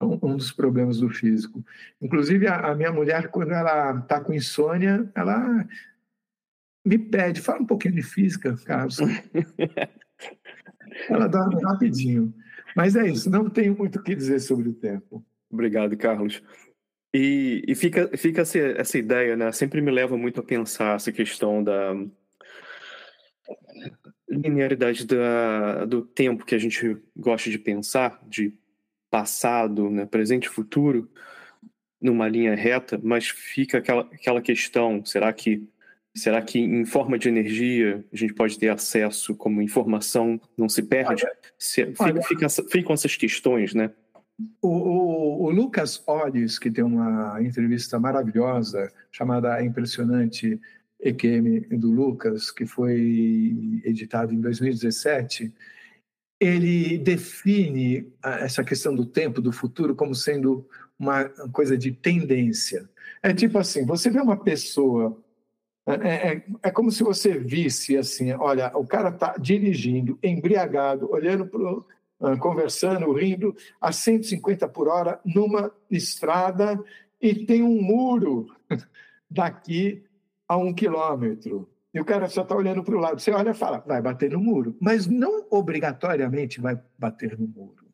É 0.02 0.03
um 0.03 0.36
dos 0.36 0.52
problemas 0.52 0.99
do 0.99 1.10
físico. 1.10 1.64
Inclusive, 2.02 2.45
a, 2.45 2.76
minha 2.76 2.91
mulher, 2.91 3.30
quando 3.30 3.53
ela 3.53 3.99
está 3.99 4.19
com 4.19 4.34
insônia, 4.34 5.10
ela 5.15 5.65
me 6.86 6.99
pede, 6.99 7.40
fala 7.40 7.61
um 7.61 7.65
pouquinho 7.65 7.95
de 7.95 8.03
física, 8.03 8.53
Carlos. 8.65 8.98
ela 11.07 11.28
dorme 11.28 11.64
rapidinho. 11.64 12.34
Mas 12.76 12.98
é 12.98 13.07
isso, 13.07 13.30
não 13.30 13.49
tenho 13.49 13.78
muito 13.78 13.99
o 13.99 14.03
que 14.03 14.14
dizer 14.14 14.41
sobre 14.41 14.68
o 14.68 14.73
tempo. 14.73 15.23
Obrigado, 15.49 15.95
Carlos. 15.95 16.44
E, 17.14 17.64
e 17.65 17.76
fica, 17.76 18.10
fica 18.18 18.41
essa, 18.41 18.60
essa 18.60 18.98
ideia, 18.98 19.38
né? 19.38 19.49
Sempre 19.53 19.80
me 19.80 19.91
leva 19.91 20.18
muito 20.18 20.41
a 20.41 20.44
pensar 20.44 20.95
essa 20.95 21.14
questão 21.14 21.64
da, 21.64 21.94
linearidade 24.32 25.06
da, 25.06 25.86
do 25.86 26.02
tempo 26.02 26.45
que 26.45 26.56
a 26.56 26.58
gente 26.58 26.98
gosta 27.16 27.49
de 27.49 27.60
pensar, 27.60 28.20
de 28.28 28.53
passado, 29.10 29.90
né, 29.90 30.06
presente 30.06 30.45
e 30.45 30.49
futuro, 30.49 31.10
numa 32.02 32.28
linha 32.28 32.56
reta, 32.56 32.99
mas 33.03 33.28
fica 33.28 33.78
aquela, 33.78 34.02
aquela 34.03 34.41
questão: 34.41 35.03
será 35.06 35.32
que, 35.34 35.68
será 36.16 36.41
que 36.41 36.60
em 36.60 36.86
forma 36.86 37.20
de 37.20 37.28
energia 37.30 38.03
a 38.12 38.16
gente 38.16 38.34
pode 38.34 38.58
ter 38.58 38.70
acesso 38.70 39.36
como 39.36 39.62
informação 39.62 40.40
não 40.58 40.70
se 40.70 40.82
perde? 40.82 41.24
Olha, 41.26 41.34
se, 41.60 41.86
fica, 41.86 42.03
olha, 42.03 42.22
fica, 42.24 42.49
ficam 42.70 42.94
essas 42.94 43.16
questões, 43.16 43.74
né? 43.74 43.91
O, 44.60 44.70
o, 44.70 45.44
o, 45.44 45.52
Lucas 45.52 46.02
Olles, 46.08 46.58
que 46.58 46.72
tem 46.72 46.84
uma 46.84 47.38
entrevista 47.44 47.99
maravilhosa 47.99 48.91
chamada 49.12 49.64
Impressionante 49.64 50.60
EQM 51.02 51.78
do 51.78 51.91
Lucas, 51.91 52.52
que 52.52 52.65
foi 52.65 53.82
editado 53.84 54.34
em 54.34 54.40
2017, 54.40 55.52
ele 56.40 56.98
define 56.98 58.11
essa 58.23 58.64
questão 58.64 58.95
do 58.95 59.06
tempo, 59.06 59.41
do 59.41 59.52
futuro, 59.52 59.95
como 59.95 60.15
sendo 60.15 60.68
uma 60.98 61.26
coisa 61.52 61.78
de 61.78 61.91
tendência. 61.91 62.90
É 63.22 63.34
tipo 63.34 63.57
assim, 63.57 63.86
você 63.86 64.10
vê 64.10 64.19
uma 64.19 64.38
pessoa, 64.38 65.19
é, 65.88 65.94
é, 65.94 66.34
é, 66.34 66.45
é 66.64 66.72
como 66.72 66.91
se 66.91 67.03
você 67.03 67.38
visse 67.38 67.98
assim, 67.98 68.32
olha, 68.34 68.72
o 68.76 68.86
cara 68.86 69.10
está 69.10 69.36
dirigindo, 69.38 70.18
embriagado, 70.23 71.11
olhando 71.11 71.45
para 71.48 72.38
conversando, 72.38 73.11
rindo, 73.14 73.56
a 73.80 73.91
150 73.91 74.68
por 74.68 74.88
hora, 74.88 75.19
numa 75.26 75.72
estrada, 75.90 76.80
e 77.19 77.34
tem 77.34 77.64
um 77.64 77.82
muro 77.82 78.45
daqui 79.30 80.03
a 80.52 80.57
um 80.57 80.73
quilômetro. 80.73 81.69
E 81.94 81.99
o 82.02 82.03
cara 82.03 82.28
só 82.28 82.41
está 82.41 82.53
olhando 82.53 82.84
para 82.84 82.94
o 82.94 82.99
lado. 82.99 83.22
Você 83.22 83.32
olha 83.32 83.52
e 83.52 83.53
fala, 83.53 83.80
vai 83.88 84.02
bater 84.02 84.32
no 84.32 84.40
muro. 84.41 84.76
Mas 84.82 85.07
não 85.07 85.48
obrigatoriamente 85.49 86.60
vai 86.60 86.78
bater 86.99 87.40
no 87.40 87.48
muro. 87.48 87.86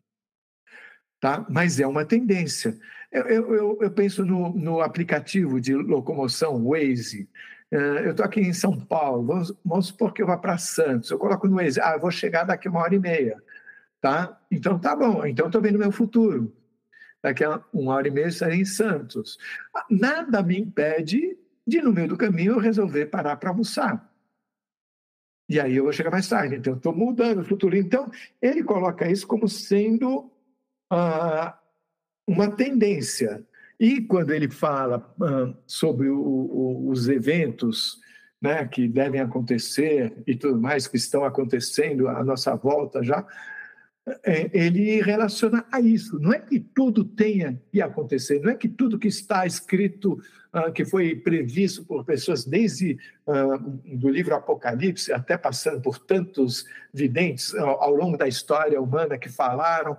Tá? 1.20 1.46
Mas 1.48 1.80
é 1.80 1.86
uma 1.86 2.04
tendência. 2.04 2.76
Eu, 3.12 3.28
eu, 3.28 3.78
eu 3.80 3.92
penso 3.92 4.26
no, 4.26 4.50
no, 4.56 4.82
aplicativo 4.82 5.62
de 5.62 5.76
locomoção 5.76 6.68
Waze. 6.68 7.30
Uh, 7.72 8.00
eu 8.06 8.12
estou 8.12 8.26
aqui 8.26 8.40
em 8.40 8.54
São 8.54 8.80
Paulo, 8.80 9.24
vamos, 9.24 9.54
vamos 9.64 9.88
supor 9.88 10.12
que 10.12 10.24
eu 10.24 10.28
vá 10.28 10.38
para 10.38 10.58
Santos. 10.58 11.12
Eu 11.12 11.20
coloco 11.20 11.48
no 11.48 11.58
Waze, 11.58 11.80
ah, 11.80 11.94
eu 11.94 12.00
vou 12.00 12.10
chegar 12.10 12.44
daqui 12.44 12.68
uma 12.68 12.82
hora 12.82 12.96
e 12.96 13.00
meia. 13.00 13.42
Tá? 14.02 14.40
Então 14.50 14.80
tá 14.80 14.96
bom, 14.96 15.26
então 15.28 15.46
estou 15.46 15.62
vendo 15.62 15.78
meu 15.78 15.92
futuro. 15.92 16.52
Daqui 17.22 17.44
a 17.44 17.62
uma 17.72 17.94
hora 17.94 18.08
e 18.08 18.12
meia 18.12 18.28
estarei 18.28 18.62
em 18.62 18.66
Santos. 18.66 19.38
Nada 19.90 20.42
me 20.42 20.60
impede 20.60 21.38
de, 21.68 21.82
no 21.82 21.92
meio 21.92 22.08
do 22.08 22.18
caminho, 22.18 22.54
eu 22.54 22.60
resolver 22.60 23.08
parar 23.08 23.36
para 23.36 23.50
almoçar. 23.50 24.10
E 25.50 25.60
aí 25.60 25.76
eu 25.76 25.84
vou 25.84 25.94
chegar 25.94 26.12
mais 26.12 26.28
tarde. 26.28 26.56
Então, 26.56 26.76
estou 26.76 26.96
mudando 26.96 27.40
o 27.40 27.46
futuro. 27.46 27.76
Então, 27.76 28.10
ele 28.42 28.64
coloca 28.64 29.10
isso 29.10 29.28
como 29.28 29.48
sendo 29.48 30.32
ah, 30.90 31.58
uma 32.28 32.50
tendência. 32.50 33.46
E 33.80 34.02
quando 34.02 34.32
ele 34.32 34.50
fala 34.50 35.14
ah, 35.22 35.54
sobre 35.66 36.10
o, 36.10 36.20
o, 36.20 36.90
os 36.90 37.08
eventos 37.08 38.00
né, 38.42 38.66
que 38.68 38.88
devem 38.88 39.20
acontecer 39.20 40.14
e 40.26 40.36
tudo 40.36 40.60
mais, 40.60 40.88
que 40.88 40.98
estão 40.98 41.24
acontecendo 41.24 42.08
à 42.08 42.24
nossa 42.24 42.56
volta 42.56 43.04
já, 43.04 43.26
ele 44.54 45.02
relaciona 45.02 45.66
a 45.72 45.82
isso. 45.82 46.20
Não 46.20 46.32
é 46.32 46.40
que 46.40 46.60
tudo 46.60 47.04
tenha 47.04 47.62
que 47.72 47.82
acontecer, 47.82 48.40
não 48.40 48.52
é 48.52 48.56
que 48.56 48.70
tudo 48.70 49.00
que 49.00 49.08
está 49.08 49.46
escrito, 49.46 50.22
uh, 50.54 50.72
que 50.72 50.86
foi 50.86 51.16
previsto 51.16 51.84
por 51.86 52.06
pessoas 52.06 52.46
desde 52.46 52.98
uh, 53.26 53.58
do 53.98 54.10
livro 54.10 54.36
Apocalipse, 54.36 55.12
até 55.12 55.38
passando 55.38 55.82
por 55.82 56.00
tantos 56.00 56.66
videntes 56.94 57.54
ao, 57.56 57.84
ao 57.84 57.94
longo 57.94 58.18
da 58.18 58.28
história 58.28 58.82
humana 58.82 59.18
que 59.18 59.30
falaram, 59.30 59.98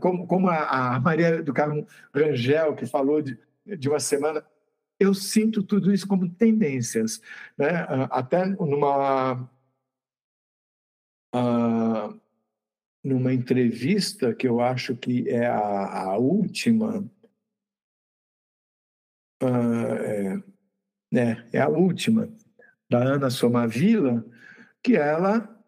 como, 0.00 0.48
a, 0.48 0.98
Maria 1.00 1.42
do 1.42 1.52
Carmo 1.52 1.86
Rangel, 2.14 2.74
que 2.74 2.86
falou 2.86 3.20
de, 3.20 3.38
uma 3.86 4.00
semana. 4.00 4.42
Eu 4.98 5.12
sinto 5.12 5.62
tudo 5.62 5.92
isso 5.92 6.08
como 6.08 6.30
tendências. 6.30 7.20
Né? 7.56 7.86
até 8.10 8.46
numa. 8.46 9.46
Numa 13.08 13.32
entrevista 13.32 14.34
que 14.34 14.46
eu 14.46 14.60
acho 14.60 14.94
que 14.94 15.28
é 15.28 15.46
a, 15.46 16.02
a 16.02 16.18
última, 16.18 17.00
uh, 19.42 19.46
é, 19.46 20.36
né, 21.10 21.48
é 21.52 21.60
a 21.60 21.68
última, 21.68 22.28
da 22.90 22.98
Ana 22.98 23.30
Somavila, 23.30 24.24
que 24.82 24.96
ela, 24.96 25.64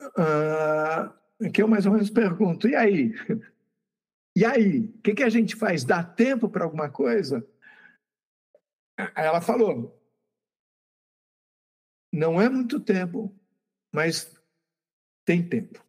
uh, 0.00 1.50
que 1.50 1.60
eu 1.60 1.68
mais 1.68 1.84
ou 1.84 1.92
menos 1.92 2.10
pergunto, 2.10 2.68
e 2.68 2.76
aí? 2.76 3.12
E 4.36 4.44
aí, 4.44 4.80
o 4.80 5.02
que, 5.02 5.14
que 5.14 5.24
a 5.24 5.28
gente 5.28 5.56
faz? 5.56 5.84
Dá 5.84 6.02
tempo 6.04 6.48
para 6.48 6.62
alguma 6.64 6.88
coisa? 6.88 7.44
Aí 8.96 9.26
ela 9.26 9.40
falou, 9.40 10.00
não 12.12 12.40
é 12.40 12.48
muito 12.48 12.78
tempo, 12.78 13.36
mas 13.92 14.32
tem 15.24 15.46
tempo. 15.46 15.87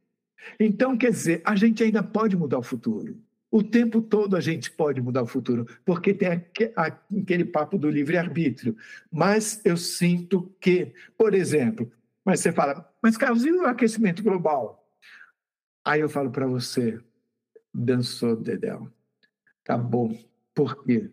Então, 0.60 0.98
quer 0.98 1.12
dizer, 1.12 1.42
a 1.46 1.56
gente 1.56 1.84
ainda 1.84 2.04
pode 2.04 2.36
mudar 2.36 2.60
o 2.60 2.64
futuro. 2.64 3.18
O 3.52 3.64
tempo 3.64 4.02
todo 4.02 4.36
a 4.36 4.40
gente 4.40 4.70
pode 4.70 5.02
mudar 5.02 5.24
o 5.24 5.28
futuro, 5.28 5.66
porque 5.84 6.14
tem 6.14 6.46
aquele 6.76 7.46
papo 7.46 7.78
do 7.78 7.90
livre-arbítrio. 7.90 8.78
Mas 9.12 9.60
eu 9.66 9.76
sinto 9.76 10.54
que, 10.60 10.94
por 11.18 11.34
exemplo, 11.34 11.92
mas 12.24 12.42
você 12.42 12.52
fala, 12.52 12.88
mas 13.02 13.18
Carlos, 13.18 13.44
e 13.44 13.52
o 13.52 13.66
aquecimento 13.66 14.22
global? 14.22 14.88
Aí 15.84 16.02
eu 16.02 16.10
falo 16.10 16.30
para 16.30 16.46
você, 16.46 17.00
dançou, 17.74 18.36
Dedel. 18.36 18.88
Tá 19.64 19.78
bom. 19.78 20.16
Por 20.54 20.84
quê? 20.84 21.10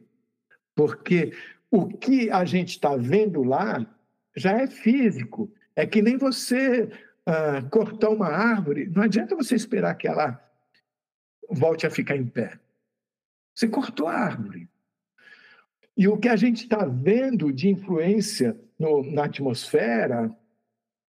Porque 0.74 1.32
o 1.70 1.86
que 1.88 2.30
a 2.30 2.44
gente 2.44 2.70
está 2.70 2.96
vendo 2.96 3.42
lá 3.42 3.86
já 4.36 4.52
é 4.52 4.66
físico. 4.66 5.50
É 5.74 5.86
que 5.86 6.02
nem 6.02 6.16
você 6.16 6.90
uh, 7.26 7.68
cortar 7.70 8.10
uma 8.10 8.28
árvore, 8.28 8.86
não 8.88 9.02
adianta 9.02 9.36
você 9.36 9.54
esperar 9.54 9.94
que 9.94 10.08
ela 10.08 10.42
volte 11.50 11.86
a 11.86 11.90
ficar 11.90 12.16
em 12.16 12.26
pé. 12.26 12.58
Você 13.54 13.68
cortou 13.68 14.08
a 14.08 14.14
árvore. 14.14 14.68
E 15.96 16.06
o 16.08 16.18
que 16.18 16.28
a 16.28 16.36
gente 16.36 16.64
está 16.64 16.84
vendo 16.84 17.52
de 17.52 17.68
influência 17.68 18.56
no, 18.78 19.02
na 19.10 19.24
atmosfera 19.24 20.30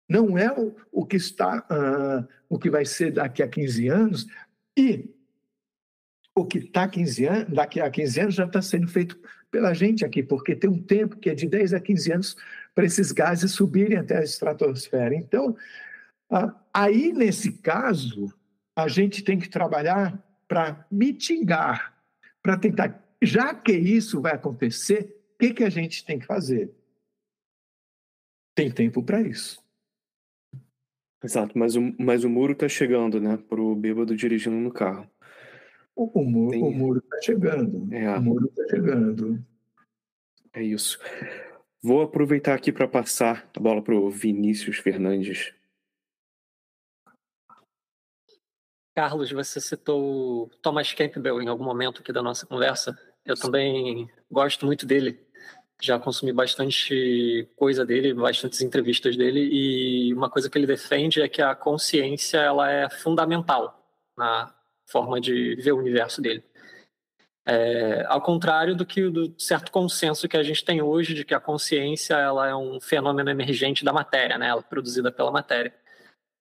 não 0.08 0.38
é 0.38 0.52
o, 0.52 0.74
o 0.92 1.04
que 1.04 1.16
está, 1.16 1.58
uh, 1.58 2.26
o 2.48 2.58
que 2.58 2.70
vai 2.70 2.84
ser 2.84 3.12
daqui 3.12 3.42
a 3.42 3.48
15 3.48 3.88
anos, 3.88 4.26
e 4.76 5.10
o 6.34 6.44
que 6.44 6.58
está 6.58 6.86
15 6.86 7.26
anos, 7.26 7.52
daqui 7.52 7.80
a 7.80 7.90
15 7.90 8.20
anos 8.20 8.34
já 8.34 8.44
está 8.44 8.62
sendo 8.62 8.86
feito 8.86 9.18
pela 9.50 9.72
gente 9.72 10.04
aqui, 10.04 10.22
porque 10.22 10.54
tem 10.54 10.70
um 10.70 10.80
tempo 10.80 11.16
que 11.16 11.30
é 11.30 11.34
de 11.34 11.48
10 11.48 11.74
a 11.74 11.80
15 11.80 12.12
anos 12.12 12.36
para 12.74 12.84
esses 12.84 13.10
gases 13.10 13.52
subirem 13.52 13.96
até 13.96 14.18
a 14.18 14.22
estratosfera. 14.22 15.14
Então, 15.14 15.56
ah, 15.56 15.85
aí, 16.72 17.12
nesse 17.12 17.52
caso, 17.58 18.32
a 18.74 18.88
gente 18.88 19.22
tem 19.22 19.38
que 19.38 19.48
trabalhar 19.48 20.22
para 20.48 20.86
mitigar, 20.90 21.94
para 22.42 22.56
tentar. 22.56 23.02
Já 23.22 23.54
que 23.54 23.72
isso 23.72 24.20
vai 24.20 24.34
acontecer, 24.34 25.16
o 25.34 25.38
que, 25.38 25.54
que 25.54 25.64
a 25.64 25.70
gente 25.70 26.04
tem 26.04 26.18
que 26.18 26.26
fazer? 26.26 26.70
Tem 28.54 28.70
tempo 28.70 29.02
para 29.02 29.20
isso. 29.20 29.64
Exato, 31.22 31.58
mas 31.58 31.74
o, 31.76 31.94
mas 31.98 32.24
o 32.24 32.30
muro 32.30 32.52
está 32.52 32.68
chegando, 32.68 33.20
né? 33.20 33.36
Para 33.36 33.60
o 33.60 33.74
bêbado 33.74 34.14
dirigindo 34.14 34.56
no 34.56 34.70
carro. 34.70 35.10
O, 35.94 36.20
o 36.20 36.24
muro 36.24 36.50
tem... 36.50 36.62
o 36.62 36.70
muro 36.70 36.98
está 36.98 37.20
chegando. 37.22 37.92
É. 37.92 38.16
O 38.16 38.22
muro 38.22 38.46
está 38.46 38.64
chegando. 38.68 39.44
É 40.52 40.62
isso. 40.62 40.98
Vou 41.82 42.02
aproveitar 42.02 42.54
aqui 42.54 42.70
para 42.70 42.86
passar 42.86 43.48
a 43.54 43.60
bola 43.60 43.82
para 43.82 43.94
o 43.94 44.10
Vinícius 44.10 44.78
Fernandes. 44.78 45.55
Carlos, 48.96 49.30
você 49.30 49.60
citou 49.60 50.50
Thomas 50.62 50.90
Campbell 50.94 51.42
em 51.42 51.48
algum 51.48 51.64
momento 51.64 52.00
aqui 52.00 52.14
da 52.14 52.22
nossa 52.22 52.46
conversa. 52.46 52.98
Eu 53.26 53.36
também 53.36 54.08
gosto 54.30 54.64
muito 54.64 54.86
dele. 54.86 55.20
Já 55.82 55.98
consumi 55.98 56.32
bastante 56.32 57.46
coisa 57.56 57.84
dele, 57.84 58.14
bastantes 58.14 58.62
entrevistas 58.62 59.14
dele, 59.14 59.50
e 59.52 60.14
uma 60.14 60.30
coisa 60.30 60.48
que 60.48 60.56
ele 60.56 60.66
defende 60.66 61.20
é 61.20 61.28
que 61.28 61.42
a 61.42 61.54
consciência 61.54 62.38
ela 62.38 62.70
é 62.72 62.88
fundamental 62.88 63.86
na 64.16 64.54
forma 64.86 65.20
de 65.20 65.56
ver 65.56 65.72
o 65.72 65.78
universo 65.78 66.22
dele. 66.22 66.42
É, 67.44 68.02
ao 68.08 68.22
contrário 68.22 68.74
do 68.74 68.86
que 68.86 69.10
do 69.10 69.34
certo 69.38 69.70
consenso 69.70 70.26
que 70.26 70.38
a 70.38 70.42
gente 70.42 70.64
tem 70.64 70.80
hoje 70.80 71.12
de 71.12 71.22
que 71.22 71.34
a 71.34 71.38
consciência 71.38 72.14
ela 72.14 72.48
é 72.48 72.56
um 72.56 72.80
fenômeno 72.80 73.28
emergente 73.28 73.84
da 73.84 73.92
matéria, 73.92 74.38
né? 74.38 74.48
Ela 74.48 74.60
é 74.60 74.64
produzida 74.64 75.12
pela 75.12 75.30
matéria. 75.30 75.74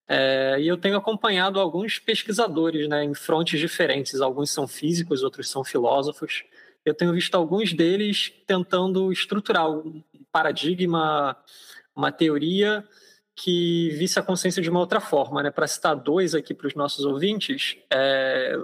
É, 0.08 0.56
e 0.60 0.68
eu 0.68 0.76
tenho 0.76 0.96
acompanhado 0.96 1.58
alguns 1.58 1.98
pesquisadores 1.98 2.88
né, 2.88 3.04
em 3.04 3.14
frontes 3.14 3.58
diferentes. 3.58 4.20
Alguns 4.20 4.50
são 4.50 4.66
físicos, 4.66 5.22
outros 5.22 5.50
são 5.50 5.64
filósofos. 5.64 6.44
Eu 6.84 6.94
tenho 6.94 7.12
visto 7.12 7.34
alguns 7.34 7.72
deles 7.72 8.32
tentando 8.46 9.10
estruturar 9.10 9.68
um 9.68 10.02
paradigma, 10.30 11.36
uma 11.94 12.12
teoria 12.12 12.86
que 13.34 13.90
visse 13.90 14.18
a 14.18 14.22
consciência 14.22 14.62
de 14.62 14.70
uma 14.70 14.80
outra 14.80 15.00
forma. 15.00 15.42
Né? 15.42 15.50
Para 15.50 15.66
citar 15.66 15.96
dois 15.96 16.34
aqui 16.34 16.54
para 16.54 16.68
os 16.68 16.74
nossos 16.74 17.04
ouvintes, 17.04 17.76
é, 17.92 18.56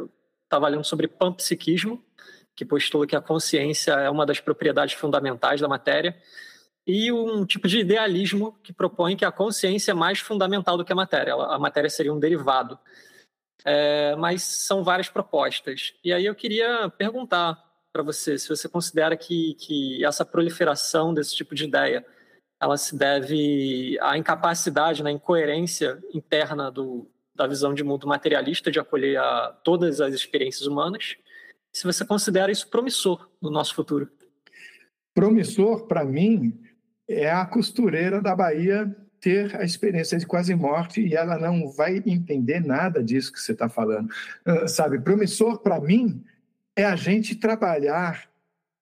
estava 0.45 0.69
lendo 0.69 0.85
sobre 0.85 1.09
panpsiquismo, 1.09 2.03
que 2.55 2.65
postula 2.65 3.07
que 3.07 3.17
a 3.17 3.21
consciência 3.21 3.93
é 3.93 4.09
uma 4.09 4.25
das 4.25 4.39
propriedades 4.39 4.95
fundamentais 4.95 5.61
da 5.61 5.69
matéria 5.69 6.17
e 6.87 7.13
um 7.13 7.47
tipo 7.47 7.69
de 7.69 7.79
idealismo 7.79 8.59
que 8.63 8.73
propõe 8.73 9.17
que 9.17 9.25
a 9.25 9.33
consciência 9.33 9.93
é 9.93 9.95
mais 9.95 10.19
fundamental 10.19 10.77
do 10.77 10.85
que 10.85 10.93
a 10.93 10.97
matéria. 10.97 11.35
A 11.35 11.59
matéria 11.59 11.89
seria 11.89 12.13
um 12.13 12.19
derivado. 12.19 12.79
É, 13.65 14.17
mas 14.17 14.43
são 14.43 14.83
várias 14.83 15.09
propostas. 15.09 15.95
E 16.03 16.13
aí 16.13 16.27
eu 16.27 16.35
queria 16.35 16.89
perguntar 16.91 17.63
para 17.93 18.03
você 18.03 18.37
se 18.37 18.49
você 18.49 18.69
considera 18.69 19.17
que, 19.17 19.55
que 19.55 20.05
essa 20.05 20.25
proliferação 20.25 21.15
desse 21.15 21.37
tipo 21.37 21.55
de 21.55 21.65
ideia 21.65 22.05
ela 22.61 22.77
se 22.77 22.97
deve 22.97 23.99
à 24.01 24.17
incapacidade, 24.17 25.03
na 25.03 25.11
né, 25.11 25.17
incoerência 25.17 26.01
interna 26.15 26.71
do, 26.71 27.09
da 27.35 27.47
visão 27.47 27.75
de 27.75 27.83
mundo 27.83 28.07
materialista 28.07 28.71
de 28.71 28.79
acolher 28.79 29.19
a 29.19 29.49
todas 29.65 30.01
as 30.01 30.15
experiências 30.15 30.67
humanas. 30.67 31.17
Se 31.73 31.85
você 31.85 32.05
considera 32.05 32.53
isso 32.53 32.69
promissor 32.69 33.29
no 33.41 33.51
nosso 33.51 33.75
futuro? 33.75 34.09
Promissor, 35.15 35.87
para 35.87 36.05
mim, 36.05 36.59
é 37.09 37.31
a 37.31 37.45
costureira 37.45 38.21
da 38.21 38.35
Bahia 38.35 38.95
ter 39.21 39.55
a 39.57 39.65
experiência 39.65 40.19
de 40.19 40.27
quase 40.27 40.55
morte 40.55 41.01
e 41.01 41.15
ela 41.15 41.39
não 41.39 41.71
vai 41.71 42.03
entender 42.05 42.61
nada 42.61 43.03
disso 43.03 43.33
que 43.33 43.39
você 43.41 43.53
está 43.53 43.69
falando. 43.69 44.11
Uh, 44.45 44.67
sabe, 44.67 44.99
promissor 44.99 45.59
para 45.59 45.81
mim 45.81 46.25
é 46.75 46.85
a 46.85 46.97
gente 46.97 47.37
trabalhar 47.37 48.29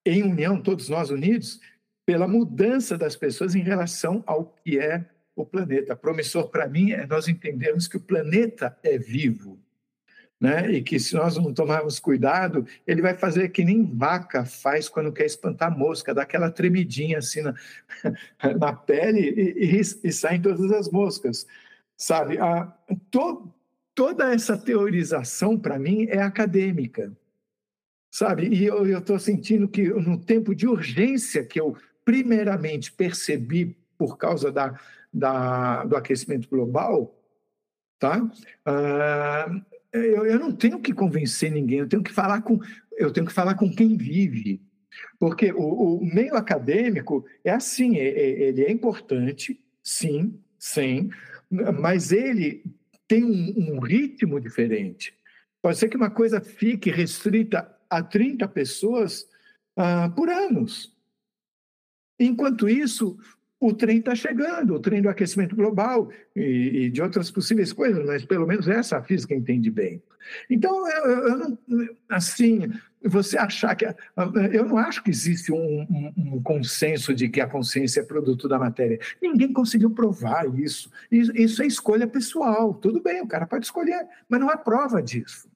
em 0.05 0.22
união, 0.22 0.60
todos 0.60 0.88
nós 0.88 1.10
unidos, 1.10 1.60
pela 2.06 2.26
mudança 2.26 2.97
das 2.97 3.14
pessoas 3.14 3.55
em 3.55 3.60
relação 3.60 4.24
ao 4.26 4.47
que 4.47 4.78
é 4.78 5.05
o 5.36 5.44
planeta. 5.44 5.94
Promissor 5.94 6.48
para 6.48 6.66
mim 6.66 6.92
é 6.92 7.06
nós 7.06 7.28
entendermos 7.28 7.86
que 7.86 7.98
o 7.98 8.01
planeta 8.01 8.76
é 8.82 8.97
vivo. 8.97 9.59
Né? 10.40 10.72
E 10.72 10.82
que 10.82 10.98
se 10.98 11.14
nós 11.14 11.36
não 11.36 11.52
tomarmos 11.52 12.00
cuidado, 12.00 12.66
ele 12.86 13.02
vai 13.02 13.14
fazer 13.14 13.50
que 13.50 13.62
nem 13.62 13.84
vaca 13.84 14.44
faz 14.44 14.88
quando 14.88 15.12
quer 15.12 15.26
espantar 15.26 15.76
mosca, 15.76 16.14
dá 16.14 16.22
aquela 16.22 16.50
tremidinha 16.50 17.18
assim 17.18 17.42
na, 17.42 17.54
na 18.58 18.72
pele 18.72 19.20
e, 19.20 19.76
e, 19.76 19.80
e 19.80 20.12
saem 20.12 20.40
todas 20.40 20.72
as 20.72 20.88
moscas, 20.88 21.46
sabe? 21.94 22.38
A, 22.38 22.72
to, 23.10 23.52
toda 23.94 24.32
essa 24.32 24.56
teorização, 24.56 25.58
para 25.58 25.78
mim, 25.78 26.06
é 26.08 26.22
acadêmica, 26.22 27.12
sabe? 28.10 28.48
E 28.48 28.64
eu 28.64 28.98
estou 28.98 29.18
sentindo 29.18 29.68
que 29.68 29.90
no 29.90 30.18
tempo 30.18 30.54
de 30.54 30.66
urgência 30.66 31.44
que 31.44 31.60
eu 31.60 31.76
primeiramente 32.02 32.90
percebi 32.90 33.76
por 33.98 34.16
causa 34.16 34.50
da, 34.50 34.80
da 35.12 35.84
do 35.84 35.96
aquecimento 35.96 36.48
global, 36.48 37.14
tá? 37.98 38.22
Uh, 38.66 39.69
eu, 39.92 40.26
eu 40.26 40.38
não 40.38 40.52
tenho 40.52 40.80
que 40.80 40.92
convencer 40.92 41.50
ninguém, 41.50 41.78
eu 41.78 41.88
tenho 41.88 42.02
que 42.02 42.12
falar 42.12 42.42
com, 42.42 42.58
eu 42.96 43.12
tenho 43.12 43.26
que 43.26 43.32
falar 43.32 43.54
com 43.54 43.70
quem 43.70 43.96
vive. 43.96 44.60
Porque 45.18 45.52
o, 45.52 45.98
o 45.98 46.04
meio 46.04 46.34
acadêmico 46.34 47.24
é 47.44 47.50
assim, 47.50 47.96
é, 47.96 48.08
é, 48.08 48.42
ele 48.48 48.62
é 48.62 48.70
importante, 48.70 49.60
sim, 49.82 50.38
sim, 50.58 51.10
mas 51.50 52.12
ele 52.12 52.62
tem 53.06 53.24
um, 53.24 53.74
um 53.74 53.80
ritmo 53.80 54.40
diferente. 54.40 55.14
Pode 55.62 55.78
ser 55.78 55.88
que 55.88 55.96
uma 55.96 56.10
coisa 56.10 56.40
fique 56.40 56.90
restrita 56.90 57.70
a 57.88 58.02
30 58.02 58.46
pessoas 58.48 59.28
uh, 59.76 60.10
por 60.14 60.28
anos. 60.28 60.94
Enquanto 62.18 62.68
isso, 62.68 63.18
o 63.60 63.74
trem 63.74 63.98
está 63.98 64.14
chegando, 64.14 64.74
o 64.74 64.80
trem 64.80 65.02
do 65.02 65.08
aquecimento 65.10 65.54
global 65.54 66.10
e, 66.34 66.40
e, 66.86 66.90
de 66.90 67.02
outras 67.02 67.30
possíveis 67.30 67.72
coisas, 67.72 68.04
mas 68.06 68.24
pelo 68.24 68.46
menos 68.46 68.66
essa 68.66 68.96
a 68.96 69.02
física 69.02 69.34
entende 69.34 69.70
bem. 69.70 70.02
Então, 70.48 70.88
eu, 70.88 71.04
eu 71.04 71.38
não, 71.38 71.58
assim, 72.08 72.70
você 73.02 73.36
achar 73.36 73.74
que. 73.74 73.84
Eu 74.52 74.66
não 74.66 74.78
acho 74.78 75.02
que 75.02 75.10
existe 75.10 75.52
um, 75.52 75.82
um, 75.82 76.12
um, 76.16 76.42
consenso 76.42 77.14
de 77.14 77.28
que 77.28 77.40
a 77.40 77.48
consciência 77.48 78.00
é 78.00 78.04
produto 78.04 78.48
da 78.48 78.58
matéria. 78.58 78.98
Ninguém 79.20 79.52
conseguiu 79.52 79.90
provar 79.90 80.46
isso. 80.58 80.90
isso. 81.10 81.32
Isso 81.34 81.62
é 81.62 81.66
escolha 81.66 82.06
pessoal. 82.06 82.74
Tudo 82.74 83.02
bem, 83.02 83.22
o 83.22 83.28
cara 83.28 83.46
pode 83.46 83.64
escolher, 83.66 84.06
mas 84.28 84.40
não 84.40 84.50
há 84.50 84.56
prova 84.56 85.02
disso. 85.02 85.50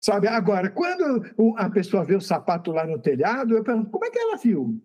Sabe? 0.00 0.26
Agora, 0.26 0.68
quando 0.68 1.24
a 1.56 1.70
pessoa 1.70 2.04
vê 2.04 2.16
o 2.16 2.20
sapato 2.20 2.72
lá 2.72 2.84
no 2.84 2.98
telhado, 2.98 3.56
eu 3.56 3.62
pergunto, 3.62 3.90
como 3.90 4.04
é 4.04 4.10
que 4.10 4.18
ela 4.18 4.36
viu? 4.36 4.82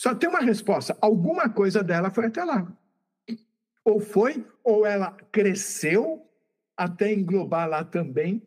Só 0.00 0.14
tem 0.14 0.30
uma 0.30 0.40
resposta: 0.40 0.96
alguma 0.98 1.50
coisa 1.50 1.82
dela 1.82 2.10
foi 2.10 2.24
até 2.24 2.42
lá. 2.42 2.66
Ou 3.84 4.00
foi, 4.00 4.46
ou 4.64 4.86
ela 4.86 5.14
cresceu 5.30 6.26
até 6.74 7.12
englobar 7.12 7.68
lá 7.68 7.84
também. 7.84 8.42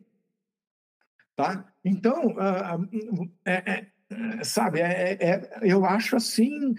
Tá? 1.36 1.72
Então, 1.84 2.26
uh, 2.30 3.30
é, 3.44 3.86
é, 4.10 4.42
sabe, 4.42 4.80
é, 4.80 5.12
é, 5.12 5.58
eu 5.62 5.84
acho 5.84 6.16
assim. 6.16 6.74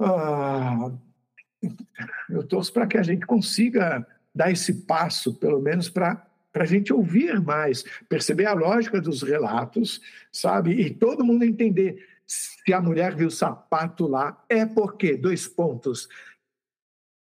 Uh, 0.00 0.98
eu 2.30 2.42
torço 2.48 2.72
para 2.72 2.88
que 2.88 2.98
a 2.98 3.02
gente 3.02 3.24
consiga 3.24 4.04
dar 4.34 4.50
esse 4.50 4.74
passo, 4.86 5.34
pelo 5.36 5.60
menos 5.60 5.88
para 5.88 6.26
para 6.52 6.62
a 6.62 6.66
gente 6.66 6.92
ouvir 6.92 7.40
mais, 7.40 7.82
perceber 8.08 8.46
a 8.46 8.52
lógica 8.52 9.00
dos 9.00 9.22
relatos, 9.22 10.00
sabe? 10.30 10.70
E 10.70 10.88
todo 10.88 11.24
mundo 11.24 11.44
entender 11.44 12.13
se 12.26 12.72
a 12.72 12.80
mulher 12.80 13.14
viu 13.14 13.30
sapato 13.30 14.06
lá, 14.06 14.44
é 14.48 14.64
porque, 14.64 15.16
dois 15.16 15.46
pontos, 15.46 16.08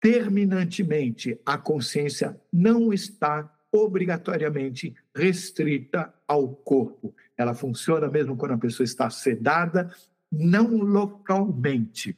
terminantemente, 0.01 1.39
a 1.45 1.57
consciência 1.57 2.39
não 2.51 2.91
está 2.91 3.53
obrigatoriamente 3.71 4.95
restrita 5.15 6.13
ao 6.27 6.49
corpo. 6.55 7.15
Ela 7.37 7.53
funciona 7.53 8.07
mesmo 8.07 8.35
quando 8.35 8.53
a 8.53 8.57
pessoa 8.57 8.85
está 8.85 9.09
sedada, 9.09 9.93
não 10.31 10.77
localmente, 10.77 12.17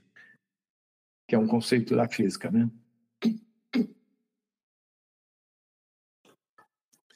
que 1.27 1.35
é 1.35 1.39
um 1.39 1.48
conceito 1.48 1.95
da 1.95 2.07
física, 2.07 2.49
né? 2.49 2.69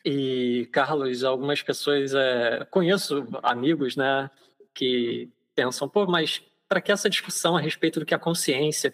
E, 0.08 0.70
Carlos, 0.72 1.24
algumas 1.24 1.64
pessoas, 1.64 2.14
é, 2.14 2.64
conheço 2.66 3.28
amigos, 3.42 3.96
né, 3.96 4.30
que 4.72 5.32
pensam, 5.56 5.88
pô, 5.88 6.06
mas 6.06 6.44
para 6.68 6.82
que 6.82 6.92
essa 6.92 7.10
discussão 7.10 7.56
a 7.56 7.62
respeito 7.62 8.00
do 8.00 8.06
que 8.06 8.14
é 8.14 8.18
a 8.18 8.20
consciência? 8.20 8.94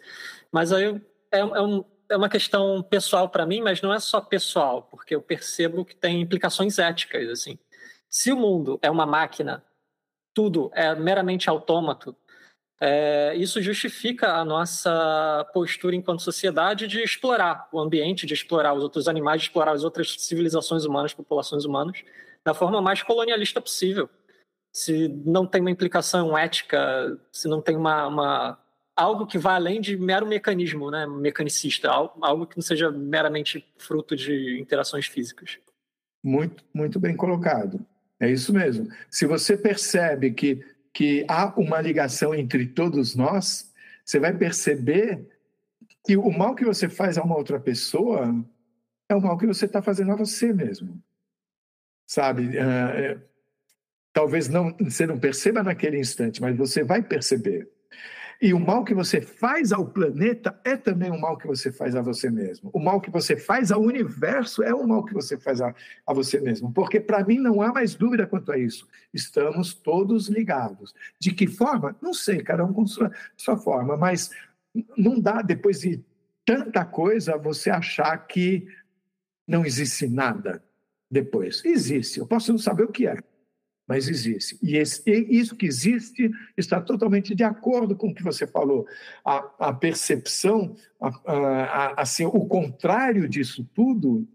Mas 0.51 0.71
aí 0.71 1.01
é, 1.31 1.39
é, 1.39 1.61
um, 1.61 1.83
é 2.09 2.15
uma 2.15 2.29
questão 2.29 2.83
pessoal 2.83 3.29
para 3.29 3.45
mim, 3.45 3.61
mas 3.61 3.81
não 3.81 3.93
é 3.93 3.99
só 3.99 4.21
pessoal, 4.21 4.83
porque 4.83 5.15
eu 5.15 5.21
percebo 5.21 5.85
que 5.85 5.95
tem 5.95 6.21
implicações 6.21 6.77
éticas, 6.77 7.29
assim. 7.29 7.57
Se 8.09 8.31
o 8.31 8.38
mundo 8.38 8.77
é 8.81 8.91
uma 8.91 9.05
máquina, 9.05 9.63
tudo 10.33 10.69
é 10.73 10.93
meramente 10.93 11.49
autômato, 11.49 12.15
é, 12.83 13.35
isso 13.35 13.61
justifica 13.61 14.33
a 14.33 14.43
nossa 14.43 15.47
postura 15.53 15.95
enquanto 15.95 16.23
sociedade 16.23 16.88
de 16.88 16.99
explorar 17.01 17.69
o 17.71 17.79
ambiente, 17.79 18.25
de 18.25 18.33
explorar 18.33 18.73
os 18.73 18.81
outros 18.81 19.07
animais, 19.07 19.41
de 19.41 19.47
explorar 19.47 19.71
as 19.71 19.83
outras 19.83 20.15
civilizações 20.17 20.83
humanas, 20.83 21.13
populações 21.13 21.63
humanas, 21.63 22.03
da 22.43 22.55
forma 22.55 22.81
mais 22.81 23.03
colonialista 23.03 23.61
possível 23.61 24.09
se 24.72 25.07
não 25.26 25.45
tem 25.45 25.61
uma 25.61 25.72
implicação 25.72 26.38
ética, 26.38 27.19
se 27.31 27.48
não 27.48 27.61
tem 27.61 27.76
uma, 27.76 28.07
uma 28.07 28.60
algo 28.95 29.26
que 29.26 29.38
vá 29.38 29.56
além 29.56 29.81
de 29.81 29.98
mero 29.98 30.26
mecanismo, 30.26 30.89
né, 30.89 31.06
mecanicista, 31.06 31.89
algo 31.89 32.45
que 32.45 32.57
não 32.57 32.64
seja 32.64 32.89
meramente 32.91 33.65
fruto 33.77 34.15
de 34.15 34.60
interações 34.60 35.07
físicas. 35.07 35.57
Muito, 36.23 36.64
muito 36.73 36.99
bem 36.99 37.15
colocado. 37.15 37.85
É 38.19 38.30
isso 38.30 38.53
mesmo. 38.53 38.88
Se 39.10 39.26
você 39.26 39.57
percebe 39.57 40.31
que, 40.31 40.64
que 40.93 41.26
há 41.27 41.52
uma 41.57 41.81
ligação 41.81 42.35
entre 42.35 42.68
todos 42.68 43.15
nós, 43.15 43.73
você 44.06 44.19
vai 44.19 44.38
perceber 44.38 45.27
que 46.06 46.15
o 46.15 46.30
mal 46.30 46.56
que 46.56 46.64
você 46.64 46.88
faz 46.88 47.18
a 47.18 47.23
uma 47.23 47.35
outra 47.35 47.60
pessoa 47.60 48.34
é 49.10 49.15
o 49.15 49.22
mal 49.22 49.38
que 49.38 49.48
você 49.48 49.65
está 49.65 49.81
fazendo 49.81 50.11
a 50.11 50.15
você 50.15 50.53
mesmo. 50.53 51.02
Sabe? 52.06 52.49
Uh, 52.49 53.22
Talvez 54.13 54.49
não, 54.49 54.75
você 54.79 55.05
não 55.05 55.17
perceba 55.17 55.63
naquele 55.63 55.97
instante, 55.97 56.41
mas 56.41 56.57
você 56.57 56.83
vai 56.83 57.01
perceber. 57.01 57.69
E 58.41 58.55
o 58.55 58.59
mal 58.59 58.83
que 58.83 58.93
você 58.93 59.21
faz 59.21 59.71
ao 59.71 59.85
planeta 59.85 60.59
é 60.65 60.75
também 60.75 61.11
o 61.11 61.21
mal 61.21 61.38
que 61.38 61.45
você 61.45 61.71
faz 61.71 61.95
a 61.95 62.01
você 62.01 62.27
mesmo. 62.29 62.71
O 62.73 62.79
mal 62.79 62.99
que 62.99 63.11
você 63.11 63.38
faz 63.38 63.71
ao 63.71 63.79
universo 63.79 64.63
é 64.63 64.73
o 64.73 64.85
mal 64.88 65.05
que 65.05 65.13
você 65.13 65.38
faz 65.38 65.61
a, 65.61 65.75
a 66.07 66.13
você 66.13 66.39
mesmo. 66.39 66.73
Porque 66.73 66.99
para 66.99 67.23
mim 67.23 67.38
não 67.38 67.61
há 67.61 67.71
mais 67.71 67.93
dúvida 67.93 68.25
quanto 68.25 68.51
a 68.51 68.57
isso. 68.57 68.88
Estamos 69.13 69.75
todos 69.75 70.27
ligados. 70.27 70.91
De 71.19 71.31
que 71.31 71.45
forma? 71.45 71.95
Não 72.01 72.15
sei, 72.15 72.41
cada 72.41 72.65
um 72.65 72.73
com 72.73 72.88
sua, 72.88 73.11
sua 73.38 73.57
forma, 73.57 73.95
mas 73.95 74.31
não 74.97 75.19
dá, 75.19 75.43
depois 75.43 75.81
de 75.81 76.03
tanta 76.43 76.83
coisa, 76.83 77.38
você 77.38 77.69
achar 77.69 78.17
que 78.25 78.67
não 79.47 79.63
existe 79.63 80.07
nada 80.07 80.63
depois. 81.11 81.63
Existe, 81.63 82.19
eu 82.19 82.25
posso 82.25 82.51
não 82.51 82.57
saber 82.57 82.85
o 82.85 82.91
que 82.91 83.05
é 83.05 83.17
mas 83.91 84.07
existe. 84.07 84.57
E, 84.63 84.77
esse, 84.77 85.03
e, 85.05 85.38
isso 85.38 85.53
que 85.53 85.65
existe 85.65 86.31
está 86.55 86.80
totalmente 86.80 87.35
de 87.35 87.43
acordo 87.43 87.93
com 87.93 88.07
o 88.07 88.15
que 88.15 88.23
você 88.23 88.47
falou. 88.47 88.88
A, 89.26 89.68
a 89.68 89.73
percepção, 89.73 90.77
a, 90.97 91.09
a, 91.26 92.01
assim, 92.01 92.23
o 92.23 92.45
contrário 92.45 93.27
disso 93.27 93.69
tudo, 93.76 94.26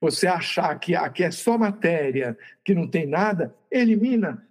você 0.00 0.26
achar 0.26 0.76
que 0.80 0.96
aqui 0.96 1.22
é 1.22 1.30
só 1.30 1.56
matéria, 1.56 2.36
que 2.64 2.74
não 2.74 2.88
tem 2.88 3.06
nada, 3.06 3.54
elimina, 3.70 4.44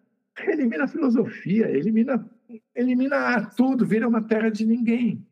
elimina 0.47 0.85
a 0.85 0.87
filosofia, 0.87 1.69
elimina, 1.69 2.25
elimina 2.73 3.45
tudo, 3.57 3.85
vira 3.85 4.07
uma 4.07 4.23
terra 4.23 4.49
de 4.49 4.65
ninguém. 4.65 5.27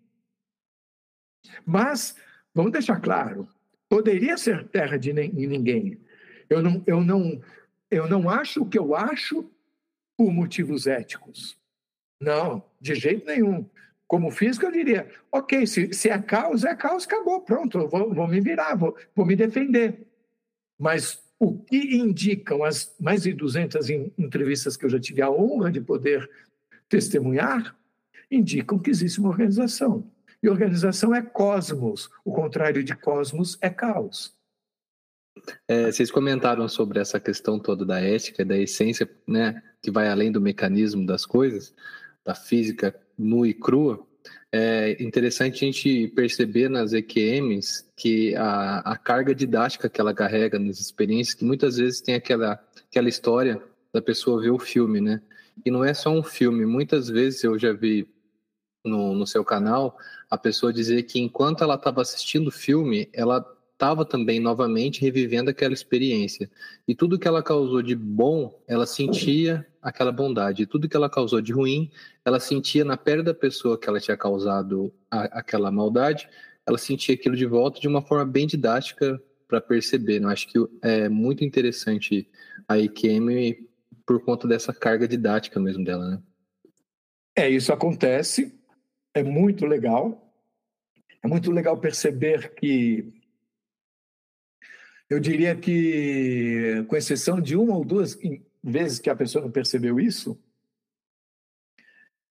Mas, 1.65 2.17
vamos 2.53 2.73
deixar 2.73 2.99
claro, 2.99 3.47
poderia 3.87 4.37
ser 4.37 4.67
terra 4.67 4.97
de 4.97 5.13
ninguém. 5.13 6.01
Eu 6.49 6.61
não, 6.61 6.83
eu 6.85 7.01
não 7.01 7.41
eu 7.91 8.07
não 8.07 8.29
acho 8.29 8.63
o 8.63 8.69
que 8.69 8.79
eu 8.79 8.95
acho 8.95 9.45
por 10.17 10.31
motivos 10.31 10.87
éticos. 10.87 11.57
Não, 12.19 12.63
de 12.79 12.95
jeito 12.95 13.25
nenhum. 13.25 13.69
Como 14.07 14.31
físico, 14.31 14.65
eu 14.65 14.71
diria: 14.71 15.09
ok, 15.31 15.67
se, 15.67 15.93
se 15.93 16.09
é 16.09 16.19
caos, 16.19 16.63
é 16.63 16.75
caos, 16.75 17.05
acabou, 17.05 17.41
pronto, 17.41 17.77
eu 17.77 17.89
vou, 17.89 18.13
vou 18.13 18.27
me 18.27 18.39
virar, 18.39 18.75
vou, 18.75 18.97
vou 19.15 19.25
me 19.25 19.35
defender. 19.35 20.07
Mas 20.79 21.21
o 21.39 21.57
que 21.57 21.97
indicam 21.97 22.63
as 22.63 22.95
mais 22.99 23.23
de 23.23 23.33
200 23.33 23.89
entrevistas 24.17 24.77
que 24.77 24.85
eu 24.85 24.89
já 24.89 24.99
tive 24.99 25.21
a 25.21 25.29
honra 25.29 25.71
de 25.71 25.81
poder 25.81 26.29
testemunhar, 26.87 27.75
indicam 28.29 28.77
que 28.77 28.89
existe 28.89 29.19
uma 29.19 29.29
organização. 29.29 30.09
E 30.43 30.49
organização 30.49 31.13
é 31.13 31.21
cosmos, 31.21 32.09
o 32.25 32.31
contrário 32.31 32.83
de 32.83 32.95
cosmos 32.95 33.57
é 33.61 33.69
caos. 33.69 34.35
É, 35.67 35.91
vocês 35.91 36.11
comentaram 36.11 36.67
sobre 36.67 36.99
essa 36.99 37.19
questão 37.19 37.59
toda 37.59 37.85
da 37.85 37.99
ética, 37.99 38.45
da 38.45 38.57
essência, 38.57 39.09
né, 39.27 39.61
que 39.81 39.91
vai 39.91 40.07
além 40.09 40.31
do 40.31 40.41
mecanismo 40.41 41.05
das 41.05 41.25
coisas, 41.25 41.73
da 42.23 42.35
física 42.35 42.95
nua 43.17 43.47
e 43.47 43.53
crua. 43.53 44.05
é 44.51 45.01
interessante 45.01 45.63
a 45.63 45.67
gente 45.67 46.07
perceber 46.09 46.69
nas 46.69 46.93
EQMs 46.93 47.85
que 47.95 48.35
a, 48.35 48.79
a 48.79 48.97
carga 48.97 49.33
didática 49.33 49.89
que 49.89 50.01
ela 50.01 50.13
carrega 50.13 50.59
nas 50.59 50.79
experiências, 50.79 51.35
que 51.35 51.45
muitas 51.45 51.77
vezes 51.77 52.01
tem 52.01 52.15
aquela, 52.15 52.61
aquela 52.89 53.09
história 53.09 53.61
da 53.93 54.01
pessoa 54.01 54.41
ver 54.41 54.51
o 54.51 54.59
filme, 54.59 55.01
né? 55.01 55.21
E 55.65 55.71
não 55.71 55.83
é 55.83 55.93
só 55.93 56.09
um 56.09 56.23
filme, 56.23 56.65
muitas 56.65 57.09
vezes 57.09 57.43
eu 57.43 57.57
já 57.57 57.73
vi 57.73 58.07
no, 58.83 59.13
no 59.13 59.27
seu 59.27 59.43
canal 59.43 59.97
a 60.29 60.37
pessoa 60.37 60.73
dizer 60.73 61.03
que 61.03 61.19
enquanto 61.19 61.63
ela 61.63 61.75
estava 61.75 62.01
assistindo 62.01 62.47
o 62.47 62.51
filme, 62.51 63.09
ela 63.13 63.45
estava 63.81 64.05
também 64.05 64.39
novamente 64.39 65.01
revivendo 65.01 65.49
aquela 65.49 65.73
experiência. 65.73 66.51
E 66.87 66.93
tudo 66.93 67.17
que 67.17 67.27
ela 67.27 67.41
causou 67.41 67.81
de 67.81 67.95
bom, 67.95 68.61
ela 68.67 68.85
sentia 68.85 69.65
aquela 69.81 70.11
bondade. 70.11 70.61
E 70.61 70.65
tudo 70.67 70.87
que 70.87 70.95
ela 70.95 71.09
causou 71.09 71.41
de 71.41 71.51
ruim, 71.51 71.89
ela 72.23 72.39
sentia 72.39 72.85
na 72.85 72.95
pele 72.95 73.23
da 73.23 73.33
pessoa 73.33 73.79
que 73.79 73.89
ela 73.89 73.99
tinha 73.99 74.15
causado 74.15 74.93
a, 75.09 75.39
aquela 75.39 75.71
maldade, 75.71 76.29
ela 76.63 76.77
sentia 76.77 77.15
aquilo 77.15 77.35
de 77.35 77.47
volta 77.47 77.81
de 77.81 77.87
uma 77.87 78.03
forma 78.03 78.23
bem 78.23 78.45
didática 78.45 79.19
para 79.47 79.59
perceber. 79.59 80.21
Eu 80.21 80.29
acho 80.29 80.47
que 80.47 80.59
é 80.83 81.09
muito 81.09 81.43
interessante 81.43 82.29
a 82.67 82.77
IQM 82.77 83.67
por 84.05 84.23
conta 84.23 84.47
dessa 84.47 84.71
carga 84.71 85.07
didática 85.07 85.59
mesmo 85.59 85.83
dela, 85.83 86.07
né? 86.07 86.21
É, 87.35 87.49
isso 87.49 87.73
acontece, 87.73 88.53
é 89.11 89.23
muito 89.23 89.65
legal. 89.65 90.31
É 91.23 91.27
muito 91.27 91.51
legal 91.51 91.77
perceber 91.77 92.53
que 92.53 93.20
eu 95.11 95.19
diria 95.19 95.53
que, 95.53 96.85
com 96.87 96.95
exceção 96.95 97.41
de 97.41 97.57
uma 97.57 97.75
ou 97.75 97.83
duas 97.83 98.17
vezes 98.63 98.97
que 98.97 99.09
a 99.09 99.15
pessoa 99.15 99.43
não 99.43 99.51
percebeu 99.51 99.99
isso, 99.99 100.41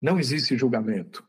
não 0.02 0.18
existe 0.18 0.58
julgamento. 0.58 1.24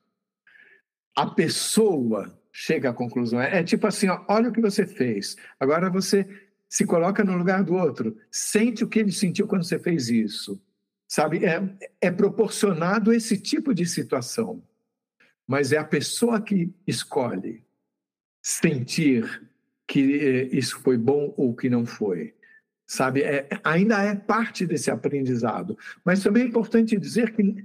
A 1.16 1.28
pessoa 1.28 2.36
chega 2.52 2.90
à 2.90 2.94
conclusão. 2.94 3.40
É, 3.40 3.64
tipo 3.64 3.86
assim: 3.86 4.08
ó, 4.08 4.26
olha 4.28 4.50
o 4.50 4.52
que 4.52 4.60
você 4.60 4.88
fez. 4.88 5.36
Agora 5.60 5.88
você 5.88 6.28
se 6.68 6.84
coloca 6.84 7.24
no 7.24 7.38
lugar 7.38 7.64
do 7.64 7.76
outro. 7.76 8.18
Sente 8.32 8.84
o 8.84 8.90
que 8.90 8.98
ele 8.98 9.12
sentiu 9.12 9.48
quando 9.48 9.66
você 9.66 9.78
fez 9.78 10.10
isso. 10.10 10.60
Sabe? 11.08 11.46
É, 11.46 11.62
é 12.02 12.10
proporcionado 12.10 13.14
esse 13.14 13.40
tipo 13.40 13.72
de 13.72 13.86
situação. 13.86 14.64
Mas 15.46 15.72
é 15.72 15.78
a 15.78 15.86
pessoa 15.86 16.42
que 16.42 16.74
escolhe 16.88 17.64
sentir 18.42 19.48
que 19.88 20.20
eh, 20.20 20.50
isso 20.52 20.80
foi 20.82 20.98
bom 20.98 21.34
ou 21.38 21.56
que 21.56 21.70
não 21.70 21.86
foi. 21.86 22.34
Sabe, 22.88 23.24
é, 23.24 23.48
ainda 23.64 24.02
é 24.04 24.14
parte 24.14 24.66
desse 24.66 24.92
aprendizado. 24.92 25.78
Mas 26.04 26.22
também 26.22 26.44
é 26.44 26.48
importante 26.48 26.98
dizer 26.98 27.34
que 27.34 27.64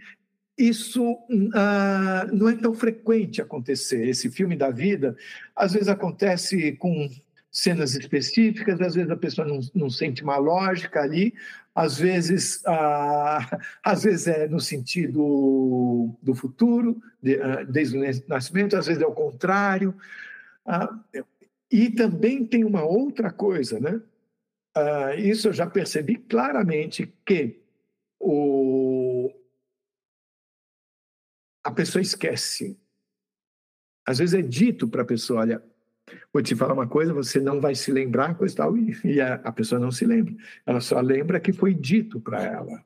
isso 0.56 1.12
uh, 1.12 2.34
não 2.34 2.48
é 2.48 2.56
tão 2.56 2.74
frequente 2.74 3.40
acontecer. 3.40 4.06
Esse 4.08 4.30
filme 4.30 4.56
da 4.56 4.70
vida, 4.70 5.16
às 5.54 5.72
vezes 5.72 5.88
acontece 5.88 6.72
com 6.72 7.08
cenas 7.50 7.94
específicas, 7.94 8.80
às 8.80 8.94
vezes 8.94 9.10
a 9.10 9.16
pessoa 9.16 9.46
não, 9.46 9.60
não 9.74 9.90
sente 9.90 10.22
uma 10.22 10.36
lógica 10.36 11.00
ali, 11.00 11.34
às 11.74 11.98
vezes, 11.98 12.62
uh, 12.66 13.58
às 13.84 14.04
vezes 14.04 14.26
é 14.26 14.48
no 14.48 14.60
sentido 14.60 16.16
do 16.22 16.34
futuro, 16.34 17.00
de, 17.22 17.36
uh, 17.36 17.66
desde 17.66 17.98
o 17.98 18.28
nascimento, 18.28 18.76
às 18.76 18.86
vezes 18.86 19.02
é 19.02 19.06
o 19.06 19.12
contrário. 19.12 19.94
E 21.70 21.90
também 21.90 22.44
tem 22.44 22.64
uma 22.64 22.84
outra 22.84 23.32
coisa, 23.32 23.78
né? 23.78 24.02
Uh, 24.76 25.18
isso 25.18 25.48
eu 25.48 25.52
já 25.52 25.66
percebi 25.66 26.16
claramente 26.16 27.12
que 27.24 27.60
o... 28.18 29.32
a 31.64 31.70
pessoa 31.70 32.02
esquece. 32.02 32.78
Às 34.06 34.18
vezes 34.18 34.34
é 34.34 34.42
dito 34.42 34.88
para 34.88 35.02
a 35.02 35.06
pessoa, 35.06 35.40
olha, 35.40 35.62
vou 36.32 36.42
te 36.42 36.56
falar 36.56 36.74
uma 36.74 36.88
coisa, 36.88 37.14
você 37.14 37.40
não 37.40 37.60
vai 37.60 37.74
se 37.74 37.92
lembrar, 37.92 38.36
coisa 38.36 38.56
tal, 38.56 38.76
e 38.76 39.20
a, 39.20 39.34
a, 39.34 39.52
pessoa 39.52 39.80
não 39.80 39.90
se 39.90 40.04
lembra. 40.04 40.34
Ela 40.66 40.80
só 40.80 41.00
lembra 41.00 41.40
que 41.40 41.52
foi 41.52 41.74
dito 41.74 42.20
para 42.20 42.42
ela. 42.42 42.84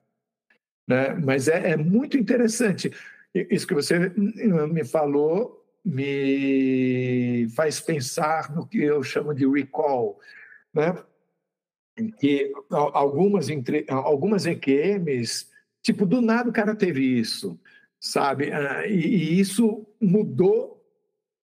Né? 0.87 1.15
Mas 1.15 1.49
é, 1.49 1.71
é 1.71 1.77
muito 1.77 2.19
interessante. 2.19 2.91
Isso 3.35 3.67
que 3.67 3.75
você 3.75 4.11
me 4.11 4.85
falou 4.85 5.64
me 5.85 7.49
faz 7.51 7.81
pensar 7.81 8.55
no 8.55 8.67
que 8.67 8.83
eu 8.83 9.03
chamo 9.03 9.35
de 9.35 9.47
recall, 9.47 10.19
né? 10.73 10.97
que 12.19 12.53
algumas, 12.71 13.49
entre, 13.49 13.85
algumas 13.89 14.47
EQMs, 14.47 15.47
tipo, 15.83 16.05
do 16.05 16.21
nada 16.21 16.51
o 16.51 16.53
cara 16.53 16.75
teve 16.75 17.03
isso, 17.03 17.59
sabe? 18.01 18.53
Ah, 18.53 18.87
e, 18.87 18.95
e 18.95 19.41
isso 19.41 19.87
mudou 20.01 20.75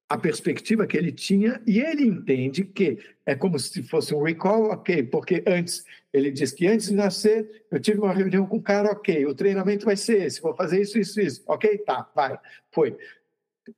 a 0.09 0.17
perspectiva 0.17 0.85
que 0.85 0.97
ele 0.97 1.11
tinha 1.11 1.61
e 1.65 1.79
ele 1.79 2.03
entende 2.03 2.65
que 2.65 2.99
é 3.25 3.33
como 3.33 3.57
se 3.57 3.81
fosse 3.83 4.13
um 4.13 4.21
recall, 4.21 4.71
ok, 4.71 5.03
porque 5.03 5.41
antes, 5.47 5.85
ele 6.11 6.29
diz 6.29 6.51
que 6.51 6.67
antes 6.67 6.89
de 6.89 6.95
nascer, 6.95 7.63
eu 7.71 7.79
tive 7.79 7.99
uma 7.99 8.13
reunião 8.13 8.45
com 8.45 8.57
o 8.57 8.61
cara, 8.61 8.91
ok, 8.91 9.25
o 9.25 9.33
treinamento 9.33 9.85
vai 9.85 9.95
ser 9.95 10.23
esse, 10.23 10.41
vou 10.41 10.53
fazer 10.53 10.81
isso, 10.81 10.99
isso, 10.99 11.21
isso, 11.21 11.41
ok, 11.47 11.77
tá, 11.77 12.09
vai, 12.13 12.37
foi. 12.71 12.97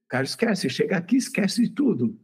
Cara 0.07 0.23
esquece, 0.23 0.69
chega 0.69 0.97
aqui, 0.97 1.17
esquece 1.17 1.61
de 1.61 1.69
tudo. 1.69 2.17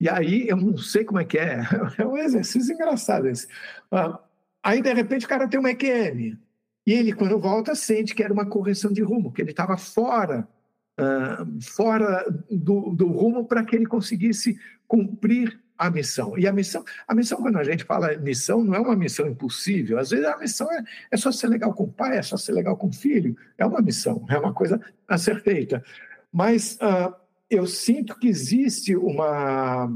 E 0.00 0.08
aí, 0.08 0.46
eu 0.48 0.56
não 0.56 0.76
sei 0.76 1.04
como 1.04 1.20
é 1.20 1.24
que 1.24 1.38
é, 1.38 1.60
é 1.98 2.06
um 2.06 2.16
exercício 2.16 2.74
engraçado 2.74 3.26
esse. 3.28 3.46
Ah, 3.90 4.20
aí, 4.62 4.82
de 4.82 4.92
repente, 4.92 5.26
o 5.26 5.28
cara 5.28 5.48
tem 5.48 5.58
uma 5.58 5.70
EQM. 5.70 6.38
E 6.86 6.92
ele, 6.92 7.12
quando 7.12 7.38
volta, 7.38 7.74
sente 7.74 8.14
que 8.14 8.22
era 8.22 8.32
uma 8.32 8.46
correção 8.46 8.92
de 8.92 9.02
rumo, 9.02 9.32
que 9.32 9.42
ele 9.42 9.50
estava 9.50 9.76
fora, 9.76 10.46
uh, 11.00 11.62
fora 11.62 12.24
do, 12.50 12.94
do 12.94 13.08
rumo 13.08 13.44
para 13.44 13.64
que 13.64 13.74
ele 13.74 13.86
conseguisse 13.86 14.58
cumprir 14.86 15.58
a 15.76 15.90
missão. 15.90 16.38
E 16.38 16.46
a 16.46 16.52
missão, 16.52 16.84
a 17.06 17.14
missão, 17.14 17.38
quando 17.38 17.58
a 17.58 17.64
gente 17.64 17.84
fala 17.84 18.16
missão, 18.16 18.62
não 18.62 18.74
é 18.74 18.78
uma 18.78 18.96
missão 18.96 19.26
impossível. 19.26 19.98
Às 19.98 20.10
vezes 20.10 20.24
a 20.24 20.38
missão 20.38 20.70
é, 20.72 20.84
é 21.10 21.16
só 21.16 21.30
ser 21.30 21.48
legal 21.48 21.74
com 21.74 21.84
o 21.84 21.92
pai, 21.92 22.18
é 22.18 22.22
só 22.22 22.36
ser 22.36 22.52
legal 22.52 22.76
com 22.76 22.86
o 22.86 22.92
filho. 22.92 23.36
É 23.58 23.66
uma 23.66 23.80
missão, 23.80 24.24
é 24.30 24.38
uma 24.38 24.54
coisa 24.54 24.80
a 25.08 25.18
ser 25.18 25.42
feita. 25.42 25.84
Mas 26.36 26.74
uh, 26.82 27.18
eu 27.48 27.66
sinto 27.66 28.14
que 28.18 28.28
existe 28.28 28.94
uma, 28.94 29.86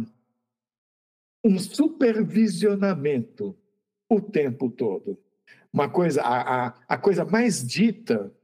um 1.44 1.58
supervisionamento 1.58 3.54
o 4.08 4.22
tempo 4.22 4.70
todo. 4.70 5.22
Uma 5.70 5.90
coisa, 5.90 6.22
a, 6.22 6.68
a, 6.68 6.84
a 6.88 6.96
coisa 6.96 7.26
mais 7.26 7.62
dita 7.62 8.34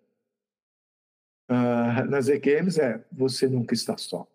uh, 1.50 2.04
nas 2.10 2.28
EQMs 2.28 2.78
é 2.78 3.02
você 3.10 3.48
nunca 3.48 3.72
está 3.72 3.96
só. 3.96 4.30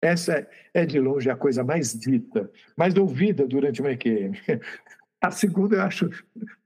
Essa 0.00 0.48
é, 0.72 0.86
de 0.86 1.00
longe 1.00 1.28
a 1.28 1.36
coisa 1.36 1.64
mais 1.64 1.92
dita, 1.92 2.48
mais 2.76 2.94
ouvida 2.94 3.48
durante 3.48 3.80
uma 3.80 3.90
EQM. 3.90 4.34
A 5.20 5.32
segunda 5.32 5.76
eu 5.76 5.82
acho 5.82 6.08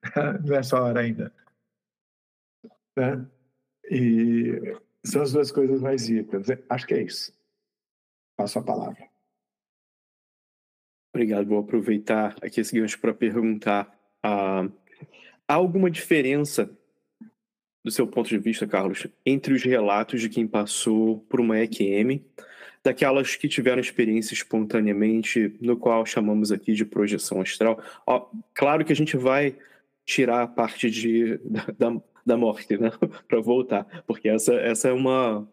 não 0.45 0.55
é 0.55 0.63
só 0.63 0.83
hora 0.83 1.01
ainda. 1.01 1.33
Né? 2.95 3.27
E 3.91 4.77
são 5.05 5.23
as 5.23 5.33
duas 5.33 5.51
coisas 5.51 5.81
mais 5.81 6.07
ditas. 6.07 6.47
Acho 6.69 6.87
que 6.87 6.95
é 6.95 7.03
isso. 7.03 7.33
Passo 8.37 8.59
a 8.59 8.63
palavra. 8.63 9.09
Obrigado. 11.13 11.47
Vou 11.47 11.59
aproveitar 11.59 12.37
aqui 12.41 12.61
esse 12.61 12.79
gancho 12.79 12.99
para 13.01 13.13
perguntar: 13.13 13.95
ah, 14.23 14.69
há 15.49 15.55
alguma 15.55 15.91
diferença, 15.91 16.71
do 17.85 17.91
seu 17.91 18.07
ponto 18.07 18.29
de 18.29 18.39
vista, 18.39 18.67
Carlos, 18.67 19.07
entre 19.25 19.55
os 19.55 19.63
relatos 19.63 20.21
de 20.21 20.29
quem 20.29 20.47
passou 20.47 21.21
por 21.29 21.41
uma 21.41 21.59
EQM, 21.59 22.25
daquelas 22.85 23.37
que 23.37 23.49
tiveram 23.49 23.81
experiência 23.81 24.35
espontaneamente, 24.35 25.57
no 25.61 25.77
qual 25.77 26.07
chamamos 26.07 26.53
aqui 26.53 26.73
de 26.73 26.85
projeção 26.85 27.41
astral? 27.41 27.83
Claro 28.55 28.85
que 28.85 28.93
a 28.93 28.97
gente 28.97 29.17
vai 29.17 29.57
tirar 30.05 30.43
a 30.43 30.47
parte 30.47 30.91
de, 30.91 31.39
da, 31.79 32.01
da 32.31 32.37
morte, 32.37 32.79
né? 32.79 32.91
para 33.29 33.41
voltar, 33.41 33.85
porque 34.07 34.29
essa, 34.29 34.55
essa 34.55 34.89
é 34.89 34.93
uma 34.93 35.47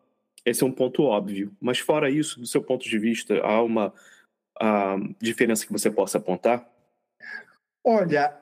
esse 0.45 0.63
é 0.63 0.65
um 0.65 0.71
ponto 0.71 1.03
óbvio. 1.03 1.51
Mas 1.59 1.79
fora 1.79 2.09
isso, 2.09 2.39
do 2.39 2.47
seu 2.47 2.63
ponto 2.63 2.87
de 2.87 2.97
vista, 2.97 3.37
há 3.41 3.61
uma 3.61 3.93
diferença 5.21 5.65
que 5.65 5.73
você 5.73 5.91
possa 5.91 6.17
apontar? 6.17 6.67
Olha, 7.83 8.33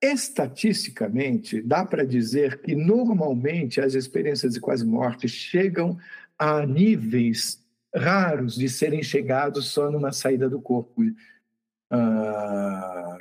estatisticamente, 0.00 1.62
dá 1.62 1.84
para 1.84 2.04
dizer 2.04 2.60
que 2.60 2.74
normalmente 2.74 3.80
as 3.80 3.94
experiências 3.94 4.52
de 4.52 4.60
quase 4.60 4.86
morte 4.86 5.28
chegam 5.28 5.98
a 6.38 6.66
níveis 6.66 7.64
raros 7.94 8.54
de 8.54 8.68
serem 8.68 9.02
chegados 9.02 9.68
só 9.68 9.90
numa 9.90 10.12
saída 10.12 10.50
do 10.50 10.60
corpo 10.60 11.02
uh, 11.02 11.14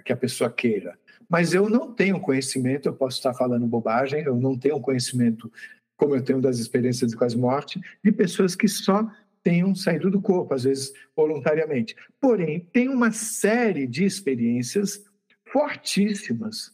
que 0.04 0.12
a 0.12 0.18
pessoa 0.18 0.52
queira 0.52 1.00
mas 1.30 1.54
eu 1.54 1.70
não 1.70 1.94
tenho 1.94 2.20
conhecimento, 2.20 2.88
eu 2.88 2.94
posso 2.94 3.18
estar 3.18 3.34
falando 3.34 3.66
bobagem, 3.66 4.24
eu 4.24 4.36
não 4.36 4.58
tenho 4.58 4.80
conhecimento, 4.80 5.52
como 5.98 6.16
eu 6.16 6.24
tenho 6.24 6.42
das 6.42 6.60
experiências 6.60 7.12
de 7.12 7.18
quase 7.18 7.38
morte, 7.38 7.80
de 8.04 8.12
pessoas 8.12 8.56
que 8.56 8.68
só 8.68 9.10
tenham 9.44 9.76
saído 9.76 10.10
do 10.10 10.22
corpo, 10.22 10.54
às 10.54 10.64
vezes 10.64 10.92
voluntariamente. 11.16 11.96
Porém, 12.20 12.60
tem 12.74 12.90
uma 12.90 13.12
série 13.12 13.86
de 13.86 14.04
experiências 14.04 15.04
fortíssimas, 15.48 16.74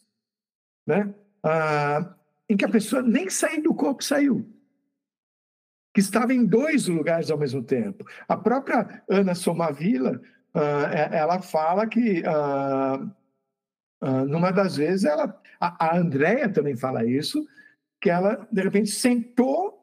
né? 0.87 1.13
Ah, 1.43 2.15
em 2.49 2.55
que 2.57 2.65
a 2.65 2.69
pessoa 2.69 3.01
nem 3.01 3.29
saindo 3.29 3.63
do 3.63 3.73
corpo 3.73 4.03
saiu. 4.03 4.47
que 5.93 5.99
estava 5.99 6.33
em 6.33 6.45
dois 6.45 6.87
lugares 6.87 7.29
ao 7.29 7.37
mesmo 7.37 7.61
tempo. 7.63 8.05
A 8.27 8.37
própria 8.37 9.03
Ana 9.09 9.35
Somavila, 9.35 10.21
uh, 10.55 10.59
ela 11.11 11.41
fala 11.41 11.85
que 11.85 12.23
numa 14.27 14.51
das 14.51 14.75
vezes 14.75 15.05
ela, 15.05 15.39
a, 15.59 15.87
a 15.87 15.97
Andrea 15.97 16.49
também 16.49 16.75
fala 16.75 17.05
isso, 17.05 17.45
que 17.99 18.09
ela 18.09 18.47
de 18.51 18.61
repente 18.61 18.89
sentou 18.91 19.79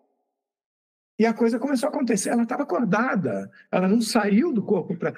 e 1.19 1.27
a 1.27 1.32
coisa 1.32 1.59
começou 1.59 1.89
a 1.89 1.90
acontecer. 1.90 2.31
Ela 2.31 2.45
estava 2.45 2.62
acordada, 2.62 3.51
ela 3.70 3.89
não 3.89 4.01
saiu 4.01 4.53
do 4.53 4.62
corpo 4.62 4.97
para 4.97 5.15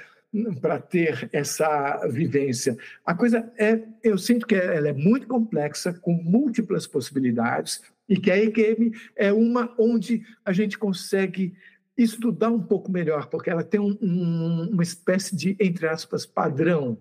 para 0.60 0.78
ter 0.78 1.28
essa 1.32 2.06
vivência. 2.08 2.76
A 3.04 3.14
coisa 3.14 3.52
é, 3.58 3.82
eu 4.02 4.16
sinto 4.16 4.46
que 4.46 4.54
ela 4.54 4.88
é 4.88 4.92
muito 4.92 5.26
complexa, 5.26 5.92
com 5.92 6.12
múltiplas 6.12 6.86
possibilidades, 6.86 7.82
e 8.08 8.16
que 8.16 8.30
a 8.30 8.38
EQM 8.38 8.92
é 9.16 9.32
uma 9.32 9.74
onde 9.78 10.24
a 10.44 10.52
gente 10.52 10.78
consegue 10.78 11.54
estudar 11.96 12.50
um 12.50 12.62
pouco 12.62 12.90
melhor, 12.90 13.26
porque 13.26 13.50
ela 13.50 13.62
tem 13.62 13.80
um, 13.80 13.96
um, 14.00 14.70
uma 14.72 14.82
espécie 14.82 15.36
de, 15.36 15.56
entre 15.60 15.86
aspas, 15.86 16.24
padrão. 16.24 16.98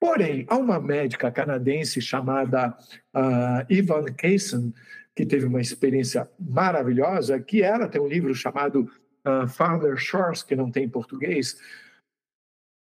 Porém, 0.00 0.46
há 0.48 0.56
uma 0.56 0.80
médica 0.80 1.30
canadense 1.30 2.00
chamada 2.00 2.76
uh, 3.14 3.72
Yvonne 3.72 4.14
Kaysen, 4.14 4.72
que 5.14 5.26
teve 5.26 5.46
uma 5.46 5.60
experiência 5.60 6.28
maravilhosa, 6.38 7.40
que 7.40 7.62
ela 7.62 7.88
tem 7.88 8.00
um 8.00 8.06
livro 8.06 8.32
chamado 8.34 8.90
uh, 9.26 9.48
Father 9.48 9.96
Shores, 9.96 10.42
que 10.42 10.54
não 10.54 10.70
tem 10.70 10.84
em 10.84 10.88
português, 10.88 11.58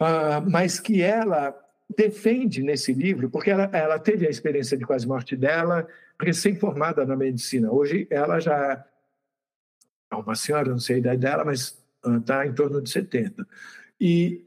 uh, 0.03 0.45
mas 0.51 0.79
que 0.79 1.01
ela 1.01 1.59
defende 1.97 2.63
nesse 2.63 2.93
livro, 2.93 3.31
porque 3.31 3.51
ela, 3.51 3.65
ela 3.73 3.99
teve 3.99 4.27
a 4.27 4.31
experiência 4.31 4.77
de 4.77 4.85
quase 4.85 5.07
morte 5.07 5.35
dela, 5.35 5.89
recém-formada 6.21 7.05
na 7.07 7.17
medicina. 7.17 7.73
Hoje 7.73 8.07
ela 8.11 8.39
já 8.39 8.85
é 10.13 10.15
uma 10.15 10.35
senhora, 10.35 10.71
não 10.71 10.79
sei 10.79 10.97
a 10.97 10.99
idade 10.99 11.21
dela, 11.21 11.45
mas 11.45 11.83
está 12.19 12.47
em 12.47 12.53
torno 12.53 12.81
de 12.83 12.91
70. 12.91 13.47
E 14.01 14.45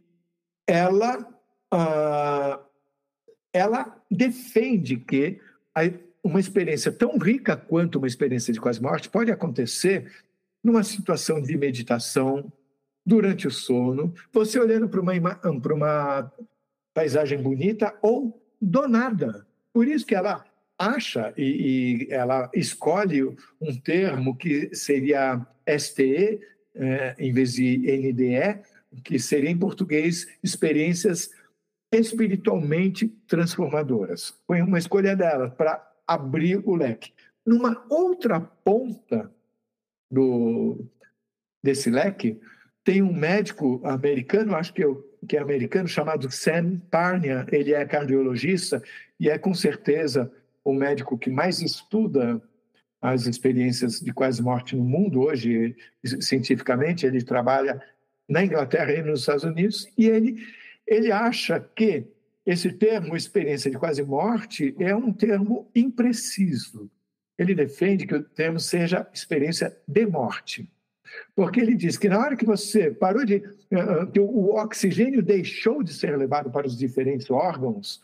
ela, 0.67 1.27
uh, 1.73 2.59
ela 3.51 4.01
defende 4.09 4.97
que 4.97 5.41
uma 6.23 6.39
experiência 6.39 6.91
tão 6.91 7.17
rica 7.17 7.57
quanto 7.57 7.97
uma 7.97 8.07
experiência 8.07 8.53
de 8.53 8.59
quase 8.59 8.81
morte 8.81 9.09
pode 9.09 9.31
acontecer 9.31 10.11
numa 10.63 10.83
situação 10.83 11.41
de 11.41 11.57
meditação, 11.57 12.51
durante 13.05 13.47
o 13.47 13.51
sono, 13.51 14.13
você 14.31 14.57
olhando 14.57 14.87
para 14.87 15.01
uma, 15.01 15.11
uma 15.43 16.33
paisagem 16.93 17.41
bonita 17.41 17.93
ou 18.01 18.41
do 18.61 18.87
nada. 18.87 19.45
Por 19.73 19.87
isso 19.87 20.05
que 20.05 20.15
ela 20.15 20.45
acha 20.77 21.33
e, 21.37 22.07
e 22.07 22.13
ela 22.13 22.49
escolhe 22.53 23.23
um 23.23 23.75
termo 23.83 24.35
que 24.35 24.73
seria 24.73 25.45
STE, 25.77 26.39
é, 26.75 27.15
em 27.19 27.33
vez 27.33 27.53
de 27.53 27.77
NDE, 27.77 28.61
que 29.03 29.19
seria 29.19 29.49
em 29.49 29.57
português 29.57 30.27
experiências 30.41 31.29
espiritualmente 31.95 33.07
transformadoras. 33.27 34.33
Foi 34.45 34.61
uma 34.61 34.77
escolha 34.77 35.15
dela 35.15 35.49
para 35.49 35.85
abrir 36.07 36.61
o 36.65 36.75
leque. 36.75 37.13
Numa 37.45 37.85
outra 37.89 38.39
ponta 38.39 39.31
do, 40.09 40.85
desse 41.61 41.89
leque, 41.89 42.39
tem 42.83 43.01
um 43.01 43.13
médico 43.13 43.81
americano, 43.83 44.55
acho 44.55 44.73
que, 44.73 44.83
eu, 44.83 45.03
que 45.27 45.37
é 45.37 45.39
americano, 45.39 45.87
chamado 45.87 46.29
Sam 46.29 46.81
Parnia. 46.91 47.45
Ele 47.51 47.73
é 47.73 47.85
cardiologista 47.85 48.81
e 49.19 49.29
é 49.29 49.37
com 49.37 49.53
certeza 49.53 50.31
o 50.63 50.73
médico 50.73 51.17
que 51.17 51.29
mais 51.29 51.61
estuda 51.61 52.41
as 53.01 53.25
experiências 53.25 53.99
de 53.99 54.13
quase 54.13 54.41
morte 54.41 54.75
no 54.75 54.83
mundo 54.83 55.21
hoje, 55.21 55.75
cientificamente. 56.21 57.05
Ele 57.05 57.21
trabalha 57.21 57.81
na 58.27 58.43
Inglaterra 58.43 58.93
e 58.93 59.01
nos 59.01 59.21
Estados 59.21 59.43
Unidos 59.43 59.87
e 59.97 60.07
ele, 60.07 60.41
ele 60.87 61.11
acha 61.11 61.59
que 61.59 62.05
esse 62.45 62.71
termo 62.73 63.15
experiência 63.15 63.71
de 63.71 63.77
quase 63.77 64.03
morte 64.03 64.75
é 64.79 64.95
um 64.95 65.13
termo 65.13 65.69
impreciso. 65.73 66.89
Ele 67.37 67.55
defende 67.55 68.05
que 68.05 68.15
o 68.15 68.23
termo 68.23 68.59
seja 68.59 69.07
experiência 69.13 69.75
de 69.87 70.05
morte. 70.05 70.69
Porque 71.35 71.59
ele 71.59 71.75
diz 71.75 71.97
que 71.97 72.09
na 72.09 72.19
hora 72.19 72.35
que 72.35 72.45
você 72.45 72.91
parou 72.91 73.25
de. 73.25 73.35
Eh, 73.35 73.43
eh, 73.71 74.05
que 74.07 74.19
o 74.19 74.55
oxigênio 74.55 75.21
deixou 75.21 75.83
de 75.83 75.93
ser 75.93 76.17
levado 76.17 76.51
para 76.51 76.67
os 76.67 76.77
diferentes 76.77 77.29
órgãos, 77.29 78.01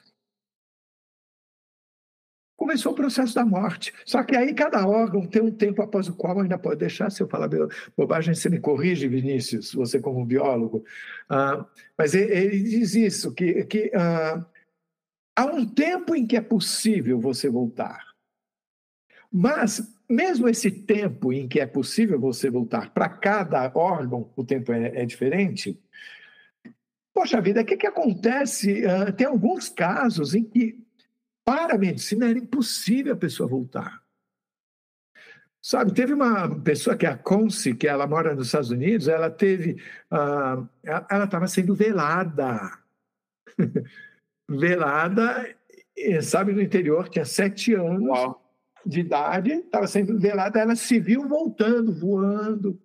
começou 2.69 2.91
o 2.91 2.95
processo 2.95 3.33
da 3.33 3.43
morte. 3.43 3.91
Só 4.05 4.23
que 4.23 4.35
aí 4.35 4.53
cada 4.53 4.87
órgão 4.87 5.25
tem 5.25 5.41
um 5.41 5.49
tempo 5.49 5.81
após 5.81 6.07
o 6.07 6.13
qual 6.13 6.39
ainda 6.39 6.57
pode 6.57 6.79
deixar. 6.79 7.09
Se 7.09 7.23
eu 7.23 7.27
falar 7.27 7.49
bobagem, 7.97 8.35
você 8.35 8.47
me 8.47 8.59
corrige, 8.59 9.07
Vinícius, 9.07 9.73
você 9.73 9.99
como 9.99 10.23
biólogo. 10.23 10.85
Ah, 11.27 11.65
mas 11.97 12.13
ele, 12.13 12.61
diz 12.61 12.93
isso, 12.93 13.33
que, 13.33 13.63
que 13.65 13.91
ah, 13.95 14.45
há 15.35 15.45
um 15.45 15.65
tempo 15.65 16.15
em 16.15 16.27
que 16.27 16.37
é 16.37 16.41
possível 16.41 17.19
você 17.19 17.49
voltar. 17.49 18.05
Mas 19.31 19.81
mesmo 20.07 20.47
esse 20.47 20.69
tempo 20.69 21.33
em 21.33 21.47
que 21.47 21.59
é 21.59 21.65
possível 21.65 22.19
você 22.19 22.51
voltar 22.51 22.91
para 22.91 23.09
cada 23.09 23.71
órgão, 23.73 24.29
o 24.35 24.43
tempo 24.43 24.71
é, 24.71 25.01
é 25.01 25.05
diferente. 25.07 25.79
Poxa 27.15 27.41
vida, 27.41 27.61
o 27.61 27.65
que, 27.65 27.77
que 27.77 27.87
acontece? 27.87 28.83
Uh, 28.85 29.11
tem 29.11 29.25
alguns 29.25 29.69
casos 29.69 30.35
em 30.35 30.43
que, 30.43 30.79
para 31.49 31.73
a 31.73 31.77
medicina, 31.79 32.29
era 32.29 32.37
impossível 32.37 33.13
a 33.13 33.17
pessoa 33.17 33.49
voltar. 33.49 34.03
Sabe, 35.59 35.95
teve 35.95 36.13
uma 36.13 36.61
pessoa 36.61 36.95
que 36.95 37.07
é 37.07 37.09
a 37.09 37.17
Conce, 37.17 37.73
que 37.73 37.87
ela 37.87 38.05
mora 38.05 38.35
nos 38.35 38.45
Estados 38.45 38.69
Unidos, 38.69 39.07
ela 39.07 39.31
teve. 39.31 39.81
Uh, 40.11 40.69
ela 40.83 41.25
estava 41.25 41.47
sendo 41.47 41.73
velada. 41.73 42.77
velada, 44.47 45.57
sabe, 46.21 46.53
no 46.53 46.61
interior, 46.61 47.09
tinha 47.09 47.25
sete 47.25 47.73
anos. 47.73 48.07
Uau 48.07 48.45
de 48.85 49.01
idade, 49.01 49.51
estava 49.51 49.87
sendo 49.87 50.17
velada, 50.17 50.59
ela 50.59 50.75
se 50.75 50.99
viu 50.99 51.27
voltando, 51.27 51.93
voando, 51.93 52.81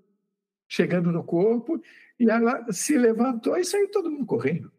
chegando 0.69 1.13
no 1.13 1.23
corpo, 1.23 1.81
e 2.19 2.29
ela 2.29 2.67
se 2.73 2.99
levantou 2.99 3.57
e 3.57 3.65
saiu 3.65 3.89
todo 3.91 4.11
mundo 4.11 4.27
correndo, 4.27 4.73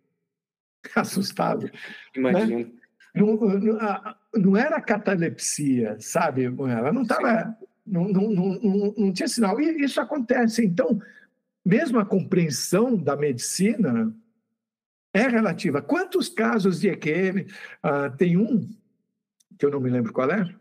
assustado. 0.94 1.72
Imagina. 2.16 2.66
Né? 2.66 2.72
Não, 3.16 3.36
não, 3.36 4.16
não, 4.36 4.58
era 4.58 4.82
catalepsia, 4.82 5.98
sabe? 6.00 6.46
Ela 6.46 6.92
não 6.92 7.04
estava. 7.04 7.58
Não, 7.86 8.08
não, 8.10 8.30
não, 8.30 8.94
não 8.98 9.14
tinha 9.14 9.28
sinal. 9.28 9.60
E 9.62 9.84
isso 9.84 10.02
acontece. 10.02 10.66
Então, 10.66 11.00
mesmo 11.66 12.00
a 12.00 12.06
compreensão 12.06 12.98
da 12.98 13.16
medicina 13.16 14.14
é 15.14 15.28
relativa. 15.28 15.82
Quantos 15.82 16.28
casos 16.28 16.82
de 16.82 16.90
EQM? 16.90 17.48
Ah, 17.82 18.10
tem 18.10 18.36
um, 18.36 18.70
que 19.58 19.66
eu 19.66 19.72
não 19.72 19.80
me 19.80 19.90
lembro 19.90 20.12
qual 20.12 20.30
é, 20.30 20.54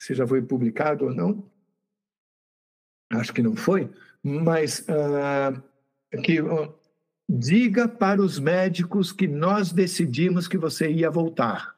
se 0.00 0.14
já 0.14 0.26
foi 0.26 0.40
publicado 0.42 1.04
ou 1.04 1.14
não. 1.14 1.48
Acho 3.10 3.32
que 3.32 3.42
não 3.42 3.54
foi, 3.54 3.88
mas 4.22 4.80
uh, 4.88 5.62
que 6.22 6.40
diga 7.28 7.88
para 7.88 8.22
os 8.22 8.38
médicos 8.38 9.12
que 9.12 9.26
nós 9.26 9.72
decidimos 9.72 10.46
que 10.46 10.56
você 10.56 10.90
ia 10.90 11.10
voltar. 11.10 11.76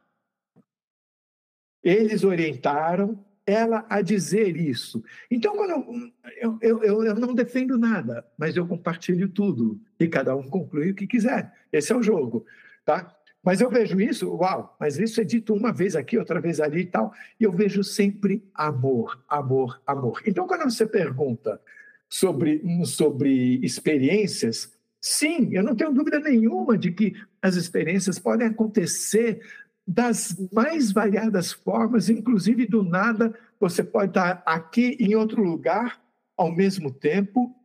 Eles 1.83 2.25
orientaram 2.25 3.25
ela 3.47 3.87
a 3.89 4.03
dizer 4.03 4.57
isso. 4.57 5.03
Então, 5.31 5.57
quando 5.57 6.12
eu, 6.37 6.59
eu, 6.61 6.83
eu, 6.83 7.05
eu, 7.05 7.15
não 7.15 7.35
defendo 7.35 7.79
nada, 7.79 8.27
mas 8.37 8.55
eu 8.57 8.66
compartilho 8.66 9.29
tudo 9.29 9.81
e 9.99 10.07
cada 10.07 10.37
um 10.37 10.43
conclui 10.43 10.91
o 10.91 10.95
que 10.95 11.07
quiser. 11.07 11.51
Esse 11.73 11.93
é 11.93 11.97
o 11.97 12.03
jogo, 12.03 12.45
tá? 12.85 13.16
Mas 13.43 13.62
eu 13.62 13.70
vejo 13.70 13.99
isso, 13.99 14.29
uau, 14.35 14.77
mas 14.79 14.99
isso 14.99 15.20
é 15.20 15.25
dito 15.25 15.55
uma 15.55 15.73
vez 15.73 15.97
aqui, 15.97 16.19
outra 16.19 16.41
vez 16.41 16.61
ali 16.61 16.81
e 16.81 16.87
tal, 16.87 17.15
e 17.41 17.45
eu 17.45 17.53
vejo 17.53 17.83
sempre 17.83 18.45
amor, 18.53 19.23
amor, 19.27 19.81
amor. 19.87 20.20
Então, 20.27 20.47
quando 20.47 20.65
você 20.65 20.87
pergunta 20.87 21.59
sobre, 22.07 22.62
sobre 22.85 23.59
experiências, 23.65 24.77
sim, 25.01 25.55
eu 25.55 25.62
não 25.62 25.75
tenho 25.75 25.93
dúvida 25.93 26.19
nenhuma 26.19 26.77
de 26.77 26.93
que 26.93 27.15
as 27.41 27.55
experiências 27.55 28.19
podem 28.19 28.49
acontecer 28.49 29.41
das 29.87 30.37
mais 30.53 30.93
variadas 30.93 31.53
formas, 31.53 32.11
inclusive 32.11 32.66
do 32.66 32.83
nada, 32.83 33.35
você 33.59 33.83
pode 33.83 34.11
estar 34.11 34.43
aqui 34.45 34.97
em 35.01 35.15
outro 35.15 35.43
lugar 35.43 35.99
ao 36.37 36.55
mesmo 36.55 36.93
tempo. 36.93 37.57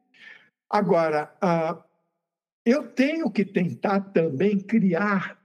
Agora, 0.70 1.36
uh, 1.44 1.84
eu 2.66 2.88
tenho 2.88 3.30
que 3.30 3.44
tentar 3.44 4.00
também 4.00 4.58
criar 4.58 5.38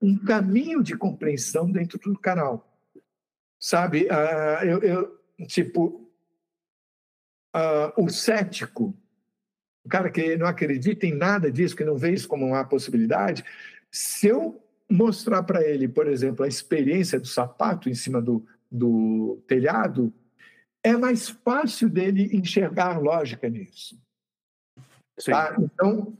um 0.00 0.16
caminho 0.16 0.82
de 0.82 0.96
compreensão 0.96 1.70
dentro 1.70 1.98
do 1.98 2.18
canal. 2.18 2.66
Sabe, 3.60 4.06
uh, 4.06 4.64
eu, 4.64 4.82
eu, 4.82 5.20
tipo, 5.46 6.10
uh, 7.54 8.02
o 8.02 8.08
cético, 8.08 8.96
o 9.84 9.88
cara 9.88 10.10
que 10.10 10.36
não 10.36 10.46
acredita 10.46 11.06
em 11.06 11.14
nada 11.14 11.50
disso, 11.50 11.76
que 11.76 11.84
não 11.84 11.96
vê 11.96 12.12
isso 12.12 12.28
como 12.28 12.46
uma 12.46 12.64
possibilidade, 12.64 13.44
se 13.90 14.28
eu 14.28 14.62
mostrar 14.88 15.42
para 15.42 15.62
ele, 15.62 15.88
por 15.88 16.06
exemplo, 16.06 16.44
a 16.44 16.48
experiência 16.48 17.18
do 17.18 17.26
sapato 17.26 17.88
em 17.88 17.94
cima 17.94 18.20
do, 18.20 18.46
do 18.70 19.42
telhado, 19.46 20.12
é 20.82 20.96
mais 20.96 21.28
fácil 21.28 21.88
dele 21.88 22.30
enxergar 22.32 22.98
lógica 23.00 23.48
nisso. 23.48 23.98
Tá? 25.24 25.56
Então, 25.58 26.16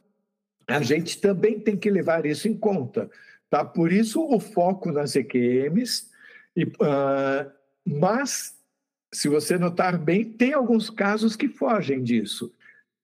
a 0.67 0.81
gente 0.81 1.21
também 1.21 1.59
tem 1.59 1.77
que 1.77 1.91
levar 1.91 2.25
isso 2.27 2.49
em 2.49 2.57
conta. 2.57 3.11
Tá? 3.51 3.65
Por 3.65 3.93
isso, 3.93 4.23
o 4.23 4.39
foco 4.39 4.93
nas 4.93 5.17
EQMs, 5.17 6.11
e, 6.57 6.65
uh, 6.65 7.51
mas, 7.85 8.57
se 9.13 9.29
você 9.29 9.59
notar 9.59 9.99
bem, 9.99 10.25
tem 10.25 10.53
alguns 10.53 10.89
casos 10.91 11.35
que 11.35 11.49
fogem 11.49 12.03
disso. 12.03 12.53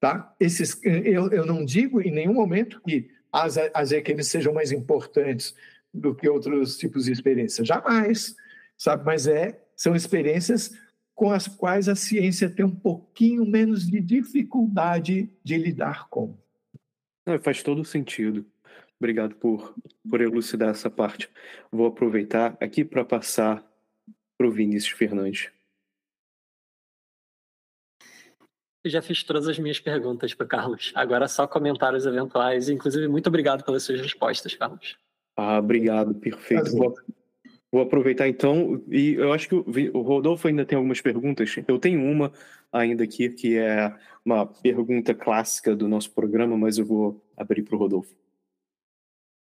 Tá? 0.00 0.34
Esses, 0.38 0.80
eu, 0.84 1.30
eu 1.30 1.44
não 1.44 1.64
digo 1.64 2.00
em 2.00 2.10
nenhum 2.10 2.34
momento 2.34 2.80
que 2.82 3.10
as, 3.32 3.58
as 3.74 3.92
EQMs 3.92 4.28
sejam 4.28 4.52
mais 4.52 4.70
importantes 4.72 5.54
do 5.92 6.14
que 6.14 6.28
outros 6.28 6.76
tipos 6.76 7.06
de 7.06 7.12
experiência. 7.12 7.64
Jamais, 7.64 8.36
sabe? 8.76 9.04
Mas 9.04 9.26
é, 9.26 9.60
são 9.74 9.96
experiências 9.96 10.76
com 11.14 11.32
as 11.32 11.48
quais 11.48 11.88
a 11.88 11.96
ciência 11.96 12.48
tem 12.48 12.64
um 12.64 12.74
pouquinho 12.74 13.44
menos 13.44 13.86
de 13.86 14.00
dificuldade 14.00 15.28
de 15.42 15.56
lidar 15.56 16.08
com. 16.08 16.38
Não, 17.26 17.38
faz 17.40 17.62
todo 17.62 17.84
sentido. 17.84 18.46
Obrigado 19.00 19.34
por, 19.34 19.74
por 20.08 20.20
elucidar 20.20 20.70
essa 20.70 20.88
parte. 20.88 21.28
Vou 21.72 21.86
aproveitar 21.86 22.56
aqui 22.60 22.84
para 22.84 23.04
passar 23.04 23.64
para 24.36 24.46
o 24.46 24.50
Vinícius 24.50 24.92
Fernandes. 24.92 25.50
Eu 28.88 28.92
já 28.92 29.02
fiz 29.02 29.22
todas 29.22 29.46
as 29.46 29.58
minhas 29.58 29.78
perguntas 29.78 30.32
para 30.32 30.46
Carlos. 30.46 30.92
Agora 30.94 31.28
só 31.28 31.46
comentários 31.46 32.06
eventuais. 32.06 32.70
Inclusive, 32.70 33.06
muito 33.06 33.26
obrigado 33.26 33.62
pelas 33.62 33.82
suas 33.82 34.00
respostas, 34.00 34.54
Carlos. 34.54 34.96
Ah, 35.36 35.58
obrigado, 35.58 36.14
perfeito. 36.14 36.74
Vou, 36.74 36.94
vou, 37.70 37.82
aproveitar 37.82 38.26
então. 38.26 38.82
E 38.88 39.12
eu 39.12 39.30
acho 39.30 39.46
que 39.46 39.54
o, 39.54 40.00
Rodolfo 40.00 40.48
ainda 40.48 40.64
tem 40.64 40.74
algumas 40.74 41.02
perguntas. 41.02 41.54
Eu 41.68 41.78
tenho 41.78 42.02
uma 42.02 42.32
ainda 42.72 43.04
aqui, 43.04 43.28
que 43.28 43.58
é 43.58 43.94
uma 44.24 44.46
pergunta 44.46 45.14
clássica 45.14 45.76
do 45.76 45.86
nosso 45.86 46.10
programa, 46.12 46.56
mas 46.56 46.78
eu 46.78 46.86
vou 46.86 47.22
abrir 47.36 47.64
para 47.64 47.76
o 47.76 47.78
Rodolfo. 47.78 48.16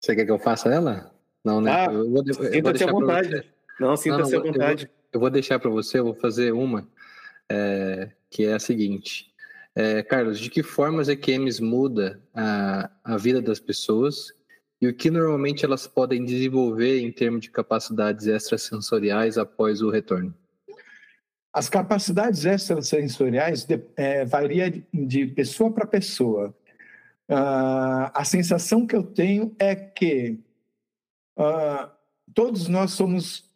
Você 0.03 0.14
quer 0.14 0.26
que 0.26 0.32
eu 0.32 0.40
faça 0.40 0.68
ela? 0.68 1.10
Não, 1.41 1.61
né? 1.61 1.72
Ah, 1.72 1.86
eu 1.94 2.11
vou, 2.11 2.22
sinta-se 2.34 2.84
à 2.84 2.91
vontade. 2.91 3.49
Não, 3.80 3.95
sinta-se 3.95 4.36
à 4.36 4.40
vontade. 4.40 4.84
Eu 4.84 4.90
vou, 4.90 4.98
eu 5.14 5.19
vou 5.22 5.30
deixar 5.30 5.57
para 5.57 5.69
você, 5.69 5.99
eu 5.99 6.03
vou 6.03 6.15
fazer 6.15 6.52
uma, 6.52 6.86
é, 7.49 8.11
que 8.30 8.45
é 8.45 8.53
a 8.53 8.60
seguinte. 8.60 9.36
É, 9.80 10.02
Carlos, 10.02 10.40
de 10.40 10.49
que 10.49 10.64
forma 10.64 11.04
as 11.04 11.08
EQMs 11.08 11.62
muda 11.62 12.20
a, 12.34 12.90
a 13.04 13.16
vida 13.16 13.40
das 13.40 13.60
pessoas 13.60 14.34
e 14.82 14.88
o 14.88 14.94
que 14.94 15.12
normalmente 15.12 15.64
elas 15.64 15.86
podem 15.86 16.26
desenvolver 16.26 16.99
em 16.99 17.12
termos 17.12 17.41
de 17.41 17.52
capacidades 17.52 18.26
extrasensoriais 18.26 19.38
após 19.38 19.84
o 19.84 19.91
retorno? 19.91 20.34
As 21.54 21.70
capacidades 21.70 22.44
extrasensoriais 22.44 23.66
de, 23.66 23.80
é, 23.95 24.26
varia 24.26 24.72
de, 24.72 24.84
de 24.91 25.28
pessoa 25.28 25.72
para 25.72 25.86
pessoa. 25.86 26.56
Uh, 27.30 28.10
a 28.16 28.24
sensação 28.26 28.88
que 28.88 28.95
eu 28.95 29.04
tenho 29.04 29.56
é 29.60 29.76
que 29.76 30.40
uh, 31.38 31.88
todos 32.34 32.68
nós 32.68 32.94
somos, 32.94 33.48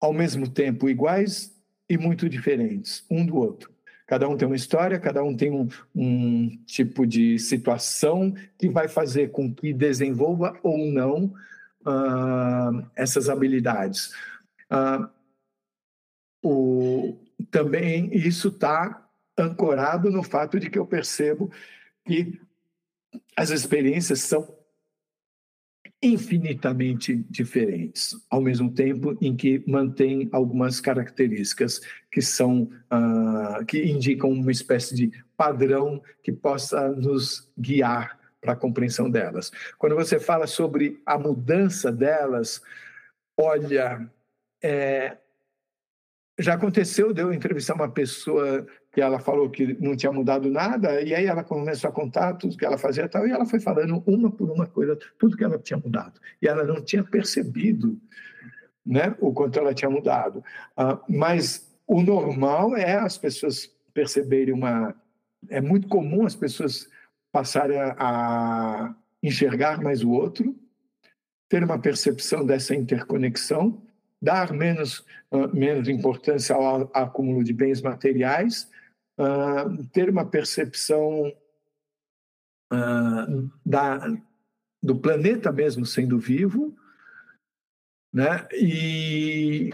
ao 0.00 0.14
mesmo 0.14 0.48
tempo, 0.48 0.88
iguais 0.88 1.54
e 1.86 1.98
muito 1.98 2.30
diferentes 2.30 3.04
um 3.10 3.26
do 3.26 3.36
outro. 3.36 3.71
Cada 4.12 4.28
um 4.28 4.36
tem 4.36 4.46
uma 4.46 4.54
história, 4.54 5.00
cada 5.00 5.24
um 5.24 5.34
tem 5.34 5.50
um, 5.50 5.66
um 5.94 6.50
tipo 6.66 7.06
de 7.06 7.38
situação 7.38 8.34
que 8.58 8.68
vai 8.68 8.86
fazer 8.86 9.30
com 9.30 9.50
que 9.50 9.72
desenvolva 9.72 10.54
ou 10.62 10.76
não 10.76 11.32
uh, 11.80 12.86
essas 12.94 13.30
habilidades. 13.30 14.12
O, 16.44 17.16
também 17.50 18.14
isso 18.14 18.48
está 18.48 19.02
ancorado 19.34 20.10
no 20.10 20.22
fato 20.22 20.60
de 20.60 20.68
que 20.68 20.78
eu 20.78 20.84
percebo 20.84 21.50
que 22.04 22.38
as 23.34 23.48
experiências 23.48 24.20
são 24.20 24.46
infinitamente 26.02 27.24
diferentes, 27.30 28.16
ao 28.28 28.40
mesmo 28.40 28.72
tempo 28.72 29.16
em 29.20 29.36
que 29.36 29.62
mantém 29.68 30.28
algumas 30.32 30.80
características 30.80 31.80
que 32.10 32.20
são 32.20 32.62
uh, 32.90 33.64
que 33.64 33.84
indicam 33.84 34.30
uma 34.30 34.50
espécie 34.50 34.94
de 34.96 35.12
padrão 35.36 36.02
que 36.22 36.32
possa 36.32 36.88
nos 36.90 37.48
guiar 37.56 38.18
para 38.40 38.54
a 38.54 38.56
compreensão 38.56 39.08
delas. 39.08 39.52
Quando 39.78 39.94
você 39.94 40.18
fala 40.18 40.48
sobre 40.48 41.00
a 41.06 41.16
mudança 41.16 41.92
delas, 41.92 42.60
olha, 43.36 44.10
é, 44.60 45.16
já 46.36 46.54
aconteceu 46.54 47.12
de 47.12 47.22
eu 47.22 47.32
entrevistar 47.32 47.74
uma 47.74 47.88
pessoa 47.88 48.66
que 48.92 49.00
ela 49.00 49.18
falou 49.18 49.48
que 49.48 49.74
não 49.80 49.96
tinha 49.96 50.12
mudado 50.12 50.50
nada, 50.50 51.00
e 51.00 51.14
aí 51.14 51.24
ela 51.24 51.42
começou 51.42 51.88
a 51.88 51.92
contar 51.92 52.34
tudo 52.34 52.56
que 52.58 52.64
ela 52.64 52.76
fazia 52.76 53.04
e 53.04 53.08
tal, 53.08 53.26
e 53.26 53.30
ela 53.30 53.46
foi 53.46 53.58
falando 53.58 54.02
uma 54.06 54.30
por 54.30 54.50
uma 54.50 54.66
coisa, 54.66 54.98
tudo 55.18 55.36
que 55.36 55.42
ela 55.42 55.58
tinha 55.58 55.78
mudado. 55.78 56.20
E 56.42 56.46
ela 56.46 56.62
não 56.62 56.84
tinha 56.84 57.02
percebido 57.02 57.98
né, 58.84 59.16
o 59.18 59.32
quanto 59.32 59.58
ela 59.58 59.72
tinha 59.72 59.90
mudado. 59.90 60.44
Uh, 60.78 61.00
mas 61.08 61.74
o 61.86 62.02
normal 62.02 62.76
é 62.76 62.96
as 62.96 63.16
pessoas 63.16 63.74
perceberem 63.94 64.52
uma. 64.52 64.94
É 65.48 65.60
muito 65.60 65.88
comum 65.88 66.26
as 66.26 66.36
pessoas 66.36 66.86
passarem 67.32 67.78
a, 67.80 67.96
a 67.98 68.94
enxergar 69.22 69.80
mais 69.80 70.04
o 70.04 70.10
outro, 70.10 70.54
ter 71.48 71.64
uma 71.64 71.78
percepção 71.78 72.44
dessa 72.44 72.74
interconexão, 72.74 73.82
dar 74.20 74.52
menos, 74.52 74.98
uh, 75.30 75.48
menos 75.54 75.88
importância 75.88 76.54
ao 76.54 76.90
acúmulo 76.92 77.42
de 77.42 77.54
bens 77.54 77.80
materiais 77.80 78.70
uh, 79.18 79.86
ter 79.92 80.08
uma 80.10 80.28
percepção 80.28 81.28
uh, 82.72 83.50
da, 83.64 83.98
do 84.82 84.98
planeta 84.98 85.52
mesmo 85.52 85.86
sendo 85.86 86.18
vivo, 86.18 86.76
né? 88.12 88.46
E, 88.52 89.70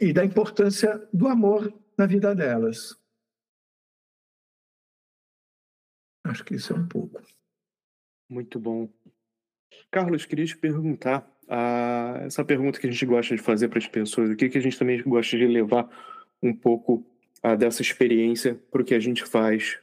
e 0.00 0.12
da 0.12 0.24
importância 0.24 1.08
do 1.12 1.28
amor 1.28 1.72
na 1.96 2.06
vida 2.06 2.34
delas. 2.34 2.98
Acho 6.24 6.44
que 6.44 6.54
isso 6.54 6.72
é 6.72 6.76
um 6.76 6.86
pouco. 6.86 7.20
Muito 8.30 8.58
bom. 8.58 8.88
Carlos, 9.90 10.24
queria 10.24 10.46
te 10.46 10.56
perguntar 10.56 11.28
uh, 11.44 12.24
essa 12.24 12.44
pergunta 12.44 12.80
que 12.80 12.86
a 12.86 12.90
gente 12.90 13.04
gosta 13.04 13.36
de 13.36 13.42
fazer 13.42 13.68
para 13.68 13.78
as 13.78 13.88
pessoas, 13.88 14.30
o 14.30 14.36
que, 14.36 14.48
que 14.48 14.58
a 14.58 14.60
gente 14.60 14.78
também 14.78 15.02
gosta 15.02 15.36
de 15.36 15.46
levar 15.46 15.88
um 16.42 16.54
pouco 16.54 17.04
dessa 17.58 17.82
experiência 17.82 18.58
para 18.70 18.82
o 18.82 18.84
que 18.84 18.94
a 18.94 19.00
gente 19.00 19.24
faz, 19.24 19.78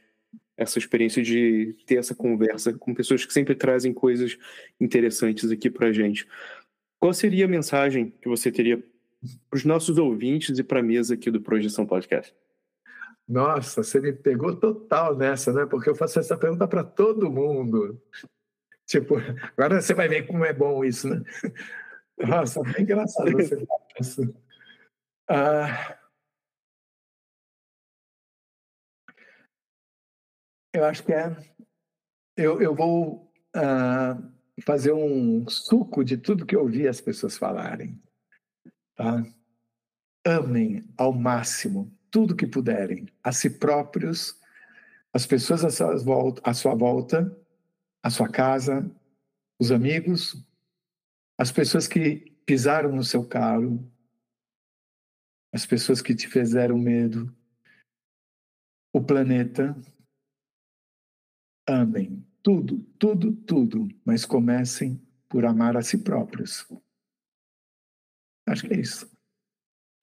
essa 0.56 0.78
experiência 0.78 1.22
de 1.22 1.74
ter 1.86 1.96
essa 1.96 2.14
conversa 2.14 2.72
com 2.72 2.94
pessoas 2.94 3.24
que 3.24 3.32
sempre 3.32 3.54
trazem 3.54 3.94
coisas 3.94 4.38
interessantes 4.78 5.50
aqui 5.50 5.70
para 5.70 5.88
a 5.88 5.92
gente. 5.92 6.26
Qual 6.98 7.14
seria 7.14 7.46
a 7.46 7.48
mensagem 7.48 8.12
que 8.20 8.28
você 8.28 8.52
teria 8.52 8.78
para 9.48 9.56
os 9.56 9.64
nossos 9.64 9.96
ouvintes 9.96 10.58
e 10.58 10.62
para 10.62 10.80
a 10.80 10.82
mesa 10.82 11.14
aqui 11.14 11.30
do 11.30 11.40
Projeção 11.40 11.86
Podcast? 11.86 12.34
Nossa, 13.26 13.82
você 13.82 14.00
me 14.00 14.12
pegou 14.12 14.56
total 14.56 15.16
nessa, 15.16 15.52
né? 15.52 15.64
Porque 15.64 15.88
eu 15.88 15.94
faço 15.94 16.18
essa 16.18 16.36
pergunta 16.36 16.66
para 16.66 16.82
todo 16.82 17.30
mundo. 17.30 17.98
Tipo, 18.86 19.16
agora 19.56 19.80
você 19.80 19.94
vai 19.94 20.08
ver 20.08 20.26
como 20.26 20.44
é 20.44 20.52
bom 20.52 20.84
isso, 20.84 21.08
né? 21.08 21.22
Nossa, 22.18 22.60
bem 22.62 22.82
engraçado 22.82 23.30
você 23.32 23.64
falar 23.64 23.86
isso. 24.00 24.34
Ah, 25.28 25.96
Eu 30.72 30.84
acho 30.84 31.02
que 31.02 31.12
é. 31.12 31.36
Eu, 32.36 32.60
eu 32.62 32.74
vou 32.74 33.32
uh, 33.56 34.62
fazer 34.62 34.92
um 34.92 35.48
suco 35.48 36.04
de 36.04 36.16
tudo 36.16 36.46
que 36.46 36.54
eu 36.54 36.62
ouvi 36.62 36.86
as 36.86 37.00
pessoas 37.00 37.36
falarem. 37.36 38.00
Tá? 38.94 39.24
Amem 40.24 40.84
ao 40.96 41.12
máximo 41.12 41.90
tudo 42.10 42.36
que 42.36 42.46
puderem, 42.46 43.06
a 43.22 43.32
si 43.32 43.48
próprios, 43.48 44.38
as 45.12 45.26
pessoas 45.26 45.64
à 45.64 45.70
sua 45.70 45.96
volta, 45.96 46.42
à 46.44 46.52
sua, 46.52 46.74
volta, 46.74 47.36
a 48.02 48.10
sua 48.10 48.28
casa, 48.28 48.90
os 49.60 49.70
amigos, 49.70 50.36
as 51.38 51.52
pessoas 51.52 51.86
que 51.86 52.36
pisaram 52.44 52.92
no 52.92 53.04
seu 53.04 53.26
carro, 53.26 53.88
as 55.52 55.64
pessoas 55.66 56.02
que 56.02 56.14
te 56.14 56.28
fizeram 56.28 56.78
medo, 56.78 57.34
o 58.92 59.00
planeta, 59.00 59.76
amem 61.70 62.24
tudo, 62.42 62.78
tudo, 62.98 63.32
tudo, 63.32 63.88
mas 64.04 64.24
comecem 64.24 65.00
por 65.28 65.44
amar 65.44 65.76
a 65.76 65.82
si 65.82 65.98
próprios. 65.98 66.66
Acho 68.46 68.66
que 68.66 68.74
é 68.74 68.80
isso. 68.80 69.10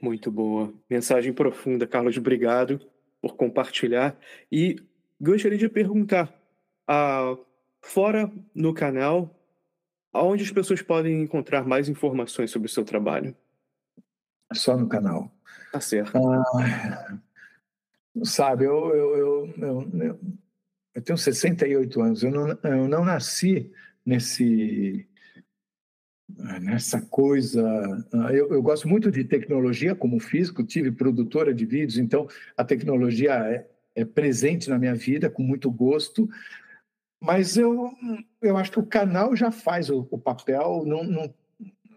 Muito 0.02 0.32
boa. 0.32 0.74
Mensagem 0.90 1.34
profunda, 1.34 1.88
Carlos. 1.88 2.18
Obrigado 2.18 2.80
por 3.20 3.36
compartilhar. 3.36 4.18
E 4.52 4.76
gostaria 5.20 5.58
de 5.58 5.68
perguntar, 5.68 6.34
ah, 6.88 7.36
fora 7.82 8.32
no 8.54 8.74
canal, 8.74 9.36
aonde 10.14 10.44
as 10.44 10.52
pessoas 10.52 10.82
podem 10.82 11.22
encontrar 11.24 11.66
mais 11.66 11.90
informações 11.90 12.52
sobre 12.52 12.68
o 12.68 12.72
seu 12.72 12.86
trabalho? 12.86 13.36
só 14.54 14.78
no 14.78 14.88
canal. 14.88 15.30
Tá 15.72 15.82
certo. 15.82 16.18
Ah, 16.18 17.20
sabe, 18.24 18.64
eu, 18.64 18.96
eu, 18.96 19.18
eu, 19.18 19.54
eu, 19.58 20.20
eu 20.98 21.02
tenho 21.04 21.16
68 21.16 22.02
anos, 22.02 22.24
eu 22.24 22.32
não, 22.32 22.48
eu 22.64 22.88
não 22.88 23.06
nasci 23.06 23.72
nesse 24.04 25.08
nessa 26.60 27.00
coisa. 27.00 27.62
Eu, 28.34 28.52
eu, 28.52 28.64
gosto 28.64 28.88
muito 28.88 29.12
de 29.12 29.24
tecnologia 29.24 29.94
como 29.94 30.20
físico, 30.20 30.64
tive 30.64 30.92
produtora 30.92 31.54
de 31.54 31.68
vídeos, 31.68 32.00
então 32.00 32.28
a 32.58 32.64
tecnologia 32.64 33.32
é, 33.34 33.68
é 33.96 34.04
presente 34.04 34.72
na 34.72 34.80
minha 34.80 34.96
vida 34.96 35.30
com 35.30 35.44
muito 35.44 35.70
gosto. 35.70 36.28
Mas 37.22 37.58
eu, 37.58 37.92
eu 38.42 38.58
acho 38.58 38.72
que 38.72 38.80
o 38.80 38.86
canal 38.86 39.36
já 39.36 39.52
faz 39.52 39.92
o, 39.92 40.08
o 40.10 40.18
papel, 40.18 40.84
não, 40.84 41.04
não, 41.04 41.34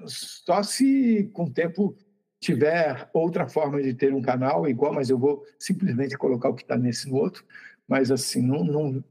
só 0.05 0.62
se 0.62 1.31
com 1.32 1.44
o 1.44 1.51
tempo 1.51 1.97
tiver 2.39 3.09
outra 3.14 3.48
forma 3.48 3.82
de 3.82 3.94
ter 3.94 4.12
um 4.12 4.20
canal 4.20 4.68
igual, 4.68 4.93
mas 4.93 5.09
eu 5.09 5.18
vou 5.18 5.43
simplesmente 5.59 6.18
colocar 6.18 6.51
o 6.51 6.55
que 6.55 6.62
está 6.62 6.77
nesse 6.77 7.09
no 7.09 7.16
outro. 7.16 7.44
Mas 7.91 8.12
assim, 8.12 8.41
não, 8.41 8.62
não, 8.62 9.05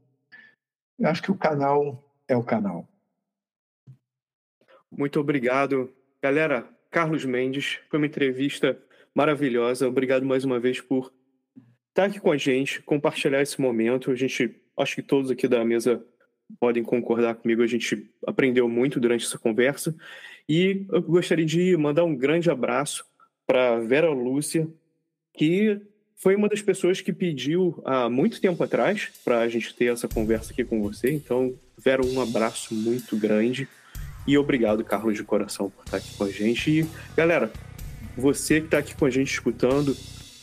acho 1.04 1.22
que 1.22 1.30
o 1.30 1.36
canal 1.36 2.02
é 2.26 2.34
o 2.34 2.42
canal. 2.42 2.88
Muito 4.90 5.20
obrigado. 5.20 5.92
Galera, 6.22 6.66
Carlos 6.90 7.26
Mendes, 7.26 7.78
foi 7.90 7.98
uma 7.98 8.06
entrevista 8.06 8.80
maravilhosa. 9.14 9.86
Obrigado 9.86 10.24
mais 10.24 10.46
uma 10.46 10.58
vez 10.58 10.80
por 10.80 11.12
estar 11.90 12.06
aqui 12.06 12.18
com 12.18 12.32
a 12.32 12.38
gente, 12.38 12.80
compartilhar 12.80 13.42
esse 13.42 13.60
momento. 13.60 14.10
A 14.10 14.14
gente, 14.14 14.58
acho 14.78 14.94
que 14.94 15.02
todos 15.02 15.30
aqui 15.30 15.46
da 15.46 15.62
mesa 15.62 16.02
podem 16.58 16.82
concordar 16.82 17.34
comigo, 17.34 17.62
a 17.62 17.66
gente 17.66 18.10
aprendeu 18.26 18.66
muito 18.66 18.98
durante 18.98 19.26
essa 19.26 19.38
conversa. 19.38 19.94
E 20.48 20.86
eu 20.90 21.02
gostaria 21.02 21.44
de 21.44 21.76
mandar 21.76 22.04
um 22.04 22.16
grande 22.16 22.50
abraço 22.50 23.04
para 23.46 23.78
Vera 23.80 24.10
Lúcia, 24.10 24.66
que 25.34 25.82
foi 26.20 26.36
uma 26.36 26.48
das 26.48 26.60
pessoas 26.60 27.00
que 27.00 27.14
pediu 27.14 27.80
há 27.84 28.08
muito 28.10 28.40
tempo 28.42 28.62
atrás 28.62 29.08
para 29.24 29.40
a 29.40 29.48
gente 29.48 29.74
ter 29.74 29.86
essa 29.86 30.06
conversa 30.06 30.52
aqui 30.52 30.62
com 30.62 30.82
você. 30.82 31.10
Então, 31.10 31.54
Vera, 31.78 32.04
um 32.04 32.20
abraço 32.20 32.74
muito 32.74 33.16
grande. 33.16 33.66
E 34.26 34.36
obrigado, 34.36 34.84
Carlos, 34.84 35.16
de 35.16 35.24
coração, 35.24 35.70
por 35.70 35.82
estar 35.82 35.96
aqui 35.96 36.14
com 36.14 36.24
a 36.24 36.30
gente. 36.30 36.70
E, 36.70 36.86
galera, 37.16 37.50
você 38.14 38.60
que 38.60 38.66
está 38.66 38.78
aqui 38.78 38.94
com 38.94 39.06
a 39.06 39.10
gente 39.10 39.32
escutando 39.32 39.96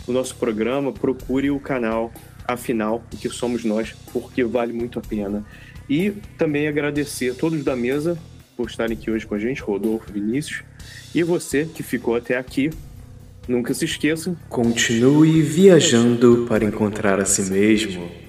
o 0.08 0.12
nosso 0.12 0.36
programa, 0.36 0.92
procure 0.92 1.52
o 1.52 1.60
canal 1.60 2.12
Afinal, 2.48 3.04
que 3.20 3.30
somos 3.30 3.64
nós, 3.64 3.94
porque 4.12 4.44
vale 4.44 4.74
muito 4.74 4.98
a 4.98 5.02
pena. 5.02 5.46
E 5.88 6.12
também 6.40 6.68
agradecer 6.68 7.32
a 7.32 7.36
todos 7.36 7.64
da 7.64 7.76
mesa 7.76 8.18
por 8.56 8.68
estarem 8.68 8.98
aqui 8.98 9.12
hoje 9.12 9.28
com 9.28 9.36
a 9.36 9.40
gente, 9.40 9.62
Rodolfo, 9.62 10.12
Vinícius, 10.12 10.64
e 11.14 11.22
você 11.22 11.66
que 11.66 11.84
ficou 11.84 12.16
até 12.16 12.36
aqui. 12.36 12.72
Nunca 13.48 13.74
se 13.74 13.86
esqueça. 13.86 14.36
Continue 14.50 15.42
viajando 15.42 16.46
para 16.50 16.66
encontrar 16.66 17.20
a 17.20 17.26
si 17.26 17.44
mesmo. 17.44 18.27